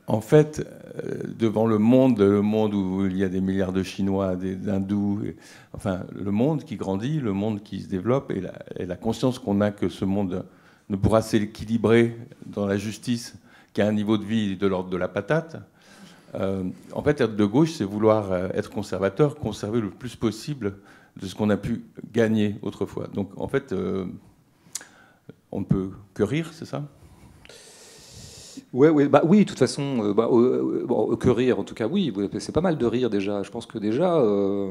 en 0.07 0.20
fait, 0.20 0.66
euh, 1.04 1.22
devant 1.26 1.66
le 1.66 1.78
monde, 1.78 2.20
le 2.20 2.42
monde 2.42 2.74
où 2.74 3.07
il 3.07 3.16
y 3.16 3.24
a 3.24 3.28
des 3.28 3.40
milliards 3.40 3.72
de 3.72 3.82
Chinois, 3.82 4.36
d'Hindous, 4.36 5.22
enfin 5.72 6.02
le 6.14 6.30
monde 6.30 6.64
qui 6.64 6.76
grandit, 6.76 7.20
le 7.20 7.32
monde 7.32 7.62
qui 7.62 7.80
se 7.80 7.88
développe, 7.88 8.30
et 8.30 8.86
la, 8.86 8.96
conscience 8.96 9.38
qu'on 9.38 9.61
a 9.61 9.70
que 9.70 9.88
ce 9.88 10.04
monde 10.04 10.44
ne 10.88 10.96
pourra 10.96 11.22
s'équilibrer 11.22 12.16
dans 12.46 12.66
la 12.66 12.76
justice 12.76 13.34
qu'à 13.72 13.86
un 13.86 13.92
niveau 13.92 14.16
de 14.16 14.24
vie 14.24 14.57
de 14.57 14.66
l'ordre 14.66 14.90
de 14.90 14.96
la 14.96 15.09
patate. 15.09 15.57
Euh, 16.34 16.64
en 16.92 17.02
fait, 17.02 17.20
être 17.20 17.36
de 17.36 17.44
gauche, 17.44 17.72
c'est 17.72 17.84
vouloir 17.84 18.30
euh, 18.30 18.48
être 18.54 18.70
conservateur, 18.70 19.36
conserver 19.36 19.80
le 19.80 19.90
plus 19.90 20.14
possible 20.16 20.76
de 21.20 21.26
ce 21.26 21.34
qu'on 21.34 21.50
a 21.50 21.57
pu 21.57 21.84
gagner 22.12 22.57
autrefois. 22.62 23.09
Donc, 23.12 23.30
en 23.40 23.48
fait, 23.48 23.74
on 25.50 25.61
ne 25.61 25.64
peut 25.64 25.90
que 26.12 26.22
rire, 26.22 26.50
c'est 26.52 26.66
ça? 26.66 26.84
Ouais, 28.72 28.88
ouais, 28.88 29.09
bah, 29.09 29.22
oui, 29.24 29.40
de 29.40 29.44
toute 29.44 29.59
façon, 29.59 30.04
euh, 30.04 30.14
bah, 30.14 30.28
bon, 30.30 31.16
que 31.16 31.28
rire, 31.28 31.59
en 31.59 31.64
tout 31.64 31.74
cas, 31.74 31.86
oui, 31.86 32.12
c'est 32.38 32.52
pas 32.52 32.61
mal 32.61 32.76
de 32.78 32.86
rire 32.86 33.11
déjà. 33.11 33.42
Je 33.42 33.50
pense 33.50 33.66
que 33.66 33.78
déjà, 33.78 34.16
euh, 34.16 34.70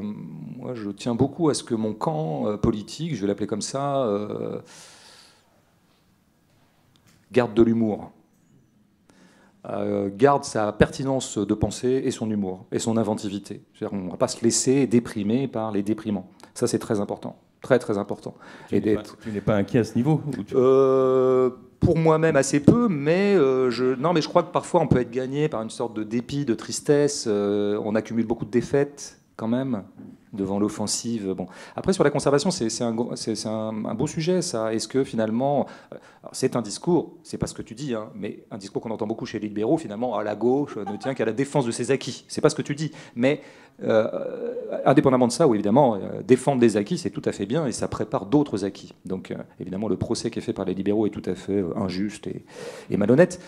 moi, 0.56 0.74
je 0.74 0.90
tiens 0.90 1.14
beaucoup 1.14 1.48
à 1.48 1.54
ce 1.54 1.62
que 1.64 1.74
mon 1.74 1.92
camp 1.92 2.46
euh, 2.46 2.56
politique, 2.56 3.14
je 3.14 3.20
vais 3.20 3.26
l'appeler 3.26 3.46
comme 3.46 3.62
ça, 3.62 4.08
garde 7.32 7.54
de 7.54 7.62
l'humour. 7.62 8.12
garde 10.16 10.44
sa 10.44 10.72
pertinence 10.72 11.38
de 11.38 11.54
pensée 11.54 12.02
et 12.04 12.10
son 12.10 12.30
humour 12.30 12.66
et 12.72 12.78
son 12.78 12.96
inventivité. 12.96 13.62
On 13.90 13.96
ne 13.96 14.10
va 14.10 14.16
pas 14.16 14.28
se 14.28 14.42
laisser 14.42 14.86
déprimer 14.86 15.48
par 15.48 15.72
les 15.72 15.82
déprimants. 15.82 16.28
Ça, 16.54 16.66
c'est 16.66 16.78
très 16.78 17.00
important. 17.00 17.36
Très, 17.62 17.78
très 17.78 17.98
important. 17.98 18.34
Tu 18.68 18.80
n'es 18.80 19.40
pas, 19.40 19.56
inquiet 19.56 19.80
à 19.80 19.84
ce 19.84 19.96
niveau 19.96 20.22
pour 21.86 21.96
moi-même 21.96 22.34
assez 22.34 22.58
peu, 22.58 22.88
mais 22.88 23.36
euh, 23.36 23.70
je, 23.70 23.94
non, 23.94 24.12
mais 24.12 24.20
je 24.20 24.28
crois 24.28 24.42
que 24.42 24.50
parfois 24.50 24.80
on 24.80 24.88
peut 24.88 24.98
être 24.98 25.12
gagné 25.12 25.48
par 25.48 25.62
une 25.62 25.70
sorte 25.70 25.94
de 25.94 26.02
dépit, 26.02 26.44
de 26.44 26.54
tristesse. 26.54 27.26
Euh, 27.28 27.80
on 27.84 27.94
accumule 27.94 28.26
beaucoup 28.26 28.44
de 28.44 28.50
défaites 28.50 29.20
quand 29.36 29.46
même 29.46 29.84
devant 30.36 30.58
l'offensive. 30.58 31.32
Bon. 31.32 31.46
Après, 31.74 31.92
sur 31.92 32.04
la 32.04 32.10
conservation, 32.10 32.50
c'est 32.50 32.82
un, 32.82 32.96
un, 32.96 33.84
un, 33.84 33.94
beau 33.94 34.06
sujet, 34.06 34.42
ça. 34.42 34.72
Est-ce 34.74 34.88
que 34.88 35.04
finalement, 35.04 35.66
euh, 35.92 35.96
c'est 36.32 36.56
un 36.56 36.62
discours, 36.62 37.14
c'est 37.22 37.38
pas 37.38 37.46
ce 37.46 37.54
que 37.54 37.62
tu 37.62 37.74
dis, 37.74 37.94
hein, 37.94 38.10
mais 38.14 38.44
un 38.50 38.58
discours 38.58 38.82
qu'on 38.82 38.90
entend 38.90 39.06
beaucoup 39.06 39.26
chez 39.26 39.38
les 39.38 39.48
libéraux, 39.48 39.78
finalement, 39.78 40.16
à 40.16 40.22
la 40.22 40.34
gauche, 40.34 40.76
ne 40.76 40.96
tient 40.96 41.14
qu'à 41.14 41.24
la 41.24 41.32
défense 41.32 41.66
de 41.66 41.70
ses 41.70 41.90
acquis. 41.90 42.24
C'est 42.28 42.40
pas 42.40 42.50
ce 42.50 42.54
que 42.54 42.62
tu 42.62 42.74
dis, 42.74 42.92
mais 43.14 43.40
euh, 43.82 44.54
indépendamment 44.86 45.26
de 45.26 45.32
ça, 45.32 45.46
oui, 45.46 45.56
évidemment, 45.56 45.96
euh, 45.96 46.22
défendre 46.26 46.60
des 46.60 46.78
acquis, 46.78 46.96
c'est 46.96 47.10
tout 47.10 47.22
à 47.26 47.32
fait 47.32 47.44
bien 47.44 47.66
et 47.66 47.72
ça 47.72 47.88
prépare 47.88 48.26
d'autres 48.26 48.64
acquis. 48.64 48.94
Donc, 49.04 49.30
euh, 49.30 49.36
évidemment, 49.60 49.88
le 49.88 49.96
procès 49.96 50.30
qui 50.30 50.38
est 50.38 50.42
fait 50.42 50.54
par 50.54 50.64
les 50.64 50.72
libéraux 50.72 51.06
est 51.06 51.10
tout 51.10 51.22
à 51.26 51.34
fait 51.34 51.62
injuste 51.76 52.26
et, 52.26 52.96
malhonnête. 52.96 53.40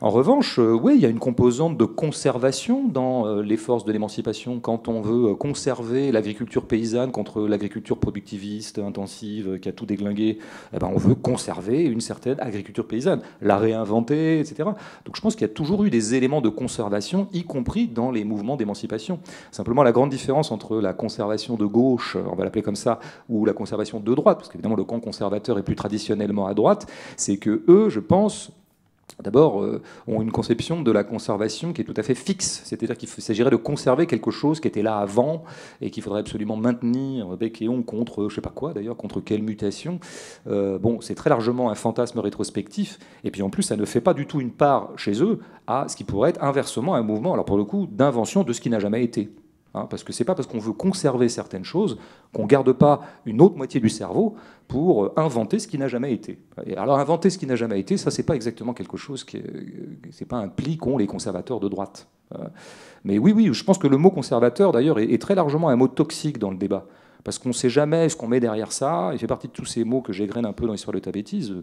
En 0.00 0.08
revanche, 0.08 0.58
oui, 0.58 0.94
il 0.96 1.02
y 1.02 1.06
a 1.06 1.10
une 1.10 1.18
composante 1.18 1.76
de 1.76 1.84
conservation 1.84 2.88
dans 2.88 3.40
les 3.40 3.58
forces 3.58 3.84
de 3.84 3.92
l'émancipation. 3.92 4.60
Quand 4.60 4.88
on 4.88 5.02
veut 5.02 5.34
conserver 5.34 6.10
l'agriculture 6.34 6.66
paysanne 6.66 7.12
contre 7.12 7.46
l'agriculture 7.46 7.96
productiviste, 7.96 8.80
intensive, 8.80 9.60
qui 9.60 9.68
a 9.68 9.72
tout 9.72 9.86
déglingué, 9.86 10.38
eh 10.72 10.78
ben, 10.78 10.90
on 10.92 10.98
veut 10.98 11.14
conserver 11.14 11.84
une 11.84 12.00
certaine 12.00 12.40
agriculture 12.40 12.88
paysanne, 12.88 13.20
la 13.40 13.56
réinventer, 13.56 14.40
etc. 14.40 14.64
Donc, 15.04 15.14
je 15.14 15.20
pense 15.20 15.36
qu'il 15.36 15.46
y 15.46 15.50
a 15.50 15.54
toujours 15.54 15.84
eu 15.84 15.90
des 15.90 16.16
éléments 16.16 16.40
de 16.40 16.48
conservation, 16.48 17.28
y 17.32 17.44
compris 17.44 17.86
dans 17.86 18.10
les 18.10 18.24
mouvements 18.24 18.56
d'émancipation. 18.56 19.20
Simplement, 19.52 19.84
la 19.84 19.92
grande 19.92 20.10
différence 20.10 20.50
entre 20.50 20.80
la 20.80 20.92
conservation 20.92 21.54
de 21.54 21.66
gauche, 21.66 22.16
on 22.16 22.34
va 22.34 22.42
l'appeler 22.42 22.62
comme 22.62 22.74
ça, 22.74 22.98
ou 23.28 23.44
la 23.44 23.52
conservation 23.52 24.00
de 24.00 24.14
droite, 24.14 24.38
parce 24.38 24.48
qu'évidemment 24.48 24.74
le 24.74 24.84
camp 24.84 24.98
conservateur 24.98 25.56
est 25.56 25.62
plus 25.62 25.76
traditionnellement 25.76 26.48
à 26.48 26.54
droite, 26.54 26.90
c'est 27.16 27.36
que 27.36 27.62
eux, 27.68 27.90
je 27.90 28.00
pense, 28.00 28.50
d'abord, 29.22 29.62
euh, 29.62 29.82
ont 30.06 30.22
une 30.22 30.32
conception 30.32 30.82
de 30.82 30.90
la 30.90 31.04
conservation 31.04 31.72
qui 31.72 31.82
est 31.82 31.84
tout 31.84 31.94
à 31.96 32.02
fait 32.02 32.14
fixe. 32.14 32.62
C'est-à-dire 32.64 32.96
qu'il 32.96 33.08
s'agirait 33.08 33.50
de 33.50 33.56
conserver 33.56 34.06
quelque 34.06 34.30
chose 34.30 34.60
qui 34.60 34.68
était 34.68 34.82
là 34.82 34.98
avant 34.98 35.44
et 35.80 35.90
qu'il 35.90 36.02
faudrait 36.02 36.20
absolument 36.20 36.56
maintenir 36.56 37.36
bec 37.36 37.60
et 37.62 37.68
ongle 37.68 37.84
contre, 37.84 38.28
je 38.28 38.34
sais 38.34 38.40
pas 38.40 38.50
quoi 38.50 38.72
d'ailleurs, 38.72 38.96
contre 38.96 39.20
quelle 39.20 39.42
mutation. 39.42 40.00
Euh, 40.46 40.78
bon, 40.78 41.00
c'est 41.00 41.14
très 41.14 41.30
largement 41.30 41.70
un 41.70 41.74
fantasme 41.74 42.18
rétrospectif. 42.18 42.98
Et 43.24 43.30
puis 43.30 43.42
en 43.42 43.50
plus, 43.50 43.62
ça 43.62 43.76
ne 43.76 43.84
fait 43.84 44.00
pas 44.00 44.14
du 44.14 44.26
tout 44.26 44.40
une 44.40 44.52
part 44.52 44.90
chez 44.96 45.22
eux 45.22 45.40
à 45.66 45.86
ce 45.88 45.96
qui 45.96 46.04
pourrait 46.04 46.30
être 46.30 46.42
inversement 46.42 46.94
un 46.94 47.02
mouvement, 47.02 47.32
alors 47.32 47.44
pour 47.44 47.56
le 47.56 47.64
coup, 47.64 47.86
d'invention 47.90 48.42
de 48.42 48.52
ce 48.52 48.60
qui 48.60 48.70
n'a 48.70 48.78
jamais 48.78 49.02
été. 49.02 49.30
Hein, 49.76 49.86
parce 49.90 50.04
que 50.04 50.12
c'est 50.12 50.24
pas 50.24 50.36
parce 50.36 50.46
qu'on 50.46 50.60
veut 50.60 50.72
conserver 50.72 51.28
certaines 51.28 51.64
choses 51.64 51.98
qu'on 52.32 52.46
garde 52.46 52.72
pas 52.72 53.00
une 53.26 53.40
autre 53.40 53.56
moitié 53.56 53.80
du 53.80 53.88
cerveau 53.88 54.36
pour 54.68 55.10
inventer 55.18 55.58
ce 55.58 55.66
qui 55.66 55.78
n'a 55.78 55.88
jamais 55.88 56.12
été. 56.12 56.38
Et 56.64 56.76
alors 56.76 57.00
inventer 57.00 57.28
ce 57.28 57.38
qui 57.38 57.46
n'a 57.46 57.56
jamais 57.56 57.80
été, 57.80 57.96
ça 57.96 58.12
c'est 58.12 58.22
pas 58.22 58.36
exactement 58.36 58.72
quelque 58.72 58.96
chose 58.96 59.24
qui 59.24 59.42
c'est 60.12 60.28
pas 60.28 60.36
un 60.36 60.46
pli 60.46 60.76
qu'ont 60.76 60.96
les 60.96 61.08
conservateurs 61.08 61.58
de 61.58 61.68
droite. 61.68 62.06
Euh, 62.36 62.44
mais 63.02 63.18
oui, 63.18 63.32
oui, 63.32 63.52
je 63.52 63.64
pense 63.64 63.78
que 63.78 63.88
le 63.88 63.96
mot 63.96 64.10
conservateur 64.10 64.70
d'ailleurs 64.70 65.00
est 65.00 65.20
très 65.20 65.34
largement 65.34 65.68
un 65.68 65.76
mot 65.76 65.88
toxique 65.88 66.38
dans 66.38 66.50
le 66.50 66.56
débat 66.56 66.86
parce 67.24 67.38
qu'on 67.38 67.48
ne 67.48 67.54
sait 67.54 67.70
jamais 67.70 68.08
ce 68.10 68.16
qu'on 68.16 68.28
met 68.28 68.38
derrière 68.38 68.70
ça. 68.70 69.10
Il 69.14 69.18
fait 69.18 69.26
partie 69.26 69.48
de 69.48 69.52
tous 69.52 69.64
ces 69.64 69.82
mots 69.82 70.02
que 70.02 70.12
j'égrène 70.12 70.44
un 70.44 70.52
peu 70.52 70.66
dans 70.66 70.72
l'histoire 70.72 70.94
de 70.94 71.00
ta 71.00 71.10
bêtise. 71.10 71.54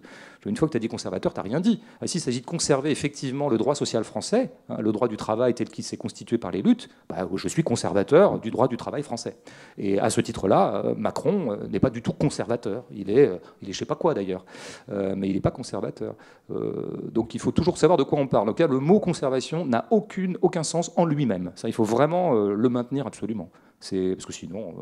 Une 0.45 0.57
fois 0.57 0.67
que 0.67 0.71
tu 0.71 0.77
as 0.77 0.79
dit 0.79 0.87
conservateur, 0.87 1.33
tu 1.33 1.39
n'as 1.39 1.43
rien 1.43 1.59
dit. 1.59 1.81
Ah, 2.01 2.07
s'il 2.07 2.19
s'agit 2.19 2.41
de 2.41 2.45
conserver 2.45 2.89
effectivement 2.89 3.47
le 3.47 3.59
droit 3.59 3.75
social 3.75 4.03
français, 4.03 4.51
hein, 4.69 4.77
le 4.79 4.91
droit 4.91 5.07
du 5.07 5.17
travail 5.17 5.53
tel 5.53 5.69
qu'il 5.69 5.83
s'est 5.83 5.97
constitué 5.97 6.39
par 6.39 6.49
les 6.49 6.63
luttes, 6.63 6.89
bah, 7.07 7.27
je 7.35 7.47
suis 7.47 7.63
conservateur 7.63 8.39
du 8.39 8.49
droit 8.49 8.67
du 8.67 8.75
travail 8.75 9.03
français. 9.03 9.37
Et 9.77 9.99
à 9.99 10.09
ce 10.09 10.19
titre-là, 10.19 10.83
euh, 10.85 10.95
Macron 10.97 11.51
euh, 11.51 11.67
n'est 11.67 11.79
pas 11.79 11.91
du 11.91 12.01
tout 12.01 12.13
conservateur. 12.13 12.83
Il 12.91 13.11
est, 13.11 13.27
euh, 13.27 13.37
il 13.61 13.69
est 13.69 13.73
je 13.73 13.77
sais 13.77 13.85
pas 13.85 13.95
quoi 13.95 14.13
d'ailleurs, 14.13 14.45
mais 14.89 15.29
il 15.29 15.33
n'est 15.33 15.41
pas 15.41 15.51
conservateur. 15.51 16.15
donc 16.49 17.33
il 17.33 17.39
faut 17.39 17.51
toujours 17.51 17.77
savoir 17.77 17.97
de 17.97 18.03
quoi 18.03 18.19
on 18.19 18.27
parle. 18.27 18.47
Donc 18.47 18.59
le 18.59 18.79
mot 18.79 18.99
conservation 18.99 19.65
n'a 19.65 19.87
aucun 19.89 20.63
sens 20.63 20.91
en 20.97 21.05
lui-même. 21.05 21.51
Il 21.63 21.73
faut 21.73 21.83
vraiment 21.83 22.33
le 22.33 22.69
maintenir 22.69 23.07
absolument. 23.07 23.49
Parce 23.79 24.25
que 24.25 24.33
sinon 24.33 24.75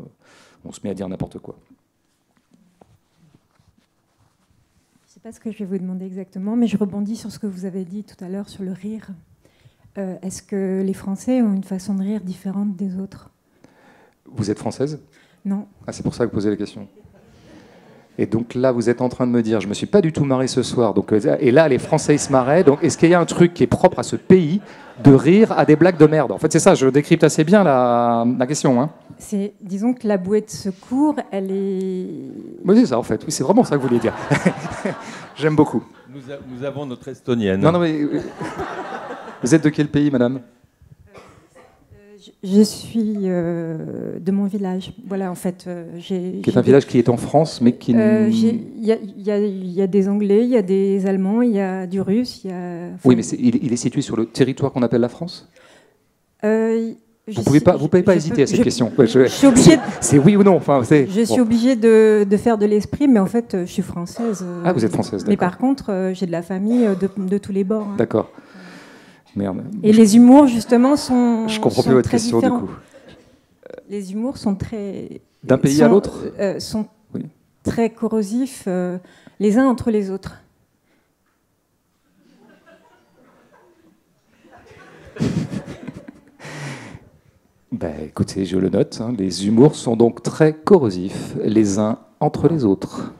on 0.64 0.72
se 0.72 0.80
met 0.84 0.90
à 0.90 0.94
dire 0.94 1.08
n'importe 1.08 1.38
quoi. 1.38 1.56
Je 5.06 5.08
ne 5.08 5.14
sais 5.14 5.20
pas 5.20 5.32
ce 5.32 5.40
que 5.40 5.50
je 5.50 5.58
vais 5.58 5.64
vous 5.64 5.78
demander 5.78 6.06
exactement, 6.06 6.56
mais 6.56 6.66
je 6.66 6.76
rebondis 6.76 7.16
sur 7.16 7.30
ce 7.30 7.38
que 7.38 7.46
vous 7.46 7.64
avez 7.64 7.84
dit 7.84 8.04
tout 8.04 8.22
à 8.24 8.28
l'heure 8.28 8.48
sur 8.48 8.62
le 8.62 8.72
rire. 8.72 9.08
Euh, 9.98 10.16
est-ce 10.22 10.42
que 10.42 10.82
les 10.84 10.94
Français 10.94 11.42
ont 11.42 11.52
une 11.52 11.64
façon 11.64 11.94
de 11.94 12.02
rire 12.02 12.20
différente 12.20 12.76
des 12.76 12.96
autres? 12.98 13.30
Vous 14.24 14.50
êtes 14.50 14.58
française? 14.58 15.00
Non. 15.44 15.66
Ah, 15.86 15.92
c'est 15.92 16.02
pour 16.02 16.14
ça 16.14 16.24
que 16.24 16.30
vous 16.30 16.36
posez 16.36 16.50
la 16.50 16.56
question. 16.56 16.88
Et 18.20 18.26
donc 18.26 18.54
là, 18.54 18.70
vous 18.70 18.90
êtes 18.90 19.00
en 19.00 19.08
train 19.08 19.26
de 19.26 19.32
me 19.32 19.42
dire, 19.42 19.62
je 19.62 19.66
me 19.66 19.72
suis 19.72 19.86
pas 19.86 20.02
du 20.02 20.12
tout 20.12 20.26
marré 20.26 20.46
ce 20.46 20.62
soir. 20.62 20.92
Donc, 20.92 21.10
euh, 21.10 21.36
et 21.40 21.50
là, 21.50 21.66
les 21.68 21.78
Français 21.78 22.16
ils 22.16 22.18
se 22.18 22.30
marraient. 22.30 22.62
Donc, 22.62 22.84
est-ce 22.84 22.98
qu'il 22.98 23.08
y 23.08 23.14
a 23.14 23.18
un 23.18 23.24
truc 23.24 23.54
qui 23.54 23.62
est 23.62 23.66
propre 23.66 23.98
à 23.98 24.02
ce 24.02 24.14
pays 24.14 24.60
de 25.02 25.10
rire 25.10 25.52
à 25.52 25.64
des 25.64 25.74
blagues 25.74 25.96
de 25.96 26.04
merde? 26.06 26.30
En 26.30 26.36
fait, 26.36 26.52
c'est 26.52 26.58
ça. 26.58 26.74
Je 26.74 26.86
décrypte 26.88 27.24
assez 27.24 27.44
bien 27.44 27.64
la, 27.64 28.26
la 28.38 28.46
question. 28.46 28.78
Hein. 28.78 28.90
C'est, 29.16 29.54
disons 29.62 29.94
que 29.94 30.06
la 30.06 30.18
bouée 30.18 30.42
de 30.42 30.50
secours, 30.50 31.16
elle 31.30 31.50
est. 31.50 32.08
Oui, 32.62 32.76
c'est 32.80 32.86
ça 32.88 32.98
en 32.98 33.02
fait. 33.02 33.22
Oui, 33.24 33.32
c'est 33.32 33.42
vraiment 33.42 33.64
ça 33.64 33.76
que 33.76 33.80
vous 33.80 33.88
vouliez 33.88 34.00
dire. 34.00 34.14
J'aime 35.36 35.56
beaucoup. 35.56 35.82
Nous, 36.12 36.62
avons 36.62 36.84
notre 36.84 37.08
estonienne. 37.08 37.58
Non, 37.62 37.72
non, 37.72 37.78
mais 37.78 38.02
euh, 38.02 38.20
vous 39.42 39.54
êtes 39.54 39.64
de 39.64 39.70
quel 39.70 39.88
pays, 39.88 40.10
madame? 40.10 40.40
Je 42.42 42.62
suis 42.62 43.16
euh, 43.24 44.18
de 44.18 44.32
mon 44.32 44.44
village. 44.44 44.92
Voilà, 45.06 45.30
en 45.30 45.34
fait, 45.34 45.64
euh, 45.66 45.84
j'ai. 45.98 46.40
Qui 46.42 46.50
est 46.50 46.56
un 46.56 46.62
village 46.62 46.86
qui 46.86 46.98
est 46.98 47.08
en 47.08 47.16
France, 47.16 47.60
mais 47.60 47.72
qui. 47.72 47.92
Il 47.92 48.66
y, 48.78 49.80
a 49.82 49.86
des 49.86 50.08
Anglais, 50.08 50.44
il 50.44 50.50
y 50.50 50.56
a 50.56 50.62
des 50.62 51.06
Allemands, 51.06 51.42
il 51.42 51.52
y 51.52 51.60
a 51.60 51.86
du 51.86 52.00
Russe, 52.00 52.42
il 52.44 52.50
y 52.50 52.54
a. 52.54 52.88
oui, 53.04 53.16
mais 53.16 53.26
il, 53.26 53.72
est 53.72 53.76
situé 53.76 54.02
sur 54.02 54.16
le 54.16 54.26
territoire 54.26 54.72
qu'on 54.72 54.82
appelle 54.82 55.00
la 55.00 55.08
France? 55.08 55.48
Vous 56.42 57.42
pouvez 57.44 57.60
pas, 57.60 57.76
vous 57.76 57.86
pouvez 57.86 58.02
pas 58.02 58.16
hésiter 58.16 58.42
à 58.42 58.46
cette 58.46 58.62
question. 58.62 58.90
Je, 58.98 59.26
suis 59.26 59.46
obligée. 59.46 59.78
C'est 60.00 60.18
oui 60.18 60.36
ou 60.36 60.42
non. 60.42 60.56
Enfin, 60.56 60.82
je 60.82 61.24
suis 61.24 61.40
obligée 61.40 61.76
de, 61.76 62.26
de, 62.28 62.36
faire 62.36 62.58
de 62.58 62.66
l'esprit, 62.66 63.06
mais 63.06 63.20
en 63.20 63.26
fait, 63.26 63.56
je 63.60 63.70
suis 63.70 63.82
française. 63.82 64.44
Ah, 64.64 64.72
vous 64.72 64.84
êtes 64.84 64.92
française. 64.92 65.24
Mais 65.28 65.36
par 65.36 65.58
contre, 65.58 66.10
j'ai 66.14 66.26
de 66.26 66.32
la 66.32 66.42
famille 66.42 66.88
de, 67.00 67.08
de 67.28 67.38
tous 67.38 67.52
les 67.52 67.64
bords. 67.64 67.86
Hein. 67.92 67.96
D'accord. 67.98 68.30
Merde. 69.36 69.62
Et 69.82 69.92
les 69.92 70.16
humours, 70.16 70.46
justement, 70.46 70.96
sont. 70.96 71.48
Je 71.48 71.60
comprends 71.60 71.82
plus 71.82 71.92
votre 71.92 72.10
question, 72.10 72.40
du 72.40 72.50
coup. 72.50 72.70
Les 73.88 74.12
humours 74.12 74.38
sont 74.38 74.54
très. 74.54 75.20
D'un 75.42 75.58
pays 75.58 75.82
à 75.82 75.88
l'autre 75.88 76.26
euh, 76.38 76.60
Sont 76.60 76.86
très 77.62 77.90
corrosifs, 77.90 78.64
euh, 78.66 78.98
les 79.38 79.58
uns 79.58 79.66
entre 79.66 79.90
les 79.90 80.10
autres. 80.10 80.42
Ben, 87.72 87.94
écoutez, 88.02 88.44
je 88.44 88.58
le 88.58 88.68
note, 88.68 89.00
hein. 89.00 89.14
les 89.16 89.46
humours 89.46 89.76
sont 89.76 89.96
donc 89.96 90.24
très 90.24 90.52
corrosifs, 90.52 91.36
les 91.40 91.78
uns 91.78 92.00
entre 92.18 92.48
les 92.48 92.64
autres. 92.64 93.14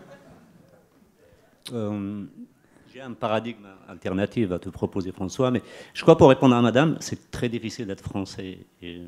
Euh, 1.72 2.24
j'ai 2.92 3.00
un 3.00 3.12
paradigme 3.12 3.68
alternatif 3.90 4.52
à 4.52 4.58
te 4.58 4.68
proposer, 4.68 5.12
François, 5.12 5.50
mais 5.50 5.62
je 5.94 6.02
crois 6.02 6.16
pour 6.16 6.28
répondre 6.28 6.54
à 6.54 6.62
madame, 6.62 6.96
c'est 7.00 7.30
très 7.30 7.48
difficile 7.48 7.86
d'être 7.86 8.04
français, 8.04 8.58
euh, 8.82 9.06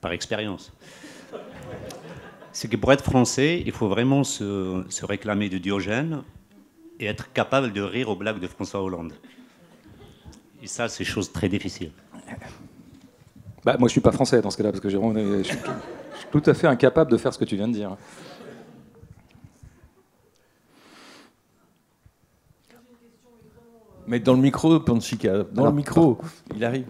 par 0.00 0.12
expérience. 0.12 0.72
C'est 2.52 2.68
que 2.68 2.76
pour 2.76 2.92
être 2.92 3.04
français, 3.04 3.62
il 3.64 3.72
faut 3.72 3.88
vraiment 3.88 4.24
se, 4.24 5.04
réclamer 5.04 5.48
de 5.48 5.58
Diogène 5.58 6.22
et 6.98 7.06
être 7.06 7.32
capable 7.32 7.72
de 7.72 7.80
rire 7.80 8.08
aux 8.08 8.16
blagues 8.16 8.40
de 8.40 8.48
François 8.48 8.82
Hollande. 8.82 9.12
Et 10.62 10.66
ça, 10.66 10.88
c'est 10.88 11.04
chose 11.04 11.30
très 11.30 11.48
difficile. 11.48 11.92
Bah, 13.64 13.76
moi, 13.78 13.88
je 13.88 13.92
suis 13.92 14.00
pas 14.00 14.12
français 14.12 14.40
dans 14.40 14.50
ce 14.50 14.56
cas-là, 14.56 14.72
parce 14.72 14.80
que 14.80 14.88
je 14.88 14.98
suis, 15.44 15.56
tout, 16.32 16.42
à 16.46 16.54
fait 16.54 16.66
incapable 16.66 17.12
de 17.12 17.16
faire 17.16 17.32
ce 17.32 17.38
que 17.38 17.44
tu 17.44 17.54
viens 17.54 17.68
de 17.68 17.74
dire. 17.74 17.96
Mais 24.08 24.20
dans 24.20 24.34
le 24.34 24.40
micro, 24.40 24.80
Panchika, 24.80 25.44
dans 25.52 25.66
le 25.66 25.72
micro, 25.72 26.18
il 26.56 26.64
arrive. 26.64 26.86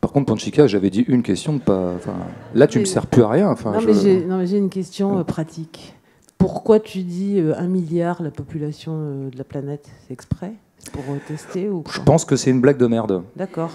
Par 0.00 0.12
contre, 0.12 0.26
Panchika, 0.26 0.66
j'avais 0.66 0.90
dit 0.90 1.04
une 1.08 1.22
question 1.22 1.54
de 1.54 1.60
pas. 1.60 1.92
Enfin, 1.96 2.14
là, 2.54 2.66
tu 2.66 2.78
ne 2.78 2.82
me 2.82 2.86
sers 2.86 3.06
plus 3.06 3.22
à 3.22 3.28
rien. 3.28 3.48
Enfin, 3.48 3.72
non, 3.72 4.38
mais 4.38 4.46
j'ai 4.46 4.58
une 4.58 4.68
question 4.70 5.18
euh, 5.18 5.24
pratique. 5.24 5.94
Pourquoi 6.38 6.80
tu 6.80 7.02
dis 7.04 7.38
euh, 7.38 7.54
un 7.56 7.68
milliard 7.68 8.20
la 8.20 8.32
population 8.32 8.92
euh, 8.94 9.30
de 9.30 9.38
la 9.38 9.44
planète 9.44 9.88
C'est 10.06 10.12
exprès? 10.12 10.52
Pour 10.92 11.04
tester 11.28 11.68
ou 11.68 11.84
Je 11.88 12.00
pense 12.00 12.24
que 12.24 12.34
c'est 12.34 12.50
une 12.50 12.60
blague 12.60 12.78
de 12.78 12.88
merde. 12.88 13.22
D'accord. 13.36 13.70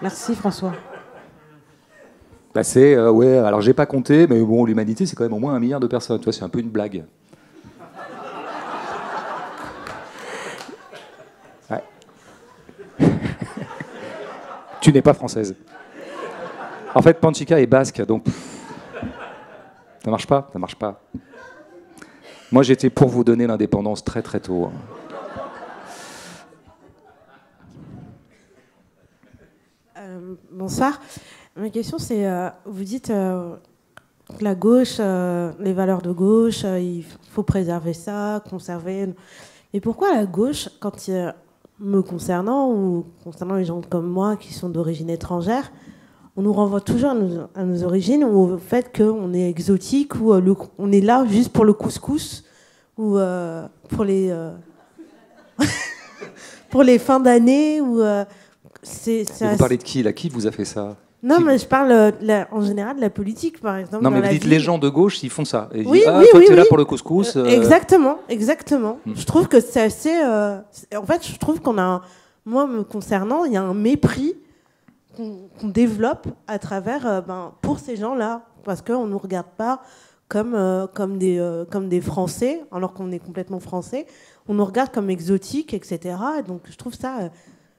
Merci 0.00 0.36
François. 0.36 0.72
Bah 2.54 2.62
c'est, 2.62 2.94
euh, 2.94 3.10
ouais, 3.10 3.38
alors 3.38 3.60
j'ai 3.60 3.74
pas 3.74 3.86
compté, 3.86 4.26
mais 4.28 4.40
bon, 4.40 4.64
l'humanité, 4.64 5.06
c'est 5.06 5.16
quand 5.16 5.24
même 5.24 5.32
au 5.32 5.38
moins 5.38 5.54
un 5.54 5.60
milliard 5.60 5.80
de 5.80 5.86
personnes. 5.86 6.18
Tu 6.18 6.24
vois, 6.24 6.32
c'est 6.32 6.44
un 6.44 6.48
peu 6.48 6.60
une 6.60 6.70
blague. 6.70 7.04
Tu 14.88 14.94
n'es 14.94 15.02
pas 15.02 15.12
française. 15.12 15.54
En 16.94 17.02
fait, 17.02 17.20
Panchika 17.20 17.60
est 17.60 17.66
basque, 17.66 18.00
donc. 18.06 18.24
Ça 20.02 20.10
marche 20.10 20.26
pas 20.26 20.48
Ça 20.50 20.58
marche 20.58 20.76
pas. 20.76 21.02
Moi, 22.50 22.62
j'étais 22.62 22.88
pour 22.88 23.08
vous 23.08 23.22
donner 23.22 23.46
l'indépendance 23.46 24.02
très 24.02 24.22
très 24.22 24.40
tôt. 24.40 24.64
Hein. 24.64 24.72
Euh, 29.98 30.34
bonsoir. 30.50 30.98
Ma 31.54 31.68
question, 31.68 31.98
c'est, 31.98 32.26
euh, 32.26 32.48
vous 32.64 32.84
dites 32.84 33.10
euh, 33.10 33.56
la 34.40 34.54
gauche, 34.54 35.00
les 35.00 35.74
valeurs 35.74 36.00
de 36.00 36.12
gauche, 36.12 36.62
il 36.62 37.04
faut 37.30 37.42
préserver 37.42 37.92
ça, 37.92 38.42
conserver. 38.48 39.12
Et 39.74 39.80
pourquoi 39.80 40.14
la 40.14 40.24
gauche, 40.24 40.70
quand 40.80 41.10
me 41.80 42.02
concernant 42.02 42.72
ou 42.72 43.06
concernant 43.24 43.56
les 43.56 43.64
gens 43.64 43.80
comme 43.88 44.08
moi 44.08 44.36
qui 44.36 44.52
sont 44.52 44.68
d'origine 44.68 45.10
étrangère, 45.10 45.72
on 46.36 46.42
nous 46.42 46.52
renvoie 46.52 46.80
toujours 46.80 47.10
à 47.54 47.64
nos, 47.64 47.82
origines 47.82 48.24
ou 48.24 48.38
au 48.38 48.58
fait 48.58 48.96
qu'on 48.96 49.32
est 49.34 49.48
exotique 49.48 50.14
ou 50.16 50.32
on 50.78 50.92
est 50.92 51.00
là 51.00 51.24
juste 51.28 51.52
pour 51.52 51.64
le 51.64 51.72
couscous 51.72 52.44
ou 52.96 53.18
pour 53.88 54.04
les 54.04 54.32
pour 56.70 56.82
les 56.82 56.98
fins 56.98 57.20
d'année 57.20 57.80
ou 57.80 58.00
c'est, 58.82 59.24
Vous 59.40 59.56
parlez 59.56 59.76
de 59.76 59.82
qui? 59.82 60.02
Là 60.02 60.12
Qui 60.12 60.28
vous 60.28 60.46
a 60.46 60.52
fait 60.52 60.64
ça? 60.64 60.96
Non, 61.22 61.40
mais 61.40 61.58
je 61.58 61.66
parle 61.66 61.90
euh, 61.90 62.44
en 62.50 62.62
général 62.62 62.96
de 62.96 63.00
la 63.00 63.10
politique, 63.10 63.60
par 63.60 63.76
exemple. 63.76 64.04
Non, 64.04 64.10
mais 64.10 64.20
vous 64.20 64.28
dites 64.28 64.44
les 64.44 64.60
gens 64.60 64.78
de 64.78 64.88
gauche, 64.88 65.22
ils 65.22 65.30
font 65.30 65.44
ça. 65.44 65.68
Et 65.72 65.84
oui, 65.84 66.02
ah, 66.06 66.18
oui, 66.18 66.26
toi, 66.30 66.40
oui, 66.40 66.46
es 66.48 66.54
là 66.54 66.64
pour 66.66 66.76
le 66.76 66.84
couscous. 66.84 67.36
Euh. 67.36 67.44
Exactement, 67.46 68.18
exactement. 68.28 68.98
Hmm. 69.04 69.14
Je 69.14 69.26
trouve 69.26 69.48
que 69.48 69.60
c'est 69.60 69.82
assez. 69.82 70.14
Euh, 70.22 70.58
en 70.96 71.06
fait, 71.06 71.26
je 71.26 71.36
trouve 71.38 71.60
qu'on 71.60 71.78
a. 71.78 72.02
Moi, 72.44 72.66
me 72.66 72.82
concernant, 72.82 73.44
il 73.44 73.52
y 73.52 73.56
a 73.56 73.62
un 73.62 73.74
mépris 73.74 74.34
qu'on 75.16 75.68
développe 75.68 76.28
à 76.46 76.58
travers. 76.58 77.22
ben, 77.26 77.52
pour 77.62 77.78
ces 77.78 77.96
gens-là. 77.96 78.42
Parce 78.64 78.82
qu'on 78.82 79.06
ne 79.06 79.10
nous 79.10 79.18
regarde 79.18 79.46
pas 79.56 79.80
comme, 80.28 80.54
euh, 80.54 80.86
comme, 80.86 81.18
des, 81.18 81.38
euh, 81.38 81.64
comme 81.64 81.88
des 81.88 82.00
Français, 82.00 82.60
alors 82.70 82.92
qu'on 82.92 83.10
est 83.10 83.18
complètement 83.18 83.60
français. 83.60 84.06
On 84.46 84.54
nous 84.54 84.64
regarde 84.64 84.92
comme 84.92 85.10
exotiques, 85.10 85.74
etc. 85.74 86.16
Donc 86.46 86.62
je 86.70 86.76
trouve 86.76 86.94
ça, 86.94 87.18
euh, 87.20 87.28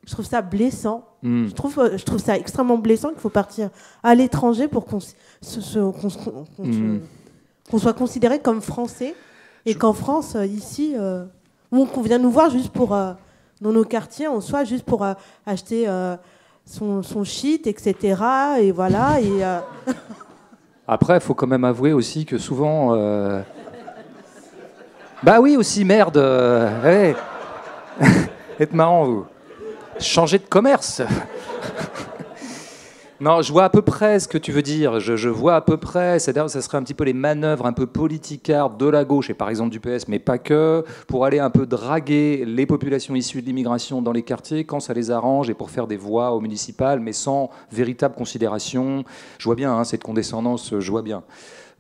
je 0.06 0.12
trouve 0.14 0.26
ça 0.26 0.42
blessant. 0.42 1.06
Hmm. 1.22 1.48
Je, 1.48 1.54
trouve, 1.54 1.78
euh, 1.80 1.98
je 1.98 2.04
trouve 2.06 2.20
ça 2.20 2.38
extrêmement 2.38 2.78
blessant 2.78 3.10
qu'il 3.10 3.20
faut 3.20 3.30
partir 3.30 3.70
à 4.04 4.16
l'étranger 4.16 4.68
pour 4.68 4.86
qu'on 4.86 5.00
Hmm. 6.58 7.00
soit 7.78 7.94
considéré 7.94 8.40
comme 8.40 8.62
français. 8.62 9.14
Et 9.66 9.76
qu'en 9.76 9.94
France, 9.94 10.36
euh, 10.36 10.46
ici, 10.46 10.96
euh, 10.98 11.26
on, 11.72 11.86
vient 12.02 12.18
nous 12.18 12.32
voir 12.32 12.50
juste 12.50 12.70
pour, 12.72 12.96
euh, 12.96 13.14
dans 13.62 13.72
nos 13.72 13.84
quartiers, 13.84 14.28
on 14.28 14.42
soit 14.42 14.64
juste 14.64 14.86
pour 14.86 15.04
euh, 15.04 15.14
acheter 15.46 15.88
son, 16.66 17.04
son 17.04 17.24
shit, 17.24 17.68
etc. 17.68 18.24
Et 18.62 18.72
voilà. 18.72 19.20
Et, 19.22 19.44
Après, 20.88 21.16
il 21.18 21.22
faut 21.22 21.36
quand 21.36 21.46
même 21.48 21.66
avouer 21.66 21.94
aussi 21.94 22.26
que 22.26 22.38
souvent. 22.40 22.96
Bah 25.22 25.42
oui, 25.42 25.58
aussi, 25.58 25.84
merde. 25.84 26.16
euh, 26.18 26.82
ouais. 26.84 27.16
Être 28.60 28.74
marrant, 28.74 29.04
vous. 29.04 29.26
Changer 30.00 30.40
de 30.40 30.46
commerce. 30.46 31.02
Non, 33.22 33.42
je 33.42 33.52
vois 33.52 33.66
à 33.66 33.70
peu 33.70 33.82
près 33.82 34.18
ce 34.22 34.30
que 34.30 34.38
tu 34.38 34.54
veux 34.54 34.62
dire. 34.62 35.02
Je, 35.02 35.28
vois 35.28 35.58
à 35.58 35.60
peu 35.60 35.76
près. 35.76 36.20
C'est-à-dire, 36.20 36.50
ça 36.50 36.62
serait 36.62 36.78
un 36.78 36.84
petit 36.84 36.94
peu 36.94 37.04
les 37.04 37.12
manœuvres 37.12 37.66
un 37.66 37.74
peu 37.74 37.86
politicardes 37.86 38.78
de 38.78 38.86
la 38.86 39.04
gauche 39.04 39.30
et 39.30 39.34
par 39.34 39.50
exemple 39.50 39.72
du 39.72 39.82
PS, 39.82 40.08
mais 40.08 40.20
pas 40.20 40.38
que, 40.38 40.86
pour 41.06 41.26
aller 41.26 41.40
un 41.40 41.50
peu 41.50 41.66
draguer 41.66 42.46
les 42.46 42.66
populations 42.66 43.16
issues 43.16 43.42
de 43.42 43.48
l'immigration 43.48 44.02
dans 44.02 44.14
les 44.14 44.24
quartiers 44.24 44.64
quand 44.64 44.80
ça 44.80 44.94
les 44.94 45.12
arrange 45.12 45.50
et 45.50 45.54
pour 45.54 45.70
faire 45.70 45.86
des 45.86 45.98
voix 45.98 46.32
au 46.32 46.40
municipal, 46.40 47.02
mais 47.02 47.12
sans 47.12 47.50
véritable 47.74 48.16
considération. 48.16 49.04
Je 49.38 49.44
vois 49.44 49.56
bien 49.56 49.74
hein, 49.74 49.84
cette 49.84 50.04
condescendance. 50.04 50.74
Je 50.80 50.90
vois 50.90 51.02
bien. 51.02 51.24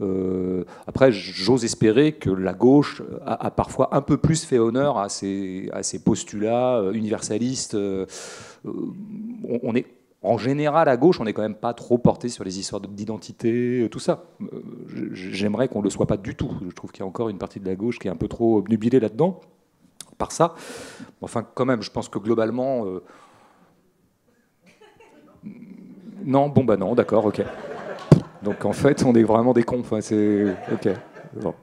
Euh, 0.01 0.63
après, 0.87 1.11
j'ose 1.11 1.65
espérer 1.65 2.13
que 2.13 2.29
la 2.29 2.53
gauche 2.53 3.01
a, 3.25 3.47
a 3.47 3.51
parfois 3.51 3.89
un 3.95 4.01
peu 4.01 4.17
plus 4.17 4.45
fait 4.45 4.59
honneur 4.59 4.97
à 4.97 5.09
ces, 5.09 5.69
postulats 6.03 6.77
euh, 6.77 6.93
universalistes. 6.93 7.75
Euh, 7.75 8.05
euh, 8.65 8.71
on, 9.63 9.75
est 9.75 9.85
en 10.21 10.37
général, 10.37 10.89
à 10.89 10.97
gauche, 10.97 11.19
on 11.19 11.25
n'est 11.25 11.33
quand 11.33 11.41
même 11.41 11.55
pas 11.55 11.73
trop 11.73 11.97
porté 11.97 12.29
sur 12.29 12.43
les 12.43 12.59
histoires 12.59 12.81
d'identité, 12.81 13.81
euh, 13.83 13.89
tout 13.89 13.99
ça. 13.99 14.25
Euh, 14.41 14.61
J'aimerais 15.13 15.67
qu'on 15.67 15.79
ne 15.79 15.85
le 15.85 15.89
soit 15.89 16.07
pas 16.07 16.17
du 16.17 16.35
tout. 16.35 16.51
Je 16.67 16.73
trouve 16.75 16.91
qu'il 16.91 17.01
y 17.01 17.03
a 17.03 17.07
encore 17.07 17.29
une 17.29 17.37
partie 17.37 17.59
de 17.59 17.65
la 17.65 17.75
gauche 17.75 17.99
qui 17.99 18.07
est 18.07 18.11
un 18.11 18.17
peu 18.17 18.27
trop 18.27 18.57
obnubilée 18.57 18.99
là-dedans, 18.99 19.39
par 20.17 20.31
ça. 20.31 20.55
Enfin, 21.21 21.45
quand 21.53 21.65
même, 21.65 21.81
je 21.81 21.91
pense 21.91 22.09
que 22.09 22.19
globalement... 22.19 22.85
euh, 22.85 23.03
Non, 26.25 26.49
bon 26.49 26.65
bah 26.65 26.75
non, 26.75 26.95
d'accord, 26.95 27.25
ok. 27.25 27.41
Donc 28.43 28.65
en 28.65 28.73
fait, 28.73 29.03
on 29.03 29.13
est 29.15 29.23
vraiment 29.23 29.53
des 29.53 29.63
cons. 29.63 29.81
Enfin, 29.81 30.01
c'est... 30.01 30.55
Ok. 30.71 30.89
Bon. 31.41 31.53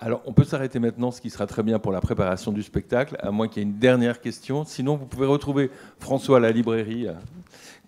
Alors, 0.00 0.22
on 0.26 0.32
peut 0.32 0.44
s'arrêter 0.44 0.78
maintenant, 0.78 1.10
ce 1.10 1.20
qui 1.20 1.28
sera 1.28 1.46
très 1.46 1.64
bien 1.64 1.80
pour 1.80 1.90
la 1.90 2.00
préparation 2.00 2.52
du 2.52 2.62
spectacle, 2.62 3.16
à 3.18 3.32
moins 3.32 3.48
qu'il 3.48 3.62
y 3.62 3.66
ait 3.66 3.68
une 3.68 3.78
dernière 3.78 4.20
question. 4.20 4.64
Sinon, 4.64 4.94
vous 4.96 5.06
pouvez 5.06 5.26
retrouver 5.26 5.72
François 5.98 6.36
à 6.36 6.40
la 6.40 6.52
librairie, 6.52 7.08
euh, 7.08 7.14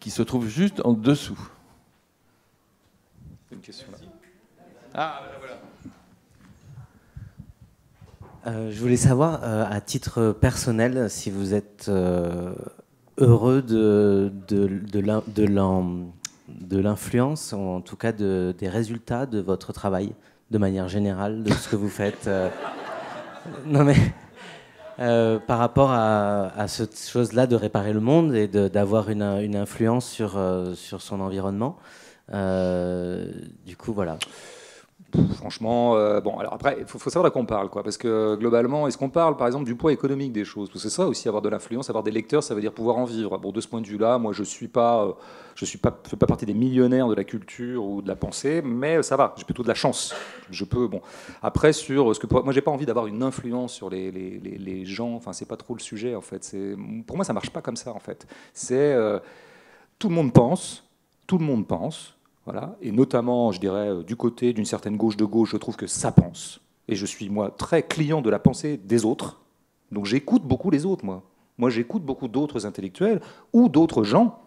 qui 0.01 0.11
se 0.11 0.23
trouve 0.23 0.49
juste 0.49 0.81
en 0.85 0.93
dessous. 0.93 1.39
Une 3.53 3.61
question 3.61 3.87
là. 3.93 3.99
Ah, 4.93 5.21
voilà. 5.39 5.57
Euh, 8.47 8.71
je 8.73 8.81
voulais 8.81 8.97
savoir, 8.97 9.41
euh, 9.45 9.65
à 9.71 9.81
titre 9.81 10.33
personnel, 10.33 11.09
si 11.11 11.31
vous 11.31 11.55
êtes 11.55 11.87
euh, 11.89 12.55
heureux 13.19 13.63
de, 13.63 14.33
de, 14.49 14.67
de 14.67 14.99
l'in- 14.99 15.23
de 15.29 15.45
l'in- 15.45 16.07
de 16.61 16.79
l'influence, 16.79 17.53
en 17.53 17.81
tout 17.81 17.97
cas 17.97 18.13
de- 18.13 18.55
des 18.59 18.69
résultats 18.69 19.27
de 19.27 19.41
votre 19.41 19.73
travail, 19.73 20.13
de 20.51 20.59
manière 20.59 20.89
générale, 20.89 21.43
de 21.43 21.53
ce 21.53 21.69
que 21.69 21.77
vous 21.77 21.89
faites. 21.89 22.27
euh. 22.27 22.49
Non 23.67 23.85
mais, 23.85 23.97
euh, 24.99 25.39
par 25.39 25.59
rapport 25.59 25.91
à, 25.91 26.49
à 26.57 26.69
cette 26.69 26.99
chose-là 26.99 27.47
de 27.47 27.57
réparer 27.57 27.93
le 27.93 28.01
monde 28.01 28.35
et 28.35 28.49
d'avoir 28.49 29.09
une, 29.11 29.23
une 29.23 29.57
influence 29.57 30.07
sur, 30.09 30.37
euh, 30.37 30.75
sur 30.75 31.01
son 31.01 31.21
environnement. 31.21 31.77
Du 32.29 33.77
coup, 33.77 33.93
voilà. 33.93 34.19
Franchement, 35.35 35.97
euh, 35.97 36.21
bon, 36.21 36.39
alors 36.39 36.53
après, 36.55 36.77
il 36.81 36.87
faut, 36.87 36.99
savoir 37.11 37.25
de 37.25 37.33
quoi 37.33 37.43
on 37.43 37.47
parle, 37.47 37.69
quoi, 37.69 37.83
parce 37.83 37.97
que 37.97 38.37
globalement, 38.37 38.87
est-ce 38.87 38.97
qu'on 38.97 39.09
parle, 39.09 39.37
par 39.37 39.47
exemple, 39.47 39.65
du 39.65 39.75
poids 39.75 39.93
économique 39.93 40.33
des 40.33 40.45
choses? 40.45 40.71
C'est 40.77 40.91
ça 40.91 41.07
aussi, 41.07 41.27
avoir 41.27 41.43
de 41.43 41.49
l'influence, 41.49 41.89
avoir 41.89 42.05
des 42.05 42.11
lecteurs, 42.11 42.43
ça 42.43 42.55
veut 42.55 42.61
dire 42.61 42.73
pouvoir 42.73 42.97
en 42.97 43.05
vivre. 43.05 43.37
Bon, 43.39 43.51
de 43.51 43.61
ce 43.61 43.67
point 43.67 43.81
de 43.81 43.87
vue-là, 43.87 44.19
moi, 44.19 44.33
je 44.33 44.43
suis 44.43 44.69
pas, 44.69 45.05
euh, 45.05 45.13
je 45.55 45.65
suis 45.65 45.79
pas, 45.79 45.99
fais 46.05 46.17
pas 46.17 46.27
partie 46.27 46.47
des 46.47 46.55
millionnaires 46.55 47.09
de 47.09 47.15
la 47.15 47.25
culture 47.25 47.85
ou 47.85 48.03
de 48.03 48.09
la 48.09 48.17
pensée, 48.17 48.63
mais 48.63 49.03
ça 49.03 49.17
va, 49.17 49.35
j'ai 49.37 49.45
plutôt 49.45 49.63
de 49.63 49.69
la 49.69 49.75
chance. 49.75 50.15
Je 50.51 50.65
peux, 50.65 50.87
bon. 50.87 51.01
Après, 51.43 51.73
sur 51.73 52.15
ce 52.15 52.21
que, 52.21 52.27
moi, 52.43 52.53
j'ai 52.53 52.61
pas 52.61 52.71
envie 52.71 52.87
d'avoir 52.87 53.07
une 53.07 53.23
influence 53.23 53.73
sur 53.73 53.91
les, 53.91 54.11
les, 54.11 54.39
les- 54.39 54.85
gens. 54.85 55.15
Enfin, 55.15 55.33
c'est 55.33 55.47
pas 55.49 55.57
trop 55.57 55.75
le 55.75 55.81
sujet, 55.81 56.15
en 56.15 56.21
fait. 56.21 56.57
Pour 57.07 57.17
moi, 57.17 57.25
ça 57.25 57.33
marche 57.33 57.51
pas 57.51 57.61
comme 57.61 57.77
ça, 57.77 57.93
en 57.93 57.99
fait. 57.99 58.27
C'est 58.55 58.93
euh, 58.93 59.19
tout 59.99 60.09
le 60.09 60.15
monde 60.15 60.33
pense, 60.33 60.85
tout 61.27 61.39
le 61.39 61.45
monde 61.45 61.67
pense. 61.67 62.15
Et 62.81 62.93
notamment, 62.93 63.53
je 63.53 63.61
dirais, 63.61 63.89
euh, 63.89 64.03
du 64.03 64.17
côté 64.17 64.53
d'une 64.53 64.65
certaine 64.65 64.97
gauche 64.97 65.17
de 65.17 65.25
gauche, 65.25 65.51
je 65.53 65.57
trouve 65.57 65.77
que 65.77 65.87
ça 65.87 66.13
pense. 66.13 66.61
Et 66.89 66.97
je 66.97 67.07
suis, 67.07 67.29
moi, 67.29 67.51
très 67.51 67.83
client 67.83 68.21
de 68.23 68.31
la 68.31 68.39
pensée 68.39 68.77
des 68.77 69.05
autres. 69.05 69.41
Donc 69.93 70.07
j'écoute 70.07 70.43
beaucoup 70.43 70.71
les 70.71 70.87
autres, 70.87 71.05
moi. 71.05 71.23
Moi, 71.59 71.71
j'écoute 71.71 72.03
beaucoup 72.03 72.29
d'autres 72.29 72.65
intellectuels 72.67 73.21
ou 73.53 73.69
d'autres 73.69 74.03
gens 74.03 74.39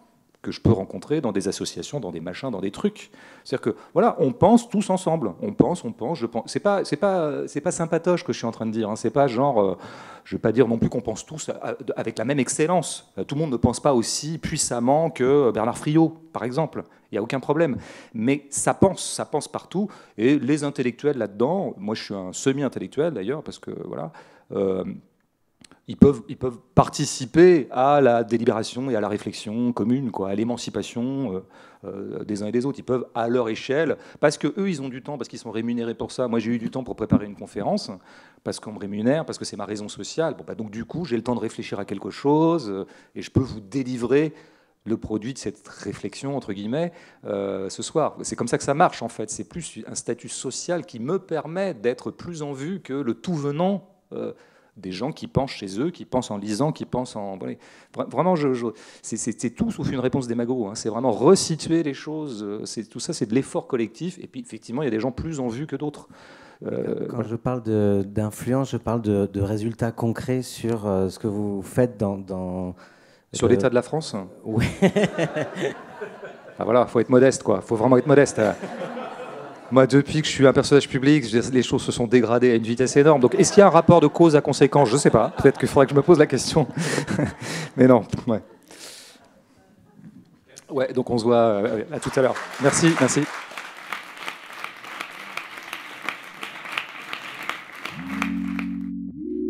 que 0.44 0.52
je 0.52 0.60
peux 0.60 0.70
rencontrer 0.70 1.20
dans 1.20 1.32
des 1.32 1.48
associations, 1.48 1.98
dans 1.98 2.12
des 2.12 2.20
machins, 2.20 2.50
dans 2.50 2.60
des 2.60 2.70
trucs. 2.70 3.10
C'est-à-dire 3.42 3.72
que, 3.72 3.76
voilà, 3.94 4.14
on 4.20 4.32
pense 4.32 4.68
tous 4.68 4.90
ensemble. 4.90 5.32
On 5.40 5.52
pense, 5.52 5.82
on 5.84 5.92
pense, 5.92 6.18
je 6.18 6.26
pense. 6.26 6.44
C'est 6.46 6.60
pas, 6.60 6.84
c'est 6.84 6.96
pas, 6.96 7.42
pas 7.64 7.70
sympatoche 7.72 8.22
que 8.22 8.32
je 8.32 8.38
suis 8.38 8.46
en 8.46 8.52
train 8.52 8.66
de 8.66 8.70
dire. 8.70 8.90
Hein. 8.90 8.96
C'est 8.96 9.10
pas 9.10 9.26
genre, 9.26 9.60
euh, 9.60 9.78
je 10.24 10.36
vais 10.36 10.40
pas 10.40 10.52
dire 10.52 10.68
non 10.68 10.78
plus 10.78 10.90
qu'on 10.90 11.00
pense 11.00 11.24
tous 11.24 11.50
avec 11.96 12.18
la 12.18 12.24
même 12.24 12.38
excellence. 12.38 13.10
Euh, 13.18 13.24
Tout 13.24 13.34
le 13.34 13.40
monde 13.40 13.52
ne 13.52 13.56
pense 13.56 13.80
pas 13.80 13.94
aussi 13.94 14.38
puissamment 14.38 15.10
que 15.10 15.50
Bernard 15.50 15.78
Friot, 15.78 16.16
par 16.32 16.44
exemple. 16.44 16.84
Il 17.10 17.14
n'y 17.14 17.18
a 17.18 17.22
aucun 17.22 17.40
problème. 17.40 17.78
Mais 18.12 18.46
ça 18.50 18.74
pense, 18.74 19.02
ça 19.02 19.24
pense 19.24 19.48
partout. 19.48 19.88
Et 20.18 20.38
les 20.38 20.62
intellectuels 20.62 21.16
là-dedans, 21.16 21.74
moi 21.78 21.94
je 21.94 22.02
suis 22.02 22.14
un 22.14 22.32
semi-intellectuel 22.32 23.14
d'ailleurs, 23.14 23.42
parce 23.42 23.58
que 23.58 23.70
voilà, 23.86 24.12
euh, 24.52 24.84
ils, 25.86 25.96
peuvent, 25.96 26.22
participer 26.74 27.68
à 27.70 28.00
la 28.00 28.24
délibération 28.24 28.90
et 28.90 28.96
à 28.96 29.00
la 29.00 29.08
réflexion 29.08 29.72
commune, 29.72 30.10
à 30.26 30.34
l'émancipation 30.34 31.34
euh, 31.34 31.40
euh, 31.84 32.24
des 32.24 32.42
uns 32.42 32.46
et 32.46 32.52
des 32.52 32.64
autres. 32.64 32.78
Ils 32.78 32.84
peuvent, 32.84 33.06
à 33.14 33.28
leur 33.28 33.50
échelle, 33.50 33.98
parce 34.20 34.38
que 34.38 34.48
eux 34.58 34.70
ils 34.70 34.80
ont 34.80 34.88
du 34.88 35.02
temps, 35.02 35.18
parce 35.18 35.28
qu'ils 35.28 35.38
sont 35.38 35.50
rémunérés 35.50 35.94
pour 35.94 36.10
ça. 36.10 36.26
Moi 36.26 36.38
j'ai 36.38 36.52
eu 36.52 36.58
du 36.58 36.70
temps 36.70 36.84
pour 36.84 36.96
préparer 36.96 37.26
une 37.26 37.34
conférence, 37.34 37.90
parce 38.44 38.60
qu'on 38.60 38.72
me 38.72 38.78
rémunère, 38.78 39.26
parce 39.26 39.38
que 39.38 39.44
c'est 39.44 39.56
ma 39.56 39.66
raison 39.66 39.88
sociale. 39.88 40.36
Bah, 40.46 40.54
donc 40.54 40.70
du 40.70 40.86
coup 40.86 41.04
j'ai 41.04 41.16
le 41.16 41.22
temps 41.22 41.34
de 41.34 41.40
réfléchir 41.40 41.78
à 41.78 41.84
quelque 41.84 42.10
chose, 42.10 42.70
euh, 42.70 42.86
et 43.14 43.20
je 43.20 43.30
peux 43.30 43.40
vous 43.40 43.60
délivrer 43.60 44.32
le 44.86 44.96
produit 44.96 45.34
de 45.34 45.38
cette 45.38 45.66
réflexion, 45.66 46.36
entre 46.36 46.52
guillemets, 46.52 46.92
ce 47.24 47.82
soir. 47.82 48.18
C'est 48.20 48.36
comme 48.36 48.48
ça 48.48 48.58
que 48.58 48.64
ça 48.64 48.74
marche, 48.74 49.00
en 49.00 49.08
fait. 49.08 49.30
C'est 49.30 49.48
plus 49.48 49.82
un 49.86 49.94
statut 49.94 50.28
social 50.28 50.84
qui 50.84 51.00
me 51.00 51.18
permet 51.18 51.72
d'être 51.72 52.10
plus 52.10 52.42
en 52.42 52.52
vue 52.52 52.80
que 52.80 52.92
le 52.92 53.14
tout 53.14 53.32
venant 53.32 53.88
des 54.76 54.90
gens 54.92 55.12
qui 55.12 55.26
pensent 55.28 55.52
chez 55.52 55.80
eux, 55.80 55.90
qui 55.90 56.04
pensent 56.04 56.30
en 56.30 56.36
lisant, 56.38 56.72
qui 56.72 56.84
pensent 56.84 57.14
en... 57.16 57.36
Bon, 57.36 57.46
vra- 57.94 58.08
vraiment, 58.10 58.34
je, 58.36 58.52
je- 58.54 58.66
c'est- 59.02 59.50
tout 59.54 59.70
sauf 59.70 59.90
une 59.92 60.00
réponse 60.00 60.26
démago. 60.26 60.66
hein. 60.66 60.74
C'est 60.74 60.88
vraiment 60.88 61.12
resituer 61.12 61.82
les 61.82 61.94
choses. 61.94 62.42
euh, 62.42 62.64
C'est 62.64 62.84
Tout 62.88 62.98
ça, 63.00 63.12
c'est 63.12 63.26
de 63.26 63.34
l'effort 63.34 63.66
collectif. 63.68 64.18
Et 64.20 64.26
puis, 64.26 64.40
effectivement, 64.40 64.82
il 64.82 64.86
y 64.86 64.88
a 64.88 64.90
des 64.90 65.00
gens 65.00 65.12
plus 65.12 65.38
en 65.40 65.48
vue 65.48 65.66
que 65.66 65.76
d'autres. 65.76 66.08
Euh, 66.66 67.06
Quand 67.08 67.22
je 67.22 67.36
parle 67.36 67.62
d'influence, 68.04 68.70
je 68.70 68.76
parle 68.78 69.02
de, 69.02 69.26
de 69.32 69.40
résultats 69.40 69.92
concrets 69.92 70.42
sur 70.42 70.86
euh, 70.86 71.08
ce 71.08 71.18
que 71.18 71.26
vous 71.28 71.62
faites 71.62 71.96
dans. 71.98 72.16
dans 72.18 72.74
Sur 73.32 73.46
euh, 73.46 73.50
l'état 73.50 73.68
de 73.70 73.74
la 73.74 73.82
France? 73.82 74.16
Oui. 74.44 74.64
Ah 76.56 76.62
voilà, 76.64 76.86
faut 76.86 77.00
être 77.00 77.10
modeste, 77.10 77.42
quoi. 77.42 77.60
Faut 77.60 77.74
vraiment 77.74 77.96
être 77.96 78.06
modeste. 78.06 78.40
Moi, 79.70 79.86
depuis 79.86 80.20
que 80.20 80.28
je 80.28 80.32
suis 80.32 80.46
un 80.46 80.52
personnage 80.52 80.88
public, 80.88 81.24
les 81.32 81.62
choses 81.62 81.82
se 81.82 81.90
sont 81.90 82.06
dégradées 82.06 82.50
à 82.52 82.54
une 82.54 82.62
vitesse 82.62 82.96
énorme. 82.96 83.20
Donc, 83.20 83.34
est-ce 83.34 83.52
qu'il 83.52 83.60
y 83.60 83.64
a 83.64 83.66
un 83.66 83.70
rapport 83.70 84.00
de 84.00 84.06
cause 84.06 84.36
à 84.36 84.40
conséquence? 84.40 84.88
Je 84.88 84.94
ne 84.94 84.98
sais 84.98 85.10
pas. 85.10 85.32
Peut-être 85.38 85.58
qu'il 85.58 85.68
faudrait 85.68 85.86
que 85.86 85.92
je 85.92 85.96
me 85.96 86.02
pose 86.02 86.18
la 86.18 86.26
question. 86.26 86.66
Mais 87.76 87.86
non, 87.86 88.04
ouais. 88.26 88.42
Ouais, 90.70 90.92
donc 90.92 91.08
on 91.10 91.18
se 91.18 91.24
voit 91.24 91.36
euh, 91.36 91.84
à 91.92 92.00
tout 92.00 92.10
à 92.16 92.20
l'heure. 92.20 92.34
Merci, 92.62 92.88
merci. 93.00 93.20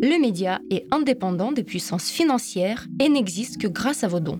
Le 0.01 0.21
média 0.21 0.59
est 0.69 0.85
indépendant 0.91 1.51
des 1.51 1.63
puissances 1.63 2.09
financières 2.09 2.85
et 3.01 3.09
n'existe 3.09 3.59
que 3.59 3.67
grâce 3.67 4.03
à 4.03 4.07
vos 4.07 4.19
dons. 4.19 4.39